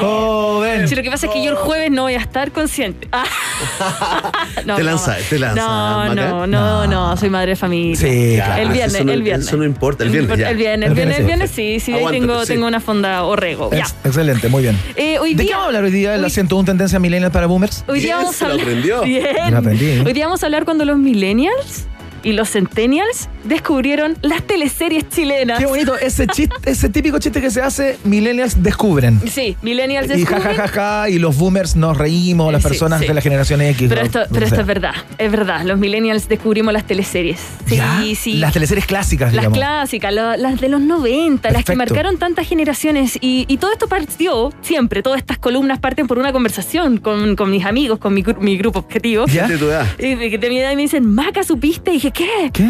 Joven. 0.00 0.88
Sí, 0.88 0.94
lo 0.94 1.02
que 1.02 1.10
pasa 1.10 1.26
es 1.26 1.32
que 1.32 1.42
yo 1.42 1.50
el 1.50 1.56
jueves 1.56 1.90
no 1.90 2.02
voy 2.02 2.14
a 2.14 2.20
estar 2.20 2.52
consciente. 2.52 3.08
No, 4.66 4.76
te 4.76 4.82
no. 4.82 4.90
lanza, 4.90 5.16
te 5.28 5.38
lanza. 5.38 5.60
No, 5.60 6.14
no, 6.14 6.46
no, 6.46 6.86
no, 6.86 7.16
soy 7.16 7.30
madre 7.30 7.50
de 7.50 7.56
familia. 7.56 7.96
Sí, 7.96 8.32
claro. 8.36 8.62
El 8.62 8.68
viernes, 8.70 8.94
Eso 8.94 9.04
no- 9.04 9.12
el 9.12 9.22
viernes. 9.22 9.46
eso 9.48 9.56
no 9.56 9.64
importa, 9.64 10.04
el 10.04 10.10
viernes, 10.10 10.38
ya. 10.38 10.50
El 10.50 10.56
viernes, 10.56 10.88
el 10.88 10.94
viernes, 10.94 11.18
el 11.18 11.24
viernes 11.26 11.50
sí, 11.50 11.80
sí, 11.80 11.92
ahí 11.92 12.04
tengo, 12.10 12.40
sí. 12.44 12.52
tengo 12.54 12.66
una 12.66 12.80
fonda 12.80 13.24
orrego. 13.24 13.70
Ya. 13.72 13.78
Ex- 13.80 13.94
excelente, 14.04 14.48
muy 14.48 14.62
bien. 14.62 14.78
Eh, 14.96 15.18
hoy 15.18 15.34
¿De 15.34 15.42
día, 15.44 15.50
qué 15.50 15.54
vamos 15.54 15.64
a 15.64 15.66
hablar 15.68 15.84
hoy 15.84 15.90
día 15.90 16.14
en 16.14 16.22
la 16.22 16.28
101 16.30 16.64
Tendencia 16.66 16.98
Millennial 16.98 17.30
para 17.32 17.46
Boomers? 17.46 17.84
Hoy 17.88 18.00
día 18.00 18.16
vamos 18.16 18.40
a 18.42 18.46
hablar. 18.46 18.66
Lo 18.66 19.02
Bien. 19.04 19.54
aprendí, 19.56 19.84
¿eh? 19.86 20.02
Hoy 20.06 20.12
día 20.12 20.26
vamos 20.26 20.42
a 20.42 20.46
hablar 20.46 20.64
cuando 20.64 20.84
los 20.84 20.98
millennials 20.98 21.86
y 22.22 22.32
los 22.32 22.50
centennials 22.50 23.28
descubrieron 23.44 24.16
las 24.22 24.42
teleseries 24.42 25.08
chilenas. 25.08 25.58
Qué 25.58 25.66
bonito, 25.66 25.96
ese 25.98 26.26
chiste, 26.26 26.54
ese 26.70 26.88
típico 26.88 27.18
chiste 27.18 27.40
que 27.40 27.50
se 27.50 27.60
hace, 27.62 27.98
millennials 28.04 28.62
descubren. 28.62 29.20
Sí, 29.28 29.56
millennials 29.62 30.06
Y 30.10 30.20
descubren. 30.20 30.42
jajajaja, 30.42 31.08
y 31.10 31.18
los 31.18 31.36
boomers 31.36 31.76
nos 31.76 31.96
reímos, 31.98 32.52
las 32.52 32.62
Sí, 32.62 32.68
personas 32.68 33.00
sí. 33.00 33.06
de 33.06 33.14
la 33.14 33.20
generación 33.20 33.60
X. 33.60 33.88
Pero 33.88 34.00
esto, 34.02 34.20
pero 34.32 34.46
esto 34.46 34.60
es 34.60 34.66
verdad, 34.66 34.94
es 35.18 35.30
verdad. 35.30 35.62
Los 35.64 35.78
millennials 35.78 36.28
descubrimos 36.28 36.72
las 36.72 36.86
teleseries. 36.86 37.40
Sí, 37.66 37.76
¿Ya? 37.76 38.02
sí. 38.16 38.34
Las 38.34 38.52
teleseries 38.52 38.86
clásicas, 38.86 39.32
Las 39.32 39.42
digamos. 39.42 39.58
clásicas, 39.58 40.12
lo- 40.14 40.36
las 40.36 40.60
de 40.60 40.68
los 40.68 40.80
90, 40.80 41.50
las 41.50 41.64
que 41.64 41.76
marcaron 41.76 42.18
tantas 42.18 42.46
generaciones. 42.48 43.18
Y, 43.20 43.44
y 43.48 43.56
todo 43.58 43.72
esto 43.72 43.88
partió 43.88 44.52
siempre, 44.62 45.02
todas 45.02 45.18
estas 45.18 45.38
columnas 45.38 45.78
parten 45.78 46.06
por 46.06 46.18
una 46.18 46.32
conversación 46.32 46.98
con, 46.98 47.36
con 47.36 47.50
mis 47.50 47.64
amigos, 47.64 47.98
con 47.98 48.14
mi, 48.14 48.24
mi 48.40 48.56
grupo 48.56 48.78
objetivo. 48.80 49.26
¿Ya? 49.26 49.46
De 49.48 49.58
tu 49.58 49.66
edad. 49.66 49.86
Y 49.98 50.14
de, 50.14 50.38
de 50.38 50.48
mi 50.50 50.58
edad 50.58 50.70
y 50.72 50.76
me 50.76 50.82
dicen, 50.82 51.04
Maca, 51.06 51.42
¿supiste? 51.42 51.90
Y 51.90 51.94
dije, 51.94 52.10
¿qué? 52.12 52.50
¿Qué? 52.52 52.66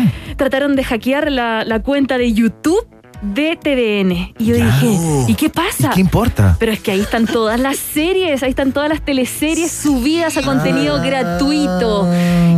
Trataron 0.62 0.76
de 0.76 0.84
hackear 0.84 1.32
la, 1.32 1.64
la 1.64 1.82
cuenta 1.82 2.18
de 2.18 2.32
YouTube 2.32 2.86
de 3.20 3.56
TVN. 3.56 4.32
Y 4.39 4.44
yo 4.44 4.55
dije, 4.55 4.97
¿y 5.26 5.34
qué 5.34 5.51
pasa? 5.51 5.89
¿Y 5.90 5.94
qué 5.94 6.01
importa? 6.01 6.56
Pero 6.60 6.70
es 6.70 6.78
que 6.78 6.93
ahí 6.93 7.01
están 7.01 7.26
todas 7.26 7.59
las 7.59 7.76
series, 7.78 8.44
ahí 8.44 8.51
están 8.51 8.70
todas 8.70 8.89
las 8.89 9.05
teleseries 9.05 9.72
subidas 9.72 10.36
a 10.36 10.43
contenido 10.43 10.97
Ah. 10.97 11.02
gratuito. 11.05 12.09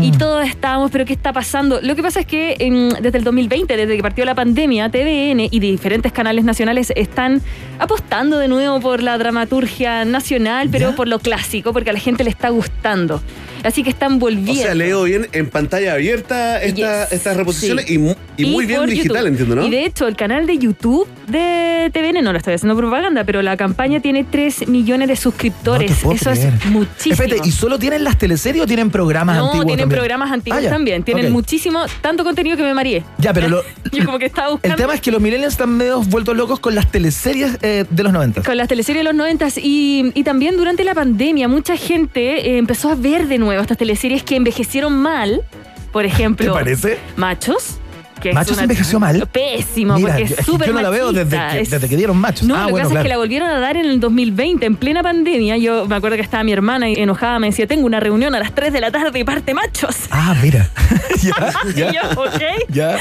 Y 0.03 0.11
todos 0.19 0.47
estábamos, 0.47 0.91
pero 0.91 1.07
¿qué 1.07 1.15
está 1.15 1.33
pasando? 1.33 1.81
Lo 1.81 1.97
que 1.97 2.03
pasa 2.03 2.21
es 2.21 2.27
que 2.27 2.57
em, 2.59 2.91
desde 2.91 3.17
el 3.17 3.25
2020, 3.25 3.75
desde 3.75 3.97
que 3.97 4.03
partió 4.03 4.27
la 4.27 4.35
pandemia, 4.35 4.91
TVN 4.91 5.49
y 5.51 5.61
diferentes 5.61 6.13
canales 6.13 6.45
nacionales 6.45 6.93
están 6.97 7.41
apostando 7.79 8.37
de 8.37 8.49
nuevo 8.49 8.81
por 8.81 9.03
la 9.03 9.17
dramaturgia 9.17 10.05
nacional, 10.05 10.69
pero 10.71 10.95
por 10.95 11.09
lo 11.09 11.21
clásico, 11.21 11.73
porque 11.73 11.89
a 11.89 11.95
la 11.95 12.01
gente 12.01 12.23
le 12.23 12.29
está 12.29 12.51
gustando. 12.51 13.23
Así 13.65 13.83
que 13.83 13.91
están 13.91 14.15
O 14.15 14.19
volviendo. 14.19 14.55
sea, 14.55 14.75
leo 14.75 15.03
bien 15.05 15.27
en 15.33 15.49
pantalla 15.51 15.95
abierta 15.95 16.63
esta- 16.63 17.05
Yes, 17.05 17.13
estas 17.13 17.37
reposiciones 17.37 17.87
sí. 17.87 17.95
y, 17.95 17.99
mu- 17.99 18.15
y 18.37 18.45
muy 18.47 18.67
bien 18.67 18.85
digital, 18.87 19.17
YouTube. 19.17 19.27
entiendo, 19.29 19.57
¿no? 19.57 19.67
Y 19.67 19.71
de 19.71 19.85
hecho, 19.87 20.07
el 20.07 20.17
canal 20.17 20.47
de 20.47 20.59
YouTube 20.59 21.09
de 21.27 21.91
TVN, 21.93 22.23
no 22.23 22.33
lo 22.33 22.39
estoy 22.39 22.55
haciendo 22.55 22.77
propaganda, 22.77 23.25
pero 23.25 23.41
la 23.43 23.57
campaña 23.57 24.01
tiene 24.01 24.25
3 24.25 24.69
millones 24.69 25.09
de 25.09 25.17
suscriptores. 25.17 26.05
No 26.05 26.13
Eso 26.13 26.31
creer. 26.31 26.53
es 26.63 26.67
muchísimo. 26.67 27.15
Espérate, 27.15 27.49
¿y 27.49 27.51
solo 27.53 27.79
tienen 27.79 28.05
las 28.05 28.19
teleseries 28.19 28.63
o 28.63 28.67
tienen 28.67 28.91
programas 28.91 29.37
no, 29.37 29.47
antiguos 29.47 29.67
tienen 29.67 29.83
también? 29.85 29.99
programas 29.99 30.31
antiguos 30.33 30.63
Ah, 30.67 30.71
también. 30.71 31.03
Tienen 31.03 31.33
muchísimo, 31.33 31.81
tanto 32.01 32.23
contenido 32.25 32.57
que 32.57 32.63
me 32.63 32.75
mareé. 32.75 33.03
Ya, 33.19 33.33
pero 33.33 33.49
lo- 33.49 33.63
Yo 33.93 34.05
como 34.05 34.19
que 34.19 34.27
estaba 34.27 34.51
buscando. 34.51 34.75
el 34.75 34.81
tema 34.81 34.95
es 34.95 35.01
que 35.01 35.11
los 35.11 35.21
millennials 35.21 35.55
están 35.55 35.71
medio 35.77 36.03
vueltos 36.03 36.37
locos 36.37 36.61
con 36.61 36.75
las 36.75 36.91
teleseries 36.91 37.59
eh, 37.63 37.85
de 37.89 38.03
los 38.03 38.13
90. 38.13 38.43
Con 38.43 38.57
las 38.57 38.69
teleseries 38.69 39.01
de 39.01 39.05
los 39.05 39.15
90 39.15 39.49
y, 39.63 40.11
y 40.15 40.25
también 40.25 40.57
durante 40.57 40.85
la 40.85 40.95
pandemia 40.95 41.49
mucha 41.49 41.77
gente 41.77 42.51
eh, 42.51 42.59
empezó 42.59 42.91
a 42.91 42.95
ver 42.95 43.27
de 43.29 43.39
nuevo 43.39 43.54
estas 43.63 43.79
teleseries 43.79 44.23
que 44.23 44.37
envejecieron 44.37 44.97
mal. 44.97 45.43
Por 45.93 46.05
ejemplo, 46.05 46.47
¿Te 46.47 46.53
parece? 46.53 46.99
Machos. 47.17 47.79
Que 48.25 48.31
es 48.31 48.35
¿Machos 48.35 48.55
una- 48.55 48.63
envejeció 48.63 48.99
mal? 48.99 49.29
Pésimo, 49.31 49.97
Mira, 49.97 50.15
porque 50.15 50.27
yo- 50.29 50.35
es 50.39 50.47
súper 50.47 50.69
yo 50.69 50.73
no 50.73 50.81
la 50.83 50.89
veo 50.91 51.13
desde 51.13 51.37
machista, 51.37 51.53
que, 51.53 51.61
es- 51.61 51.71
desde 51.71 51.89
que 51.91 51.97
dieron 51.97 52.17
machos. 52.17 52.49
No, 52.49 52.55
ah, 52.57 52.61
lo 52.61 52.67
que 52.67 52.73
bueno, 52.73 52.89
pasa 52.89 53.01
es 53.01 53.03
que 53.05 53.09
la 53.11 53.17
volvieron 53.19 53.49
a 53.51 53.61
dar 53.61 53.77
en 53.77 53.85
el 53.85 54.01
2020, 54.01 54.65
en 54.67 54.77
plena 54.77 55.03
pandemia. 55.03 55.59
Yo 55.59 55.87
me 55.87 55.95
acuerdo 55.97 56.17
que 56.17 56.23
estaba 56.23 56.43
mi 56.43 56.53
hermana 56.53 56.89
enojada, 56.89 57.39
me 57.39 57.49
decía, 57.49 57.67
tengo 57.67 57.85
una 57.85 58.01
reunión 58.01 58.35
a 58.35 58.39
las 58.39 58.55
3 58.55 58.73
de 58.73 58.81
la 58.81 58.91
tarde 58.91 59.19
y 59.19 59.25
parte 59.25 59.53
machos. 59.53 59.97
Ah, 60.11 60.35
mira. 60.43 60.71
ya, 61.23 61.53
Y 61.69 61.73
ya. 61.75 61.93
yo, 61.93 62.01
ok. 62.23 62.43
Ya. 62.71 62.97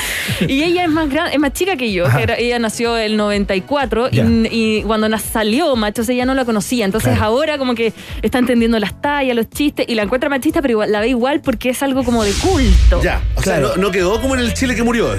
Y 0.48 0.62
ella 0.64 0.84
es 0.84 0.90
más 0.90 1.10
gran, 1.10 1.32
es 1.32 1.40
más 1.40 1.54
chica 1.54 1.76
que 1.78 1.92
yo. 1.94 2.06
Ajá. 2.06 2.18
que 2.18 2.24
era- 2.24 2.36
ella 2.38 2.60
nació 2.60 2.98
el 2.98 3.16
94 3.18 4.10
y, 4.12 4.16
Ya. 4.18 4.26
y 4.26 4.84
cuando 4.84 5.08
nas- 5.08 5.22
salió 5.22 5.76
Machos 5.76 6.10
ella 6.10 6.26
no 6.26 6.34
la 6.34 6.44
conocía. 6.46 6.86
Entonces 6.86 7.12
Claro. 7.14 7.26
ahora 7.26 7.58
como 7.58 7.76
que 7.76 7.94
está 8.22 8.40
entendiendo 8.40 8.78
las 8.80 9.00
tallas, 9.02 9.36
los 9.36 9.50
chistes 9.50 9.86
y 9.88 9.96
la 9.96 10.04
encuentra 10.04 10.30
machista, 10.30 10.62
pero 10.62 10.74
igual- 10.74 10.92
la 10.92 11.00
ve 11.00 11.08
igual 11.10 11.42
porque 11.42 11.70
es 11.70 11.82
algo 11.82 12.04
como 12.04 12.24
de 12.24 12.32
culto. 12.34 13.02
Ya, 13.02 13.22
o 13.36 13.42
sea, 13.42 13.60
no, 13.60 13.76
no 13.78 13.92
quedó 13.92 14.20
como 14.22 14.36
en 14.36 14.42
el 14.42 14.54
Chile 14.54 14.76
que 14.76 14.84
murió. 14.84 15.13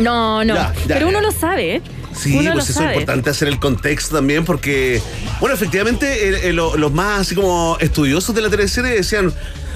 No, 0.00 0.44
no. 0.44 0.54
Ya, 0.54 0.72
ya, 0.86 0.94
pero 0.94 1.08
uno 1.08 1.18
ya. 1.20 1.26
lo 1.26 1.32
sabe, 1.32 1.76
¿eh? 1.76 1.82
Sí, 2.14 2.36
uno 2.36 2.52
pues 2.52 2.64
eso 2.68 2.74
sabe. 2.80 2.92
es 2.92 3.00
importante 3.00 3.30
hacer 3.30 3.48
el 3.48 3.58
contexto 3.58 4.14
también 4.16 4.44
porque, 4.44 5.00
bueno, 5.40 5.54
efectivamente 5.54 6.52
lo- 6.52 6.76
los 6.76 6.92
más 6.92 7.20
así 7.20 7.34
como 7.34 7.76
estudiosos 7.80 8.34
de 8.34 8.42
la 8.42 8.50
teleserie 8.50 8.90
decían, 8.92 9.32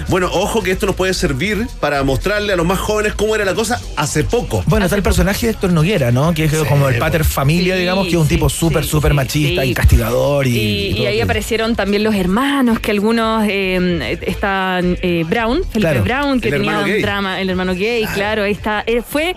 bueno, 0.07 0.29
ojo 0.31 0.61
que 0.63 0.71
esto 0.71 0.85
nos 0.85 0.95
puede 0.95 1.13
servir 1.13 1.67
para 1.79 2.03
mostrarle 2.03 2.53
a 2.53 2.55
los 2.55 2.65
más 2.65 2.79
jóvenes 2.79 3.13
cómo 3.13 3.35
era 3.35 3.45
la 3.45 3.53
cosa 3.53 3.79
hace 3.95 4.23
poco. 4.23 4.63
Bueno, 4.67 4.85
está 4.85 4.95
el 4.95 5.03
personaje 5.03 5.47
de 5.47 5.51
Héctor 5.53 5.71
Noguera, 5.73 6.11
¿no? 6.11 6.33
Que 6.33 6.45
es 6.45 6.53
como 6.69 6.87
el 6.89 6.97
pater 6.97 7.23
familia, 7.25 7.73
Sí, 7.75 7.79
digamos, 7.81 8.05
que 8.05 8.11
es 8.11 8.17
un 8.17 8.27
tipo 8.27 8.49
súper, 8.49 8.85
súper 8.85 9.13
machista 9.13 9.63
sí. 9.63 9.69
y 9.69 9.73
castigador. 9.73 10.47
Y, 10.47 10.49
Y, 10.51 10.61
y 10.61 10.89
y 10.89 10.95
todo 10.97 11.07
ahí 11.07 11.21
aparecieron 11.21 11.75
también 11.75 12.03
los 12.03 12.15
hermanos, 12.15 12.79
que 12.79 12.91
algunos 12.91 13.43
eh, 13.47 14.17
están 14.25 14.97
eh, 15.01 15.23
Brown, 15.27 15.57
Felipe 15.63 15.79
Claro. 15.79 16.03
Brown, 16.03 16.39
que 16.41 16.49
El 16.49 16.53
tenía 16.55 16.79
un 16.79 16.85
gay. 16.85 17.01
drama, 17.01 17.41
el 17.41 17.49
hermano 17.49 17.73
gay, 17.73 18.05
claro, 18.13 18.43
ahí 18.43 18.51
está. 18.51 18.83
Eh, 18.85 19.01
fue 19.07 19.35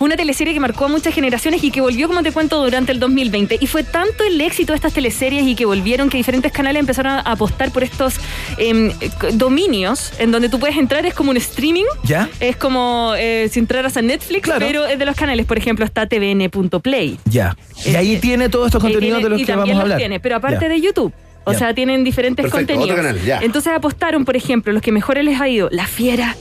una 0.00 0.16
teleserie 0.16 0.54
que 0.54 0.60
marcó 0.60 0.84
a 0.84 0.88
muchas 0.88 1.12
generaciones 1.14 1.62
y 1.64 1.70
que 1.70 1.80
volvió, 1.80 2.06
como 2.08 2.22
te 2.22 2.30
cuento, 2.32 2.62
durante 2.62 2.92
el 2.92 3.00
2020. 3.00 3.58
Y 3.60 3.66
fue 3.66 3.82
tanto 3.82 4.24
el 4.24 4.40
éxito 4.40 4.72
de 4.72 4.76
estas 4.76 4.92
teleseries 4.92 5.44
y 5.46 5.54
que 5.54 5.64
volvieron 5.64 6.08
que 6.08 6.16
diferentes 6.16 6.52
canales 6.52 6.80
empezaron 6.80 7.12
a 7.12 7.20
apostar 7.20 7.72
por 7.72 7.82
estos 7.82 8.14
em, 8.58 8.92
dominios 9.34 10.12
en 10.18 10.30
donde 10.30 10.48
tú 10.48 10.58
puedes 10.58 10.76
entrar, 10.76 11.04
es 11.06 11.14
como 11.14 11.30
un 11.30 11.36
streaming. 11.36 11.84
¿Ya? 12.04 12.28
Es 12.40 12.56
como 12.56 13.14
eh, 13.16 13.48
si 13.50 13.58
entraras 13.58 13.96
a 13.96 14.02
Netflix, 14.02 14.48
pero 14.58 14.86
es 14.86 14.98
de 14.98 15.04
los 15.04 15.16
canales. 15.16 15.46
Por 15.46 15.58
ejemplo, 15.58 15.84
está 15.84 16.06
tvn.play. 16.06 17.18
Ya. 17.24 17.56
Y 17.84 17.94
ahí 17.96 18.18
tiene 18.18 18.48
todos 18.48 18.66
estos 18.66 18.80
contenidos 18.82 19.18
tiene- 19.18 19.24
de 19.24 19.30
los 19.30 19.40
y 19.40 19.44
que 19.44 19.52
también 19.52 19.76
vamos 19.76 19.80
a 19.82 19.84
los 19.86 19.92
hablar. 19.94 19.98
tiene, 19.98 20.20
pero 20.20 20.36
aparte 20.36 20.64
Ya. 20.64 20.68
de 20.68 20.80
YouTube. 20.80 21.12
O 21.44 21.52
Ya. 21.52 21.58
sea, 21.58 21.74
tienen 21.74 22.04
diferentes 22.04 22.44
Perfecto, 22.44 22.74
contenidos. 22.74 22.90
otro 22.90 23.02
canal, 23.02 23.24
ya. 23.24 23.38
Entonces 23.40 23.72
apostaron, 23.72 24.24
por 24.24 24.36
ejemplo, 24.36 24.72
los 24.72 24.82
que 24.82 24.92
mejores 24.92 25.24
les 25.24 25.40
ha 25.40 25.48
ido, 25.48 25.68
La 25.72 25.86
Fiera, 25.86 26.36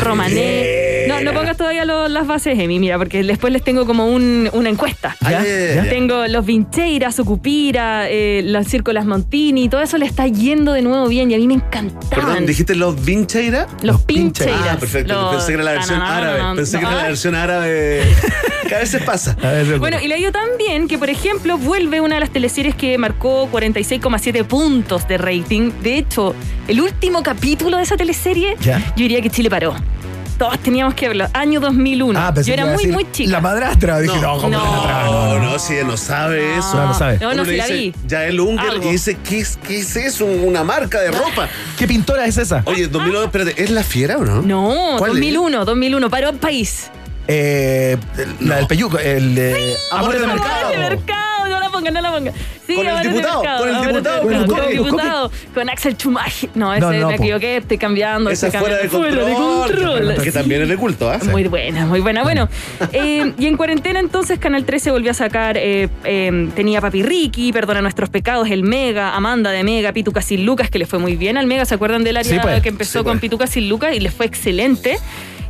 Romané. 0.00 1.04
No, 1.08 1.20
no 1.22 1.32
pongas 1.32 1.56
todavía 1.56 1.84
lo- 1.84 2.08
las 2.08 2.26
bases, 2.26 2.58
Emi, 2.58 2.78
mira, 2.78 2.98
porque 2.98 3.22
después 3.22 3.52
les 3.52 3.62
tengo 3.62 3.86
como 3.86 4.06
un- 4.06 4.48
una 4.52 4.68
encuesta. 4.68 5.16
Ya, 5.22 5.42
ya. 5.42 5.88
Tengo 5.88 6.26
los 6.26 6.44
Vincheiras, 6.44 7.14
Sucupira, 7.16 8.08
eh, 8.10 8.42
los 8.44 8.66
Circo 8.68 8.92
Las 8.92 9.06
Montini, 9.06 9.68
todo 9.68 9.80
eso 9.80 9.96
le 9.98 10.06
está 10.06 10.26
yendo 10.26 10.72
de 10.72 10.82
nuevo 10.82 11.08
bien 11.08 11.30
y 11.30 11.34
a 11.34 11.38
mí 11.38 11.46
me 11.46 11.54
encantaban. 11.54 12.08
Perdón, 12.10 12.46
¿dijiste 12.46 12.74
los 12.74 13.02
Vincheira? 13.04 13.66
Los 13.82 14.02
Pincheiras. 14.02 14.60
Ah, 14.72 14.76
perfecto. 14.78 15.14
Los- 15.14 15.34
Pensé 15.36 15.46
que 15.48 15.54
era 15.54 15.62
la 15.64 15.72
versión 15.72 16.02
árabe. 16.02 16.56
Pensé 16.56 16.78
que 16.78 16.84
era 16.84 16.94
la 16.94 17.02
no. 17.02 17.08
versión 17.08 17.34
árabe. 17.34 18.02
Que 18.68 18.74
a 18.74 18.80
veces 18.80 19.02
pasa. 19.02 19.34
Bueno, 19.78 19.96
y 19.98 20.08
le 20.08 20.14
ha 20.16 20.18
ido 20.18 20.30
tan 20.30 20.46
bien 20.58 20.88
que, 20.88 20.98
por 20.98 21.08
ejemplo, 21.08 21.56
vuelve 21.56 22.02
una 22.02 22.16
de 22.16 22.20
las 22.20 22.28
teleseries 22.28 22.74
que 22.74 22.98
marcó 22.98 23.48
46,7 23.50 24.44
puntos 24.44 25.08
de 25.08 25.16
rating. 25.16 25.70
De 25.82 25.96
hecho, 25.96 26.34
el 26.66 26.82
último 26.82 27.22
capítulo 27.22 27.78
de 27.78 27.84
esa 27.84 27.96
teleserie, 27.96 28.56
¿Ya? 28.60 28.78
yo 28.88 28.94
diría 28.96 29.22
que 29.22 29.30
Chile 29.30 29.48
paró. 29.48 29.74
Todos 30.38 30.58
teníamos 30.60 30.94
que 30.94 31.08
verlo. 31.08 31.26
Año 31.32 31.58
2001. 31.60 32.18
Ah, 32.18 32.32
pensé 32.32 32.50
yo 32.50 32.54
que 32.54 32.60
era 32.60 32.62
iba 32.62 32.70
a 32.70 32.74
muy, 32.74 32.84
decir 32.84 32.94
muy 32.94 33.10
chica. 33.12 33.30
La 33.32 33.40
madrastra. 33.40 33.98
Dije, 34.00 34.20
no, 34.20 34.36
¿cómo 34.38 34.48
No. 34.50 34.64
la 34.64 34.70
madrastra? 34.70 35.04
No, 35.10 35.38
no, 35.40 35.58
si 35.58 35.74
ella 35.74 35.84
no 35.84 35.96
sabe 35.96 36.56
eso. 36.56 36.74
No, 36.76 36.86
no 36.86 36.94
sabe. 36.94 37.18
No, 37.20 37.34
no, 37.34 37.44
le 37.44 37.56
la 37.56 37.66
vi. 37.66 37.92
Ya 38.06 38.24
el 38.24 38.38
Unger 38.38 38.70
Algo. 38.70 38.88
y 38.88 38.92
dice, 38.92 39.18
¿qué 39.28 39.40
es, 39.40 39.56
¿qué 39.66 39.80
es 39.80 39.96
eso? 39.96 40.24
Una 40.26 40.62
marca 40.62 41.00
de 41.00 41.10
ropa. 41.10 41.48
¿Qué 41.76 41.88
pintora 41.88 42.24
es 42.26 42.36
esa? 42.38 42.62
Oye, 42.66 42.86
2009, 42.86 43.26
espérate, 43.26 43.62
¿es 43.62 43.70
la 43.70 43.82
fiera 43.82 44.16
o 44.18 44.24
no? 44.24 44.42
No, 44.42 44.94
¿Cuál 44.98 45.10
es? 45.10 45.16
2001, 45.16 45.64
2001. 45.64 46.08
Paró 46.10 46.28
el 46.30 46.36
país. 46.36 46.90
Eh, 47.30 47.96
la 48.40 48.56
del 48.56 48.66
peyuco, 48.66 48.98
el 48.98 49.34
de 49.34 49.74
Amor 49.92 50.18
de 50.18 50.26
Mercado. 50.26 50.66
Amor 50.68 50.70
de 50.72 50.78
mercado, 50.96 51.46
no 51.48 51.60
la 51.60 51.68
pongan, 51.68 51.92
no 51.94 52.00
la 52.00 52.10
pongan. 52.10 52.34
Sí, 52.66 52.74
Con 52.74 52.86
el 52.86 52.90
Amor 52.92 53.02
de 53.02 53.08
diputado, 53.10 53.42
mercado, 53.42 53.58
con 53.58 53.68
el 53.68 53.86
diputado, 53.86 54.22
con 54.22 54.32
el 54.32 54.46
con 54.46 54.58
el 54.58 54.70
diputado. 54.70 55.28
diputado, 55.28 55.32
con 55.54 55.68
Axel 55.68 55.96
Chumaje. 55.98 56.48
No, 56.54 56.72
ese 56.72 56.80
No, 56.80 56.92
no, 56.92 57.08
me 57.08 57.14
equivoqué, 57.16 57.56
estoy 57.58 57.76
cambiando. 57.76 58.30
Esa 58.30 58.46
estoy 58.46 58.60
fuera 58.60 58.76
de 58.78 58.88
control. 58.88 59.12
Fuera 59.12 59.26
de 59.26 59.34
control. 59.34 60.22
Que 60.22 60.32
también 60.32 60.62
es 60.62 60.68
de 60.70 60.76
culto, 60.78 61.10
¿ah? 61.10 61.18
Muy 61.24 61.44
buena, 61.44 61.84
muy 61.84 62.00
buena. 62.00 62.22
Bueno, 62.22 62.48
eh, 62.92 63.34
y 63.38 63.46
en 63.46 63.56
cuarentena 63.58 64.00
entonces 64.00 64.38
Canal 64.38 64.64
13 64.64 64.90
volvió 64.90 65.10
a 65.10 65.14
sacar, 65.14 65.58
eh, 65.58 65.88
eh, 66.04 66.48
tenía 66.54 66.80
Papi 66.80 67.02
Ricky, 67.02 67.52
Perdona 67.52 67.82
Nuestros 67.82 68.08
Pecados, 68.08 68.50
El 68.50 68.62
Mega, 68.62 69.14
Amanda 69.14 69.50
de 69.50 69.64
Mega, 69.64 69.92
Pituca 69.92 70.22
sin 70.22 70.46
Lucas, 70.46 70.70
que 70.70 70.78
le 70.78 70.86
fue 70.86 70.98
muy 70.98 71.16
bien 71.16 71.36
al 71.36 71.46
Mega, 71.46 71.66
¿se 71.66 71.74
acuerdan 71.74 72.04
del 72.04 72.16
área 72.16 72.32
Sí, 72.32 72.38
pues. 72.40 72.62
que 72.62 72.70
empezó 72.70 73.00
Sí, 73.00 73.04
con 73.04 73.14
pues. 73.14 73.20
Pituca 73.20 73.46
sin 73.46 73.68
Lucas 73.68 73.94
y 73.94 74.00
le 74.00 74.10
fue 74.10 74.24
excelente? 74.24 74.98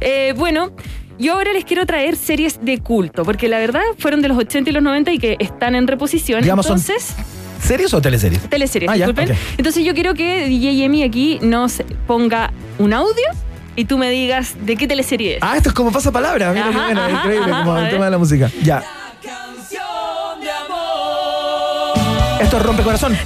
Eh, 0.00 0.32
bueno, 0.36 0.70
yo 1.18 1.34
ahora 1.34 1.52
les 1.52 1.64
quiero 1.64 1.84
traer 1.86 2.16
series 2.16 2.58
de 2.64 2.78
culto, 2.78 3.24
porque 3.24 3.48
la 3.48 3.58
verdad 3.58 3.82
fueron 3.98 4.22
de 4.22 4.28
los 4.28 4.38
80 4.38 4.70
y 4.70 4.72
los 4.72 4.82
90 4.82 5.12
y 5.12 5.18
que 5.18 5.36
están 5.38 5.74
en 5.74 5.86
reposición. 5.86 6.42
Digamos, 6.42 6.66
son- 6.66 6.78
entonces, 6.78 7.14
¿Series 7.62 7.92
o 7.92 8.00
teleseries? 8.00 8.48
teleseries, 8.48 8.90
Ah, 8.90 8.96
ya, 8.96 9.06
disculpen. 9.06 9.34
ok. 9.36 9.42
Entonces 9.58 9.84
yo 9.84 9.94
quiero 9.94 10.14
que 10.14 10.46
DJ 10.46 10.84
Emi 10.84 11.02
aquí 11.02 11.38
nos 11.42 11.82
ponga 12.06 12.52
un 12.78 12.92
audio 12.92 13.24
y 13.76 13.84
tú 13.84 13.98
me 13.98 14.10
digas 14.10 14.54
de 14.64 14.76
qué 14.76 14.86
teleserie 14.86 15.36
es. 15.36 15.42
Ah, 15.42 15.56
esto 15.56 15.70
es 15.70 15.74
como 15.74 15.90
pasa 15.92 16.12
palabra. 16.12 16.52
Mira 16.52 16.64
qué 16.70 16.70
Ajá, 16.76 16.84
bueno, 16.86 17.00
ajá, 17.02 17.10
increíble, 17.10 17.50
ajá, 17.52 17.64
como 17.64 17.74
a 17.76 17.82
el 17.84 17.90
tema 17.90 18.04
de 18.04 18.10
la 18.12 18.18
música. 18.18 18.50
Ya. 18.62 18.82
Esto 22.40 22.56
es 22.56 22.62
rompecorazón. 22.62 23.16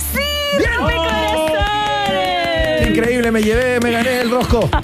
Increíble, 2.89 3.31
me 3.31 3.43
llevé, 3.43 3.81
me 3.81 3.91
gané 3.91 4.21
el 4.21 4.31
rosco. 4.31 4.69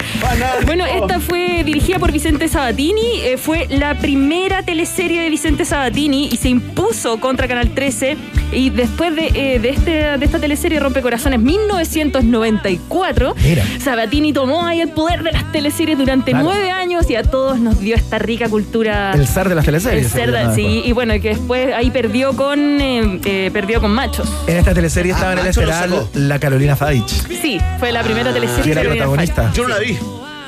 Bueno, 0.65 0.85
esta 0.85 1.19
fue 1.19 1.63
dirigida 1.63 1.97
por 1.97 2.11
Vicente 2.11 2.47
Sabatini, 2.47 3.21
eh, 3.21 3.37
fue 3.37 3.67
la 3.69 3.97
primera 3.97 4.61
teleserie 4.63 5.21
de 5.21 5.29
Vicente 5.29 5.65
Sabatini 5.65 6.29
y 6.31 6.37
se 6.37 6.49
impuso 6.49 7.19
contra 7.19 7.47
Canal 7.47 7.73
13 7.73 8.17
Y 8.51 8.69
después 8.71 9.15
de, 9.15 9.27
eh, 9.35 9.59
de, 9.59 9.69
este, 9.69 9.91
de 10.17 10.25
esta 10.25 10.39
teleserie 10.39 10.79
Rompecorazones 10.79 11.39
1994, 11.39 13.35
Mira. 13.43 13.63
Sabatini 13.83 14.33
tomó 14.33 14.65
ahí 14.65 14.81
el 14.81 14.89
poder 14.89 15.23
de 15.23 15.31
las 15.31 15.51
teleseries 15.51 15.97
durante 15.97 16.31
Claro. 16.31 16.45
nueve 16.45 16.71
años 16.71 17.09
y 17.09 17.15
a 17.15 17.23
todos 17.23 17.59
nos 17.59 17.79
dio 17.79 17.95
esta 17.95 18.17
rica 18.19 18.49
cultura. 18.49 19.11
El 19.13 19.27
zar 19.27 19.49
de 19.49 19.55
las 19.55 19.65
teleseries. 19.65 20.13
El 20.15 20.31
llama 20.31 20.55
sí, 20.55 20.63
después. 20.63 20.87
y 20.87 20.91
bueno, 20.93 21.13
que 21.21 21.29
después 21.29 21.73
ahí 21.75 21.91
perdió 21.91 22.35
con 22.35 22.81
eh, 22.81 23.19
eh, 23.25 23.49
perdió 23.53 23.81
con 23.81 23.91
machos. 23.91 24.27
En 24.47 24.57
esta 24.57 24.73
teleserie 24.73 25.11
estaba 25.13 25.33
en 25.33 25.39
el 25.39 25.53
sacó. 25.53 26.09
la 26.13 26.39
Carolina 26.39 26.75
Faich. 26.75 27.07
Sí, 27.41 27.59
fue 27.79 27.91
la 27.91 28.03
primera 28.03 28.33
teleserie 28.33 28.63
que 28.63 28.71
era 28.71 28.81
Carolina 28.81 29.05
protagonista. 29.05 29.51
Yo 29.53 29.63
no 29.63 29.69
la 29.69 29.77
vi. 29.79 29.93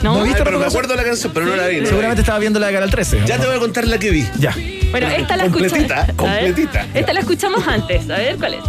¿No? 0.01 0.15
¿No 0.15 0.21
Ay, 0.23 0.29
viste 0.29 0.43
pero 0.43 0.57
me 0.57 0.65
acuerdo 0.65 0.89
de 0.89 0.97
la 0.97 1.03
canción, 1.03 1.31
pero 1.33 1.45
no 1.45 1.55
la 1.55 1.67
vi. 1.67 1.73
no 1.75 1.77
la 1.77 1.81
vi. 1.81 1.87
Seguramente 1.87 2.21
estaba 2.21 2.39
viendo 2.39 2.59
la 2.59 2.67
de 2.67 2.73
Canal 2.73 2.89
13. 2.89 3.19
¿no? 3.21 3.27
Ya 3.27 3.37
te 3.37 3.45
voy 3.45 3.55
a 3.55 3.59
contar 3.59 3.87
la 3.87 3.99
que 3.99 4.09
vi. 4.09 4.25
Ya. 4.39 4.55
Bueno, 4.91 5.07
esta 5.17 5.37
la 5.37 5.45
escuchamos. 5.45 5.71
Completita, 5.71 6.13
completita. 6.15 6.85
Esta 6.93 7.13
la 7.13 7.19
escuchamos 7.21 7.67
antes. 7.67 8.09
A 8.09 8.17
ver 8.17 8.37
cuál 8.37 8.53
es. 8.55 8.63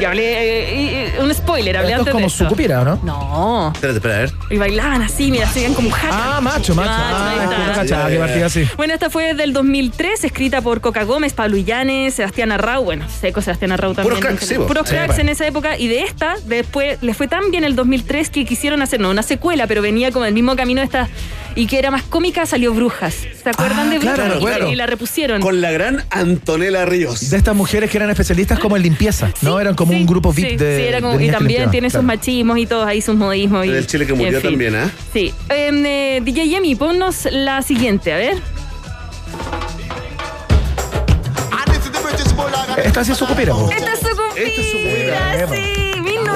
Ya 0.00 0.08
hablé. 0.08 1.06
eh, 1.06 1.12
un 1.20 1.32
spoiler, 1.34 1.74
hablé 1.74 1.92
Esto 1.92 2.02
es 2.02 2.08
antes 2.08 2.12
como 2.12 2.20
de 2.20 2.26
esto. 2.26 2.44
Sucupira, 2.44 2.82
¿o 2.82 2.84
no? 2.84 3.00
No. 3.02 3.72
Espérate, 3.74 3.96
espera, 3.96 4.14
a 4.16 4.18
ver. 4.18 4.32
Y 4.50 4.58
bailaban 4.58 5.00
así, 5.00 5.30
mira, 5.30 5.48
se 5.48 5.60
veían 5.60 5.72
como 5.72 5.88
jajas. 5.90 6.10
Ah, 6.12 6.40
macho, 6.42 6.74
macho. 6.74 6.90
Ah, 6.92 7.40
está. 7.44 7.58
no 7.66 7.72
cachaba 7.74 8.08
que 8.10 8.18
partía 8.18 8.44
así. 8.46 8.68
Bueno, 8.76 8.92
esta 8.92 9.08
fue 9.08 9.32
del 9.32 9.54
2003, 9.54 10.24
escrita 10.24 10.60
por 10.60 10.82
Coca 10.82 11.04
Gómez, 11.04 11.32
Pablo 11.32 11.56
Illanes, 11.56 12.12
Sebastián 12.12 12.52
Arrau, 12.52 12.84
bueno, 12.84 13.06
seco 13.08 13.40
Sebastián 13.40 13.72
Arrau 13.72 13.94
también. 13.94 14.18
Puros 14.18 14.20
cracks, 14.36 14.46
sí. 14.46 14.56
Puros 14.56 14.86
Sí, 14.86 14.94
cracks 14.94 15.14
po. 15.14 15.20
en 15.22 15.28
esa 15.30 15.46
época. 15.46 15.78
Y 15.78 15.88
de 15.88 16.02
esta, 16.02 16.34
después, 16.44 16.98
les 17.02 17.16
fue 17.16 17.26
tan 17.26 17.50
bien 17.50 17.64
el 17.64 17.74
2003 17.74 18.28
que 18.28 18.44
quisieron 18.44 18.82
hacer, 18.82 19.00
no 19.00 19.08
una 19.08 19.22
secuela, 19.22 19.66
pero 19.66 19.80
venía 19.80 20.12
como 20.12 20.26
el 20.26 20.34
mismo 20.34 20.56
camino 20.56 20.82
de 20.82 20.84
esta, 20.84 21.08
y 21.56 21.66
que 21.66 21.78
era 21.78 21.90
más 21.90 22.02
cómica, 22.04 22.46
salió 22.46 22.72
Brujas. 22.72 23.14
¿Se 23.42 23.48
acuerdan 23.50 23.88
Ah, 23.88 23.90
de 23.90 23.98
claro, 23.98 24.16
Brujas? 24.24 24.30
Y- 24.30 24.34
recuerdo. 24.44 24.72
y, 24.72 24.74
la 24.76 24.86
repusieron. 24.86 25.40
Con 25.42 25.60
la 25.60 25.72
gran 25.72 26.04
Antonella 26.10 26.84
Ríos. 26.84 27.30
De 27.30 27.36
estas 27.36 27.56
mujeres 27.56 27.90
que 27.90 27.96
eran 27.96 28.10
especialistas 28.10 28.58
como 28.58 28.76
en 28.76 28.82
limpieza, 28.82 29.30
¿no? 29.42 29.58
Eran 29.58 29.74
como 29.74 29.92
un 29.92 30.06
grupo 30.06 30.32
VIP 30.32 30.50
Sí, 30.50 30.56
de. 30.56 30.76
sí, 30.76 30.82
era 30.84 31.00
como- 31.00 31.18
de 31.18 31.24
y 31.24 31.30
también 31.30 31.48
limpiaban, 31.48 31.70
tiene 31.72 31.88
sus 31.88 31.92
claro. 32.00 32.06
machismos 32.06 32.58
y 32.58 32.66
todos 32.66 32.86
ahí 32.86 33.00
sus 33.02 33.16
modismos. 33.16 33.66
Y, 33.66 33.70
Del 33.70 33.86
Chile 33.86 34.06
que 34.06 34.12
murió 34.14 34.36
en 34.36 34.42
fin. 34.42 34.50
también, 34.50 34.74
¿ah? 34.76 34.90
Sí. 35.12 35.32
Em, 35.48 35.84
eh, 35.86 36.20
DJ 36.22 36.48
Yemi, 36.48 36.74
ponnos 36.76 37.26
la 37.32 37.62
siguiente, 37.62 38.12
a 38.12 38.16
ver. 38.16 38.36
Esta 42.84 43.04
sí 43.04 43.12
es 43.12 43.18
Sucupira, 43.18 43.52
po. 43.52 43.70
Esta 43.70 43.92
es 43.94 44.00
su 44.00 44.06
Esta 44.08 44.60
es 44.60 44.70
su 44.70 44.78
cumplida, 44.78 45.48
sí. 45.54 45.85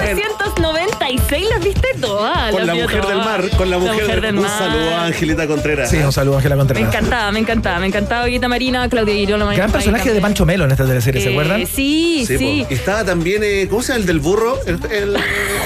1996, 0.01 1.47
¿las 1.51 1.65
viste 1.65 1.89
todas? 2.01 2.51
Con 2.53 2.67
la 2.67 2.75
mujer 2.75 3.07
del 3.07 3.17
mar, 3.19 3.45
con 3.57 3.71
la 3.71 3.79
mujer, 3.79 4.07
del 4.07 4.21
del 4.21 4.37
Un 4.37 4.43
mar. 4.43 4.59
saludo 4.59 4.95
a 4.97 5.05
Angelita 5.07 5.47
Contreras. 5.47 5.91
Sí, 5.91 5.97
un 5.99 6.13
saludo 6.13 6.35
a 6.35 6.39
Ángela 6.39 6.55
Me 6.57 6.61
Contreras. 6.61 6.89
encantaba, 6.95 7.33
me 7.33 7.39
encantaba, 7.41 7.79
me 7.79 7.87
encantaba 7.87 8.27
Guita 8.27 8.49
Marina, 8.49 8.89
Claudia 8.89 9.15
Girolamo. 9.15 9.53
Gran 9.53 9.71
personaje 9.73 10.13
de 10.13 10.21
Pancho 10.21 10.45
Melo 10.47 10.65
en 10.65 10.71
esta 10.73 10.87
teleserie, 10.87 11.21
¿se 11.23 11.29
Eh, 11.29 11.33
acuerdan? 11.33 11.67
Sí, 11.67 12.25
sí. 12.27 12.67
Y 12.69 12.75
estaba 12.75 13.05
también, 13.05 13.43
eh, 13.45 13.67
¿cómo 13.69 13.83
se 13.83 13.89
llama 13.93 14.01
el 14.01 14.07
del 14.07 14.21
burro? 14.21 14.59
El, 14.67 14.79
el- 14.91 15.17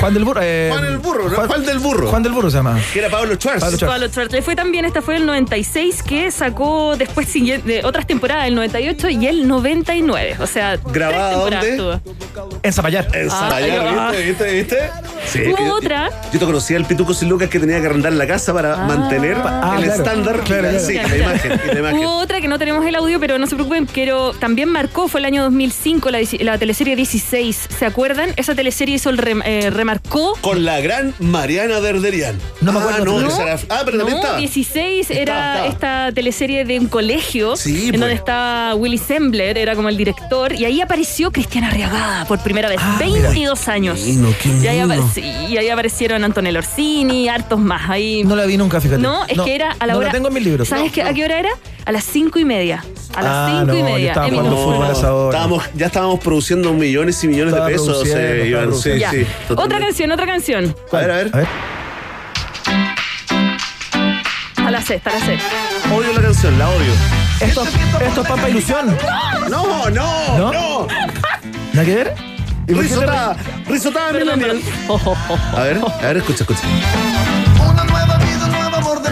Juan 0.01 0.15
del 0.15 0.24
Burro. 0.24 0.40
eh, 0.43 0.69
Juan 0.73 0.85
el 0.85 0.98
burro, 0.98 1.28
¿no? 1.28 1.36
Juan, 1.36 1.65
del 1.65 1.78
burro. 1.78 2.09
Juan 2.09 2.23
del 2.23 2.32
Burro 2.32 2.51
se 2.51 2.56
llama. 2.59 2.78
Que 2.93 2.98
era 2.98 3.09
Pablo 3.11 3.35
Schwartz. 3.36 3.61
Pablo 3.61 3.77
Schwartz. 3.77 3.94
Pablo 3.94 4.09
Schwartz. 4.09 4.32
Le 4.32 4.43
fue 4.43 4.56
también, 4.56 4.85
esta 4.85 5.02
fue 5.02 5.16
el 5.16 5.27
96 5.27 6.02
que 6.02 6.31
sacó 6.31 6.97
después 6.97 7.28
siguiente- 7.28 7.66
de 7.66 7.85
otras 7.85 8.06
temporadas, 8.06 8.47
el 8.48 8.55
98 8.55 9.09
y 9.09 9.27
el 9.27 9.47
99. 9.48 10.36
O 10.40 10.47
sea, 10.47 10.77
¿Grabada 10.93 11.32
dónde? 11.36 11.77
tuvo. 11.77 12.01
En 12.62 12.73
Zapallar. 12.73 13.09
En 13.15 13.31
Ah, 13.31 13.39
Zapallar, 13.40 13.86
ah. 13.98 14.09
¿viste? 14.12 14.23
¿Viste? 14.26 14.52
¿Viste? 14.52 14.76
Sí, 15.26 15.40
Hubo 15.48 15.59
yo- 15.59 15.74
otra. 15.76 16.10
Yo 16.32 16.38
te 16.38 16.44
conocía 16.44 16.76
el 16.76 16.84
Pituco 16.84 17.14
sin 17.14 17.28
Lucas 17.28 17.48
que 17.48 17.59
tenía 17.59 17.80
que 17.80 17.86
arrendar 17.86 18.12
la 18.12 18.26
casa 18.26 18.52
para 18.52 18.74
Ah. 18.74 18.86
mantener 18.86 19.36
Ah, 19.42 19.76
el 19.78 19.84
claro. 19.84 20.02
estándar. 20.02 20.40
Claro, 20.44 20.62
claro. 20.68 20.80
Sí, 20.80 20.94
la 20.94 21.16
imagen. 21.16 21.52
y 21.64 21.74
la 21.74 21.78
imagen. 21.80 21.98
Hubo 21.98 22.16
otra 22.18 22.40
que 22.40 22.48
no 22.48 22.59
tenemos 22.59 22.84
el 22.86 22.94
audio, 22.94 23.18
pero 23.20 23.38
no 23.38 23.46
se 23.46 23.55
preocupen, 23.55 23.86
pero 23.86 24.32
también 24.34 24.68
marcó, 24.68 25.09
fue 25.09 25.20
el 25.20 25.26
año 25.26 25.42
2005, 25.44 26.10
la, 26.10 26.18
la 26.40 26.59
teleserie 26.59 26.94
16. 26.96 27.68
¿Se 27.78 27.86
acuerdan? 27.86 28.30
Esa 28.36 28.55
teleserie 28.55 28.96
hizo 28.96 29.10
el 29.10 29.18
rem- 29.18 29.42
eh, 29.44 29.70
remarcó. 29.70 30.36
Con 30.40 30.64
la 30.64 30.80
gran 30.80 31.14
Mariana 31.18 31.80
Derderian. 31.80 32.38
No 32.60 32.72
me 32.72 32.80
Ah, 32.80 32.82
acuerdo. 32.82 33.05
no, 33.05 33.20
No. 33.20 33.28
esa 33.28 33.42
era- 33.42 33.59
Ah, 33.70 33.82
pero 33.84 33.98
también 33.98 34.16
No, 34.18 34.22
estaba. 34.22 34.38
16 34.38 35.10
era 35.10 35.66
esta 35.66 36.10
teleserie 36.14 36.64
de 36.64 36.78
un 36.78 36.86
colegio 36.88 37.56
Sí, 37.56 37.84
en 37.84 37.88
pues. 37.90 38.01
donde 38.01 38.14
estaba 38.14 38.74
Willy 38.74 38.98
Sembler, 38.98 39.56
era 39.59 39.74
como 39.74 39.88
el 39.88 39.96
director, 39.96 40.52
y 40.52 40.64
ahí 40.64 40.80
apareció 40.80 41.30
Cristiana 41.32 41.68
Arriagada 41.68 42.24
por 42.26 42.38
primera 42.40 42.68
vez, 42.68 42.78
Ah, 42.82 42.96
22 42.98 43.68
años. 43.68 44.03
Qué 44.05 44.10
lindo, 44.10 44.35
qué 44.43 44.48
y, 44.48 44.66
ahí 44.68 44.78
lindo. 44.81 44.94
apare- 44.94 45.12
sí, 45.14 45.20
y 45.48 45.56
ahí 45.56 45.68
aparecieron 45.70 46.24
Antonella 46.24 46.59
Orsini, 46.59 47.28
hartos 47.28 47.59
más. 47.59 47.89
Ahí. 47.89 48.22
No 48.24 48.36
la 48.36 48.44
vi 48.44 48.56
nunca, 48.56 48.81
fíjate. 48.81 49.01
No, 49.01 49.24
es 49.26 49.40
que 49.40 49.55
era 49.55 49.74
a 49.78 49.86
la 49.86 49.93
no 49.94 49.98
hora. 50.01 50.09
la 50.09 50.12
tengo 50.12 50.28
en 50.28 50.35
mis 50.35 50.44
libros. 50.44 50.68
¿Sabes 50.68 50.93
qué- 50.93 51.02
a 51.02 51.12
qué 51.14 51.24
hora 51.24 51.39
era? 51.39 51.51
A 51.86 51.93
las 51.93 52.05
cinco 52.05 52.39
y 52.39 52.44
media. 52.44 52.85
A 53.14 53.22
las 53.22 53.32
Ah, 53.32 53.47
cinco 53.60 53.72
no, 53.72 53.78
y 53.78 53.82
media. 53.93 54.09
estaba 54.09 54.28
jugando 54.28 54.56
fútbol 54.56 54.86
a 54.86 54.93
esa 54.93 55.14
hora. 55.14 55.36
Estábamos, 55.39 55.64
ya 55.74 55.86
estábamos 55.86 56.20
produciendo 56.20 56.72
millones 56.72 57.22
y 57.24 57.28
millones 57.28 57.52
Estaba 57.55 57.68
de 57.68 57.72
pesos. 57.74 58.06
eh, 58.09 58.44
Iván. 58.48 58.74
Sí, 58.74 58.90
sí, 59.10 59.26
otra 59.56 59.78
canción, 59.78 60.10
otra 60.12 60.26
canción. 60.26 60.74
A 60.93 60.97
ver, 60.97 61.10
a 61.10 61.16
ver. 61.16 61.31
A 61.32 61.36
ver. 61.39 61.47
A 64.66 64.70
la 64.70 64.81
sexta, 64.82 65.10
a 65.10 65.18
la 65.18 65.26
sexta. 65.26 65.48
Odio 65.94 66.12
la 66.14 66.22
canción, 66.22 66.59
la 66.59 66.68
odio. 66.70 66.93
Esto, 67.40 67.64
esto 68.01 68.22
es 68.22 68.28
Pampa 68.28 68.48
Ilusión. 68.48 68.97
No, 69.51 69.90
no, 69.90 70.36
¿No? 70.39 70.52
no. 70.52 70.86
¿Nada 71.72 71.85
que 71.86 71.94
ver? 71.94 72.14
¿Y 72.66 72.72
Risotada, 72.72 73.36
risotada 73.68 74.12
millennial. 74.12 74.60
A 75.56 75.60
ver, 75.62 75.78
a 76.02 76.06
ver, 76.06 76.16
escucha, 76.18 76.44
escucha. 76.44 76.60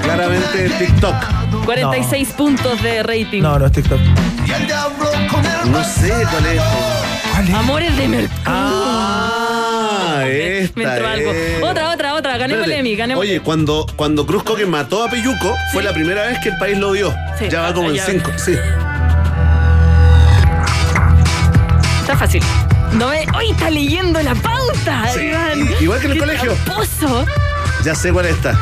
Claramente 0.02 0.70
TikTok. 0.78 1.14
46 1.64 2.28
puntos 2.30 2.82
de 2.82 3.02
rating. 3.02 3.42
No, 3.42 3.58
no 3.58 3.66
es 3.66 3.72
TikTok. 3.72 4.00
No 5.66 5.84
sé 5.84 6.08
cuál 6.30 6.46
es. 6.46 7.54
Amores 7.54 7.96
de 7.96 8.08
Mercurio. 8.08 8.38
Ah, 8.46 10.20
Me 10.24 10.58
esta 10.60 10.82
entró 10.94 11.08
algo. 11.08 11.32
es. 11.32 11.62
Otra, 11.62 11.90
otra, 11.90 12.14
otra. 12.14 12.36
Ganemos 12.38 12.64
el 12.64 12.70
Espérate. 12.72 12.80
Emmy, 12.80 12.96
ganemos. 12.96 13.22
Oye, 13.22 13.40
cuando, 13.40 13.86
cuando 13.96 14.26
Cruz 14.26 14.42
Coque 14.44 14.66
mató 14.66 15.04
a 15.04 15.08
Peyuco, 15.10 15.54
fue 15.72 15.82
la 15.82 15.92
primera 15.92 16.26
vez 16.26 16.38
que 16.40 16.48
el 16.50 16.58
país 16.58 16.78
lo 16.78 16.92
vio. 16.92 17.14
Sí. 17.38 17.48
Ya 17.50 17.60
va 17.62 17.72
como 17.74 17.90
en 17.90 17.96
Ya. 17.96 18.06
cinco. 18.06 18.30
Sí. 18.36 18.56
Está 22.00 22.16
fácil. 22.16 22.42
No 22.94 23.08
me... 23.08 23.26
¡Hoy 23.34 23.50
está 23.50 23.70
leyendo 23.70 24.20
la 24.22 24.34
pauta! 24.34 25.08
Sí, 25.14 25.20
Iván! 25.26 25.68
igual 25.80 25.98
que 26.00 26.06
en 26.06 26.12
el 26.12 26.18
¡Qué 26.18 26.24
colegio. 26.24 26.52
tramposo! 26.64 27.26
Ya 27.84 27.94
sé 27.94 28.12
cuál 28.12 28.26
es 28.26 28.36
esta. 28.36 28.58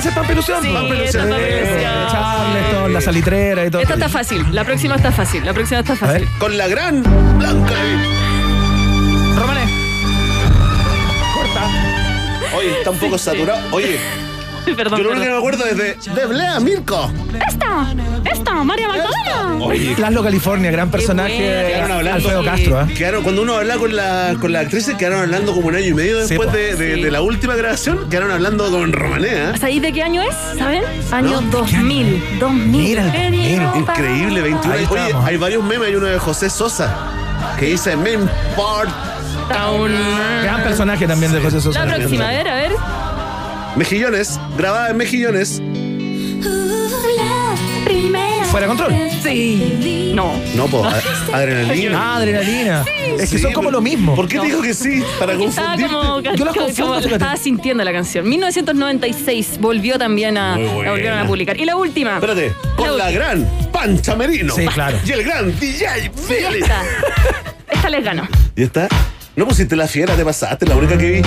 Ser 0.00 0.14
Pampa 0.14 0.32
Ilusión. 0.32 0.62
Sí. 0.62 0.68
Pampa 0.72 0.94
Ilusión. 0.94 1.28
Charleston, 1.30 2.92
la 2.92 3.00
salitrera 3.00 3.64
y 3.66 3.70
todo. 3.70 3.82
Esta 3.82 3.94
está 3.94 4.08
fácil. 4.08 4.46
La 4.54 4.64
próxima 4.64 4.94
está 4.96 5.10
fácil. 5.10 5.44
La 5.44 5.52
próxima 5.52 5.80
está 5.80 5.94
A 5.94 5.96
ver. 6.12 6.22
fácil. 6.22 6.38
Con 6.38 6.56
la 6.56 6.68
gran 6.68 7.02
Blanca. 7.38 7.74
Romane. 9.36 9.62
Corta. 11.34 12.56
Oye, 12.56 12.78
está 12.78 12.90
un 12.90 12.98
poco 12.98 13.18
saturado. 13.18 13.60
Oye, 13.72 13.98
Perdón, 14.76 14.98
yo 14.98 15.04
lo 15.04 15.10
único 15.10 15.24
que 15.24 15.30
me 15.30 15.36
acuerdo 15.38 15.64
es 15.66 15.76
de, 15.76 15.94
de 16.14 16.26
Blea 16.26 16.60
Mirko. 16.60 17.10
¡Esta! 17.48 17.94
¡Esta! 18.24 18.64
¡María 18.64 18.88
Magdalena! 18.88 19.64
Oye, 19.64 19.94
Laszlo 19.98 20.22
California, 20.22 20.70
gran 20.70 20.90
personaje. 20.90 21.36
quedaron 21.38 21.92
hablando. 21.92 22.16
Alfredo 22.16 22.44
Castro, 22.44 22.82
¿eh? 22.82 22.94
Quedaron, 22.94 23.22
cuando 23.22 23.42
uno 23.42 23.56
habla 23.56 23.76
con 23.76 23.94
la, 23.94 24.34
con 24.40 24.52
la 24.52 24.60
actriz, 24.60 24.90
quedaron 24.98 25.20
hablando 25.20 25.54
como 25.54 25.68
un 25.68 25.76
año 25.76 25.86
y 25.86 25.94
medio 25.94 26.22
Sí, 26.22 26.28
después 26.30 26.48
po. 26.50 26.56
de, 26.56 26.74
de- 26.76 26.94
Sí. 26.96 27.02
de 27.02 27.10
la 27.10 27.20
última 27.22 27.54
grabación, 27.56 28.08
quedaron 28.10 28.30
hablando 28.30 28.70
con 28.70 28.92
Romanea. 28.92 29.56
¿Sabéis 29.56 29.82
de 29.82 29.92
qué 29.92 30.02
año 30.02 30.22
es? 30.22 30.34
¿Saben? 30.58 30.82
Año 31.12 31.40
No. 31.40 31.50
2000. 31.50 32.38
2000. 32.40 32.80
Mira, 32.82 33.02
mira. 33.30 33.72
Increíble, 33.76 34.40
21 34.42 34.74
Ahí 34.74 34.86
Oye, 34.90 35.00
estamos. 35.04 35.26
hay 35.26 35.36
varios 35.36 35.64
memes, 35.64 35.88
hay 35.88 35.94
uno 35.96 36.06
de 36.06 36.18
José 36.18 36.50
Sosa 36.50 36.94
que 37.58 37.66
dice 37.66 37.96
Me 37.96 38.12
importa 38.12 38.94
Gran 40.42 40.62
personaje 40.62 41.06
también 41.06 41.32
de 41.32 41.40
José 41.40 41.60
Sosa. 41.60 41.84
La 41.84 41.94
próxima, 41.96 42.28
a 42.28 42.32
ver, 42.32 42.48
a 42.48 42.54
ver. 42.54 42.72
Mejillones, 43.76 44.38
grabada 44.56 44.90
en 44.90 44.96
Mejillones. 44.96 45.60
Fuera 48.50 48.66
de 48.66 48.74
control. 48.74 48.94
Sí. 49.22 50.12
No. 50.14 50.32
No, 50.54 50.66
po, 50.66 50.82
a- 50.84 51.00
adrenalina. 51.34 51.98
Ah, 52.00 52.16
adrenalina. 52.16 52.84
es 53.18 53.20
que 53.30 53.36
Sí, 53.36 53.38
son 53.38 53.52
como 53.52 53.68
pero- 53.68 53.78
lo 53.78 53.82
mismo. 53.82 54.14
¿Por 54.14 54.28
qué 54.28 54.38
te 54.38 54.46
dijo 54.46 54.62
que 54.62 54.72
sí? 54.72 55.02
Para 55.18 55.32
Porque 55.32 55.48
estaba 55.48 55.74
como, 55.76 56.20
Yo 56.20 56.30
como- 56.32 56.54
confundo, 56.54 56.54
como 56.54 56.94
fíjate. 56.96 57.12
estaba 57.14 57.36
sintiendo 57.36 57.84
la 57.84 57.92
canción. 57.92 58.26
1996 58.28 59.58
volvió 59.60 59.98
también 59.98 60.38
a, 60.38 60.54
Muy 60.54 60.64
la 60.64 60.72
buena. 60.72 60.90
volvieron 60.92 61.18
a 61.18 61.26
publicar. 61.26 61.56
Y 61.60 61.64
la 61.66 61.76
última. 61.76 62.14
Espérate, 62.14 62.52
con 62.76 62.96
La 62.96 63.10
gran 63.10 63.46
Pancha 63.72 64.14
Merino. 64.16 64.54
Sí, 64.54 64.64
claro. 64.68 64.96
Y 65.04 65.10
el 65.12 65.22
gran 65.24 65.58
DJ 65.60 66.10
Philly. 66.26 66.62
Esta. 66.62 66.82
Esta 67.70 67.90
les 67.90 68.04
ganó. 68.04 68.26
¿Y 68.54 68.62
está? 68.62 68.88
No 69.34 69.46
pusiste 69.46 69.76
la 69.76 69.86
fiera, 69.86 70.14
te 70.14 70.24
pasaste, 70.24 70.64
la 70.66 70.76
única 70.76 70.96
que 70.96 71.10
vi. 71.10 71.22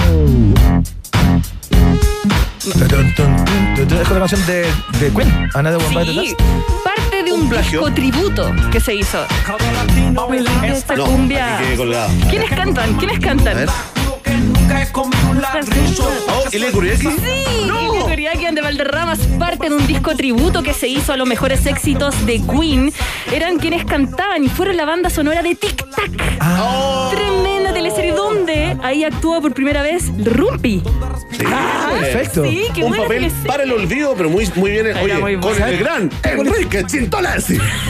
Es 2.69 4.09
una 4.11 4.19
canción 4.19 4.45
de, 4.45 4.67
de 4.99 5.11
Queen, 5.13 5.49
Another 5.55 5.79
One 5.87 5.89
Bite 5.89 6.05
the 6.05 6.11
Sí, 6.11 6.35
Dust. 6.35 6.83
parte 6.83 7.23
de 7.23 7.33
un, 7.33 7.49
disco 7.49 7.91
tributo 7.91 8.51
que 8.71 8.79
se 8.79 8.93
hizo. 8.95 9.25
Esta 10.63 10.95
No, 10.95 11.05
cumbia. 11.05 11.59
¿Quiénes 12.29 12.49
cantan? 12.51 12.93
¿Quiénes 12.97 13.17
A 13.17 13.21
cantan? 13.21 13.55
ver. 13.55 13.69
Oh, 14.93 15.09
¿Elia 16.51 16.71
Kuriaki? 16.71 17.01
Sí, 17.07 17.09
Elia 17.63 18.01
Kuriaki 18.03 18.45
and 18.45 18.57
the 18.57 18.61
Valderramas 18.61 19.19
parte 19.39 19.69
de 19.69 19.75
un 19.75 19.87
disco 19.87 20.15
tributo 20.15 20.61
que 20.61 20.73
se 20.73 20.87
hizo 20.87 21.13
a 21.13 21.17
los 21.17 21.27
mejores 21.27 21.65
éxitos 21.65 22.25
de 22.25 22.41
Queen. 22.41 22.93
Eran 23.31 23.57
quienes 23.57 23.83
cantaban 23.85 24.43
y 24.43 24.49
fueron 24.49 24.77
la 24.77 24.85
banda 24.85 25.09
sonora 25.09 25.41
de 25.41 25.55
Tic 25.55 25.75
Tac. 25.89 26.37
Ah. 26.39 27.09
Teleserie 27.73 28.11
donde 28.11 28.77
ahí 28.83 29.03
actuó 29.03 29.41
por 29.41 29.53
primera 29.53 29.81
vez 29.81 30.05
Rumpi. 30.23 30.83
Ah, 31.45 31.89
perfecto. 31.99 32.43
Sí, 32.43 32.65
qué 32.73 32.83
Un 32.83 32.89
buena 32.89 33.03
papel 33.03 33.17
teleserie. 33.19 33.47
para 33.47 33.63
el 33.63 33.71
olvido, 33.71 34.13
pero 34.17 34.29
muy, 34.29 34.49
muy 34.55 34.71
bien. 34.71 34.87
Era 34.87 35.01
Oye, 35.01 35.13
muy 35.17 35.33
con 35.33 35.41
buena. 35.51 35.69
el 35.69 35.77
gran 35.79 36.09
Enrique 36.23 36.83
Chintolas. 36.85 37.45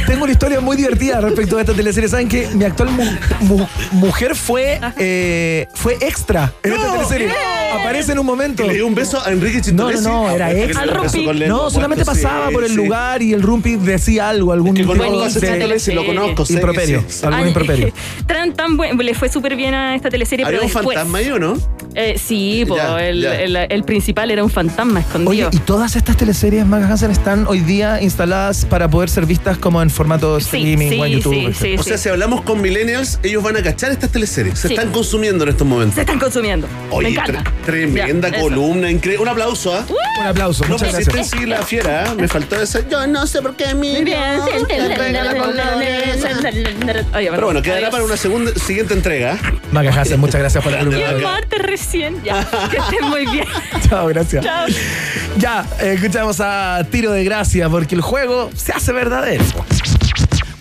Tengo 0.08 0.24
una 0.24 0.32
historia 0.32 0.60
muy 0.60 0.78
divertida 0.78 1.20
respecto 1.22 1.58
a 1.58 1.62
esta 1.62 1.74
teleserie. 1.74 2.10
¿Saben 2.10 2.28
que 2.30 2.48
mi 2.54 2.66
actual 2.66 2.90
mu- 2.92 3.12
mu- 3.42 3.68
mujer 3.94 4.36
fue, 4.36 4.80
eh, 4.98 5.68
fue 5.74 5.98
extra 6.02 6.54
en 6.64 6.74
esta 6.74 6.92
teleserie? 6.94 7.30
Aparece 7.74 8.12
en 8.14 8.20
un 8.20 8.26
momento. 8.26 8.64
Le 8.66 8.74
dio 8.74 8.88
un 8.88 8.96
beso 8.96 9.22
a 9.24 9.32
Enrique 9.32 9.58
No, 9.58 9.64
Chintolas. 9.64 10.02
no, 10.02 10.24
no, 10.28 10.30
era 10.32 10.52
extra. 10.52 10.84
Al 10.84 10.90
Rumpi. 10.90 11.26
No, 11.48 11.70
solamente 11.70 12.06
pasaba 12.06 12.50
por 12.52 12.64
el 12.64 12.74
lugar 12.74 13.22
y 13.22 13.34
el 13.34 13.42
Rumpi 13.42 13.76
decía 13.76 14.30
algo, 14.30 14.52
algún 14.54 14.74
tipo 14.76 14.94
de- 14.94 15.00
lo 15.00 16.06
conozco. 16.06 16.46
improperio, 16.50 17.04
sí. 17.08 17.26
algún 17.26 17.40
Ay, 17.42 17.48
improperio. 17.48 17.94
Tan, 18.26 18.54
tan 18.54 18.78
buen, 18.78 18.98
le 18.98 19.14
fue 19.14 19.30
súper 19.30 19.56
bien 19.56 19.74
a 19.74 19.96
esta 19.96 20.10
teleserie, 20.10 20.46
pero 20.46 20.60
un 20.60 20.66
después. 20.66 20.86
fantasma 20.96 21.18
ahí, 21.20 21.30
¿o 21.30 21.40
no? 21.40 21.58
Eh, 21.96 22.20
sí, 22.24 22.66
po, 22.68 22.76
Ya, 22.78 23.00
el, 23.08 23.22
ya. 23.22 23.36
el- 23.42 23.56
el 23.56 23.84
principal 23.84 24.30
era 24.32 24.44
un 24.44 24.50
fantasma 24.50 25.00
escondido. 25.00 25.48
Oye, 25.48 25.48
y 25.52 25.60
todas 25.60 25.96
estas 25.96 26.18
teleseries 26.18 26.66
Maga 26.66 26.88
Hansen 26.88 27.12
están 27.12 27.48
hoy 27.48 27.60
día 27.62 28.02
instaladas 28.02 28.66
para 28.66 28.88
poder 28.90 29.10
ser 29.10 29.26
vistas 29.26 29.58
como 29.58 29.82
en 29.82 29.90
formato 29.90 30.38
streaming 30.38 30.90
sí, 30.90 31.00
o 31.00 31.06
en 31.06 31.12
YouTube. 31.14 31.54
sí. 31.56 31.76
O 31.78 31.84
sea, 31.84 31.98
si 31.98 32.10
hablamos 32.10 32.42
con 32.42 32.62
millennials, 32.62 33.20
ellos 33.24 33.42
van 33.44 33.58
a 33.58 33.64
cachar 33.64 33.92
estas 33.92 34.12
teleseries. 34.12 34.60
Se 34.60 34.68
Sí. 34.68 34.74
están 34.76 34.92
consumiendo 34.92 35.44
en 35.44 35.50
estos 35.50 35.66
momentos. 35.68 35.96
Se 35.96 36.02
están 36.02 36.20
consumiendo. 36.20 36.68
Oye, 36.92 37.10
Me 37.10 37.14
encanta. 37.16 37.44
Tre- 37.66 37.92
tremenda 37.94 38.30
Ya, 38.30 38.40
columna, 38.40 38.90
increíble. 38.90 39.22
Un 39.24 39.30
aplauso, 39.30 39.74
¿ah? 39.76 39.86
Un 40.20 40.26
aplauso, 40.28 40.64
No 40.66 40.72
muchas 40.72 40.90
pusiste 40.90 41.12
gracias. 41.14 41.40
sí 41.40 41.46
la 41.46 41.62
fiera, 41.64 42.06
¿ah? 42.08 42.16
Me 42.16 42.28
faltó 42.28 42.62
esa. 42.62 42.88
Yo 42.90 43.06
no 43.08 43.26
sé 43.28 43.42
por 43.42 43.56
qué 43.56 43.74
mi. 43.74 43.94
Muy 43.94 44.04
bien. 44.04 44.40
Oye, 47.14 47.30
Pero 47.32 47.46
bueno, 47.46 47.62
quedará 47.62 47.80
adiós. 47.88 47.92
para 47.92 48.04
una 48.04 48.18
segunda, 48.18 48.52
siguiente 48.56 48.94
entrega. 48.94 49.38
Maga 49.72 49.92
Hansen, 49.94 50.20
muchas 50.20 50.40
gracias 50.42 50.64
por 50.64 50.72
la 50.74 50.80
columna. 50.80 51.10
el 51.10 51.22
martes 51.22 51.62
recién. 51.62 52.22
Ya. 52.24 52.46
Que 52.70 52.78
estén 52.78 53.06
muy 53.10 53.26
bien. 53.28 53.46
Chao, 53.90 54.08
gracias. 54.08 54.44
Chao. 54.44 54.68
Ya, 55.38 55.66
eh, 55.82 55.94
escuchamos 55.96 56.40
a 56.42 56.86
Tiro 56.90 57.12
de 57.12 57.24
Gracia 57.24 57.70
porque 57.70 57.96
el 57.96 58.02
juego 58.02 58.50
se 58.56 58.72
hace 58.74 58.92
verdadero. 58.92 59.44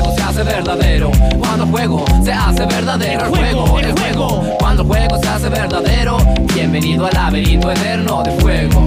juego 0.00 0.16
se 0.16 0.22
hace 0.22 0.42
verdadero, 0.44 1.10
cuando 1.38 1.64
el 1.64 1.70
juego 1.70 2.04
se 2.24 2.32
hace 2.32 2.66
verdadero, 2.66 3.24
el 3.24 3.30
juego, 3.30 3.78
el 3.80 3.92
juego, 3.92 4.56
cuando 4.58 4.82
el 4.82 4.88
juego 4.88 5.18
se 5.18 5.28
hace 5.28 5.48
verdadero, 5.48 6.18
bienvenido 6.54 7.06
al 7.06 7.14
laberinto 7.14 7.70
eterno 7.72 8.22
de 8.22 8.30
fuego. 8.40 8.86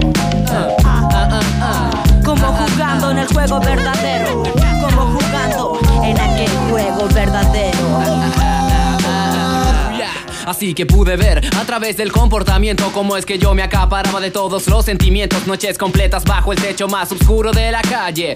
Ah, 0.49 0.67
ah, 0.85 1.41
ah. 1.61 2.03
Como 2.23 2.45
jugando 2.45 3.11
en 3.11 3.17
el 3.19 3.27
juego 3.27 3.59
verdadero. 3.59 4.43
Como 4.81 5.19
jugando 5.19 5.79
en 6.03 6.19
aquel 6.19 6.49
juego 6.69 7.07
verdadero. 7.13 8.51
Así 10.45 10.73
que 10.73 10.85
pude 10.85 11.15
ver 11.17 11.41
a 11.57 11.65
través 11.65 11.97
del 11.97 12.11
comportamiento 12.11 12.91
cómo 12.93 13.15
es 13.15 13.25
que 13.25 13.37
yo 13.37 13.53
me 13.53 13.63
acaparaba 13.63 14.19
de 14.19 14.31
todos 14.31 14.67
los 14.67 14.85
sentimientos. 14.85 15.47
Noches 15.47 15.77
completas 15.77 16.23
bajo 16.23 16.51
el 16.51 16.61
techo 16.61 16.87
más 16.87 17.11
oscuro 17.11 17.51
de 17.51 17.71
la 17.71 17.81
calle. 17.81 18.35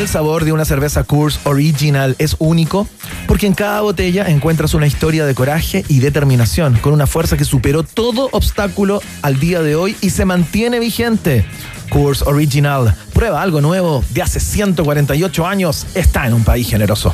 El 0.00 0.08
sabor 0.08 0.44
de 0.44 0.52
una 0.52 0.64
cerveza 0.64 1.04
Coors 1.04 1.40
Original 1.44 2.16
es 2.18 2.36
único? 2.38 2.88
Porque 3.26 3.46
en 3.46 3.54
cada 3.54 3.82
botella 3.82 4.28
encuentras 4.28 4.74
una 4.74 4.86
historia 4.86 5.26
de 5.26 5.34
coraje 5.34 5.84
y 5.88 6.00
determinación, 6.00 6.78
con 6.78 6.92
una 6.92 7.06
fuerza 7.06 7.36
que 7.36 7.44
superó 7.44 7.82
todo 7.82 8.28
obstáculo 8.32 9.02
al 9.22 9.38
día 9.38 9.62
de 9.62 9.76
hoy 9.76 9.96
y 10.00 10.10
se 10.10 10.24
mantiene 10.24 10.80
vigente. 10.80 11.44
Coors 11.90 12.22
Original, 12.22 12.94
prueba 13.12 13.42
algo 13.42 13.60
nuevo 13.60 14.02
de 14.10 14.22
hace 14.22 14.40
148 14.40 15.46
años, 15.46 15.86
está 15.94 16.26
en 16.26 16.34
un 16.34 16.44
país 16.44 16.68
generoso. 16.68 17.12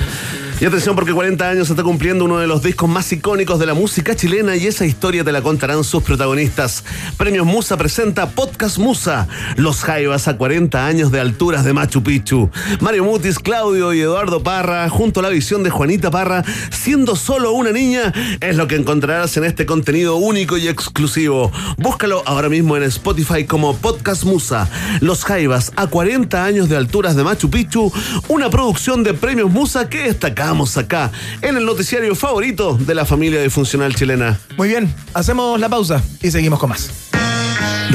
Y 0.59 0.65
atención 0.65 0.97
porque 0.97 1.13
40 1.13 1.51
años 1.51 1.67
se 1.67 1.75
está 1.75 1.83
cumpliendo 1.83 2.25
uno 2.25 2.39
de 2.39 2.47
los 2.47 2.63
discos 2.63 2.89
más 2.89 3.13
icónicos 3.13 3.59
de 3.59 3.67
la 3.67 3.75
música 3.75 4.17
chilena 4.17 4.57
y 4.57 4.67
esa 4.67 4.87
historia 4.87 5.23
te 5.23 5.31
la 5.31 5.43
contarán 5.43 5.85
sus 5.85 6.03
protagonistas. 6.03 6.83
Premios 7.19 7.45
Musa 7.45 7.77
presenta 7.77 8.31
Podcast 8.31 8.79
Musa, 8.79 9.29
Los 9.57 9.85
Jaivas 9.85 10.29
a 10.29 10.39
40 10.39 10.87
años 10.87 11.13
de 11.13 11.21
alturas 11.21 11.63
de 11.63 11.75
Machu 11.75 12.03
Picchu. 12.03 12.49
Mario 12.81 13.05
Mutis, 13.05 13.39
Claudio 13.39 13.93
y 13.93 14.01
Eduardo 14.01 14.43
Parra, 14.43 14.89
junto 14.89 15.21
a 15.21 15.25
la 15.25 15.29
visión 15.29 15.63
de 15.63 15.69
Juanita 15.69 16.11
Parra, 16.11 16.43
siendo 16.71 17.17
solo 17.17 17.53
una 17.53 17.71
niña, 17.71 18.15
es 18.41 18.57
lo 18.57 18.67
que 18.67 18.77
encontrarás 18.77 19.37
en 19.37 19.45
este 19.45 19.67
contenido 19.67 20.17
único 20.17 20.57
y 20.57 20.69
exclusivo. 20.69 21.53
Búscalo 21.77 22.23
ahora 22.25 22.49
mismo 22.49 22.79
en 22.79 22.85
Spotify 22.85 23.45
como 23.45 23.77
Podcast 23.77 24.25
Musa, 24.25 24.71
Los 25.03 25.23
Jaivas 25.27 25.73
a 25.77 25.87
40 25.89 26.43
años 26.43 26.71
de 26.71 26.79
alturas 26.79 27.15
de 27.15 27.25
Machu 27.25 27.51
Picchu, 27.51 27.93
una 28.29 28.49
producción 28.49 29.05
de 29.05 29.13
Premios 29.13 29.51
Musa 29.51 29.91
que 29.91 30.09
destacamos 30.47 30.77
acá 30.77 31.11
en 31.43 31.57
el 31.57 31.67
noticiario 31.67 32.15
favorito 32.15 32.79
de 32.79 32.95
la 32.95 33.05
familia 33.05 33.43
disfuncional 33.43 33.97
chilena. 33.97 34.39
Muy 34.57 34.69
bien, 34.69 34.95
hacemos 35.13 35.59
la 35.59 35.69
pausa 35.69 36.01
y 36.23 36.31
seguimos 36.31 36.61
con 36.61 36.71
más. 36.71 36.89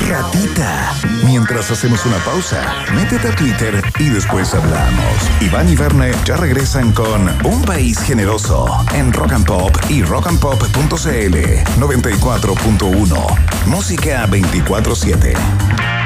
Ratita. 0.10 0.94
Mientras 1.26 1.72
hacemos 1.72 2.06
una 2.06 2.18
pausa, 2.18 2.62
métete 2.94 3.30
a 3.30 3.36
Twitter 3.38 3.82
y 4.00 4.10
después 4.10 4.54
hablamos. 4.54 5.16
Iván 5.40 5.70
y 5.70 5.78
Verne 5.78 6.12
ya 6.26 6.36
regresan 6.36 6.92
con 6.92 7.30
Un 7.46 7.62
País 7.62 7.98
Generoso 8.00 8.68
en 8.94 9.14
Rock 9.14 9.32
and 9.32 9.46
Pop 9.46 9.74
y 9.88 10.04
rockandpop.cl 10.04 11.38
94.1. 11.80 13.68
Música 13.68 14.28
24-7. 14.28 16.01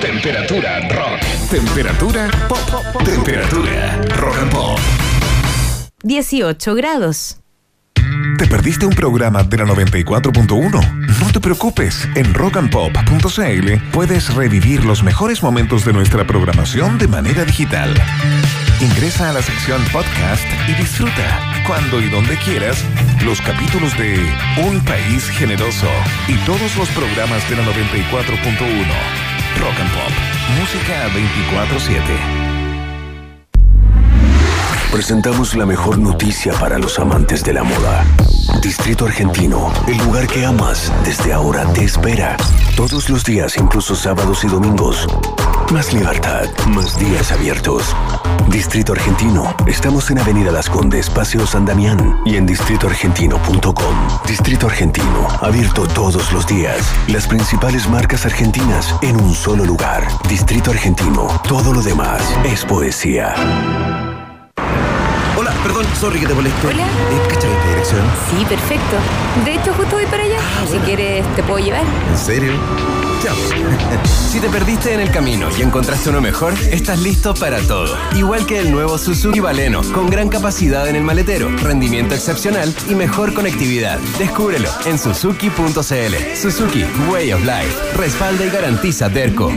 Temperatura 0.00 0.80
rock. 0.88 1.20
Temperatura 1.50 2.30
pop. 2.48 3.02
Temperatura 3.04 4.00
rock 4.16 4.36
and 4.38 4.50
pop. 4.50 4.78
18 6.02 6.74
grados. 6.74 7.38
¿Te 8.38 8.46
perdiste 8.46 8.84
un 8.86 8.94
programa 8.94 9.42
de 9.42 9.56
la 9.56 9.64
94.1? 9.64 11.06
No 11.20 11.32
te 11.32 11.40
preocupes, 11.40 12.06
en 12.14 12.34
rockandpop.cl 12.34 13.90
puedes 13.92 14.34
revivir 14.34 14.84
los 14.84 15.02
mejores 15.02 15.42
momentos 15.42 15.84
de 15.84 15.92
nuestra 15.92 16.26
programación 16.26 16.98
de 16.98 17.08
manera 17.08 17.44
digital. 17.44 17.94
Ingresa 18.80 19.30
a 19.30 19.32
la 19.32 19.42
sección 19.42 19.82
podcast 19.92 20.44
y 20.68 20.74
disfruta, 20.74 21.40
cuando 21.66 22.00
y 22.00 22.10
donde 22.10 22.36
quieras, 22.36 22.84
los 23.24 23.40
capítulos 23.40 23.96
de 23.96 24.18
Un 24.68 24.84
País 24.84 25.28
Generoso 25.30 25.88
y 26.28 26.36
todos 26.44 26.76
los 26.76 26.88
programas 26.90 27.48
de 27.48 27.56
la 27.56 27.64
94.1. 27.64 29.25
Rock 29.60 29.80
and 29.80 29.90
Pop, 29.92 30.12
música 30.60 31.08
24-7. 31.08 32.46
Presentamos 34.92 35.54
la 35.54 35.66
mejor 35.66 35.98
noticia 35.98 36.52
para 36.54 36.78
los 36.78 36.98
amantes 36.98 37.42
de 37.42 37.52
la 37.54 37.62
moda. 37.62 38.04
Distrito 38.62 39.06
Argentino, 39.06 39.72
el 39.88 39.98
lugar 39.98 40.26
que 40.26 40.44
amas, 40.44 40.92
desde 41.04 41.32
ahora 41.32 41.70
te 41.72 41.84
espera. 41.84 42.36
Todos 42.76 43.08
los 43.08 43.24
días, 43.24 43.56
incluso 43.56 43.94
sábados 43.94 44.44
y 44.44 44.48
domingos. 44.48 45.06
Más 45.72 45.92
libertad, 45.92 46.48
más 46.68 46.98
días 46.98 47.32
abiertos. 47.32 47.94
Distrito 48.48 48.92
Argentino, 48.92 49.54
estamos 49.66 50.10
en 50.10 50.18
Avenida 50.18 50.52
Las 50.52 50.70
Condes, 50.70 51.10
Paseo 51.10 51.46
San 51.46 51.66
Damián 51.66 52.20
y 52.24 52.36
en 52.36 52.46
distritoargentino.com. 52.46 53.96
Distrito 54.26 54.66
Argentino, 54.66 55.28
abierto 55.40 55.86
todos 55.88 56.32
los 56.32 56.46
días. 56.46 56.92
Las 57.08 57.26
principales 57.26 57.88
marcas 57.88 58.24
argentinas 58.24 58.94
en 59.02 59.16
un 59.20 59.34
solo 59.34 59.64
lugar. 59.64 60.06
Distrito 60.28 60.70
Argentino, 60.70 61.28
todo 61.48 61.72
lo 61.72 61.82
demás 61.82 62.22
es 62.44 62.64
poesía. 62.64 64.05
Perdón, 65.66 65.84
sorry 65.98 66.20
que 66.20 66.28
te 66.28 66.34
molesto. 66.34 66.68
Hola. 66.68 66.84
Eh, 66.84 67.28
¿Cachai 67.28 67.50
esta 67.50 67.68
dirección? 67.70 68.02
Sí, 68.30 68.44
perfecto. 68.44 68.96
De 69.44 69.54
hecho, 69.54 69.74
justo 69.74 69.96
voy 69.96 70.06
para 70.06 70.22
allá. 70.22 70.38
Si 70.70 70.78
quieres, 70.78 71.26
te 71.34 71.42
puedo 71.42 71.58
llevar. 71.58 71.82
¿En 72.08 72.16
serio? 72.16 72.52
Chao. 73.20 73.34
Si 74.30 74.38
te 74.38 74.48
perdiste 74.48 74.92
en 74.92 75.00
el 75.00 75.10
camino 75.10 75.48
y 75.58 75.62
encontraste 75.62 76.10
uno 76.10 76.20
mejor, 76.20 76.52
estás 76.70 77.00
listo 77.00 77.34
para 77.34 77.58
todo. 77.62 77.96
Igual 78.14 78.46
que 78.46 78.60
el 78.60 78.70
nuevo 78.70 78.96
Suzuki 78.96 79.40
Baleno, 79.40 79.80
con 79.92 80.08
gran 80.08 80.28
capacidad 80.28 80.86
en 80.86 80.94
el 80.94 81.02
maletero, 81.02 81.48
rendimiento 81.48 82.14
excepcional 82.14 82.72
y 82.88 82.94
mejor 82.94 83.34
conectividad. 83.34 83.98
Descúbrelo 84.18 84.68
en 84.84 84.98
suzuki.cl. 85.00 86.36
Suzuki 86.36 86.84
Way 87.10 87.32
of 87.32 87.40
Life. 87.40 87.96
Respalda 87.96 88.44
y 88.44 88.50
garantiza 88.50 89.08
Derco. 89.08 89.50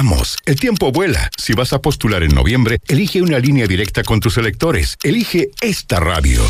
Vamos, 0.00 0.36
el 0.46 0.60
tiempo 0.60 0.92
vuela. 0.92 1.28
Si 1.36 1.54
vas 1.54 1.72
a 1.72 1.82
postular 1.82 2.22
en 2.22 2.32
noviembre, 2.32 2.78
elige 2.86 3.20
una 3.20 3.40
línea 3.40 3.66
directa 3.66 4.04
con 4.04 4.20
tus 4.20 4.38
electores. 4.38 4.96
Elige 5.02 5.50
esta 5.60 5.98
radio. 5.98 6.40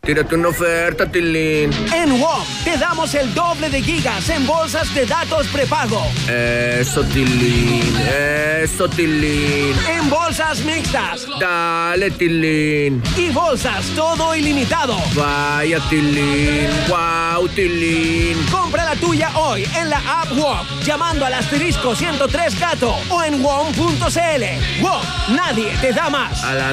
Tírate 0.00 0.36
una 0.36 0.48
oferta, 0.48 1.04
Tilín. 1.10 1.70
En 1.92 2.18
WOM 2.18 2.42
te 2.64 2.78
damos 2.78 3.14
el 3.14 3.34
doble 3.34 3.68
de 3.68 3.82
gigas 3.82 4.26
en 4.30 4.46
bolsas 4.46 4.94
de 4.94 5.04
datos 5.04 5.46
prepago. 5.48 6.02
Eso, 6.26 7.02
Tilín. 7.04 7.82
Eso, 8.62 8.88
Tilín. 8.88 9.74
En 9.86 10.08
bolsas 10.08 10.60
mixtas. 10.60 11.26
Dale, 11.38 12.10
Tilín. 12.12 13.02
Y 13.18 13.28
bolsas 13.30 13.84
todo 13.94 14.34
ilimitado. 14.34 14.96
Vaya, 15.14 15.78
Tilín. 15.90 16.70
Wow, 16.88 17.46
Tilín. 17.48 18.38
Compra 18.50 18.84
la 18.84 18.96
tuya 18.96 19.30
hoy 19.36 19.66
en 19.76 19.90
la 19.90 19.98
app 20.22 20.30
WOM, 20.32 20.66
llamando 20.84 21.26
al 21.26 21.34
asterisco 21.34 21.94
103 21.94 22.58
gato 22.58 22.94
o 23.10 23.22
en 23.22 23.42
WOM.cl. 23.42 24.80
WOM, 24.80 25.36
nadie 25.36 25.70
te 25.82 25.92
da 25.92 26.08
más. 26.08 26.42
A 26.44 26.54
la. 26.54 26.72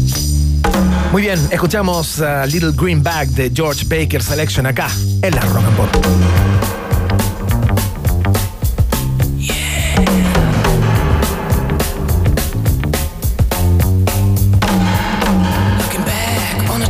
Muy 1.11 1.23
bien, 1.23 1.39
escuchamos 1.51 2.23
Little 2.47 2.71
Green 2.71 3.03
Bag 3.03 3.27
de 3.29 3.51
George 3.53 3.83
Baker 3.85 4.23
Selection 4.23 4.65
acá, 4.65 4.87
en 5.21 5.35
la 5.35 5.41
Rock 5.41 5.65
and 5.65 5.75
Pop. 5.75 5.89
Looking 15.77 16.05
back 16.05 16.69
on 16.69 16.81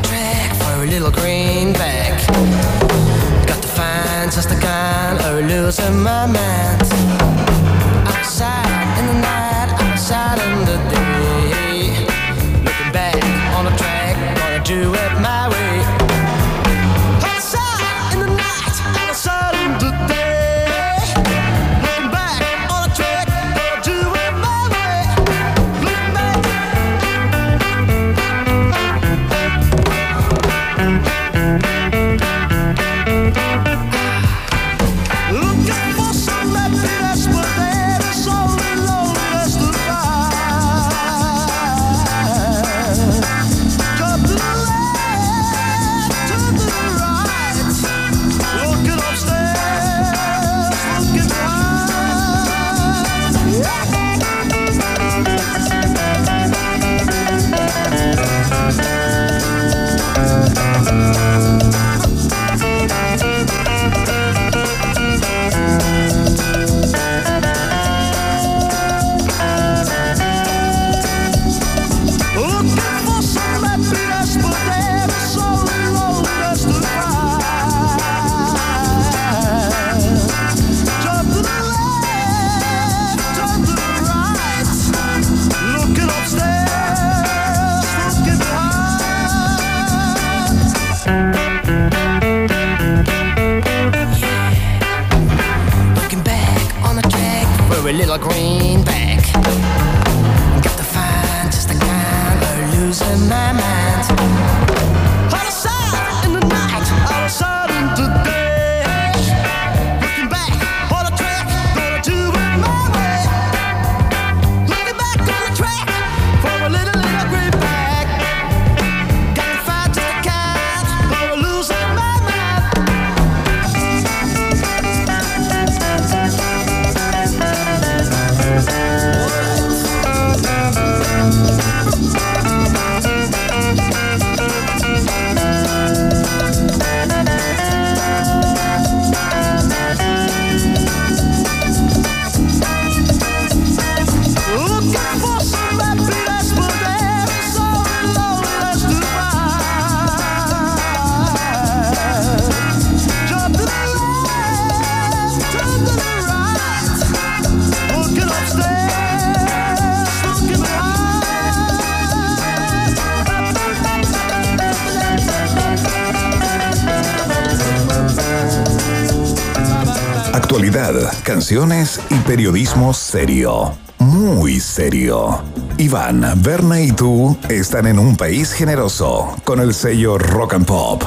canciones 171.31 172.01
y 172.09 172.15
periodismo 172.27 172.93
serio. 172.93 173.73
Muy 173.99 174.59
serio. 174.59 175.41
Iván, 175.77 176.25
Berna 176.43 176.81
y 176.81 176.91
tú 176.91 177.37
están 177.47 177.87
en 177.87 177.99
un 177.99 178.17
país 178.17 178.51
generoso 178.51 179.33
con 179.45 179.61
el 179.61 179.73
sello 179.73 180.17
Rock 180.17 180.55
and 180.55 180.65
Pop. 180.65 181.03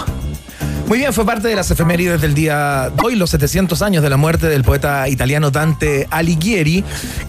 Muy 0.88 0.96
bien, 0.96 1.12
fue 1.12 1.26
parte 1.26 1.48
de 1.48 1.54
las 1.54 1.70
efemérides 1.70 2.22
del 2.22 2.32
día 2.32 2.90
de 2.96 3.02
hoy, 3.04 3.16
los 3.16 3.28
700 3.28 3.82
años 3.82 4.02
de 4.02 4.08
la 4.08 4.16
muerte 4.16 4.48
del 4.48 4.64
poeta 4.64 5.06
italiano 5.10 5.50
Dante 5.50 6.08
Alighieri, 6.10 6.82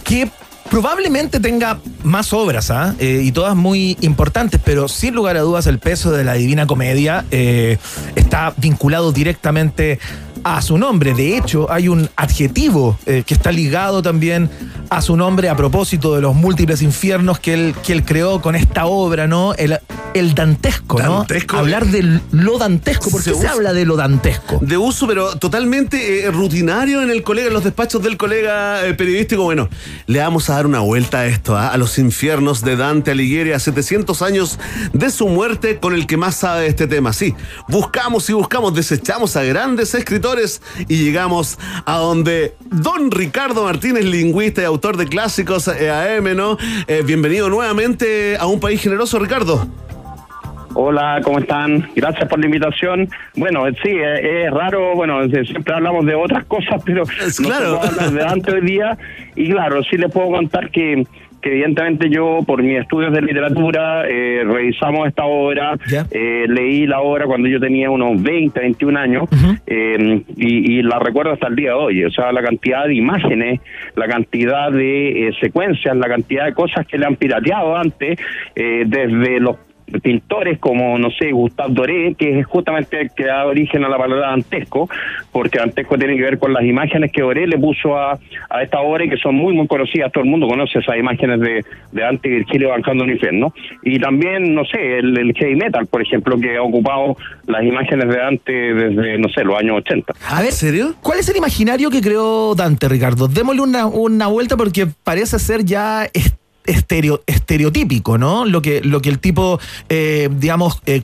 que 0.06 0.32
probablemente 0.70 1.42
tenga 1.42 1.80
más 2.04 2.32
obras, 2.32 2.72
¿ah? 2.72 2.96
Eh, 3.00 3.22
y 3.24 3.34
todas 3.34 3.58
muy 3.58 3.98
importantes, 4.00 4.62
pero 4.64 4.88
sin 4.88 5.14
lugar 5.14 5.36
a 5.36 5.42
dudas 5.42 5.68
el 5.68 5.80
peso 5.80 6.12
de 6.12 6.24
la 6.24 6.36
Divina 6.36 6.66
Comedia 6.66 7.26
eh, 7.30 7.78
está 8.16 8.54
vinculado 8.56 9.12
directamente 9.12 10.00
a 10.46 10.62
su 10.62 10.78
nombre. 10.78 11.16
De 11.16 11.36
hecho, 11.36 11.72
hay 11.72 11.88
un 11.88 12.08
adjetivo 12.16 13.00
eh, 13.08 13.24
que 13.26 13.34
está 13.34 13.52
ligado 13.52 14.04
también 14.04 14.48
a 14.92 15.02
su 15.02 15.18
nombre 15.18 15.50
a 15.50 15.56
propósito 15.58 16.14
de 16.14 16.22
los 16.22 16.36
múltiples 16.36 16.84
infiernos 16.84 17.40
que 17.40 17.54
él, 17.56 17.76
que 17.84 17.94
él 17.94 18.06
creó 18.06 18.40
con 18.42 18.56
esta 18.56 18.86
obra, 18.86 19.26
¿no? 19.28 19.56
El, 19.56 19.80
el 20.14 20.36
dantesco, 20.36 21.02
¿no? 21.02 21.18
Dantesco. 21.18 21.58
Hablar 21.58 21.88
de 21.88 22.22
lo 22.32 22.60
dantesco, 22.60 23.10
porque 23.10 23.32
Se 23.32 23.34
se, 23.34 23.40
usa- 23.40 23.52
habla 23.54 23.74
de 23.74 23.86
lo 23.86 23.96
dantesco. 23.98 24.60
De 24.62 24.78
uso, 24.78 25.08
pero 25.08 25.36
totalmente 25.38 26.26
eh, 26.26 26.32
rutinario 26.32 27.02
en 27.02 27.10
el 27.10 27.24
colega, 27.24 27.48
en 27.48 27.54
los 27.56 27.64
despachos 27.64 28.04
del 28.04 28.16
colega 28.16 28.86
eh, 28.86 28.94
periodístico. 28.94 29.42
Bueno, 29.44 29.68
le 30.08 30.20
vamos 30.20 30.50
a 30.50 30.56
dar 30.56 30.68
una 30.68 30.80
vuelta 30.80 31.20
a 31.20 31.26
esto, 31.26 31.56
¿ah? 31.56 31.70
a 31.70 31.78
los 31.78 31.98
infiernos 31.98 32.62
de 32.62 32.76
Dante 32.76 33.12
Alighieri 33.12 33.54
a 33.54 33.60
700 33.60 34.22
años 34.22 34.60
de 34.94 35.10
su 35.10 35.28
muerte 35.28 35.80
con 35.80 35.94
el 35.94 36.06
que 36.06 36.18
más 36.18 36.36
sabe 36.36 36.62
de 36.62 36.68
este 36.68 36.88
tema. 36.88 37.14
Sí, 37.14 37.34
buscamos 37.68 38.30
y 38.30 38.34
buscamos, 38.34 38.74
desechamos 38.74 39.36
a 39.36 39.44
grandes 39.44 39.94
escritores 39.96 40.62
y 40.88 40.98
llegamos 40.98 41.58
a 41.86 41.98
donde 41.98 42.56
don 42.66 43.12
Ricardo 43.12 43.64
Martínez, 43.64 44.06
lingüista 44.06 44.62
y 44.62 44.66
autor 44.66 44.98
de 44.98 45.08
clásicos 45.08 45.68
eh, 45.68 45.90
AM, 45.90 46.36
¿no? 46.36 46.58
Eh, 46.88 47.04
bienvenido 47.06 47.50
nuevamente 47.50 48.38
a 48.38 48.46
un 48.46 48.60
país 48.60 48.82
generoso, 48.82 49.18
Ricardo. 49.20 49.85
Hola, 50.78 51.22
¿cómo 51.24 51.40
están? 51.40 51.88
Gracias 51.96 52.28
por 52.28 52.38
la 52.38 52.48
invitación. 52.48 53.08
Bueno, 53.38 53.64
sí, 53.82 53.92
es, 53.92 54.20
es 54.22 54.52
raro, 54.52 54.94
bueno, 54.94 55.26
siempre 55.30 55.74
hablamos 55.74 56.06
de 56.06 56.16
otras 56.16 56.44
cosas, 56.46 56.84
pero 56.86 57.04
no 57.42 57.48
claro. 57.48 57.80
hablar 57.82 58.12
de 58.12 58.24
antes 58.24 58.54
hoy 58.54 58.62
día. 58.62 58.98
Y 59.38 59.50
claro, 59.52 59.82
sí 59.84 59.98
les 59.98 60.12
puedo 60.12 60.32
contar 60.32 60.70
que, 60.72 61.08
que 61.42 61.50
evidentemente 61.50 62.10
yo, 62.10 62.40
por 62.46 62.62
mis 62.62 62.82
estudios 62.82 63.14
de 63.14 63.22
literatura, 63.22 64.04
eh, 64.06 64.44
revisamos 64.46 65.08
esta 65.08 65.24
obra, 65.24 65.78
eh, 66.12 66.46
leí 66.50 66.86
la 66.88 67.00
obra 67.00 67.26
cuando 67.26 67.48
yo 67.48 67.58
tenía 67.58 67.90
unos 67.90 68.22
20, 68.22 68.60
21 68.60 69.00
años, 69.00 69.30
eh, 69.68 70.24
y, 70.36 70.80
y 70.80 70.82
la 70.82 71.00
recuerdo 71.00 71.32
hasta 71.32 71.48
el 71.48 71.56
día 71.56 71.70
de 71.70 71.76
hoy. 71.76 72.04
O 72.04 72.12
sea, 72.12 72.34
la 72.34 72.44
cantidad 72.44 72.86
de 72.86 72.96
imágenes, 72.96 73.62
la 73.96 74.08
cantidad 74.08 74.72
de 74.72 75.30
eh, 75.30 75.34
secuencias, 75.40 75.96
la 75.96 76.10
cantidad 76.10 76.44
de 76.46 76.54
cosas 76.54 76.86
que 76.86 76.98
le 76.98 77.06
han 77.06 77.16
pirateado 77.16 77.78
antes, 77.78 78.20
eh, 78.56 78.84
desde 78.86 79.40
los 79.40 79.56
pintores 80.02 80.60
como, 80.60 80.98
no 80.98 81.10
sé, 81.12 81.32
Gustave 81.32 81.74
Doré, 81.74 82.16
que 82.16 82.40
es 82.40 82.46
justamente 82.46 83.02
el 83.02 83.12
que 83.12 83.26
da 83.26 83.46
origen 83.46 83.84
a 83.84 83.90
la 83.90 83.98
palabra 83.98 84.28
dantesco, 84.28 84.90
porque 85.32 85.60
dantesco 85.60 85.98
tiene 85.98 86.16
que 86.16 86.24
ver 86.24 86.40
con 86.40 86.54
las 86.54 86.64
imágenes 86.64 87.12
que 87.12 87.22
Doré 87.22 87.48
le 87.48 87.58
puso 87.58 87.98
a, 87.98 88.18
a 88.50 88.64
esta 88.64 88.80
obra 88.80 89.06
y 89.06 89.10
que 89.10 89.18
son 89.18 89.36
muy, 89.36 89.54
muy 89.54 89.68
conocidas. 89.68 90.12
Todo 90.12 90.24
el 90.24 90.30
mundo 90.30 90.48
conoce 90.48 90.80
esas 90.80 90.98
imágenes 90.98 91.40
de, 91.40 91.66
de 91.92 92.02
Dante 92.02 92.30
y 92.30 92.32
Virgilio 92.32 92.70
bajando 92.70 93.04
un 93.04 93.12
infierno. 93.12 93.54
Y 93.84 94.00
también, 94.00 94.54
no 94.54 94.66
sé, 94.66 95.00
el, 95.00 95.18
el 95.18 95.34
heavy 95.34 95.56
metal, 95.56 95.86
por 95.88 96.02
ejemplo, 96.02 96.40
que 96.40 96.58
ha 96.58 96.62
ocupado 96.62 97.16
las 97.48 97.64
imágenes 97.64 98.10
de 98.10 98.18
Dante 98.18 98.52
desde, 98.52 99.18
no 99.18 99.30
sé, 99.30 99.44
los 99.44 99.58
años 99.58 99.78
80. 99.78 100.14
A 100.30 100.42
ver, 100.42 100.52
serio? 100.52 100.96
¿Cuál 101.02 101.20
es 101.20 101.30
el 101.30 101.38
imaginario 101.38 101.90
que 101.90 102.02
creó 102.02 102.56
Dante, 102.56 102.90
Ricardo? 102.90 103.28
Démosle 103.28 103.62
una, 103.62 103.86
una 103.86 104.28
vuelta 104.28 104.58
porque 104.58 104.88
parece 105.04 105.40
ser 105.40 105.64
ya 105.64 106.08
estereo- 106.66 107.22
estereotípico, 107.26 108.18
¿no? 108.18 108.46
Lo 108.46 108.62
que, 108.62 108.82
lo 108.82 109.02
que 109.02 109.10
el 109.10 109.20
tipo, 109.20 109.60
eh, 109.90 110.30
digamos, 110.32 110.82
eh, 110.86 111.04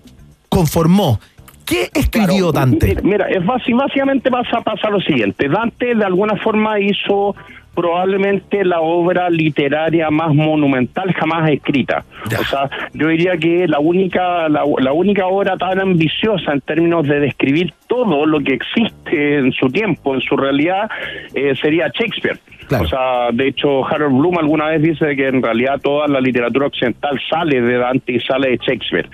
conformó. 0.50 1.20
¿Qué 1.66 1.90
escribió 1.94 2.52
Dante? 2.52 2.98
Mira, 3.04 3.28
es 3.30 3.46
básicamente 3.46 4.30
pasa, 4.30 4.62
pasa 4.62 4.90
lo 4.90 5.00
siguiente. 5.00 5.48
Dante 5.48 5.96
de 5.96 6.04
alguna 6.04 6.36
forma 6.36 6.80
hizo 6.80 7.36
probablemente 7.74 8.66
la 8.66 8.82
obra 8.82 9.30
literaria 9.30 10.10
más 10.10 10.36
monumental 10.36 11.14
jamás 11.14 11.50
escrita. 11.50 12.04
O 12.38 12.44
sea, 12.44 12.70
yo 12.94 13.08
diría 13.08 13.38
que 13.38 13.66
la 13.68 13.80
única, 13.80 14.50
la, 14.50 14.64
la 14.80 14.92
única 14.92 15.28
obra 15.28 15.56
tan 15.56 15.80
ambiciosa 15.80 16.52
en 16.52 16.60
términos 16.60 17.08
de 17.08 17.22
describir 17.22 17.74
todo 17.88 18.26
lo 18.26 18.42
que 18.42 18.56
existe 18.56 19.38
en 19.38 19.54
su 19.54 19.70
tiempo, 19.70 20.14
en 20.16 20.22
su 20.22 20.36
realidad, 20.36 20.90
eh, 21.34 21.54
sería 21.62 21.88
Shakespeare. 21.88 22.38
O 22.80 22.88
sea, 22.88 23.32
de 23.34 23.48
hecho, 23.48 23.86
Harold 23.86 24.18
Bloom 24.18 24.38
alguna 24.38 24.68
vez 24.68 24.82
dice 24.82 25.16
que 25.16 25.28
en 25.28 25.42
realidad 25.42 25.80
toda 25.82 26.08
la 26.08 26.22
literatura 26.22 26.68
occidental 26.68 27.20
sale 27.30 27.62
de 27.62 27.78
Dante 27.78 28.14
y 28.14 28.20
sale 28.20 28.52
de 28.52 28.58
Shakespeare. 28.58 29.10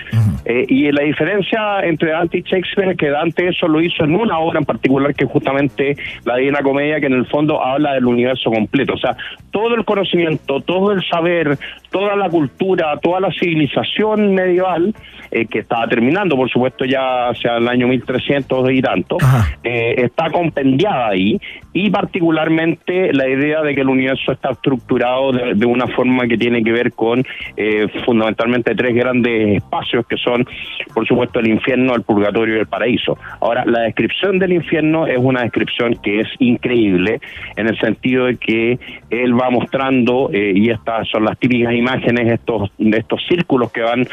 Eh, 0.45 0.65
y 0.67 0.91
la 0.91 1.03
diferencia 1.03 1.81
entre 1.81 2.11
Dante 2.11 2.39
y 2.39 2.41
Shakespeare 2.41 2.91
es 2.91 2.97
que 2.97 3.09
Dante 3.09 3.47
eso 3.47 3.67
lo 3.67 3.81
hizo 3.81 4.03
en 4.03 4.15
una 4.15 4.39
obra 4.39 4.59
en 4.59 4.65
particular 4.65 5.13
que 5.13 5.25
es 5.25 5.31
justamente 5.31 5.95
la 6.25 6.37
Divina 6.37 6.61
Comedia, 6.61 6.99
que 6.99 7.07
en 7.07 7.13
el 7.13 7.25
fondo 7.25 7.63
habla 7.63 7.93
del 7.93 8.05
universo 8.05 8.51
completo. 8.51 8.93
O 8.93 8.97
sea, 8.97 9.15
todo 9.51 9.75
el 9.75 9.85
conocimiento, 9.85 10.61
todo 10.61 10.91
el 10.91 11.03
saber, 11.07 11.57
toda 11.89 12.15
la 12.15 12.29
cultura, 12.29 12.97
toda 13.01 13.19
la 13.19 13.31
civilización 13.31 14.33
medieval, 14.33 14.93
eh, 15.31 15.45
que 15.45 15.59
estaba 15.59 15.87
terminando, 15.87 16.35
por 16.35 16.49
supuesto, 16.49 16.85
ya 16.85 17.29
hacia 17.29 17.57
el 17.57 17.67
año 17.67 17.87
1300 17.87 18.71
y 18.71 18.81
tanto, 18.81 19.17
eh, 19.63 19.95
está 19.97 20.29
compendiada 20.29 21.09
ahí 21.09 21.39
y 21.73 21.89
particularmente 21.89 23.13
la 23.13 23.27
idea 23.27 23.46
de 23.47 23.75
que 23.75 23.81
el 23.81 23.89
universo 23.89 24.31
está 24.31 24.51
estructurado 24.51 25.31
de, 25.31 25.53
de 25.55 25.65
una 25.65 25.87
forma 25.87 26.27
que 26.27 26.37
tiene 26.37 26.63
que 26.63 26.71
ver 26.71 26.91
con 26.93 27.23
eh, 27.55 27.87
fundamentalmente 28.05 28.75
tres 28.75 28.95
grandes 28.95 29.57
espacios 29.57 30.05
que 30.07 30.17
son, 30.17 30.45
por 30.93 31.07
supuesto, 31.07 31.39
el 31.39 31.47
infierno, 31.47 31.95
el 31.95 32.03
purgatorio 32.03 32.55
y 32.55 32.59
el 32.59 32.67
paraíso. 32.67 33.17
Ahora, 33.39 33.65
la 33.65 33.81
descripción 33.81 34.39
del 34.39 34.53
infierno 34.53 35.07
es 35.07 35.17
una 35.17 35.41
descripción 35.41 35.95
que 36.01 36.21
es 36.21 36.27
increíble 36.39 37.19
en 37.55 37.67
el 37.67 37.77
sentido 37.79 38.25
de 38.25 38.37
que 38.37 38.79
él 39.09 39.39
va 39.39 39.49
mostrando, 39.49 40.29
eh, 40.31 40.53
y 40.55 40.69
estas 40.69 41.07
son 41.09 41.25
las 41.25 41.37
típicas 41.39 41.73
imágenes 41.73 42.31
estos, 42.33 42.71
de 42.77 42.97
estos 42.97 43.21
círculos 43.27 43.71
que 43.71 43.81
van 43.81 44.01
eh, 44.01 44.05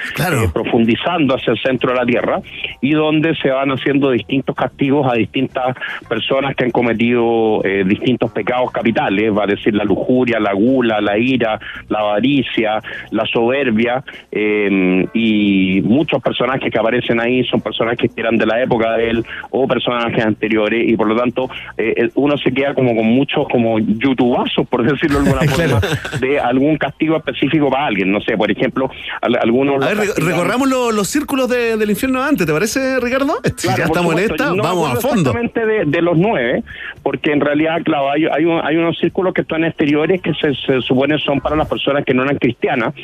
profundizando 0.53 1.35
hacia 1.35 1.53
el 1.53 1.59
centro 1.59 1.93
de 1.93 1.97
la 1.97 2.07
Tierra 2.07 2.41
y 2.81 2.93
donde 2.93 3.35
se 3.37 3.51
van 3.51 3.71
haciendo 3.71 4.11
distintos 4.11 4.55
castigos 4.55 5.11
a 5.11 5.15
distintas 5.15 5.77
personas 6.09 6.55
que 6.55 6.65
han 6.65 6.71
cometido 6.71 7.65
eh, 7.65 7.85
distintos 7.85 8.31
pecados 8.33 8.71
capitales, 8.71 9.24
va 9.31 9.45
a 9.45 9.47
decir 9.47 9.75
la 9.75 9.85
lujuria, 9.85 10.39
la 10.41 10.53
gula, 10.53 11.01
la 11.01 11.19
ira, 11.19 11.59
la 11.89 12.01
avaricia, 12.01 12.81
la 13.11 13.25
soberbia 13.27 14.03
eh, 14.33 15.07
y 15.15 15.81
muchos 15.83 16.23
personajes 16.23 16.71
que 16.71 16.79
aparecen 16.79 17.21
ahí 17.21 17.45
son 17.45 17.61
personajes 17.61 18.11
que 18.15 18.21
eran 18.21 18.37
de 18.37 18.47
la 18.47 18.63
época 18.63 18.93
de 18.97 19.11
él 19.11 19.25
o 19.51 19.67
personajes 19.69 20.25
anteriores 20.25 20.89
y 20.89 20.97
por 20.97 21.07
lo 21.09 21.17
tanto 21.17 21.49
eh, 21.77 22.09
uno 22.15 22.37
se 22.39 22.53
queda 22.53 22.75
como 22.75 22.95
con 22.97 23.07
muchos 23.07 23.47
como 23.49 23.79
youtubazos, 23.79 24.67
por 24.69 24.83
decirlo 24.89 25.21
de 25.23 25.31
alguna 25.31 25.53
forma, 25.53 25.81
de 26.21 26.41
algún 26.41 26.77
castigo 26.77 27.17
específico 27.17 27.71
para 27.71 27.87
alguien. 27.87 28.11
No 28.13 28.21
sé, 28.21 28.37
por 28.37 28.51
ejemplo, 28.51 28.91
al- 29.21 29.37
algunos... 29.37 29.83
A 29.83 29.89
ver, 29.89 29.97
los 29.97 30.07
castigan- 30.09 30.27
recorramos 30.31 30.69
lo- 30.69 30.93
los 30.93 31.09
círculos 31.09 31.49
de- 31.49 31.77
del 31.77 31.91
infierno 31.91 32.23
antes, 32.23 32.47
¿te 32.47 32.53
parece, 32.53 33.01
Ricardo? 33.01 33.35
Si 33.57 33.69
Claro, 33.69 33.79
ya 33.79 33.85
estamos 33.85 34.13
en 34.15 34.19
esta, 34.19 34.51
No 34.55 34.63
vamos 34.63 34.91
a 34.91 34.97
fondo. 35.01 35.31
Exactamente 35.31 35.65
de, 35.67 35.85
de 35.87 36.03
los 36.03 36.19
nueve, 36.19 36.63
porque 37.03 37.33
en 37.33 37.41
realidad, 37.41 37.81
claro, 37.85 38.11
hay, 38.11 38.27
hay, 38.27 38.45
un- 38.45 38.61
hay 38.65 38.77
unos 38.77 38.99
círculos 39.05 39.35
que 39.35 39.43
están 39.43 39.65
exteriores 39.65 40.21
que 40.23 40.33
se, 40.35 40.55
se 40.55 40.81
supone 40.81 41.19
son 41.19 41.41
para 41.41 41.57
las 41.57 41.69
personas 41.69 42.05
que 42.05 42.15
no 42.15 42.23
eran 42.25 42.39
cristianas. 42.39 42.95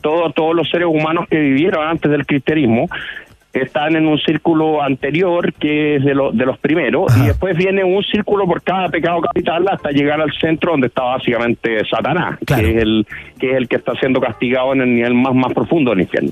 Todo, 0.00 0.30
todos 0.32 0.54
los 0.56 0.68
seres 0.70 0.88
humanos 0.88 1.26
que 1.28 1.38
vivieron 1.38 1.86
antes 1.86 2.10
del 2.10 2.24
cristianismo 2.24 2.86
están 3.52 3.96
en 3.96 4.06
un 4.06 4.16
círculo 4.18 4.80
anterior 4.80 5.52
que 5.54 5.96
es 5.96 6.04
de, 6.04 6.14
lo- 6.14 6.30
de 6.30 6.46
los 6.46 6.56
primeros 6.58 7.12
y 7.16 7.26
después 7.26 7.56
viene 7.56 7.82
un 7.82 8.00
círculo 8.04 8.46
por 8.46 8.62
cada 8.62 8.88
pecado 8.88 9.20
capital 9.20 9.66
hasta 9.68 9.90
llegar 9.90 10.20
al 10.20 10.30
centro 10.34 10.70
donde 10.70 10.86
está 10.86 11.02
básicamente 11.02 11.84
Satanás 11.90 12.38
que 12.46 12.54
es 12.70 12.76
el 12.82 13.06
que 13.40 13.50
es 13.50 13.56
el 13.56 13.66
que 13.68 13.74
está 13.74 13.94
siendo 13.96 14.20
castigado 14.20 14.72
en 14.72 14.82
el 14.82 14.94
nivel 14.94 15.14
más 15.14 15.34
más 15.34 15.52
profundo 15.52 15.90
del 15.90 16.02
infierno. 16.02 16.30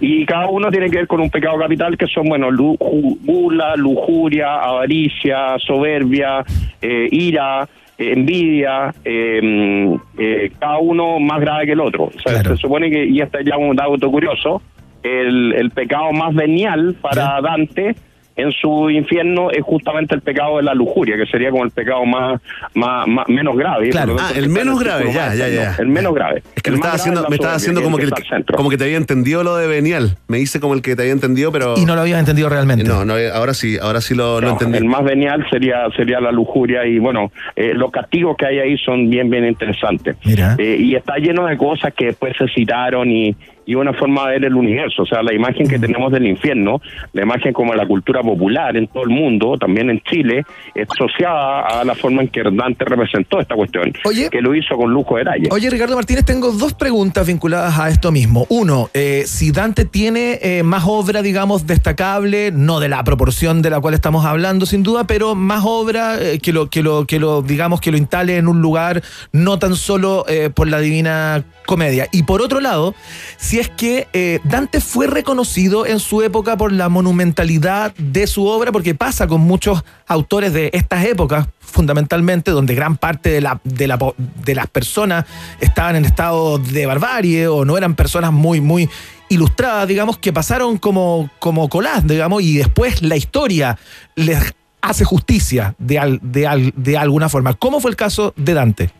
Y 0.00 0.26
cada 0.26 0.48
uno 0.48 0.70
tiene 0.70 0.90
que 0.90 0.98
ver 0.98 1.06
con 1.06 1.20
un 1.20 1.30
pecado 1.30 1.58
capital 1.58 1.96
que 1.96 2.06
son, 2.06 2.26
bueno, 2.28 2.50
lu- 2.50 2.76
ju- 2.78 3.16
gula, 3.24 3.74
lujuria, 3.76 4.56
avaricia, 4.56 5.56
soberbia, 5.60 6.44
eh, 6.82 7.08
ira, 7.10 7.66
envidia, 8.00 8.94
eh, 9.04 9.98
eh, 10.18 10.52
cada 10.58 10.78
uno 10.78 11.20
más 11.20 11.40
grave 11.40 11.66
que 11.66 11.72
el 11.72 11.80
otro. 11.80 12.04
O 12.04 12.20
sea, 12.20 12.42
se 12.42 12.56
supone 12.56 12.90
que, 12.90 13.04
y 13.04 13.20
este 13.20 13.40
es 13.40 13.46
ya 13.46 13.56
un 13.56 13.76
dato 13.76 14.10
curioso, 14.10 14.62
el, 15.02 15.52
el 15.54 15.70
pecado 15.70 16.12
más 16.12 16.34
venial 16.34 16.96
para 17.00 17.40
Dante 17.40 17.94
en 18.36 18.52
su 18.52 18.88
infierno 18.90 19.50
es 19.50 19.62
justamente 19.62 20.14
el 20.14 20.22
pecado 20.22 20.56
de 20.58 20.62
la 20.62 20.74
lujuria, 20.74 21.16
que 21.16 21.26
sería 21.26 21.50
como 21.50 21.64
el 21.64 21.70
pecado 21.70 22.04
más, 22.06 22.40
más, 22.74 23.06
más- 23.06 23.28
menos 23.28 23.56
grave. 23.56 23.90
Claro. 23.90 24.14
Lo 24.14 24.20
Ah, 24.20 24.30
el 24.34 24.48
menos 24.48 24.78
grave, 24.80 25.12
ya, 25.12 25.34
ya, 25.34 25.48
ya. 25.48 25.76
El 25.78 25.88
menos 25.88 26.14
grave. 26.14 26.42
Es 26.54 26.62
que 26.62 26.70
me 26.70 26.76
estaba 26.76 26.94
haciendo, 26.94 27.26
me 27.28 27.36
estaba 27.36 27.54
haciendo 27.54 27.82
como 27.82 27.96
que, 27.98 28.04
el 28.04 28.44
como 28.56 28.70
que 28.70 28.76
te 28.78 28.84
había 28.84 28.96
entendido 28.96 29.42
lo 29.44 29.56
de 29.56 29.66
Benial. 29.66 30.16
Me 30.28 30.38
hice 30.38 30.60
como 30.60 30.74
el 30.74 30.82
que 30.82 30.96
te 30.96 31.02
había 31.02 31.12
entendido, 31.12 31.52
pero. 31.52 31.74
Y 31.76 31.84
no 31.84 31.94
lo 31.94 32.02
habías 32.02 32.18
entendido 32.18 32.48
realmente. 32.48 32.84
No, 32.84 33.04
no, 33.04 33.14
ahora 33.34 33.54
sí, 33.54 33.76
ahora 33.80 34.00
sí 34.00 34.14
lo, 34.14 34.40
lo 34.40 34.46
No, 34.48 34.52
entendí. 34.52 34.78
El 34.78 34.84
más 34.86 35.04
venial 35.04 35.46
sería 35.50 35.88
sería 35.96 36.20
la 36.20 36.32
lujuria 36.32 36.86
y 36.86 36.98
bueno, 36.98 37.32
eh, 37.56 37.72
los 37.74 37.90
castigos 37.90 38.36
que 38.36 38.46
hay 38.46 38.58
ahí 38.58 38.78
son 38.78 39.08
bien 39.10 39.28
bien 39.30 39.44
interesantes. 39.46 40.16
Mira. 40.24 40.54
Eh, 40.58 40.76
y 40.80 40.94
está 40.94 41.16
lleno 41.16 41.46
de 41.46 41.56
cosas 41.56 41.92
que 41.94 42.06
después 42.06 42.34
se 42.36 42.46
citaron 42.48 43.10
y, 43.10 43.34
y 43.70 43.76
una 43.76 43.92
forma 43.92 44.26
de 44.26 44.32
ver 44.32 44.44
el 44.46 44.56
universo, 44.56 45.02
o 45.02 45.06
sea, 45.06 45.22
la 45.22 45.32
imagen 45.32 45.68
que 45.68 45.78
tenemos 45.78 46.10
del 46.10 46.26
infierno, 46.26 46.82
la 47.12 47.22
imagen 47.22 47.52
como 47.52 47.72
la 47.72 47.86
cultura 47.86 48.20
popular 48.20 48.76
en 48.76 48.88
todo 48.88 49.04
el 49.04 49.10
mundo, 49.10 49.56
también 49.60 49.90
en 49.90 50.00
Chile, 50.00 50.44
es 50.74 50.88
asociada 50.90 51.80
a 51.80 51.84
la 51.84 51.94
forma 51.94 52.22
en 52.22 52.28
que 52.30 52.42
Dante 52.42 52.84
representó 52.84 53.38
esta 53.38 53.54
cuestión, 53.54 53.92
que 54.28 54.40
lo 54.40 54.56
hizo 54.56 54.76
con 54.76 54.92
lujo 54.92 55.14
de 55.14 55.20
detalle. 55.20 55.48
Oye, 55.52 55.70
Ricardo 55.70 55.94
Martínez, 55.94 56.24
tengo 56.24 56.50
dos 56.50 56.74
preguntas 56.74 57.24
vinculadas 57.24 57.78
a 57.78 57.88
esto 57.88 58.10
mismo. 58.10 58.44
Uno, 58.48 58.90
eh, 58.92 59.22
si 59.26 59.52
Dante 59.52 59.84
tiene 59.84 60.40
eh, 60.42 60.64
más 60.64 60.82
obra, 60.88 61.22
digamos, 61.22 61.64
destacable, 61.68 62.50
no 62.52 62.80
de 62.80 62.88
la 62.88 63.04
proporción 63.04 63.62
de 63.62 63.70
la 63.70 63.78
cual 63.78 63.94
estamos 63.94 64.24
hablando, 64.24 64.66
sin 64.66 64.82
duda, 64.82 65.04
pero 65.06 65.36
más 65.36 65.62
obra 65.64 66.20
eh, 66.20 66.40
que 66.40 66.52
lo, 66.52 66.68
que 66.68 66.82
lo, 66.82 67.06
que 67.06 67.20
lo, 67.20 67.42
digamos, 67.42 67.80
que 67.80 67.92
lo 67.92 67.98
instale 67.98 68.36
en 68.36 68.48
un 68.48 68.60
lugar, 68.62 69.00
no 69.30 69.60
tan 69.60 69.76
solo 69.76 70.26
por 70.54 70.66
la 70.66 70.80
divina 70.80 71.44
comedia. 71.66 72.08
Y 72.10 72.24
por 72.24 72.42
otro 72.42 72.60
lado, 72.60 72.96
si 73.36 73.59
es 73.60 73.68
que 73.68 74.08
eh, 74.12 74.40
Dante 74.44 74.80
fue 74.80 75.06
reconocido 75.06 75.86
en 75.86 76.00
su 76.00 76.22
época 76.22 76.56
por 76.56 76.72
la 76.72 76.88
monumentalidad 76.88 77.94
de 77.96 78.26
su 78.26 78.46
obra, 78.46 78.72
porque 78.72 78.94
pasa 78.94 79.26
con 79.26 79.40
muchos 79.42 79.84
autores 80.06 80.52
de 80.52 80.70
estas 80.72 81.04
épocas, 81.04 81.46
fundamentalmente, 81.60 82.50
donde 82.50 82.74
gran 82.74 82.96
parte 82.96 83.30
de, 83.30 83.40
de, 83.64 84.12
de 84.44 84.54
las 84.54 84.66
personas 84.66 85.24
estaban 85.60 85.96
en 85.96 86.04
estado 86.04 86.58
de 86.58 86.86
barbarie 86.86 87.46
o 87.48 87.64
no 87.64 87.76
eran 87.78 87.94
personas 87.94 88.32
muy, 88.32 88.60
muy 88.60 88.88
ilustradas, 89.28 89.86
digamos, 89.86 90.18
que 90.18 90.32
pasaron 90.32 90.76
como, 90.78 91.30
como 91.38 91.68
colás, 91.68 92.06
digamos, 92.06 92.42
y 92.42 92.56
después 92.58 93.02
la 93.02 93.16
historia 93.16 93.78
les 94.16 94.54
hace 94.82 95.04
justicia 95.04 95.74
de, 95.78 95.98
al- 95.98 96.18
de, 96.22 96.46
al- 96.46 96.72
de 96.76 96.98
alguna 96.98 97.28
forma. 97.28 97.54
¿Cómo 97.54 97.80
fue 97.80 97.90
el 97.90 97.96
caso 97.96 98.32
de 98.36 98.54
Dante? 98.54 98.90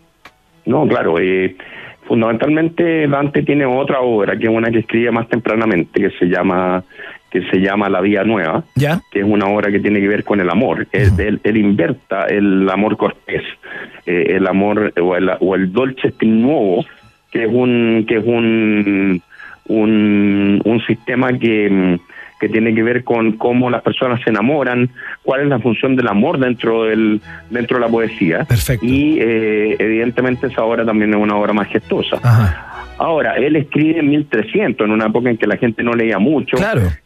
No, 0.67 0.87
claro. 0.87 1.19
eh, 1.19 1.57
fundamentalmente 2.11 3.07
Dante 3.07 3.45
tiene 3.45 3.65
otra 3.65 4.01
obra 4.01 4.37
que 4.37 4.45
es 4.47 4.51
una 4.51 4.69
que 4.73 4.81
escribe 4.81 5.13
más 5.13 5.29
tempranamente 5.29 6.01
que 6.01 6.11
se 6.19 6.27
llama 6.27 6.83
que 7.31 7.43
se 7.49 7.61
llama 7.61 7.89
La 7.89 8.01
Vía 8.01 8.25
Nueva, 8.25 8.65
¿Ya? 8.75 9.01
que 9.13 9.21
es 9.21 9.25
una 9.25 9.47
obra 9.47 9.71
que 9.71 9.79
tiene 9.79 10.01
que 10.01 10.09
ver 10.09 10.25
con 10.25 10.41
el 10.41 10.51
amor. 10.51 10.89
Él, 10.91 11.11
él- 11.19 11.41
él 11.45 11.57
inverta 11.57 12.25
el 12.27 12.69
amor 12.69 12.97
cortés, 12.97 13.45
eh, 14.07 14.25
el 14.37 14.49
amor 14.49 14.93
o 15.01 15.15
el, 15.15 15.31
o 15.39 15.55
el 15.55 15.73
dolce 15.73 16.13
nuovo, 16.23 16.85
que 17.31 17.45
es 17.45 17.49
un 17.53 18.05
que 18.09 18.17
es 18.17 18.25
un 18.27 19.23
un, 19.69 20.61
un 20.65 20.81
sistema 20.89 21.33
que 21.39 21.71
mm, 21.71 21.95
que 22.41 22.49
tiene 22.49 22.75
que 22.75 22.83
ver 22.83 23.05
con 23.05 23.33
cómo 23.33 23.71
las 23.71 23.83
personas 23.83 24.21
se 24.25 24.31
enamoran, 24.31 24.91
cuál 25.23 25.43
es 25.43 25.49
la 25.49 25.61
función 25.61 25.95
del 25.95 26.09
amor 26.09 26.39
dentro 26.39 26.85
del 26.85 27.21
dentro 27.51 27.77
de 27.77 27.85
la 27.85 27.89
poesía. 27.89 28.47
Y 28.83 29.19
eh, 29.21 29.77
evidentemente 29.79 30.47
esa 30.47 30.65
obra 30.65 30.85
también 30.85 31.11
es 31.11 31.21
una 31.21 31.37
obra 31.37 31.53
majestuosa. 31.53 32.19
Ahora, 32.99 33.37
él 33.37 33.57
escribe 33.57 34.01
en 34.01 34.11
1300, 34.11 34.85
en 34.87 34.93
una 34.93 35.07
época 35.07 35.31
en 35.31 35.39
que 35.39 35.47
la 35.47 35.57
gente 35.57 35.83
no 35.83 35.93
leía 35.93 36.19
mucho, 36.19 36.57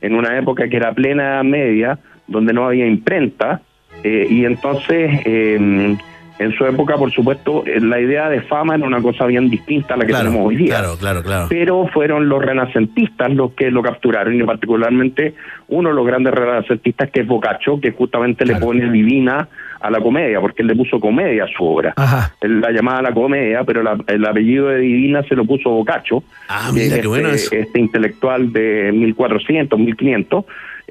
en 0.00 0.14
una 0.14 0.36
época 0.38 0.68
que 0.68 0.76
era 0.76 0.92
plena 0.92 1.42
media, 1.42 1.98
donde 2.26 2.52
no 2.52 2.66
había 2.66 2.86
imprenta, 2.86 3.60
eh, 4.02 4.26
y 4.28 4.44
entonces 4.44 5.20
eh, 5.24 5.96
en 6.38 6.52
su 6.52 6.66
época, 6.66 6.96
por 6.96 7.12
supuesto, 7.12 7.62
eh, 7.66 7.80
la 7.80 8.00
idea 8.00 8.28
de 8.28 8.40
fama 8.42 8.74
era 8.74 8.86
una 8.86 9.00
cosa 9.00 9.24
bien 9.26 9.48
distinta 9.48 9.94
a 9.94 9.96
la 9.96 10.04
que 10.04 10.10
Claro, 10.10 10.24
tenemos 10.30 10.48
hoy 10.48 10.56
día 10.56 10.78
claro, 10.78 10.96
claro, 10.98 11.22
claro. 11.22 11.46
pero 11.48 11.86
fueron 11.92 12.28
los 12.28 12.44
renacentistas 12.44 13.32
los 13.32 13.52
que 13.52 13.70
lo 13.70 13.82
capturaron 13.82 14.34
y 14.34 14.42
particularmente 14.42 15.34
uno 15.68 15.90
de 15.90 15.94
los 15.94 16.06
grandes 16.06 16.34
renacentistas 16.34 17.10
que 17.10 17.20
es 17.20 17.26
Boccaccio 17.26 17.80
que 17.80 17.92
justamente 17.92 18.44
le 18.44 18.56
pone 18.56 18.90
divina 18.90 19.48
a 19.80 19.90
la 19.90 20.00
comedia 20.00 20.40
porque 20.40 20.62
él 20.62 20.68
le 20.68 20.74
puso 20.76 20.98
comedia 20.98 21.44
a 21.44 21.48
su 21.48 21.64
obra 21.64 21.94
él 22.40 22.60
la 22.60 22.70
llamaba 22.72 23.02
la 23.02 23.12
comedia 23.12 23.62
pero 23.64 23.82
la- 23.82 23.98
el 24.06 24.24
apellido 24.24 24.68
de 24.68 24.78
divina 24.78 25.22
se 25.24 25.34
lo 25.36 25.44
puso 25.44 25.70
Boccaccio 25.70 26.22
Ah, 26.48 26.70
mira, 26.72 26.96
es 26.96 27.00
qué 27.02 27.06
bueno 27.06 27.28
este, 27.28 27.56
eso. 27.60 27.66
este 27.68 27.80
intelectual 27.80 28.52
de 28.52 28.90
1400 28.92 29.78
1500 29.78 30.44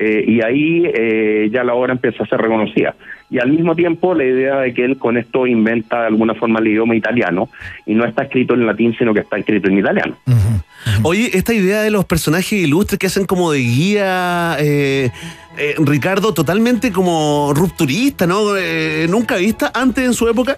eh, 0.04 0.26
y 0.28 0.42
ahí 0.42 0.84
eh, 0.94 1.50
ya 1.52 1.64
la 1.64 1.74
obra 1.74 1.94
empieza 1.94 2.24
a 2.24 2.28
ser 2.28 2.42
reconocida. 2.42 2.96
Y 3.30 3.40
al 3.40 3.50
mismo 3.52 3.76
tiempo 3.76 4.14
la 4.14 4.26
idea 4.26 4.60
de 4.60 4.74
que 4.74 4.86
él 4.86 4.98
con 4.98 5.18
esto 5.18 5.48
inventa 5.48 6.02
de 6.02 6.08
alguna 6.08 6.36
forma 6.36 6.60
el 6.60 6.68
idioma 6.68 6.96
italiano 6.96 7.50
y 7.86 7.96
no 7.96 8.06
está 8.06 8.24
escrito 8.24 8.54
en 8.54 8.66
latín 8.66 8.96
sino 8.98 9.14
que 9.14 9.22
está 9.22 9.38
escrito 9.38 9.70
en 9.70 9.80
italiano. 9.80 10.16
Oye, 11.02 11.30
esta 11.34 11.54
idea 11.54 11.82
de 11.82 11.92
los 11.92 12.06
personajes 12.06 12.54
ilustres 12.54 13.00
que 13.00 13.08
hacen 13.08 13.26
como 13.26 13.52
de 13.52 13.60
guía, 13.60 14.58
eh, 14.60 15.10
eh, 15.58 15.76
Ricardo, 15.80 16.34
totalmente 16.34 16.92
como 16.92 17.54
rupturista, 17.56 18.28
¿no? 18.28 18.56
Eh, 18.58 19.08
Nunca 19.10 19.38
vista 19.38 19.72
antes 19.74 20.06
en 20.06 20.14
su 20.14 20.28
época. 20.28 20.58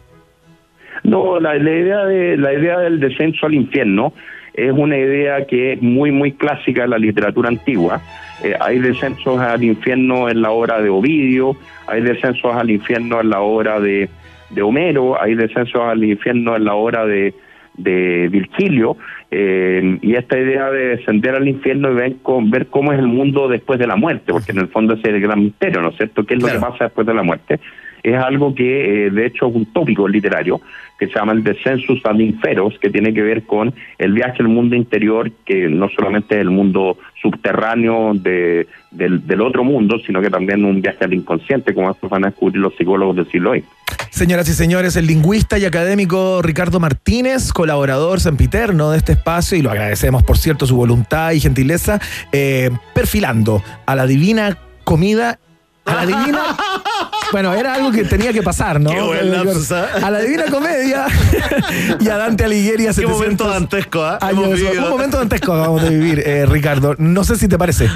No, 1.03 1.39
la, 1.39 1.55
la 1.55 1.71
idea 1.71 2.05
de 2.05 2.37
la 2.37 2.53
idea 2.53 2.79
del 2.79 2.99
descenso 2.99 3.45
al 3.45 3.53
infierno 3.53 4.13
es 4.53 4.71
una 4.71 4.97
idea 4.97 5.45
que 5.45 5.73
es 5.73 5.81
muy 5.81 6.11
muy 6.11 6.31
clásica 6.31 6.83
de 6.83 6.87
la 6.87 6.97
literatura 6.97 7.49
antigua. 7.49 8.01
Eh, 8.43 8.53
hay 8.59 8.79
descensos 8.79 9.39
al 9.39 9.63
infierno 9.63 10.29
en 10.29 10.41
la 10.41 10.51
obra 10.51 10.81
de 10.81 10.89
Ovidio, 10.89 11.55
hay 11.87 12.01
descensos 12.01 12.53
al 12.55 12.69
infierno 12.69 13.21
en 13.21 13.29
la 13.29 13.39
obra 13.41 13.79
de, 13.79 14.09
de 14.49 14.61
Homero, 14.61 15.21
hay 15.21 15.35
descensos 15.35 15.81
al 15.81 16.03
infierno 16.03 16.55
en 16.55 16.65
la 16.65 16.73
obra 16.73 17.05
de, 17.05 17.33
de 17.77 18.27
Virgilio, 18.29 18.97
eh, 19.31 19.97
y 20.01 20.15
esta 20.15 20.37
idea 20.37 20.69
de 20.69 20.97
descender 20.97 21.35
al 21.35 21.47
infierno 21.47 21.91
y 21.91 21.95
ver, 21.95 22.15
con- 22.21 22.51
ver 22.51 22.67
cómo 22.67 22.91
es 22.93 22.99
el 22.99 23.07
mundo 23.07 23.47
después 23.47 23.79
de 23.79 23.87
la 23.87 23.95
muerte, 23.95 24.31
porque 24.33 24.51
en 24.51 24.59
el 24.59 24.67
fondo 24.67 24.93
ese 24.95 25.09
es 25.09 25.15
el 25.15 25.21
gran 25.21 25.39
misterio, 25.43 25.81
¿no 25.81 25.89
es 25.89 25.97
cierto? 25.97 26.25
¿Qué 26.25 26.35
es 26.35 26.41
lo 26.41 26.47
que 26.47 26.59
pasa 26.59 26.85
después 26.85 27.07
de 27.07 27.13
la 27.13 27.23
muerte? 27.23 27.59
Es 28.03 28.15
algo 28.17 28.53
que, 28.53 29.07
eh, 29.07 29.09
de 29.09 29.25
hecho, 29.25 29.47
es 29.47 29.55
un 29.55 29.65
tópico 29.73 30.07
literario 30.07 30.61
que 30.99 31.07
se 31.07 31.13
llama 31.13 31.33
el 31.33 31.43
Descensus 31.43 32.05
ad 32.05 32.19
Inferos, 32.19 32.77
que 32.79 32.89
tiene 32.89 33.13
que 33.13 33.21
ver 33.21 33.43
con 33.43 33.73
el 33.97 34.13
viaje 34.13 34.37
al 34.39 34.47
mundo 34.47 34.75
interior, 34.75 35.31
que 35.45 35.67
no 35.67 35.89
solamente 35.89 36.35
es 36.35 36.41
el 36.41 36.49
mundo 36.49 36.97
subterráneo 37.21 38.13
de, 38.13 38.67
del, 38.91 39.25
del 39.27 39.41
otro 39.41 39.63
mundo, 39.63 39.99
sino 40.05 40.21
que 40.21 40.29
también 40.29 40.63
un 40.63 40.81
viaje 40.81 41.03
al 41.03 41.13
inconsciente, 41.13 41.73
como 41.73 41.91
esto 41.91 42.07
van 42.07 42.23
a 42.25 42.29
descubrir 42.29 42.61
los 42.61 42.75
psicólogos 42.75 43.15
del 43.15 43.29
siglo 43.29 43.53
XX. 43.53 43.65
Señoras 44.09 44.47
y 44.47 44.53
señores, 44.53 44.95
el 44.95 45.07
lingüista 45.07 45.57
y 45.57 45.65
académico 45.65 46.41
Ricardo 46.41 46.79
Martínez, 46.79 47.51
colaborador 47.51 48.21
sempiterno 48.21 48.91
de 48.91 48.97
este 48.99 49.11
espacio, 49.11 49.57
y 49.57 49.61
lo 49.61 49.71
agradecemos, 49.71 50.23
por 50.23 50.37
cierto, 50.37 50.65
su 50.65 50.77
voluntad 50.77 51.31
y 51.31 51.41
gentileza, 51.41 51.99
eh, 52.31 52.69
perfilando 52.93 53.61
a 53.85 53.95
la 53.95 54.05
divina 54.05 54.57
comida, 54.85 55.39
a 55.83 55.95
la 55.95 56.05
divina 56.05 56.39
Bueno, 57.31 57.53
era 57.53 57.73
algo 57.73 57.91
que 57.91 58.03
tenía 58.03 58.31
que 58.33 58.43
pasar, 58.43 58.79
¿no? 58.79 58.89
Qué 58.89 59.01
buen 59.01 59.31
lapsus, 59.31 59.71
¿ah? 59.71 59.89
A 60.03 60.11
la 60.11 60.19
Divina 60.19 60.45
Comedia 60.45 61.07
y 61.99 62.09
a 62.09 62.17
Dante 62.17 62.45
Alighieri 62.45 62.87
hace 62.87 63.01
Qué 63.01 63.07
momento 63.07 63.47
dantesco, 63.47 64.03
¿ah? 64.03 64.17
años. 64.21 64.59
Un 64.61 64.89
momento 64.89 65.17
dantesco 65.17 65.53
acabamos 65.53 65.83
de 65.83 65.89
vivir, 65.89 66.23
eh, 66.25 66.45
Ricardo. 66.45 66.95
No 66.97 67.23
sé 67.23 67.35
si 67.37 67.47
te 67.47 67.57
parece. 67.57 67.89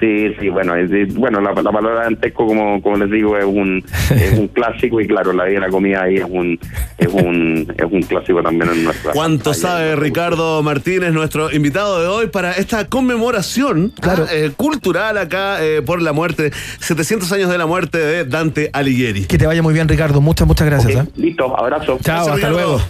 Sí, 0.00 0.34
sí, 0.40 0.48
bueno, 0.48 0.74
es, 0.74 0.90
es- 0.90 1.14
bueno 1.14 1.40
la, 1.40 1.52
la 1.52 1.70
palabra 1.72 2.04
dantesco, 2.04 2.46
como, 2.46 2.80
como 2.82 2.96
les 2.96 3.10
digo, 3.10 3.36
es 3.36 3.44
un, 3.44 3.84
es 4.10 4.38
un 4.38 4.48
clásico 4.54 5.00
y 5.00 5.06
claro, 5.06 5.32
la 5.32 5.44
vida 5.44 5.60
de 5.60 5.66
la 5.66 5.68
comida 5.70 6.02
ahí 6.04 6.16
es 6.16 6.24
un, 6.28 6.58
es 6.98 7.08
un, 7.08 7.72
es 7.76 7.84
un 7.90 8.02
clásico 8.02 8.42
también 8.42 8.70
en 8.70 8.84
nuestra. 8.84 9.12
¿Cuánto 9.12 9.52
sabe 9.54 9.96
Ricardo 9.96 10.62
Martínez, 10.62 11.12
nuestro 11.12 11.52
invitado 11.52 12.00
de 12.00 12.06
hoy, 12.08 12.26
para 12.28 12.52
esta 12.52 12.86
conmemoración 12.86 13.92
ah, 14.02 14.16
eh, 14.32 14.50
cultural 14.56 15.18
acá 15.18 15.62
eh, 15.62 15.82
por 15.82 16.00
la 16.00 16.12
muerte, 16.12 16.50
700 16.80 17.30
años 17.32 17.50
de 17.50 17.58
la 17.58 17.66
muerte 17.66 17.98
de 17.98 18.24
Dante 18.24 18.70
Alighieri? 18.72 19.26
Que 19.26 19.36
te 19.38 19.46
vaya 19.46 19.62
muy 19.62 19.74
bien, 19.74 19.86
Ricardo. 19.88 20.20
Muchas, 20.20 20.46
muchas 20.46 20.66
gracias. 20.66 21.04
¿eh? 21.06 21.08
Listo, 21.16 21.56
abrazo. 21.58 21.98
Chao, 22.02 22.24
Gracias, 22.26 22.26
hasta 22.28 22.34
Ricardo. 22.36 22.56
luego. 22.56 22.80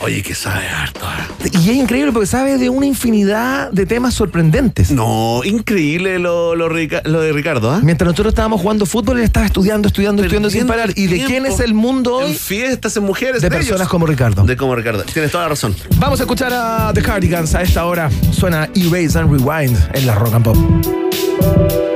Oye, 0.00 0.22
que 0.22 0.34
sabe 0.34 0.66
harto. 0.68 1.00
ah. 1.02 1.26
Y 1.52 1.70
es 1.70 1.76
increíble 1.76 2.12
porque 2.12 2.26
sabe 2.26 2.56
de 2.58 2.68
una 2.70 2.86
infinidad 2.86 3.70
de 3.72 3.84
temas 3.86 4.14
sorprendentes. 4.14 4.90
No, 4.90 5.40
increíble 5.44 6.18
lo, 6.18 6.45
lo, 6.54 6.68
de 6.68 7.32
Ricardo, 7.32 7.70
¿ah? 7.70 7.80
Mientras 7.82 8.06
nosotros 8.06 8.32
estábamos 8.32 8.60
jugando 8.60 8.86
fútbol, 8.86 9.18
él 9.18 9.24
estaba 9.24 9.46
estudiando, 9.46 9.88
estudiando, 9.88 10.22
estudiando 10.22 10.50
sin 10.50 10.66
parar. 10.66 10.90
¿Y 10.94 11.06
de 11.06 11.24
quién 11.24 11.46
es 11.46 11.60
el 11.60 11.74
mundo 11.74 12.20
En 12.20 12.28
hoy? 12.28 12.34
fiestas, 12.34 12.96
en 12.96 13.02
mujeres, 13.04 13.42
De 13.42 13.48
ellos. 13.48 13.58
personas 13.58 13.88
como 13.88 14.06
Ricardo. 14.06 14.44
De 14.44 14.56
como 14.56 14.74
Ricardo. 14.76 15.02
Tienes 15.04 15.30
toda 15.32 15.44
la 15.44 15.48
razón. 15.50 15.74
Vamos 15.98 16.20
a 16.20 16.22
escuchar 16.24 16.52
a 16.52 16.92
The 16.94 17.02
Cardigans 17.02 17.54
a 17.54 17.62
esta 17.62 17.84
hora. 17.86 18.10
Suena 18.32 18.68
Erase 18.74 19.18
and 19.18 19.30
Rewind 19.32 19.76
en 19.94 20.06
la 20.06 20.14
Rock 20.14 20.34
and 20.34 20.44
Pop. 20.44 21.95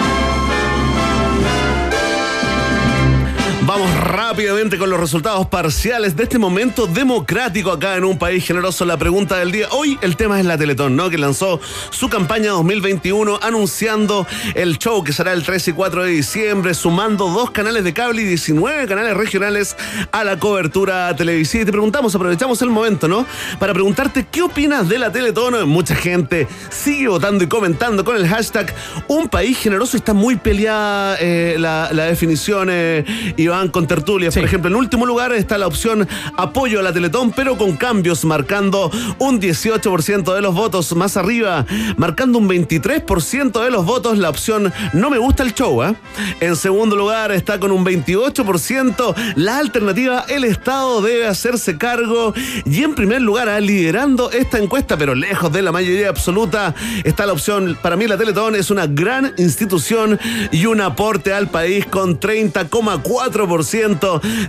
Vamos 3.63 3.95
rápidamente 3.95 4.79
con 4.79 4.89
los 4.89 4.99
resultados 4.99 5.45
parciales 5.45 6.15
de 6.15 6.23
este 6.23 6.39
momento 6.39 6.87
democrático 6.87 7.71
acá 7.71 7.95
en 7.95 8.03
un 8.05 8.17
país 8.17 8.43
generoso. 8.43 8.85
La 8.85 8.97
pregunta 8.97 9.37
del 9.37 9.51
día. 9.51 9.67
Hoy 9.69 9.99
el 10.01 10.17
tema 10.17 10.39
es 10.39 10.47
la 10.47 10.57
Teletón, 10.57 10.95
¿no? 10.95 11.11
Que 11.11 11.19
lanzó 11.19 11.61
su 11.91 12.09
campaña 12.09 12.49
2021 12.51 13.39
anunciando 13.39 14.25
el 14.55 14.79
show 14.79 15.03
que 15.03 15.13
será 15.13 15.33
el 15.33 15.43
3 15.43 15.67
y 15.67 15.73
4 15.73 16.03
de 16.05 16.09
diciembre, 16.09 16.73
sumando 16.73 17.29
dos 17.29 17.51
canales 17.51 17.83
de 17.83 17.93
cable 17.93 18.23
y 18.23 18.25
19 18.25 18.87
canales 18.87 19.15
regionales 19.15 19.77
a 20.11 20.23
la 20.23 20.39
cobertura 20.39 21.15
televisiva. 21.15 21.61
Y 21.61 21.65
te 21.65 21.71
preguntamos, 21.71 22.15
aprovechamos 22.15 22.63
el 22.63 22.71
momento, 22.71 23.07
¿no? 23.07 23.27
Para 23.59 23.73
preguntarte 23.73 24.25
qué 24.29 24.41
opinas 24.41 24.89
de 24.89 24.97
la 24.97 25.11
Teletón. 25.11 25.69
Mucha 25.69 25.93
gente 25.93 26.47
sigue 26.71 27.09
votando 27.09 27.43
y 27.43 27.47
comentando 27.47 28.03
con 28.03 28.15
el 28.15 28.27
hashtag 28.27 28.73
Un 29.07 29.29
país 29.29 29.59
generoso. 29.59 29.97
Está 29.97 30.13
muy 30.13 30.35
peleada 30.35 31.15
eh, 31.19 31.57
la, 31.59 31.89
definición, 31.91 32.69
eh, 32.71 33.05
Iván, 33.51 33.67
con 33.69 33.85
tertulias. 33.85 34.33
Por 34.33 34.43
ejemplo, 34.43 34.69
en 34.69 34.75
último 34.75 35.05
lugar 35.05 35.33
está 35.33 35.57
la 35.57 35.67
opción 35.67 36.07
apoyo 36.37 36.79
a 36.79 36.83
la 36.83 36.93
Teletón, 36.93 37.31
pero 37.31 37.57
con 37.57 37.75
cambios, 37.75 38.23
marcando 38.23 38.89
un 39.19 39.41
18% 39.41 40.33
de 40.33 40.41
los 40.41 40.55
votos. 40.55 40.95
Más 40.95 41.17
arriba, 41.17 41.65
marcando 41.97 42.37
un 42.37 42.47
23% 42.47 43.63
de 43.63 43.71
los 43.71 43.85
votos, 43.85 44.17
la 44.17 44.29
opción 44.29 44.71
no 44.93 45.09
me 45.09 45.17
gusta 45.17 45.43
el 45.43 45.53
show. 45.53 45.83
¿eh? 45.83 45.95
En 46.39 46.55
segundo 46.55 46.95
lugar 46.95 47.31
está 47.31 47.59
con 47.59 47.71
un 47.71 47.85
28% 47.85 49.15
la 49.35 49.57
alternativa 49.57 50.25
el 50.29 50.43
Estado 50.43 51.01
debe 51.01 51.27
hacerse 51.27 51.77
cargo. 51.77 52.33
Y 52.65 52.83
en 52.83 52.95
primer 52.95 53.21
lugar, 53.21 53.49
ah, 53.49 53.59
liderando 53.59 54.31
esta 54.31 54.57
encuesta, 54.57 54.97
pero 54.97 55.15
lejos 55.15 55.51
de 55.51 55.61
la 55.61 55.71
mayoría 55.71 56.09
absoluta, 56.09 56.73
está 57.03 57.25
la 57.25 57.33
opción, 57.33 57.77
para 57.81 57.95
mí 57.95 58.07
la 58.07 58.17
Teletón 58.17 58.55
es 58.55 58.69
una 58.69 58.87
gran 58.87 59.33
institución 59.37 60.19
y 60.51 60.65
un 60.65 60.81
aporte 60.81 61.33
al 61.33 61.49
país 61.49 61.85
con 61.85 62.19
30,4% 62.19 63.40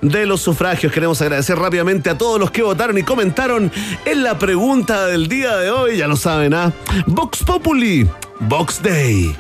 de 0.01 0.27
los 0.27 0.41
sufragios. 0.41 0.93
Queremos 0.93 1.21
agradecer 1.23 1.59
rápidamente 1.59 2.11
a 2.11 2.19
todos 2.19 2.39
los 2.39 2.51
que 2.51 2.63
votaron 2.63 2.99
y 2.99 3.03
comentaron 3.03 3.71
en 4.05 4.23
la 4.23 4.39
pregunta 4.39 5.07
del 5.07 5.29
día 5.29 5.57
de 5.57 5.71
hoy. 5.71 5.97
Ya 5.99 6.07
lo 6.07 6.17
saben, 6.17 6.55
¿ah? 6.55 6.73
Vox 7.07 7.43
Populi, 7.45 8.09
Vox 8.41 8.83
Day. 8.83 9.35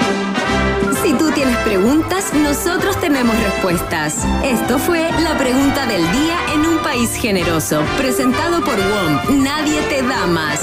Si 1.02 1.12
tú 1.14 1.30
tienes 1.32 1.56
preguntas, 1.58 2.32
nosotros 2.34 3.00
tenemos 3.00 3.36
respuestas. 3.36 4.24
Esto 4.44 4.78
fue 4.78 5.10
la 5.20 5.36
pregunta 5.36 5.86
del 5.86 6.02
día 6.12 6.36
en 6.54 6.60
un 6.60 6.78
país 6.78 7.14
generoso, 7.16 7.82
presentado 7.98 8.60
por 8.64 8.76
WOM. 8.76 9.42
Nadie 9.42 9.80
te 9.88 10.02
da 10.02 10.26
más. 10.26 10.60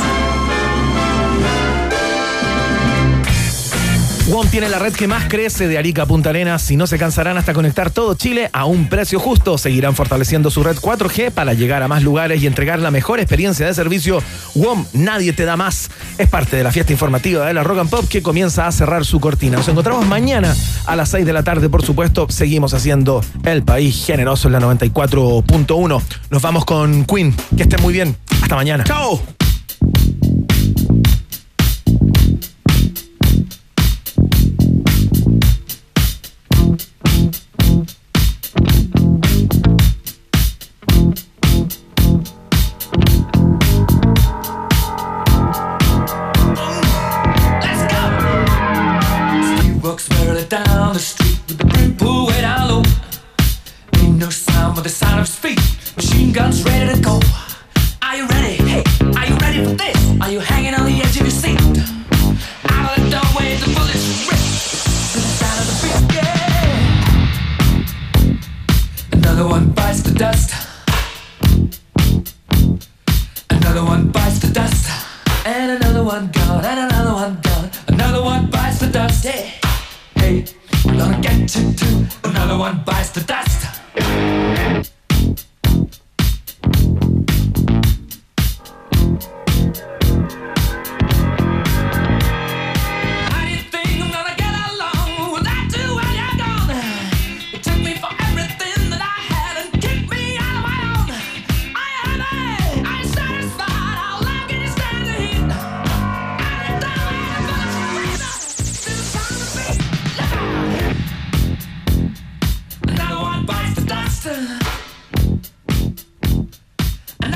WOM 4.29 4.47
tiene 4.47 4.69
la 4.69 4.77
red 4.77 4.93
que 4.93 5.07
más 5.07 5.25
crece 5.27 5.67
de 5.67 5.79
Arica 5.79 6.03
a 6.03 6.05
Punta 6.05 6.29
Arenas 6.29 6.69
y 6.69 6.75
no 6.75 6.85
se 6.85 6.99
cansarán 6.99 7.39
hasta 7.39 7.51
conectar 7.51 7.89
todo 7.89 8.13
Chile 8.13 8.51
a 8.53 8.65
un 8.65 8.87
precio 8.87 9.19
justo. 9.19 9.57
Seguirán 9.57 9.95
fortaleciendo 9.95 10.51
su 10.51 10.63
red 10.63 10.77
4G 10.77 11.31
para 11.31 11.55
llegar 11.55 11.81
a 11.81 11.87
más 11.87 12.03
lugares 12.03 12.43
y 12.43 12.45
entregar 12.45 12.77
la 12.77 12.91
mejor 12.91 13.19
experiencia 13.19 13.65
de 13.65 13.73
servicio. 13.73 14.21
WOM, 14.53 14.85
nadie 14.93 15.33
te 15.33 15.45
da 15.45 15.57
más. 15.57 15.89
Es 16.19 16.29
parte 16.29 16.57
de 16.57 16.63
la 16.63 16.71
fiesta 16.71 16.93
informativa 16.93 17.47
de 17.47 17.55
la 17.55 17.63
Rock 17.63 17.79
and 17.79 17.89
Pop 17.89 18.05
que 18.07 18.21
comienza 18.21 18.67
a 18.67 18.71
cerrar 18.71 19.03
su 19.03 19.19
cortina. 19.19 19.57
Nos 19.57 19.67
encontramos 19.67 20.05
mañana 20.05 20.55
a 20.85 20.95
las 20.95 21.09
6 21.09 21.25
de 21.25 21.33
la 21.33 21.41
tarde, 21.41 21.67
por 21.67 21.83
supuesto. 21.83 22.27
Seguimos 22.29 22.75
haciendo 22.75 23.23
el 23.45 23.63
país 23.63 24.05
generoso 24.05 24.47
en 24.47 24.53
la 24.53 24.59
94.1. 24.59 26.01
Nos 26.29 26.41
vamos 26.43 26.65
con 26.65 27.03
Queen. 27.05 27.35
Que 27.57 27.63
estén 27.63 27.81
muy 27.81 27.93
bien. 27.93 28.15
Hasta 28.43 28.55
mañana. 28.55 28.83
¡Chao! 28.83 29.38
Guns 56.39 56.68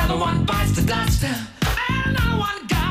Another 0.04 0.20
one 0.20 0.44
bites 0.44 0.72
the 0.74 0.82
dust. 0.82 1.24
And 1.24 2.18
another 2.18 2.38
one 2.38 2.68
gone. 2.68 2.83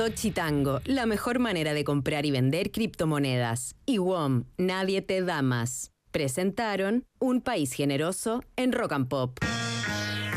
Satoshi 0.00 0.30
Tango, 0.30 0.80
la 0.86 1.04
mejor 1.04 1.40
manera 1.40 1.74
de 1.74 1.84
comprar 1.84 2.24
y 2.24 2.30
vender 2.30 2.70
criptomonedas. 2.70 3.74
Y 3.84 3.98
WOM, 3.98 4.44
nadie 4.56 5.02
te 5.02 5.20
da 5.20 5.42
más. 5.42 5.90
Presentaron 6.10 7.04
Un 7.18 7.42
país 7.42 7.74
generoso 7.74 8.42
en 8.56 8.72
Rock 8.72 8.92
and 8.92 9.08
Pop. 9.08 9.49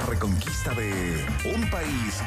reconquista 0.00 0.74
de 0.74 1.24
un 1.54 1.68
país 1.70 2.22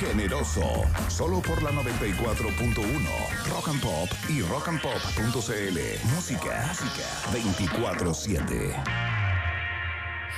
generoso. 0.00 0.84
Solo 1.08 1.40
por 1.40 1.62
la 1.62 1.70
94.1 1.72 3.06
Rock 3.50 3.68
and 3.68 3.80
Pop 3.80 4.08
y 4.28 4.42
rockandpop.cl. 4.42 5.78
Música, 6.14 6.66
música 6.68 7.04
24-7. 7.32 9.16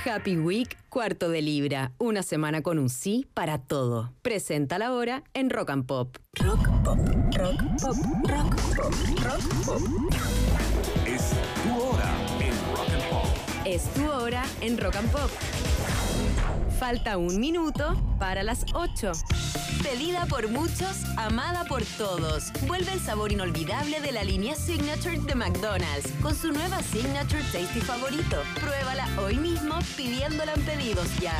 Happy 0.05 0.37
Week, 0.37 0.77
cuarto 0.87 1.29
de 1.29 1.41
libra. 1.41 1.91
Una 1.97 2.23
semana 2.23 2.61
con 2.61 2.79
un 2.79 2.89
sí 2.89 3.27
para 3.33 3.57
todo. 3.57 4.13
Presenta 4.21 4.77
la 4.79 4.93
hora 4.93 5.23
en 5.33 5.49
Rock 5.49 5.71
and 5.71 5.85
Pop. 5.85 6.15
Rock 6.35 6.67
Pop, 6.83 6.97
Rock 7.35 7.61
Pop, 7.81 7.97
Rock 8.29 8.55
Pop, 8.75 8.93
Rock 9.21 9.65
Pop. 9.65 9.81
Es 11.05 11.31
tu 11.63 11.81
hora 11.81 12.15
en 12.39 12.53
Rock 12.75 12.89
and 12.93 13.09
Pop. 13.09 13.27
Es 13.65 13.83
tu 13.93 14.09
hora 14.09 14.43
en 14.61 14.77
Rock 14.77 14.95
and 14.95 15.11
Pop. 15.11 15.29
Falta 16.79 17.17
un 17.17 17.41
minuto 17.41 18.01
para 18.19 18.41
las 18.41 18.65
8. 18.73 19.11
Pedida 19.83 20.25
por 20.27 20.47
muchos, 20.47 21.03
amada 21.17 21.65
por 21.65 21.83
todos. 21.97 22.53
Vuelve 22.67 22.93
el 22.93 23.01
sabor 23.01 23.33
inolvidable 23.33 23.99
de 23.99 24.13
la 24.13 24.23
línea 24.23 24.55
Signature 24.55 25.19
de 25.19 25.35
McDonald's 25.35 26.09
con 26.21 26.33
su 26.33 26.53
nueva 26.53 26.81
Signature 26.81 27.43
Tasty 27.51 27.81
favorito. 27.81 28.37
Pruébala 28.61 29.05
hoy 29.21 29.35
mismo 29.35 29.77
pidiéndola 29.97 30.53
en 30.53 30.61
pedidos 30.61 31.07
ya. 31.19 31.33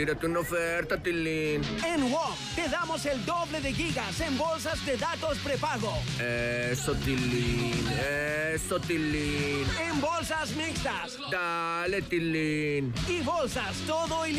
Tírate 0.00 0.24
una 0.24 0.40
oferta, 0.40 0.96
Tilín. 0.96 1.60
En 1.86 2.10
WOM 2.10 2.34
te 2.56 2.66
damos 2.70 3.04
el 3.04 3.22
doble 3.26 3.60
de 3.60 3.70
gigas 3.74 4.18
en 4.22 4.38
bolsas 4.38 4.82
de 4.86 4.96
datos 4.96 5.36
prepago. 5.40 5.92
Eso, 6.18 6.94
Tilín. 6.94 7.86
Eso, 8.54 8.80
Tilín. 8.80 9.66
En 9.78 10.00
bolsas 10.00 10.52
mixtas 10.56 11.18
Dale, 11.30 12.00
Tilín. 12.00 12.94
y 13.08 13.20
bolsas 13.20 13.76
todo 13.86 14.24